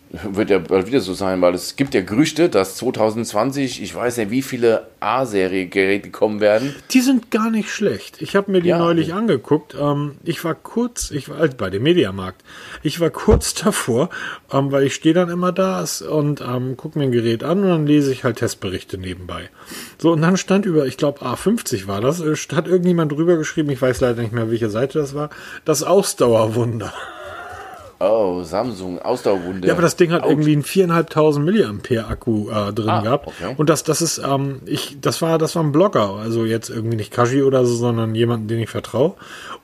Wird 0.10 0.50
ja 0.50 0.60
bald 0.60 0.88
wieder 0.88 1.02
so 1.02 1.14
sein, 1.14 1.42
weil 1.42 1.54
es 1.54 1.76
gibt 1.76 1.94
ja 1.94 2.02
Gerüchte, 2.02 2.48
dass 2.48 2.78
2020, 2.78 3.82
ich 3.84 3.94
weiß 3.94 4.18
ja, 4.18 4.32
wie 4.32 4.42
viele 4.42 4.88
A-Serie-Geräte 5.02 6.12
kommen 6.12 6.40
werden. 6.40 6.74
Die 6.92 7.02
sind 7.02 7.30
gar 7.30 7.52
nicht 7.52 7.70
schlecht. 7.70 8.22
Ich 8.22 8.36
habe 8.36 8.52
mir 8.52 8.62
die 8.62 8.70
Ja. 8.70 8.78
neulich 8.80 9.14
angeguckt. 9.14 9.76
Ähm, 9.80 10.16
ich 10.24 10.44
war 10.46 10.56
kurz, 10.56 11.12
ich 11.12 11.28
war 11.30 11.40
halt 11.40 11.58
bei 11.58 11.70
dem 11.70 11.84
Mediamarkt. 11.84 12.42
Ich 12.84 13.00
war 13.00 13.10
kurz 13.10 13.54
davor, 13.64 14.10
ähm, 14.52 14.72
weil 14.72 14.84
ich 14.84 14.96
stehe 14.96 15.14
dann 15.14 15.30
immer 15.30 15.52
da 15.52 15.84
und 16.10 16.42
ähm, 16.42 16.78
gucke 16.78 16.98
mir 16.98 17.06
ein 17.06 17.12
Gerät 17.12 17.44
an 17.44 17.64
und 17.64 17.70
dann 17.70 17.86
lese 17.88 18.12
ich 18.12 18.24
halt 18.24 18.38
Testberichte 18.38 18.98
nebenbei. 18.98 19.50
So, 19.98 20.14
und 20.14 20.22
dann 20.22 20.38
stand 20.38 20.66
über, 20.66 20.86
ich 20.86 20.98
glaube 20.98 21.22
A50 21.22 21.88
war 21.88 22.02
das, 22.02 22.22
äh, 22.22 22.34
hat 22.56 22.68
irgendjemand 22.68 23.12
drüber 23.12 23.36
geschrieben, 23.38 23.70
ich 23.72 23.82
weiß 23.82 24.00
leider 24.02 24.22
nicht 24.22 24.32
mehr, 24.34 24.50
welche 24.50 24.70
Seite 24.70 25.00
das 25.00 25.14
war, 25.14 25.30
das 25.66 25.84
Ausdauerwunder. 25.84 26.94
Oh, 28.00 28.44
Samsung, 28.44 29.00
Ausdauerwunde. 29.02 29.68
Ja, 29.68 29.74
aber 29.74 29.82
das 29.82 29.96
Ding 29.96 30.12
hat 30.12 30.22
Out. 30.24 30.30
irgendwie 30.30 30.54
einen 30.54 30.64
4.500 30.64 31.40
Milliampere 31.40 32.06
Akku 32.06 32.50
äh, 32.50 32.72
drin 32.72 32.90
Ah, 32.90 33.02
gehabt. 33.02 33.28
okay. 33.28 33.56
Und 33.58 33.70
das, 33.70 33.84
das 33.84 34.02
ist, 34.04 34.20
ähm, 34.20 34.62
ich, 34.66 34.98
das 35.02 35.22
war, 35.22 35.38
das 35.40 35.56
war 35.56 35.64
ein 35.64 35.72
Blogger, 35.72 36.12
also 36.16 36.46
jetzt 36.46 36.70
irgendwie 36.70 36.98
nicht 36.98 37.12
Kashi 37.12 37.42
oder 37.42 37.66
so, 37.66 37.76
sondern 37.76 38.14
jemanden, 38.14 38.48
den 38.48 38.60
ich 38.60 38.70
vertraue. 38.70 39.16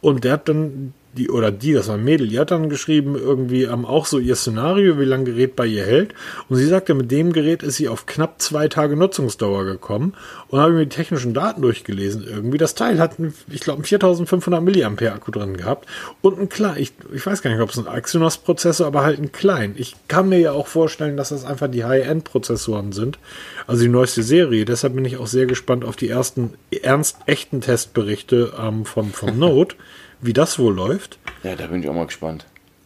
Und 0.02 0.24
der 0.24 0.34
hat 0.34 0.50
dann 0.50 0.94
die 1.18 1.30
oder 1.30 1.52
die, 1.52 1.74
das 1.74 1.88
war 1.88 1.96
ein 1.96 2.04
Mädel, 2.04 2.28
die 2.28 2.40
hat 2.40 2.52
dann 2.52 2.70
geschrieben, 2.70 3.16
irgendwie 3.16 3.64
ähm, 3.64 3.86
auch 3.86 4.06
so 4.06 4.20
ihr 4.20 4.36
Szenario, 4.36 5.00
wie 5.00 5.06
lange 5.06 5.26
Gerät 5.26 5.56
bei 5.56 5.66
ihr 5.66 5.86
hält. 5.86 6.14
Und 6.50 6.58
sie 6.58 6.66
sagte, 6.66 6.94
mit 6.94 7.12
dem 7.12 7.34
Gerät 7.34 7.64
ist 7.64 7.76
sie 7.76 7.88
auf 7.88 8.06
knapp 8.06 8.42
zwei 8.42 8.68
Tage 8.68 8.96
Nutzungsdauer 8.96 9.66
gekommen 9.66 10.14
und 10.48 10.60
habe 10.60 10.74
mir 10.74 10.86
die 10.86 10.96
technischen 10.96 11.34
Daten 11.34 11.62
durchgelesen. 11.62 12.26
Irgendwie 12.28 12.58
das 12.58 12.76
Teil 12.76 13.00
hat, 13.00 13.20
einen, 13.20 13.34
ich 13.50 13.62
glaube, 13.62 13.78
einen 13.78 13.86
4500 13.86 14.64
Milliampere 14.64 15.14
Akku 15.14 15.32
drin 15.32 15.58
gehabt 15.58 15.88
und 16.22 16.40
ein 16.40 16.50
klein, 16.50 16.78
ich, 16.78 16.94
ich 17.14 17.26
weiß 17.26 17.42
gar 17.42 17.52
nicht, 17.52 17.62
ob 17.62 17.70
es 17.70 17.78
ein 17.78 17.94
Exynos-Prozessor, 17.94 18.88
aber 18.88 19.04
halt 19.04 19.20
ein 19.20 19.32
klein. 19.32 19.76
Ich 19.78 19.96
kann 20.08 20.30
mir 20.30 20.40
ja 20.40 20.52
auch 20.52 20.68
vorstellen, 20.68 21.18
dass 21.18 21.30
das 21.30 21.46
einfach 21.46 21.70
die 21.70 21.86
High-End-Prozessoren 21.86 22.92
sind, 22.92 23.20
also 23.68 23.84
die 23.84 23.90
neueste 23.90 24.24
Serie. 24.24 24.66
Deshalb 24.66 24.96
bin 24.96 25.06
ich 25.06 25.18
auch 25.18 25.28
sehr 25.28 25.46
gespannt 25.46 25.86
auf 25.86 25.96
die 25.96 26.10
ersten 26.10 26.54
ernst 26.82 27.18
echten 27.28 27.62
Testberichte 27.62 28.54
ähm, 28.60 28.86
vom, 28.86 29.12
vom 29.12 29.38
Note, 29.44 29.76
wie 30.24 30.34
das 30.34 30.58
wohl 30.60 30.74
läuft. 30.74 31.20
Ja, 31.44 31.56
da 31.56 31.68
bin 31.68 31.82
ich 31.84 31.90
auch 31.90 31.94
mal 31.94 32.06
gespannt. 32.06 32.46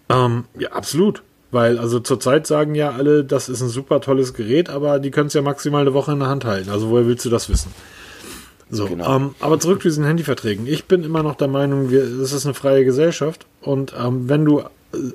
Ähm, 0.10 0.46
ja, 0.58 0.72
absolut. 0.72 1.22
Weil, 1.52 1.80
also 1.80 2.00
zurzeit 2.02 2.46
sagen 2.46 2.76
ja 2.76 2.92
alle, 2.92 3.24
das 3.24 3.48
ist 3.48 3.62
ein 3.62 3.70
super 3.70 4.02
tolles 4.02 4.34
Gerät, 4.34 4.70
aber 4.70 5.00
die 5.00 5.12
können 5.12 5.28
es 5.28 5.34
ja 5.34 5.42
maximal 5.42 5.82
eine 5.82 5.94
Woche 5.94 6.12
in 6.12 6.20
der 6.20 6.28
Hand 6.28 6.44
halten. 6.44 6.70
Also 6.70 6.90
woher 6.90 7.08
willst 7.08 7.24
du 7.26 7.30
das 7.30 7.48
wissen? 7.50 7.72
So, 8.70 8.86
Genau. 8.88 9.16
ähm, 9.16 9.36
aber 9.40 9.60
zurück 9.60 9.82
zu 9.82 9.88
diesen 9.88 10.04
Handyverträgen. 10.04 10.68
Ich 10.68 10.86
bin 10.86 11.04
immer 11.06 11.24
noch 11.24 11.36
der 11.36 11.48
Meinung, 11.48 11.90
wir, 11.90 12.04
es 12.04 12.34
ist 12.34 12.46
eine 12.46 12.54
freie 12.54 12.84
Gesellschaft 12.84 13.46
und 13.62 13.94
ähm, 13.98 14.28
wenn 14.28 14.44
du 14.44 14.60
äh, 14.60 14.66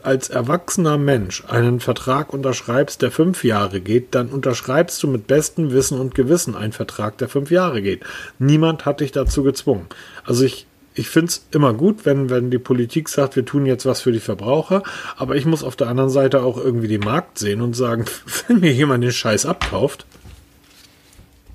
als 0.02 0.30
erwachsener 0.30 0.96
Mensch 0.96 1.44
einen 1.48 1.78
Vertrag 1.80 2.32
unterschreibst, 2.32 3.02
der 3.02 3.10
fünf 3.10 3.44
Jahre 3.44 3.82
geht, 3.82 4.14
dann 4.14 4.28
unterschreibst 4.28 5.02
du 5.02 5.08
mit 5.08 5.26
bestem 5.26 5.70
Wissen 5.70 6.00
und 6.00 6.14
Gewissen 6.14 6.56
einen 6.56 6.72
Vertrag, 6.72 7.18
der 7.18 7.28
fünf 7.28 7.50
Jahre 7.50 7.82
geht. 7.82 8.00
Niemand 8.38 8.86
hat 8.86 9.00
dich 9.00 9.12
dazu 9.12 9.42
gezwungen. 9.42 9.84
Also 10.24 10.44
ich, 10.44 10.66
ich 10.94 11.08
finde 11.08 11.28
es 11.28 11.46
immer 11.52 11.74
gut, 11.74 12.04
wenn, 12.04 12.30
wenn 12.30 12.50
die 12.50 12.58
Politik 12.58 13.08
sagt, 13.08 13.36
wir 13.36 13.44
tun 13.44 13.66
jetzt 13.66 13.86
was 13.86 14.00
für 14.00 14.12
die 14.12 14.20
Verbraucher, 14.20 14.82
aber 15.16 15.36
ich 15.36 15.46
muss 15.46 15.64
auf 15.64 15.76
der 15.76 15.88
anderen 15.88 16.10
Seite 16.10 16.42
auch 16.42 16.58
irgendwie 16.58 16.88
den 16.88 17.00
Markt 17.00 17.38
sehen 17.38 17.60
und 17.60 17.74
sagen, 17.74 18.04
wenn 18.48 18.60
mir 18.60 18.72
jemand 18.72 19.04
den 19.04 19.12
Scheiß 19.12 19.46
abkauft, 19.46 20.06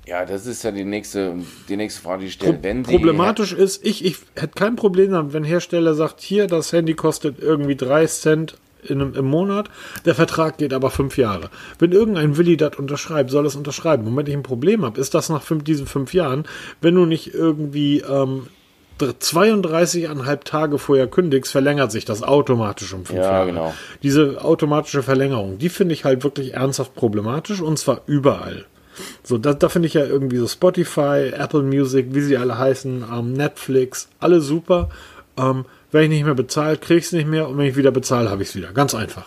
Ja, 0.06 0.24
das 0.24 0.46
ist 0.46 0.64
ja 0.64 0.70
die 0.70 0.84
nächste, 0.84 1.34
die 1.68 1.76
nächste 1.76 2.00
Frage, 2.00 2.22
die 2.22 2.28
ich 2.28 2.32
stelle. 2.34 2.58
Wenn 2.62 2.82
Problematisch 2.82 3.52
ist, 3.52 3.84
ich, 3.84 4.04
ich 4.04 4.16
hätte 4.34 4.54
kein 4.54 4.74
Problem 4.74 5.12
damit, 5.12 5.34
wenn 5.34 5.44
Hersteller 5.44 5.94
sagt, 5.94 6.20
hier, 6.20 6.46
das 6.46 6.72
Handy 6.72 6.94
kostet 6.94 7.38
irgendwie 7.40 7.76
3 7.76 8.06
Cent 8.06 8.56
in 8.82 9.00
einem, 9.00 9.14
im 9.14 9.26
Monat, 9.26 9.68
der 10.04 10.14
Vertrag 10.14 10.58
geht 10.58 10.72
aber 10.72 10.90
fünf 10.90 11.18
Jahre. 11.18 11.50
Wenn 11.78 11.92
irgendein 11.92 12.36
Willi 12.36 12.56
das 12.56 12.76
unterschreibt, 12.76 13.30
soll 13.30 13.46
es 13.46 13.56
unterschreiben. 13.56 14.06
Womit 14.06 14.28
ich 14.28 14.34
ein 14.34 14.42
Problem 14.42 14.84
habe, 14.84 15.00
ist 15.00 15.14
das 15.14 15.28
nach 15.28 15.42
fünf, 15.42 15.64
diesen 15.64 15.86
fünf 15.86 16.14
Jahren, 16.14 16.44
wenn 16.80 16.94
du 16.94 17.04
nicht 17.04 17.34
irgendwie 17.34 18.00
ähm, 18.00 18.46
32,5 19.00 20.44
Tage 20.44 20.78
vorher 20.78 21.06
kündigst, 21.06 21.52
verlängert 21.52 21.92
sich 21.92 22.04
das 22.04 22.22
automatisch 22.22 22.92
um 22.92 23.04
fünf 23.04 23.18
Ja, 23.18 23.24
Jahre. 23.32 23.46
genau. 23.46 23.74
Diese 24.02 24.42
automatische 24.44 25.02
Verlängerung, 25.02 25.58
die 25.58 25.68
finde 25.68 25.94
ich 25.94 26.04
halt 26.04 26.24
wirklich 26.24 26.54
ernsthaft 26.54 26.94
problematisch 26.94 27.60
und 27.60 27.78
zwar 27.78 28.02
überall. 28.06 28.64
So, 29.22 29.38
da, 29.38 29.54
da 29.54 29.68
finde 29.68 29.86
ich 29.86 29.94
ja 29.94 30.04
irgendwie 30.04 30.38
so 30.38 30.48
Spotify, 30.48 31.30
Apple 31.32 31.62
Music, 31.62 32.06
wie 32.10 32.20
sie 32.20 32.36
alle 32.36 32.58
heißen, 32.58 33.04
ähm, 33.12 33.32
Netflix, 33.32 34.08
alle 34.18 34.40
super. 34.40 34.88
Ähm, 35.36 35.64
wenn 35.92 36.02
ich 36.04 36.08
nicht 36.10 36.24
mehr 36.24 36.34
bezahle, 36.34 36.76
kriege 36.76 36.98
ich 36.98 37.04
es 37.06 37.12
nicht 37.12 37.28
mehr 37.28 37.48
und 37.48 37.56
wenn 37.58 37.66
ich 37.66 37.76
wieder 37.76 37.92
bezahle, 37.92 38.28
habe 38.28 38.42
ich 38.42 38.48
es 38.50 38.56
wieder. 38.56 38.72
Ganz 38.72 38.94
einfach. 38.94 39.26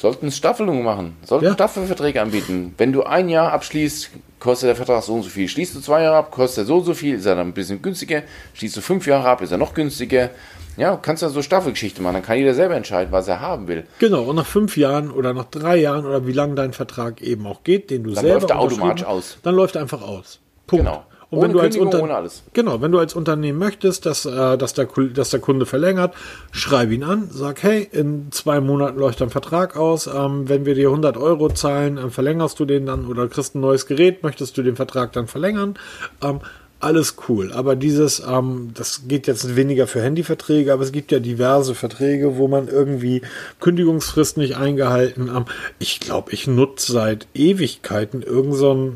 Sollten 0.00 0.32
Staffelungen 0.32 0.82
machen, 0.82 1.18
sollten 1.26 1.44
Ja. 1.44 1.52
Staffelverträge 1.52 2.22
anbieten. 2.22 2.74
Wenn 2.78 2.90
du 2.90 3.02
ein 3.02 3.28
Jahr 3.28 3.52
abschließt, 3.52 4.10
kostet 4.38 4.68
der 4.68 4.76
Vertrag 4.76 5.02
so 5.02 5.12
und 5.12 5.24
so 5.24 5.28
viel. 5.28 5.46
Schließt 5.46 5.74
du 5.74 5.80
zwei 5.80 6.04
Jahre 6.04 6.16
ab, 6.16 6.30
kostet 6.30 6.64
er 6.64 6.66
so 6.68 6.78
und 6.78 6.84
so 6.84 6.94
viel, 6.94 7.16
ist 7.16 7.26
er 7.26 7.34
dann 7.34 7.48
ein 7.48 7.52
bisschen 7.52 7.82
günstiger. 7.82 8.22
Schließt 8.54 8.78
du 8.78 8.80
fünf 8.80 9.06
Jahre 9.06 9.28
ab, 9.28 9.42
ist 9.42 9.52
er 9.52 9.58
noch 9.58 9.74
günstiger. 9.74 10.30
Ja, 10.78 10.96
kannst 10.96 11.22
du 11.22 11.28
so 11.28 11.42
Staffelgeschichte 11.42 12.00
machen. 12.00 12.14
Dann 12.14 12.22
kann 12.22 12.38
jeder 12.38 12.54
selber 12.54 12.76
entscheiden, 12.76 13.12
was 13.12 13.28
er 13.28 13.40
haben 13.40 13.68
will. 13.68 13.84
Genau, 13.98 14.22
und 14.22 14.36
nach 14.36 14.46
fünf 14.46 14.78
Jahren 14.78 15.10
oder 15.10 15.34
nach 15.34 15.44
drei 15.44 15.76
Jahren 15.76 16.06
oder 16.06 16.26
wie 16.26 16.32
lange 16.32 16.54
dein 16.54 16.72
Vertrag 16.72 17.20
eben 17.20 17.46
auch 17.46 17.62
geht, 17.62 17.90
den 17.90 18.02
du 18.04 18.12
Dann 18.12 18.22
selber 18.24 18.40
läuft 18.40 18.50
er 18.52 18.58
automatisch 18.58 19.04
aus. 19.04 19.36
Dann 19.42 19.54
läuft 19.54 19.74
er 19.74 19.82
einfach 19.82 20.00
aus. 20.00 20.40
Punkt. 20.66 20.86
Genau. 20.86 21.04
Und 21.30 21.38
Ohne 21.38 21.46
wenn 21.46 21.52
du 21.52 21.60
als 21.60 21.76
Unter 21.76 22.02
ohne 22.02 22.14
alles. 22.14 22.42
Genau, 22.54 22.82
wenn 22.82 22.90
du 22.90 22.98
als 22.98 23.14
Unternehmen 23.14 23.58
möchtest, 23.58 24.04
dass, 24.04 24.24
äh, 24.24 24.58
dass, 24.58 24.74
der, 24.74 24.88
dass 25.14 25.30
der 25.30 25.38
Kunde 25.38 25.64
verlängert, 25.64 26.12
schreib 26.50 26.90
ihn 26.90 27.04
an, 27.04 27.28
sag, 27.30 27.62
hey, 27.62 27.88
in 27.92 28.32
zwei 28.32 28.60
Monaten 28.60 28.98
läuft 28.98 29.20
dein 29.20 29.30
Vertrag 29.30 29.76
aus, 29.76 30.08
ähm, 30.08 30.48
wenn 30.48 30.66
wir 30.66 30.74
dir 30.74 30.88
100 30.88 31.16
Euro 31.16 31.48
zahlen, 31.48 31.98
äh, 31.98 32.10
verlängerst 32.10 32.58
du 32.58 32.64
den 32.64 32.86
dann 32.86 33.06
oder 33.06 33.28
kriegst 33.28 33.54
ein 33.54 33.60
neues 33.60 33.86
Gerät, 33.86 34.24
möchtest 34.24 34.58
du 34.58 34.62
den 34.62 34.74
Vertrag 34.74 35.12
dann 35.12 35.28
verlängern, 35.28 35.76
ähm, 36.20 36.40
alles 36.80 37.16
cool. 37.28 37.52
Aber 37.52 37.76
dieses, 37.76 38.20
ähm, 38.26 38.70
das 38.74 39.02
geht 39.06 39.26
jetzt 39.26 39.54
weniger 39.54 39.86
für 39.86 40.02
Handyverträge, 40.02 40.72
aber 40.72 40.82
es 40.82 40.92
gibt 40.92 41.12
ja 41.12 41.20
diverse 41.20 41.74
Verträge, 41.74 42.38
wo 42.38 42.48
man 42.48 42.66
irgendwie 42.66 43.22
Kündigungsfrist 43.60 44.36
nicht 44.36 44.56
eingehalten. 44.56 45.28
Ähm, 45.28 45.44
ich 45.78 46.00
glaube, 46.00 46.32
ich 46.32 46.46
nutze 46.48 46.90
seit 46.90 47.28
Ewigkeiten 47.34 48.22
irgendeinen 48.22 48.54
so 48.54 48.92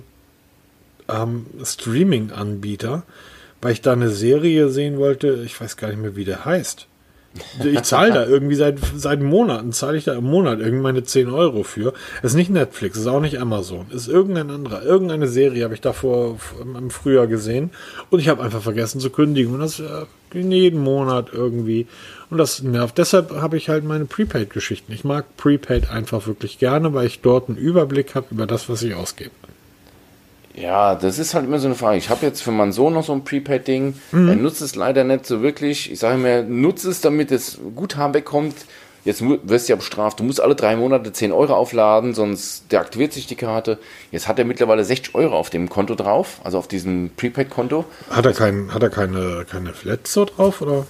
ähm, 1.09 1.47
Streaming-Anbieter, 1.63 3.03
weil 3.61 3.73
ich 3.73 3.81
da 3.81 3.93
eine 3.93 4.11
Serie 4.11 4.69
sehen 4.69 4.99
wollte. 4.99 5.43
Ich 5.45 5.61
weiß 5.61 5.77
gar 5.77 5.89
nicht 5.89 6.01
mehr, 6.01 6.17
wie 6.17 6.25
der 6.25 6.45
heißt. 6.45 6.87
Ich 7.65 7.83
zahle 7.83 8.13
da 8.13 8.27
irgendwie 8.27 8.55
seit, 8.55 8.79
seit 8.95 9.21
Monaten, 9.21 9.73
zahle 9.73 9.99
ich 9.99 10.05
da 10.05 10.15
im 10.15 10.25
Monat 10.25 10.61
irgendwie 10.61 10.83
meine 10.83 11.03
10 11.03 11.29
Euro 11.31 11.65
für. 11.65 11.93
Das 12.23 12.33
ist 12.33 12.37
nicht 12.37 12.51
Netflix, 12.51 12.97
ist 12.97 13.09
auch 13.09 13.21
nicht 13.21 13.41
Amazon, 13.41 13.87
ist 13.91 14.07
irgendein 14.07 14.51
anderer. 14.51 14.85
Irgendeine 14.85 15.27
Serie 15.27 15.65
habe 15.65 15.75
ich 15.75 15.81
davor 15.81 16.39
im 16.63 16.91
Frühjahr 16.91 17.27
gesehen 17.27 17.71
und 18.11 18.21
ich 18.21 18.29
habe 18.29 18.43
einfach 18.43 18.63
vergessen 18.63 19.01
zu 19.01 19.11
kündigen. 19.11 19.55
Und 19.55 19.61
das 19.61 19.81
äh, 19.81 20.05
jeden 20.33 20.81
Monat 20.81 21.29
irgendwie. 21.33 21.87
Und 22.31 22.39
das 22.39 22.63
nervt. 22.63 22.99
Deshalb 22.99 23.31
habe 23.31 23.57
ich 23.57 23.69
halt 23.69 23.85
meine 23.85 24.05
Prepaid-Geschichten. 24.05 24.93
Ich 24.93 25.05
mag 25.05 25.37
Prepaid 25.37 25.91
einfach 25.91 26.27
wirklich 26.27 26.59
gerne, 26.59 26.95
weil 26.95 27.07
ich 27.07 27.21
dort 27.21 27.49
einen 27.49 27.59
Überblick 27.59 28.15
habe 28.15 28.27
über 28.31 28.47
das, 28.47 28.69
was 28.69 28.83
ich 28.83 28.95
ausgebe. 28.95 29.31
Ja, 30.55 30.95
das 30.95 31.19
ist 31.19 31.35
halt 31.35 31.47
immer 31.47 31.59
so 31.59 31.67
eine 31.67 31.75
Frage. 31.75 31.99
Ich 31.99 32.11
habe 32.11 32.25
jetzt 32.25 32.43
für 32.43 32.53
meinen 32.53 32.73
Sohn 32.73 32.93
noch 32.93 33.05
so 33.05 33.13
ein 33.13 33.25
Prepaid-Ding. 33.25 33.95
Mhm. 34.13 34.29
Er 34.29 34.37
nutzt 34.37 34.63
es 34.63 34.77
leider 34.77 35.03
nicht 35.05 35.27
so 35.27 35.43
wirklich. 35.43 35.91
Ich 35.91 35.99
sage 35.99 36.17
mir, 36.17 36.43
nutze 36.43 36.91
es, 36.91 37.01
damit 37.01 37.31
das 37.31 37.59
Guthaben 37.75 38.15
wegkommt. 38.15 38.55
Jetzt 39.05 39.23
wirst 39.23 39.69
du 39.69 39.73
ja 39.73 39.77
bestraft. 39.77 40.21
Du 40.21 40.25
musst 40.25 40.41
alle 40.41 40.55
drei 40.55 40.77
Monate 40.77 41.13
10 41.13 41.31
Euro 41.33 41.55
aufladen, 41.55 42.15
sonst 42.15 42.73
deaktiviert 42.73 43.13
sich 43.13 43.27
die 43.27 43.35
Karte. 43.35 43.79
Jetzt 44.11 44.29
hat 44.29 44.39
er 44.39 44.47
mittlerweile 44.47 44.83
60 44.83 45.15
Euro 45.15 45.37
auf 45.37 45.51
dem 45.51 45.69
Konto 45.69 45.95
drauf, 45.95 46.41
also 46.43 46.57
auf 46.59 46.69
diesem 46.69 47.11
Prepaid-Konto. 47.15 47.85
Hat 48.09 48.25
er, 48.25 48.33
kein, 48.33 48.73
hat 48.73 48.83
er 48.83 48.89
keine, 48.89 49.45
keine 49.51 49.75
Flat 49.75 50.07
so 50.07 50.25
drauf, 50.25 50.63
oder? 50.63 50.87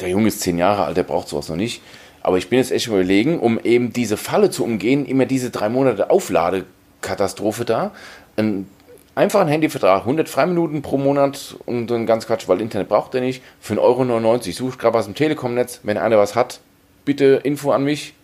Der 0.00 0.08
Junge 0.08 0.28
ist 0.28 0.40
10 0.40 0.58
Jahre 0.58 0.84
alt, 0.84 0.96
der 0.96 1.04
braucht 1.04 1.28
sowas 1.28 1.48
noch 1.48 1.56
nicht. 1.56 1.82
Aber 2.22 2.36
ich 2.36 2.48
bin 2.48 2.58
jetzt 2.58 2.72
echt 2.72 2.88
überlegen, 2.88 3.38
um 3.38 3.60
eben 3.60 3.92
diese 3.92 4.16
Falle 4.16 4.50
zu 4.50 4.64
umgehen, 4.64 5.06
immer 5.06 5.24
diese 5.24 5.50
drei 5.50 5.68
Monate 5.68 6.10
Aufladekatastrophe 6.10 7.64
da, 7.64 7.92
ein 8.40 8.66
einfach 9.14 9.40
ein 9.40 9.48
Handyvertrag, 9.48 10.00
100 10.00 10.28
Freiminuten 10.28 10.82
pro 10.82 10.96
Monat 10.96 11.56
und 11.66 11.88
dann 11.88 12.06
ganz 12.06 12.26
Quatsch, 12.26 12.48
weil 12.48 12.60
Internet 12.60 12.88
braucht 12.88 13.14
er 13.14 13.20
nicht, 13.20 13.42
für 13.60 13.74
1,99 13.74 13.78
Euro. 13.80 14.40
Suche 14.52 14.78
gerade 14.78 14.94
was 14.94 15.06
im 15.06 15.14
Telekom-Netz. 15.14 15.80
Wenn 15.82 15.98
einer 15.98 16.18
was 16.18 16.34
hat, 16.34 16.60
bitte 17.04 17.40
Info 17.42 17.70
an 17.72 17.84
mich. 17.84 18.14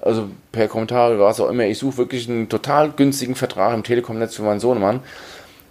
Also 0.00 0.28
per 0.52 0.68
Kommentar 0.68 1.10
oder 1.10 1.20
was 1.20 1.40
auch 1.40 1.50
immer. 1.50 1.64
Ich 1.64 1.78
suche 1.78 1.98
wirklich 1.98 2.28
einen 2.28 2.48
total 2.48 2.90
günstigen 2.90 3.34
Vertrag 3.34 3.74
im 3.74 3.82
Telekom-Netz 3.82 4.36
für 4.36 4.42
meinen 4.42 4.60
Sohnemann, 4.60 5.00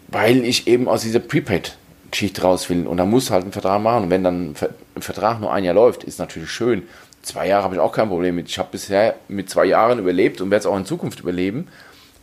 weil 0.09 0.43
ich 0.43 0.67
eben 0.67 0.89
aus 0.89 1.01
dieser 1.01 1.19
Prepaid-Geschichte 1.19 2.41
raus 2.41 2.69
will. 2.69 2.87
Und 2.87 2.97
da 2.97 3.05
muss 3.05 3.31
halt 3.31 3.43
einen 3.43 3.53
Vertrag 3.53 3.81
machen. 3.81 4.03
Und 4.03 4.09
wenn 4.09 4.23
dann 4.23 4.53
ein 4.95 5.01
Vertrag 5.01 5.39
nur 5.39 5.53
ein 5.53 5.63
Jahr 5.63 5.75
läuft, 5.75 6.03
ist 6.03 6.19
natürlich 6.19 6.51
schön. 6.51 6.83
Zwei 7.21 7.47
Jahre 7.47 7.63
habe 7.63 7.75
ich 7.75 7.81
auch 7.81 7.93
kein 7.93 8.09
Problem 8.09 8.35
mit. 8.35 8.49
Ich 8.49 8.59
habe 8.59 8.69
bisher 8.71 9.15
mit 9.27 9.49
zwei 9.49 9.65
Jahren 9.65 9.97
überlebt 9.97 10.41
und 10.41 10.51
werde 10.51 10.59
es 10.59 10.65
auch 10.65 10.77
in 10.77 10.85
Zukunft 10.85 11.21
überleben. 11.21 11.69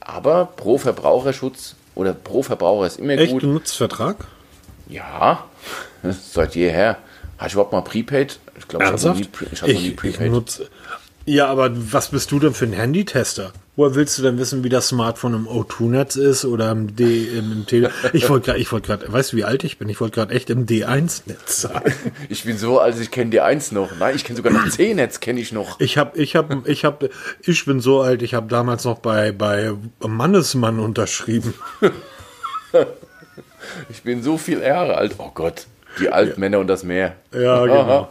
Aber 0.04 0.46
pro 0.46 0.78
Verbraucherschutz 0.78 1.74
oder 1.94 2.12
pro 2.12 2.42
Verbraucher 2.42 2.86
ist 2.86 2.98
immer 2.98 3.14
Echt, 3.14 3.32
gut. 3.32 3.42
Echt 3.42 3.52
Nutzvertrag? 3.52 4.16
Ja, 4.88 5.44
seit 6.02 6.54
jeher. 6.54 6.98
Hast 7.38 7.54
du 7.54 7.56
überhaupt 7.56 7.72
mal 7.72 7.80
Prepaid? 7.80 8.38
Ich 8.58 8.68
glaube, 8.68 8.84
ich 8.84 8.90
habe 8.92 9.02
noch 9.02 9.14
nie, 9.14 9.28
ich 9.52 9.62
hab 9.62 9.68
ich, 9.68 9.74
noch 9.74 9.82
nie 9.82 9.90
Prepaid. 9.90 10.30
Nutze, 10.30 10.68
ja, 11.26 11.46
aber 11.46 11.70
was 11.92 12.10
bist 12.10 12.30
du 12.30 12.38
denn 12.38 12.54
für 12.54 12.66
ein 12.66 12.74
Handytester? 12.74 13.52
Woher 13.76 13.96
willst 13.96 14.16
du 14.18 14.22
denn 14.22 14.38
wissen, 14.38 14.62
wie 14.62 14.68
das 14.68 14.88
Smartphone 14.88 15.34
im 15.34 15.48
O2-Netz 15.48 16.14
ist 16.14 16.44
oder 16.44 16.70
im 16.70 16.94
D, 16.94 17.24
im, 17.24 17.50
im 17.50 17.66
Tele? 17.66 17.90
Ich 18.12 18.28
wollte 18.28 18.46
gerade, 18.46 18.60
ich 18.60 18.70
wollte 18.70 18.86
gerade, 18.86 19.12
weißt 19.12 19.32
du, 19.32 19.36
wie 19.36 19.44
alt 19.44 19.64
ich 19.64 19.78
bin? 19.78 19.88
Ich 19.88 20.00
wollte 20.00 20.14
gerade 20.14 20.32
echt 20.32 20.48
im 20.48 20.64
D1-Netz 20.66 21.62
sein. 21.62 21.82
Ich 22.28 22.44
bin 22.44 22.56
so 22.56 22.78
alt, 22.78 23.00
ich 23.00 23.10
kenne 23.10 23.32
D1 23.32 23.74
noch. 23.74 23.90
Nein, 23.98 24.14
ich 24.14 24.24
kenne 24.24 24.36
sogar 24.36 24.52
noch 24.52 24.68
C-Netz, 24.68 25.18
kenne 25.18 25.40
ich 25.40 25.52
noch. 25.52 25.80
Ich 25.80 25.98
habe, 25.98 26.16
ich 26.16 26.36
habe, 26.36 26.62
ich 26.66 26.84
habe, 26.84 27.10
ich 27.42 27.64
bin 27.64 27.80
so 27.80 28.00
alt, 28.00 28.22
ich 28.22 28.34
habe 28.34 28.46
damals 28.46 28.84
noch 28.84 28.98
bei, 28.98 29.32
bei 29.32 29.72
Mannesmann 30.06 30.78
unterschrieben. 30.78 31.54
ich 33.90 34.02
bin 34.02 34.22
so 34.22 34.38
viel 34.38 34.60
Jahre 34.60 34.96
alt. 34.96 35.16
Oh 35.18 35.32
Gott, 35.34 35.66
die 35.98 36.10
Altmänner 36.10 36.58
ja. 36.58 36.60
und 36.60 36.68
das 36.68 36.84
Meer. 36.84 37.16
Ja, 37.32 37.64
genau. 37.66 38.08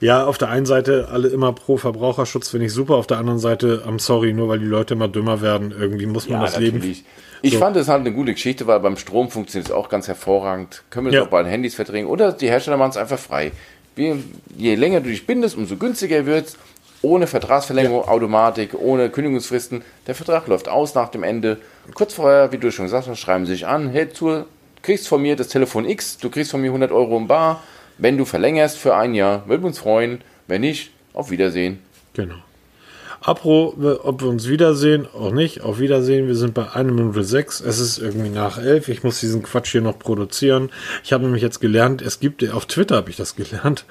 Ja, 0.00 0.26
auf 0.26 0.38
der 0.38 0.48
einen 0.48 0.66
Seite 0.66 1.08
alle 1.10 1.28
immer 1.28 1.52
pro 1.52 1.76
Verbraucherschutz 1.76 2.50
finde 2.50 2.66
ich 2.66 2.72
super, 2.72 2.94
auf 2.94 3.06
der 3.06 3.18
anderen 3.18 3.38
Seite, 3.38 3.84
I'm 3.86 3.98
sorry, 3.98 4.32
nur 4.32 4.48
weil 4.48 4.58
die 4.58 4.66
Leute 4.66 4.94
immer 4.94 5.08
dümmer 5.08 5.40
werden, 5.40 5.74
irgendwie 5.78 6.06
muss 6.06 6.28
man 6.28 6.40
ja, 6.40 6.44
das 6.44 6.54
natürlich. 6.54 6.82
leben. 6.82 7.06
Ich 7.42 7.52
so. 7.52 7.58
fand 7.58 7.76
es 7.76 7.88
halt 7.88 8.00
eine 8.00 8.12
gute 8.12 8.32
Geschichte, 8.32 8.66
weil 8.66 8.80
beim 8.80 8.96
Strom 8.96 9.30
funktioniert 9.30 9.68
es 9.68 9.74
auch 9.74 9.88
ganz 9.88 10.08
hervorragend. 10.08 10.82
Können 10.90 11.06
wir 11.06 11.12
das 11.12 11.18
ja. 11.18 11.24
auch 11.24 11.30
bei 11.30 11.42
den 11.42 11.50
Handys 11.50 11.74
verdrängen 11.74 12.08
oder 12.08 12.32
die 12.32 12.48
Hersteller 12.48 12.76
machen 12.76 12.90
es 12.90 12.96
einfach 12.96 13.18
frei. 13.18 13.52
Wie, 13.94 14.22
je 14.56 14.74
länger 14.74 15.00
du 15.00 15.08
dich 15.08 15.26
bindest, 15.26 15.56
umso 15.56 15.76
günstiger 15.76 16.26
wird 16.26 16.48
es. 16.48 16.56
Ohne 17.02 17.26
Vertragsverlängerung, 17.26 18.02
ja. 18.04 18.08
Automatik, 18.08 18.74
ohne 18.74 19.10
Kündigungsfristen. 19.10 19.82
Der 20.06 20.14
Vertrag 20.14 20.48
läuft 20.48 20.68
aus 20.68 20.94
nach 20.94 21.08
dem 21.08 21.22
Ende. 21.22 21.58
Kurz 21.94 22.14
vorher, 22.14 22.52
wie 22.52 22.58
du 22.58 22.72
schon 22.72 22.86
gesagt 22.86 23.06
hast, 23.06 23.18
schreiben 23.18 23.46
sie 23.46 23.52
sich 23.52 23.66
an, 23.66 23.90
hey, 23.90 24.08
du 24.18 24.44
kriegst 24.82 25.06
von 25.06 25.22
mir 25.22 25.36
das 25.36 25.48
Telefon 25.48 25.88
X, 25.88 26.18
du 26.18 26.30
kriegst 26.30 26.50
von 26.50 26.60
mir 26.60 26.68
100 26.68 26.90
Euro 26.90 27.16
im 27.16 27.28
Bar 27.28 27.62
wenn 27.98 28.18
du 28.18 28.24
verlängerst 28.24 28.78
für 28.78 28.94
ein 28.94 29.14
Jahr, 29.14 29.48
würden 29.48 29.62
wir 29.62 29.68
uns 29.68 29.78
freuen. 29.78 30.20
Wenn 30.46 30.60
nicht, 30.60 30.90
auf 31.12 31.30
Wiedersehen. 31.30 31.80
Genau. 32.14 32.36
Apro, 33.20 33.74
ob 34.04 34.22
wir 34.22 34.28
uns 34.28 34.48
wiedersehen, 34.48 35.08
auch 35.12 35.32
nicht. 35.32 35.62
Auf 35.62 35.80
Wiedersehen. 35.80 36.28
Wir 36.28 36.36
sind 36.36 36.54
bei 36.54 36.70
1 36.70 36.92
Minute 36.92 37.24
6. 37.24 37.60
Es 37.60 37.80
ist 37.80 37.98
irgendwie 37.98 38.28
nach 38.28 38.58
11. 38.58 38.88
Ich 38.88 39.02
muss 39.02 39.20
diesen 39.20 39.42
Quatsch 39.42 39.72
hier 39.72 39.80
noch 39.80 39.98
produzieren. 39.98 40.70
Ich 41.02 41.12
habe 41.12 41.24
nämlich 41.24 41.42
jetzt 41.42 41.60
gelernt, 41.60 42.02
es 42.02 42.20
gibt, 42.20 42.48
auf 42.50 42.66
Twitter 42.66 42.96
habe 42.96 43.10
ich 43.10 43.16
das 43.16 43.34
gelernt. 43.34 43.84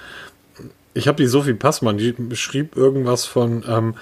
Ich 0.94 1.10
habe 1.10 1.22
die 1.22 1.28
Sophie 1.28 1.54
Passmann, 1.54 1.98
die 1.98 2.16
schrieb 2.36 2.78
irgendwas 2.78 3.26
von, 3.26 3.66
ähm, 3.68 3.96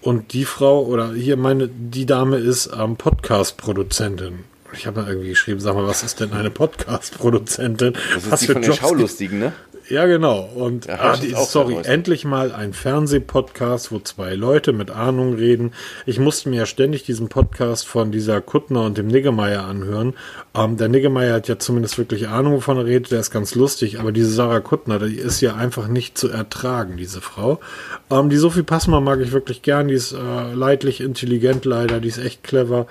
und 0.00 0.32
die 0.32 0.44
Frau 0.44 0.84
oder 0.86 1.12
hier 1.12 1.36
meine, 1.36 1.68
die 1.68 2.06
Dame 2.06 2.38
ist 2.38 2.70
ähm, 2.74 2.96
Podcast-Produzentin. 2.96 4.44
Ich 4.72 4.86
habe 4.86 5.00
mal 5.00 5.08
irgendwie 5.08 5.30
geschrieben, 5.30 5.60
sag 5.60 5.74
mal, 5.74 5.86
was 5.86 6.02
ist 6.02 6.20
denn 6.20 6.32
eine 6.32 6.50
Podcast-Produzentin? 6.50 7.94
Das 8.14 8.24
ist 8.24 8.30
was 8.30 8.40
die 8.40 8.46
von 8.48 8.62
den 8.62 8.72
Schaulustigen, 8.72 9.38
ne? 9.38 9.52
Ja, 9.88 10.04
genau. 10.04 10.40
Und 10.54 10.84
ja, 10.86 10.98
ah, 11.00 11.16
die, 11.16 11.34
sorry, 11.34 11.78
endlich 11.82 12.26
mal 12.26 12.52
ein 12.52 12.74
Fernsehpodcast, 12.74 13.90
wo 13.90 13.98
zwei 14.00 14.34
Leute 14.34 14.74
mit 14.74 14.90
Ahnung 14.90 15.34
reden. 15.34 15.72
Ich 16.04 16.18
musste 16.18 16.50
mir 16.50 16.56
ja 16.56 16.66
ständig 16.66 17.04
diesen 17.04 17.28
Podcast 17.28 17.86
von 17.86 18.12
dieser 18.12 18.42
Kuttner 18.42 18.82
und 18.82 18.98
dem 18.98 19.06
Niggemeier 19.06 19.64
anhören. 19.64 20.12
Ähm, 20.54 20.76
der 20.76 20.88
Niggemeier 20.88 21.34
hat 21.34 21.48
ja 21.48 21.58
zumindest 21.58 21.96
wirklich 21.96 22.28
Ahnung, 22.28 22.54
wovon 22.54 22.76
er 22.76 22.84
redet, 22.84 23.12
der 23.12 23.20
ist 23.20 23.30
ganz 23.30 23.54
lustig, 23.54 23.98
aber 23.98 24.12
diese 24.12 24.30
Sarah 24.30 24.60
Kuttner, 24.60 24.98
die 24.98 25.16
ist 25.16 25.40
ja 25.40 25.54
einfach 25.54 25.88
nicht 25.88 26.18
zu 26.18 26.28
ertragen, 26.28 26.98
diese 26.98 27.22
Frau. 27.22 27.58
Ähm, 28.10 28.28
die 28.28 28.36
Sophie 28.36 28.64
Passmann 28.64 29.04
mag 29.04 29.20
ich 29.20 29.32
wirklich 29.32 29.62
gern, 29.62 29.88
die 29.88 29.94
ist 29.94 30.12
äh, 30.12 30.52
leidlich 30.52 31.00
intelligent 31.00 31.64
leider, 31.64 32.00
die 32.00 32.08
ist 32.08 32.18
echt 32.18 32.44
clever 32.44 32.86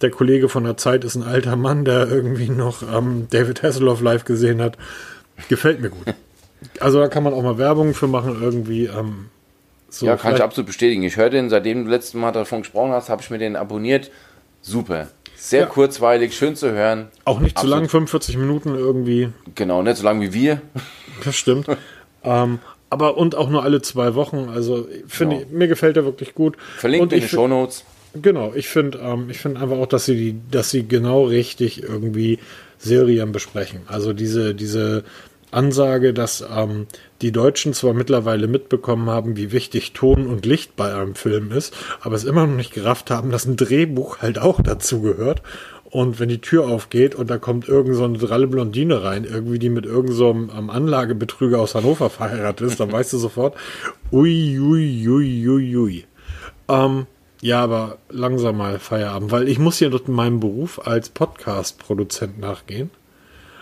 der 0.00 0.10
Kollege 0.10 0.48
von 0.48 0.64
der 0.64 0.76
Zeit 0.76 1.04
ist 1.04 1.16
ein 1.16 1.22
alter 1.22 1.56
Mann, 1.56 1.84
der 1.84 2.08
irgendwie 2.08 2.48
noch 2.48 2.82
ähm, 2.82 3.26
David 3.30 3.62
Hasselhoff 3.62 4.00
live 4.00 4.24
gesehen 4.24 4.62
hat. 4.62 4.76
Gefällt 5.48 5.80
mir 5.80 5.90
gut. 5.90 6.14
Also 6.78 6.98
da 7.00 7.08
kann 7.08 7.22
man 7.22 7.32
auch 7.32 7.42
mal 7.42 7.58
Werbung 7.58 7.94
für 7.94 8.06
machen 8.06 8.38
irgendwie. 8.40 8.86
Ähm, 8.86 9.26
so 9.88 10.06
ja, 10.06 10.16
kann 10.16 10.34
ich 10.34 10.42
absolut 10.42 10.66
bestätigen. 10.66 11.02
Ich 11.02 11.16
höre 11.16 11.30
den, 11.30 11.50
seitdem 11.50 11.84
du 11.84 11.90
letztes 11.90 12.14
Mal 12.14 12.32
davon 12.32 12.60
gesprochen 12.60 12.92
hast, 12.92 13.08
habe 13.08 13.22
ich 13.22 13.30
mir 13.30 13.38
den 13.38 13.56
abonniert. 13.56 14.10
Super. 14.62 15.08
Sehr 15.36 15.60
ja. 15.60 15.66
kurzweilig, 15.66 16.36
schön 16.36 16.54
zu 16.54 16.70
hören. 16.70 17.08
Auch 17.24 17.40
nicht 17.40 17.56
absolut. 17.56 17.74
zu 17.74 17.80
lang, 17.80 17.88
45 17.88 18.36
Minuten 18.36 18.74
irgendwie. 18.74 19.30
Genau, 19.54 19.82
nicht 19.82 19.96
so 19.96 20.04
lang 20.04 20.20
wie 20.20 20.34
wir. 20.34 20.60
Das 21.24 21.34
stimmt. 21.34 21.66
ähm, 22.24 22.58
aber 22.90 23.16
und 23.16 23.34
auch 23.34 23.48
nur 23.48 23.62
alle 23.62 23.80
zwei 23.80 24.14
Wochen. 24.14 24.50
Also 24.52 24.86
finde 25.06 25.38
genau. 25.38 25.48
mir 25.50 25.68
gefällt 25.68 25.96
er 25.96 26.04
wirklich 26.04 26.34
gut. 26.34 26.56
Verlinkt 26.76 27.12
in 27.12 27.20
den 27.20 27.28
Show 27.28 27.48
Notes. 27.48 27.84
Genau, 28.14 28.52
ich 28.54 28.68
finde 28.68 28.98
ähm, 28.98 29.30
ich 29.30 29.38
finde 29.38 29.60
einfach 29.60 29.76
auch, 29.76 29.86
dass 29.86 30.04
sie 30.04 30.16
die, 30.16 30.40
dass 30.50 30.70
sie 30.70 30.86
genau 30.86 31.24
richtig 31.24 31.82
irgendwie 31.82 32.38
Serien 32.78 33.30
besprechen. 33.30 33.82
Also 33.86 34.12
diese, 34.12 34.54
diese 34.54 35.04
Ansage, 35.50 36.14
dass 36.14 36.44
ähm, 36.56 36.86
die 37.22 37.32
Deutschen 37.32 37.74
zwar 37.74 37.92
mittlerweile 37.92 38.48
mitbekommen 38.48 39.10
haben, 39.10 39.36
wie 39.36 39.52
wichtig 39.52 39.92
Ton 39.92 40.26
und 40.26 40.46
Licht 40.46 40.76
bei 40.76 40.94
einem 40.94 41.14
Film 41.14 41.52
ist, 41.52 41.74
aber 42.00 42.14
es 42.14 42.24
immer 42.24 42.46
noch 42.46 42.56
nicht 42.56 42.72
gerafft 42.72 43.10
haben, 43.10 43.30
dass 43.30 43.46
ein 43.46 43.56
Drehbuch 43.56 44.18
halt 44.18 44.38
auch 44.38 44.60
dazu 44.60 45.02
gehört. 45.02 45.42
Und 45.84 46.20
wenn 46.20 46.28
die 46.28 46.40
Tür 46.40 46.68
aufgeht 46.68 47.16
und 47.16 47.28
da 47.30 47.38
kommt 47.38 47.68
irgend 47.68 47.96
so 47.96 48.04
eine 48.04 48.16
dralle 48.16 48.46
Blondine 48.46 49.02
rein, 49.02 49.24
irgendwie 49.24 49.58
die 49.58 49.70
mit 49.70 49.86
irgendeinem 49.86 50.16
so 50.16 50.30
ähm, 50.56 50.70
Anlagebetrüger 50.70 51.60
aus 51.60 51.74
Hannover 51.74 52.10
verheiratet 52.10 52.68
ist, 52.68 52.78
dann 52.78 52.92
weißt 52.92 53.12
du 53.12 53.18
sofort, 53.18 53.56
ui, 54.12 54.58
ui, 54.60 55.08
ui, 55.08 55.48
ui, 55.48 55.76
ui. 55.76 56.04
Ähm, 56.68 57.06
ja, 57.40 57.62
aber 57.62 57.98
langsam 58.10 58.58
mal 58.58 58.78
Feierabend, 58.78 59.30
weil 59.30 59.48
ich 59.48 59.58
muss 59.58 59.80
ja 59.80 59.88
dort 59.88 60.08
meinem 60.08 60.40
Beruf 60.40 60.86
als 60.86 61.08
Podcast-Produzent 61.08 62.38
nachgehen. 62.38 62.90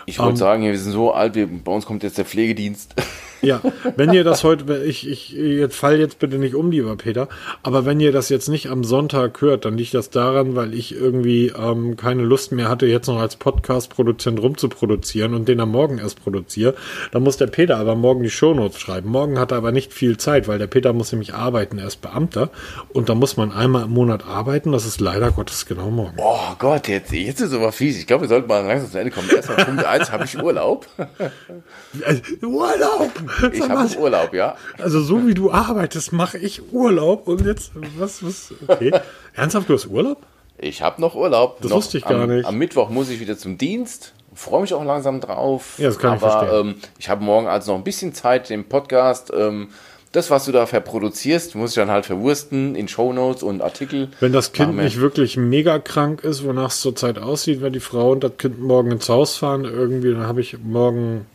Ich 0.07 0.19
wollte 0.19 0.29
um, 0.29 0.35
ähm, 0.35 0.37
sagen, 0.37 0.63
wir 0.63 0.79
sind 0.79 0.93
so 0.93 1.13
alt, 1.13 1.35
wir, 1.35 1.47
bei 1.47 1.71
uns 1.71 1.87
kommt 1.87 2.03
jetzt 2.03 2.19
der 2.19 2.25
Pflegedienst. 2.25 2.95
Ja, 3.43 3.61
wenn 3.97 4.13
ihr 4.13 4.25
das 4.25 4.43
heute, 4.45 4.85
ich, 4.85 5.09
ich 5.09 5.31
jetzt 5.31 5.77
fall 5.77 5.99
jetzt 5.99 6.19
bitte 6.19 6.39
nicht 6.39 6.55
um, 6.55 6.71
lieber 6.71 6.97
Peter, 6.97 7.29
aber 7.63 7.85
wenn 7.85 8.01
ihr 8.01 8.13
das 8.13 8.29
jetzt 8.29 8.49
nicht 8.49 8.69
am 8.69 8.85
Sonntag 8.85 9.41
hört, 9.41 9.65
dann 9.65 9.79
liegt 9.79 9.95
das 9.95 10.11
daran, 10.11 10.57
weil 10.57 10.75
ich 10.75 10.95
irgendwie 10.95 11.53
ähm, 11.57 11.97
keine 11.97 12.23
Lust 12.23 12.53
mehr 12.53 12.69
hatte, 12.69 12.87
jetzt 12.87 13.07
noch 13.07 13.21
als 13.21 13.37
Podcast-Produzent 13.37 14.41
rumzuproduzieren 14.41 15.35
und 15.35 15.49
den 15.49 15.61
am 15.61 15.71
Morgen 15.71 15.99
erst 15.99 16.23
produziere. 16.23 16.75
Dann 17.13 17.23
muss 17.23 17.37
der 17.37 17.47
Peter 17.47 17.77
aber 17.77 17.95
morgen 17.95 18.23
die 18.23 18.31
Shownotes 18.31 18.81
schreiben. 18.81 19.11
Morgen 19.11 19.39
hat 19.39 19.53
er 19.53 19.59
aber 19.59 19.73
nicht 19.73 19.93
viel 19.93 20.17
Zeit, 20.17 20.49
weil 20.49 20.59
der 20.59 20.67
Peter 20.67 20.93
muss 20.93 21.13
nämlich 21.13 21.35
arbeiten, 21.35 21.79
er 21.79 21.87
ist 21.87 22.01
Beamter 22.03 22.51
und 22.93 23.09
da 23.09 23.15
muss 23.15 23.37
man 23.37 23.53
einmal 23.53 23.85
im 23.85 23.91
Monat 23.91 24.27
arbeiten. 24.27 24.73
Das 24.73 24.85
ist 24.85 25.01
leider 25.01 25.31
Gottes 25.31 25.67
genau 25.67 25.91
morgen. 25.91 26.17
Oh 26.19 26.55
Gott, 26.59 26.89
jetzt, 26.89 27.13
jetzt 27.13 27.41
ist 27.41 27.53
es 27.53 27.55
aber 27.55 27.73
fies. 27.73 27.99
Ich 27.99 28.07
glaube, 28.07 28.23
wir 28.23 28.29
sollten 28.29 28.49
mal 28.49 28.65
langsam 28.65 28.91
zu 28.91 28.99
Ende 28.99 29.11
kommen. 29.13 29.29
Erstmal 29.31 29.65
Punkt 29.65 29.85
1, 29.85 30.11
habe 30.11 30.25
ich 30.25 30.37
Urlaub? 30.43 30.87
Urlaub! 32.43 33.13
Ich 33.53 33.69
habe 33.69 33.99
Urlaub, 33.99 34.35
ja. 34.35 34.57
Also 34.79 35.01
so 35.01 35.27
wie 35.27 35.35
du 35.35 35.51
arbeitest, 35.51 36.13
mache 36.13 36.39
ich 36.39 36.73
Urlaub 36.73 37.29
und 37.29 37.45
jetzt, 37.45 37.73
was, 37.97 38.25
was, 38.25 38.55
okay. 38.67 38.93
Ernsthaft, 39.35 39.69
du 39.69 39.75
hast 39.75 39.87
Urlaub? 39.87 40.19
Ich 40.59 40.83
habe 40.83 41.01
noch 41.01 41.15
Urlaub. 41.15 41.61
Das 41.61 41.71
noch 41.71 41.79
wusste 41.79 41.99
ich 41.99 42.05
gar 42.05 42.23
am, 42.23 42.31
nicht. 42.31 42.47
Am 42.47 42.57
Mittwoch 42.57 42.91
muss 42.91 43.11
ich 43.11 43.21
wieder 43.21 43.39
zum 43.39 43.59
Dienst. 43.59 44.13
Freue 44.35 44.63
mich 44.63 44.75
auch 44.75 44.85
langsam 44.85 45.21
drauf. 45.21 45.75
Ja, 45.79 45.89
das 45.89 45.99
kann 45.99 46.17
ich 46.17 46.23
Aber 46.23 46.41
verstehen. 46.41 46.69
ähm, 46.69 46.75
ich 46.99 47.09
habe 47.09 47.25
morgen 47.25 47.47
also 47.47 47.73
noch 47.73 47.79
ein 47.79 47.85
bisschen 47.85 48.13
Zeit, 48.15 48.51
den 48.51 48.65
Podcast, 48.65 49.33
ähm, 49.37 49.69
das, 50.13 50.31
was 50.31 50.47
du 50.47 50.53
da 50.53 50.67
verproduzierst, 50.67 51.55
muss 51.55 51.71
ich 51.71 51.77
dann 51.77 51.91
halt 51.91 52.07
verwursten 52.07 52.75
in 52.75 52.89
Shownotes 52.89 53.43
und 53.43 53.61
Artikel. 53.61 54.09
Wenn 54.21 54.33
das 54.33 54.53
Kind 54.53 54.75
wir. 54.77 54.85
nicht 54.85 55.01
wirklich 55.01 55.37
mega 55.37 55.79
krank 55.79 56.25
ist, 56.25 56.45
wonach 56.45 56.71
es 56.71 56.81
zurzeit 56.81 57.19
aussieht, 57.19 57.61
wenn 57.61 57.75
die 57.75 57.81
Frau 57.81 58.13
und 58.13 58.25
das 58.25 58.37
Kind 58.39 58.59
morgen 58.61 58.91
ins 58.91 59.09
Haus 59.09 59.37
fahren, 59.37 59.65
irgendwie, 59.65 60.13
dann 60.13 60.27
habe 60.27 60.41
ich 60.41 60.57
morgen 60.59 61.27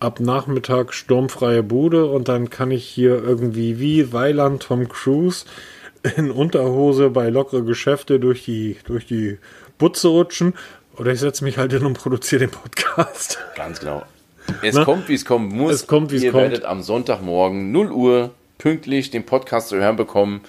ab 0.00 0.20
Nachmittag 0.20 0.94
sturmfreie 0.94 1.62
Bude 1.62 2.06
und 2.06 2.28
dann 2.28 2.50
kann 2.50 2.70
ich 2.70 2.86
hier 2.86 3.22
irgendwie 3.22 3.78
wie 3.78 4.12
Weiland 4.12 4.62
Tom 4.62 4.88
Cruise 4.88 5.44
in 6.16 6.30
Unterhose 6.30 7.10
bei 7.10 7.28
lockere 7.28 7.64
Geschäfte 7.64 8.20
durch 8.20 8.44
die, 8.44 8.76
durch 8.84 9.06
die 9.06 9.38
Butze 9.78 10.08
rutschen. 10.08 10.54
Oder 10.96 11.12
ich 11.12 11.20
setze 11.20 11.44
mich 11.44 11.58
halt 11.58 11.72
hin 11.72 11.84
und 11.86 11.94
produziere 11.94 12.40
den 12.40 12.50
Podcast. 12.50 13.38
Ganz 13.54 13.80
genau. 13.80 14.02
Es 14.62 14.74
Na? 14.74 14.84
kommt, 14.84 15.08
wie 15.08 15.14
es 15.14 15.24
kommen 15.24 15.48
muss. 15.48 15.72
Es 15.74 15.86
kommt, 15.86 16.10
wie 16.10 16.16
es 16.16 16.22
Ihr 16.22 16.32
kommt. 16.32 16.44
werdet 16.44 16.64
am 16.64 16.82
Sonntagmorgen 16.82 17.70
0 17.70 17.92
Uhr 17.92 18.30
pünktlich 18.58 19.10
den 19.10 19.24
Podcast 19.24 19.68
zu 19.68 19.76
hören 19.76 19.96
bekommen. 19.96 20.40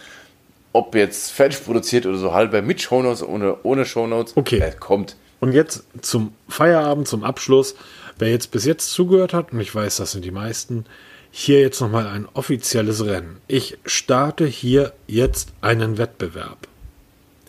Ob 0.72 0.96
jetzt 0.96 1.32
fertig 1.32 1.64
produziert 1.64 2.06
oder 2.06 2.18
so 2.18 2.34
halber 2.34 2.62
mit 2.62 2.82
Shownotes 2.82 3.24
oder 3.24 3.64
ohne 3.64 3.86
Shownotes. 3.86 4.38
Okay. 4.38 4.60
Er 4.60 4.72
kommt. 4.72 5.16
Und 5.40 5.54
jetzt 5.54 5.84
zum 6.02 6.34
Feierabend, 6.48 7.08
zum 7.08 7.24
Abschluss. 7.24 7.76
Wer 8.20 8.32
jetzt 8.32 8.52
bis 8.52 8.66
jetzt 8.66 8.92
zugehört 8.92 9.34
hat, 9.34 9.54
und 9.54 9.62
ich 9.62 9.74
weiß, 9.74 9.98
das 9.98 10.12
sind 10.12 10.26
die 10.26 10.32
meisten, 10.32 10.86
hier 11.32 11.62
jetzt 11.62 11.80
nochmal 11.80 12.06
ein 12.06 12.28
offizielles 12.34 13.06
Rennen. 13.06 13.38
Ich 13.48 13.78
starte 13.86 14.46
hier 14.46 14.92
jetzt 15.08 15.54
einen 15.62 15.98
Wettbewerb. 15.98 16.68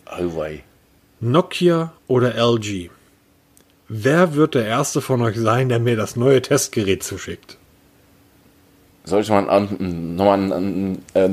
Wei. 0.05 0.63
Nokia 1.19 1.91
oder 2.07 2.35
LG? 2.35 2.89
Wer 3.89 4.35
wird 4.35 4.55
der 4.55 4.65
erste 4.65 5.01
von 5.01 5.21
euch 5.21 5.37
sein, 5.37 5.67
der 5.67 5.79
mir 5.79 5.97
das 5.97 6.15
neue 6.15 6.41
Testgerät 6.41 7.03
zuschickt? 7.03 7.57
Soll 9.03 9.21
ich 9.21 9.29
mal 9.29 9.49
an, 9.49 10.15
nochmal 10.15 10.39
ein, 10.39 10.51
ein, 10.53 11.05
äh, 11.13 11.27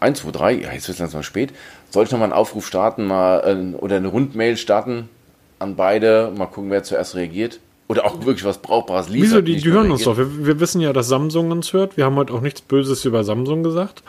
1, 0.00 0.20
2, 0.20 0.30
3, 0.30 0.52
ja, 0.52 0.72
jetzt 0.72 0.88
wird 0.88 0.94
es 0.94 1.00
langsam 1.00 1.22
spät. 1.22 1.52
Soll 1.90 2.04
ich 2.04 2.10
nochmal 2.10 2.26
einen 2.26 2.38
Aufruf 2.38 2.66
starten 2.66 3.04
mal, 3.04 3.40
äh, 3.40 3.76
oder 3.76 3.96
eine 3.96 4.08
Rundmail 4.08 4.56
starten 4.56 5.10
an 5.58 5.76
beide? 5.76 6.32
Mal 6.34 6.46
gucken, 6.46 6.70
wer 6.70 6.82
zuerst 6.82 7.14
reagiert. 7.14 7.60
Oder 7.86 8.06
auch 8.06 8.24
wirklich 8.24 8.44
was 8.44 8.58
Brauchbares 8.58 9.08
liefert. 9.08 9.30
Wieso? 9.30 9.40
Die, 9.42 9.56
die 9.56 9.70
hören 9.70 9.90
uns 9.90 10.04
doch. 10.04 10.16
Wir, 10.16 10.46
wir 10.46 10.60
wissen 10.60 10.80
ja, 10.80 10.92
dass 10.92 11.08
Samsung 11.08 11.50
uns 11.50 11.72
hört. 11.72 11.96
Wir 11.96 12.04
haben 12.06 12.16
heute 12.16 12.32
auch 12.32 12.40
nichts 12.40 12.62
Böses 12.62 13.04
über 13.04 13.24
Samsung 13.24 13.62
gesagt. 13.62 14.02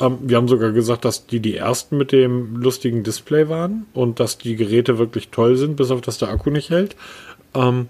Ähm, 0.00 0.18
wir 0.22 0.36
haben 0.38 0.48
sogar 0.48 0.72
gesagt, 0.72 1.04
dass 1.04 1.26
die 1.26 1.40
die 1.40 1.56
ersten 1.56 1.98
mit 1.98 2.12
dem 2.12 2.56
lustigen 2.56 3.02
Display 3.02 3.48
waren 3.48 3.86
und 3.92 4.20
dass 4.20 4.38
die 4.38 4.56
Geräte 4.56 4.98
wirklich 4.98 5.28
toll 5.28 5.56
sind, 5.56 5.76
bis 5.76 5.90
auf 5.90 6.00
dass 6.00 6.18
der 6.18 6.28
Akku 6.28 6.50
nicht 6.50 6.70
hält. 6.70 6.96
Ähm, 7.54 7.88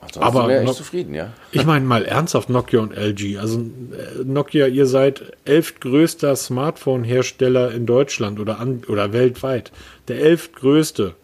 Ansonsten 0.00 0.22
aber 0.38 0.62
noch- 0.62 0.74
zufrieden, 0.74 1.14
ja. 1.14 1.32
ich 1.50 1.66
meine 1.66 1.84
mal 1.84 2.04
ernsthaft 2.04 2.48
Nokia 2.48 2.80
und 2.80 2.96
LG. 2.96 3.38
Also 3.38 3.58
äh, 3.58 4.24
Nokia, 4.24 4.68
ihr 4.68 4.86
seid 4.86 5.32
elftgrößter 5.44 6.36
Smartphone-Hersteller 6.36 7.72
in 7.72 7.86
Deutschland 7.86 8.38
oder, 8.38 8.60
an, 8.60 8.82
oder 8.88 9.12
weltweit. 9.12 9.72
Der 10.08 10.20
elftgrößte. 10.20 11.14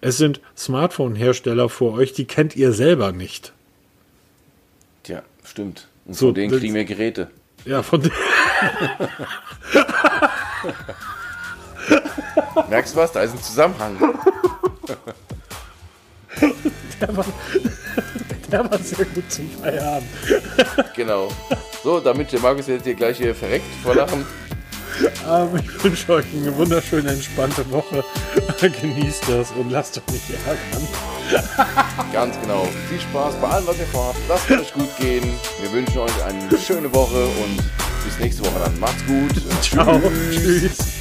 Es 0.00 0.16
sind 0.16 0.40
Smartphone-Hersteller 0.56 1.68
vor 1.68 1.92
euch, 1.94 2.12
die 2.12 2.24
kennt 2.24 2.56
ihr 2.56 2.72
selber 2.72 3.12
nicht. 3.12 3.52
Tja, 5.02 5.22
stimmt. 5.44 5.88
Und 6.06 6.14
So, 6.14 6.26
von 6.26 6.34
denen 6.34 6.58
kriegen 6.58 6.74
wir 6.74 6.84
Geräte. 6.84 7.30
Ja, 7.64 7.82
von 7.82 8.02
dem. 8.02 8.12
Merkst 12.68 12.94
du 12.94 12.98
was? 12.98 13.12
Da 13.12 13.22
ist 13.22 13.32
ein 13.32 13.42
Zusammenhang. 13.42 13.96
Der 18.50 18.68
war 18.68 18.78
sehr 18.78 19.04
gut 19.06 19.30
zum 19.30 19.48
Feierabend. 19.50 20.08
genau. 20.96 21.30
So, 21.84 22.00
damit 22.00 22.32
der 22.32 22.40
Markus 22.40 22.66
jetzt 22.66 22.84
hier 22.84 22.94
gleich 22.94 23.16
hier 23.16 23.34
verreckt 23.34 23.64
vor 23.82 23.94
Lachen. 23.94 24.26
Ähm, 25.28 25.48
ich 25.56 25.84
wünsche 25.84 26.12
euch 26.12 26.24
eine 26.34 26.54
wunderschöne, 26.56 27.10
entspannte 27.10 27.68
Woche. 27.70 28.04
Genießt 28.60 29.28
das 29.28 29.50
und 29.52 29.70
lasst 29.70 29.98
euch 29.98 30.12
nicht 30.12 30.24
ärgern. 30.46 30.88
Ganz 32.12 32.40
genau. 32.40 32.68
Viel 32.88 33.00
Spaß 33.00 33.34
bei 33.36 33.48
allem, 33.48 33.66
was 33.66 33.78
ihr 33.78 33.86
vorhabt. 33.86 34.18
Lasst 34.28 34.50
es 34.50 34.60
euch 34.60 34.74
gut 34.74 34.96
gehen. 34.98 35.32
Wir 35.60 35.72
wünschen 35.72 35.98
euch 35.98 36.24
eine 36.24 36.58
schöne 36.58 36.92
Woche 36.92 37.24
und 37.24 37.62
bis 38.04 38.18
nächste 38.18 38.44
Woche 38.44 38.60
dann. 38.64 38.78
Macht's 38.80 39.04
gut. 39.06 39.62
Ciao. 39.62 40.00
Tschüss. 40.30 41.00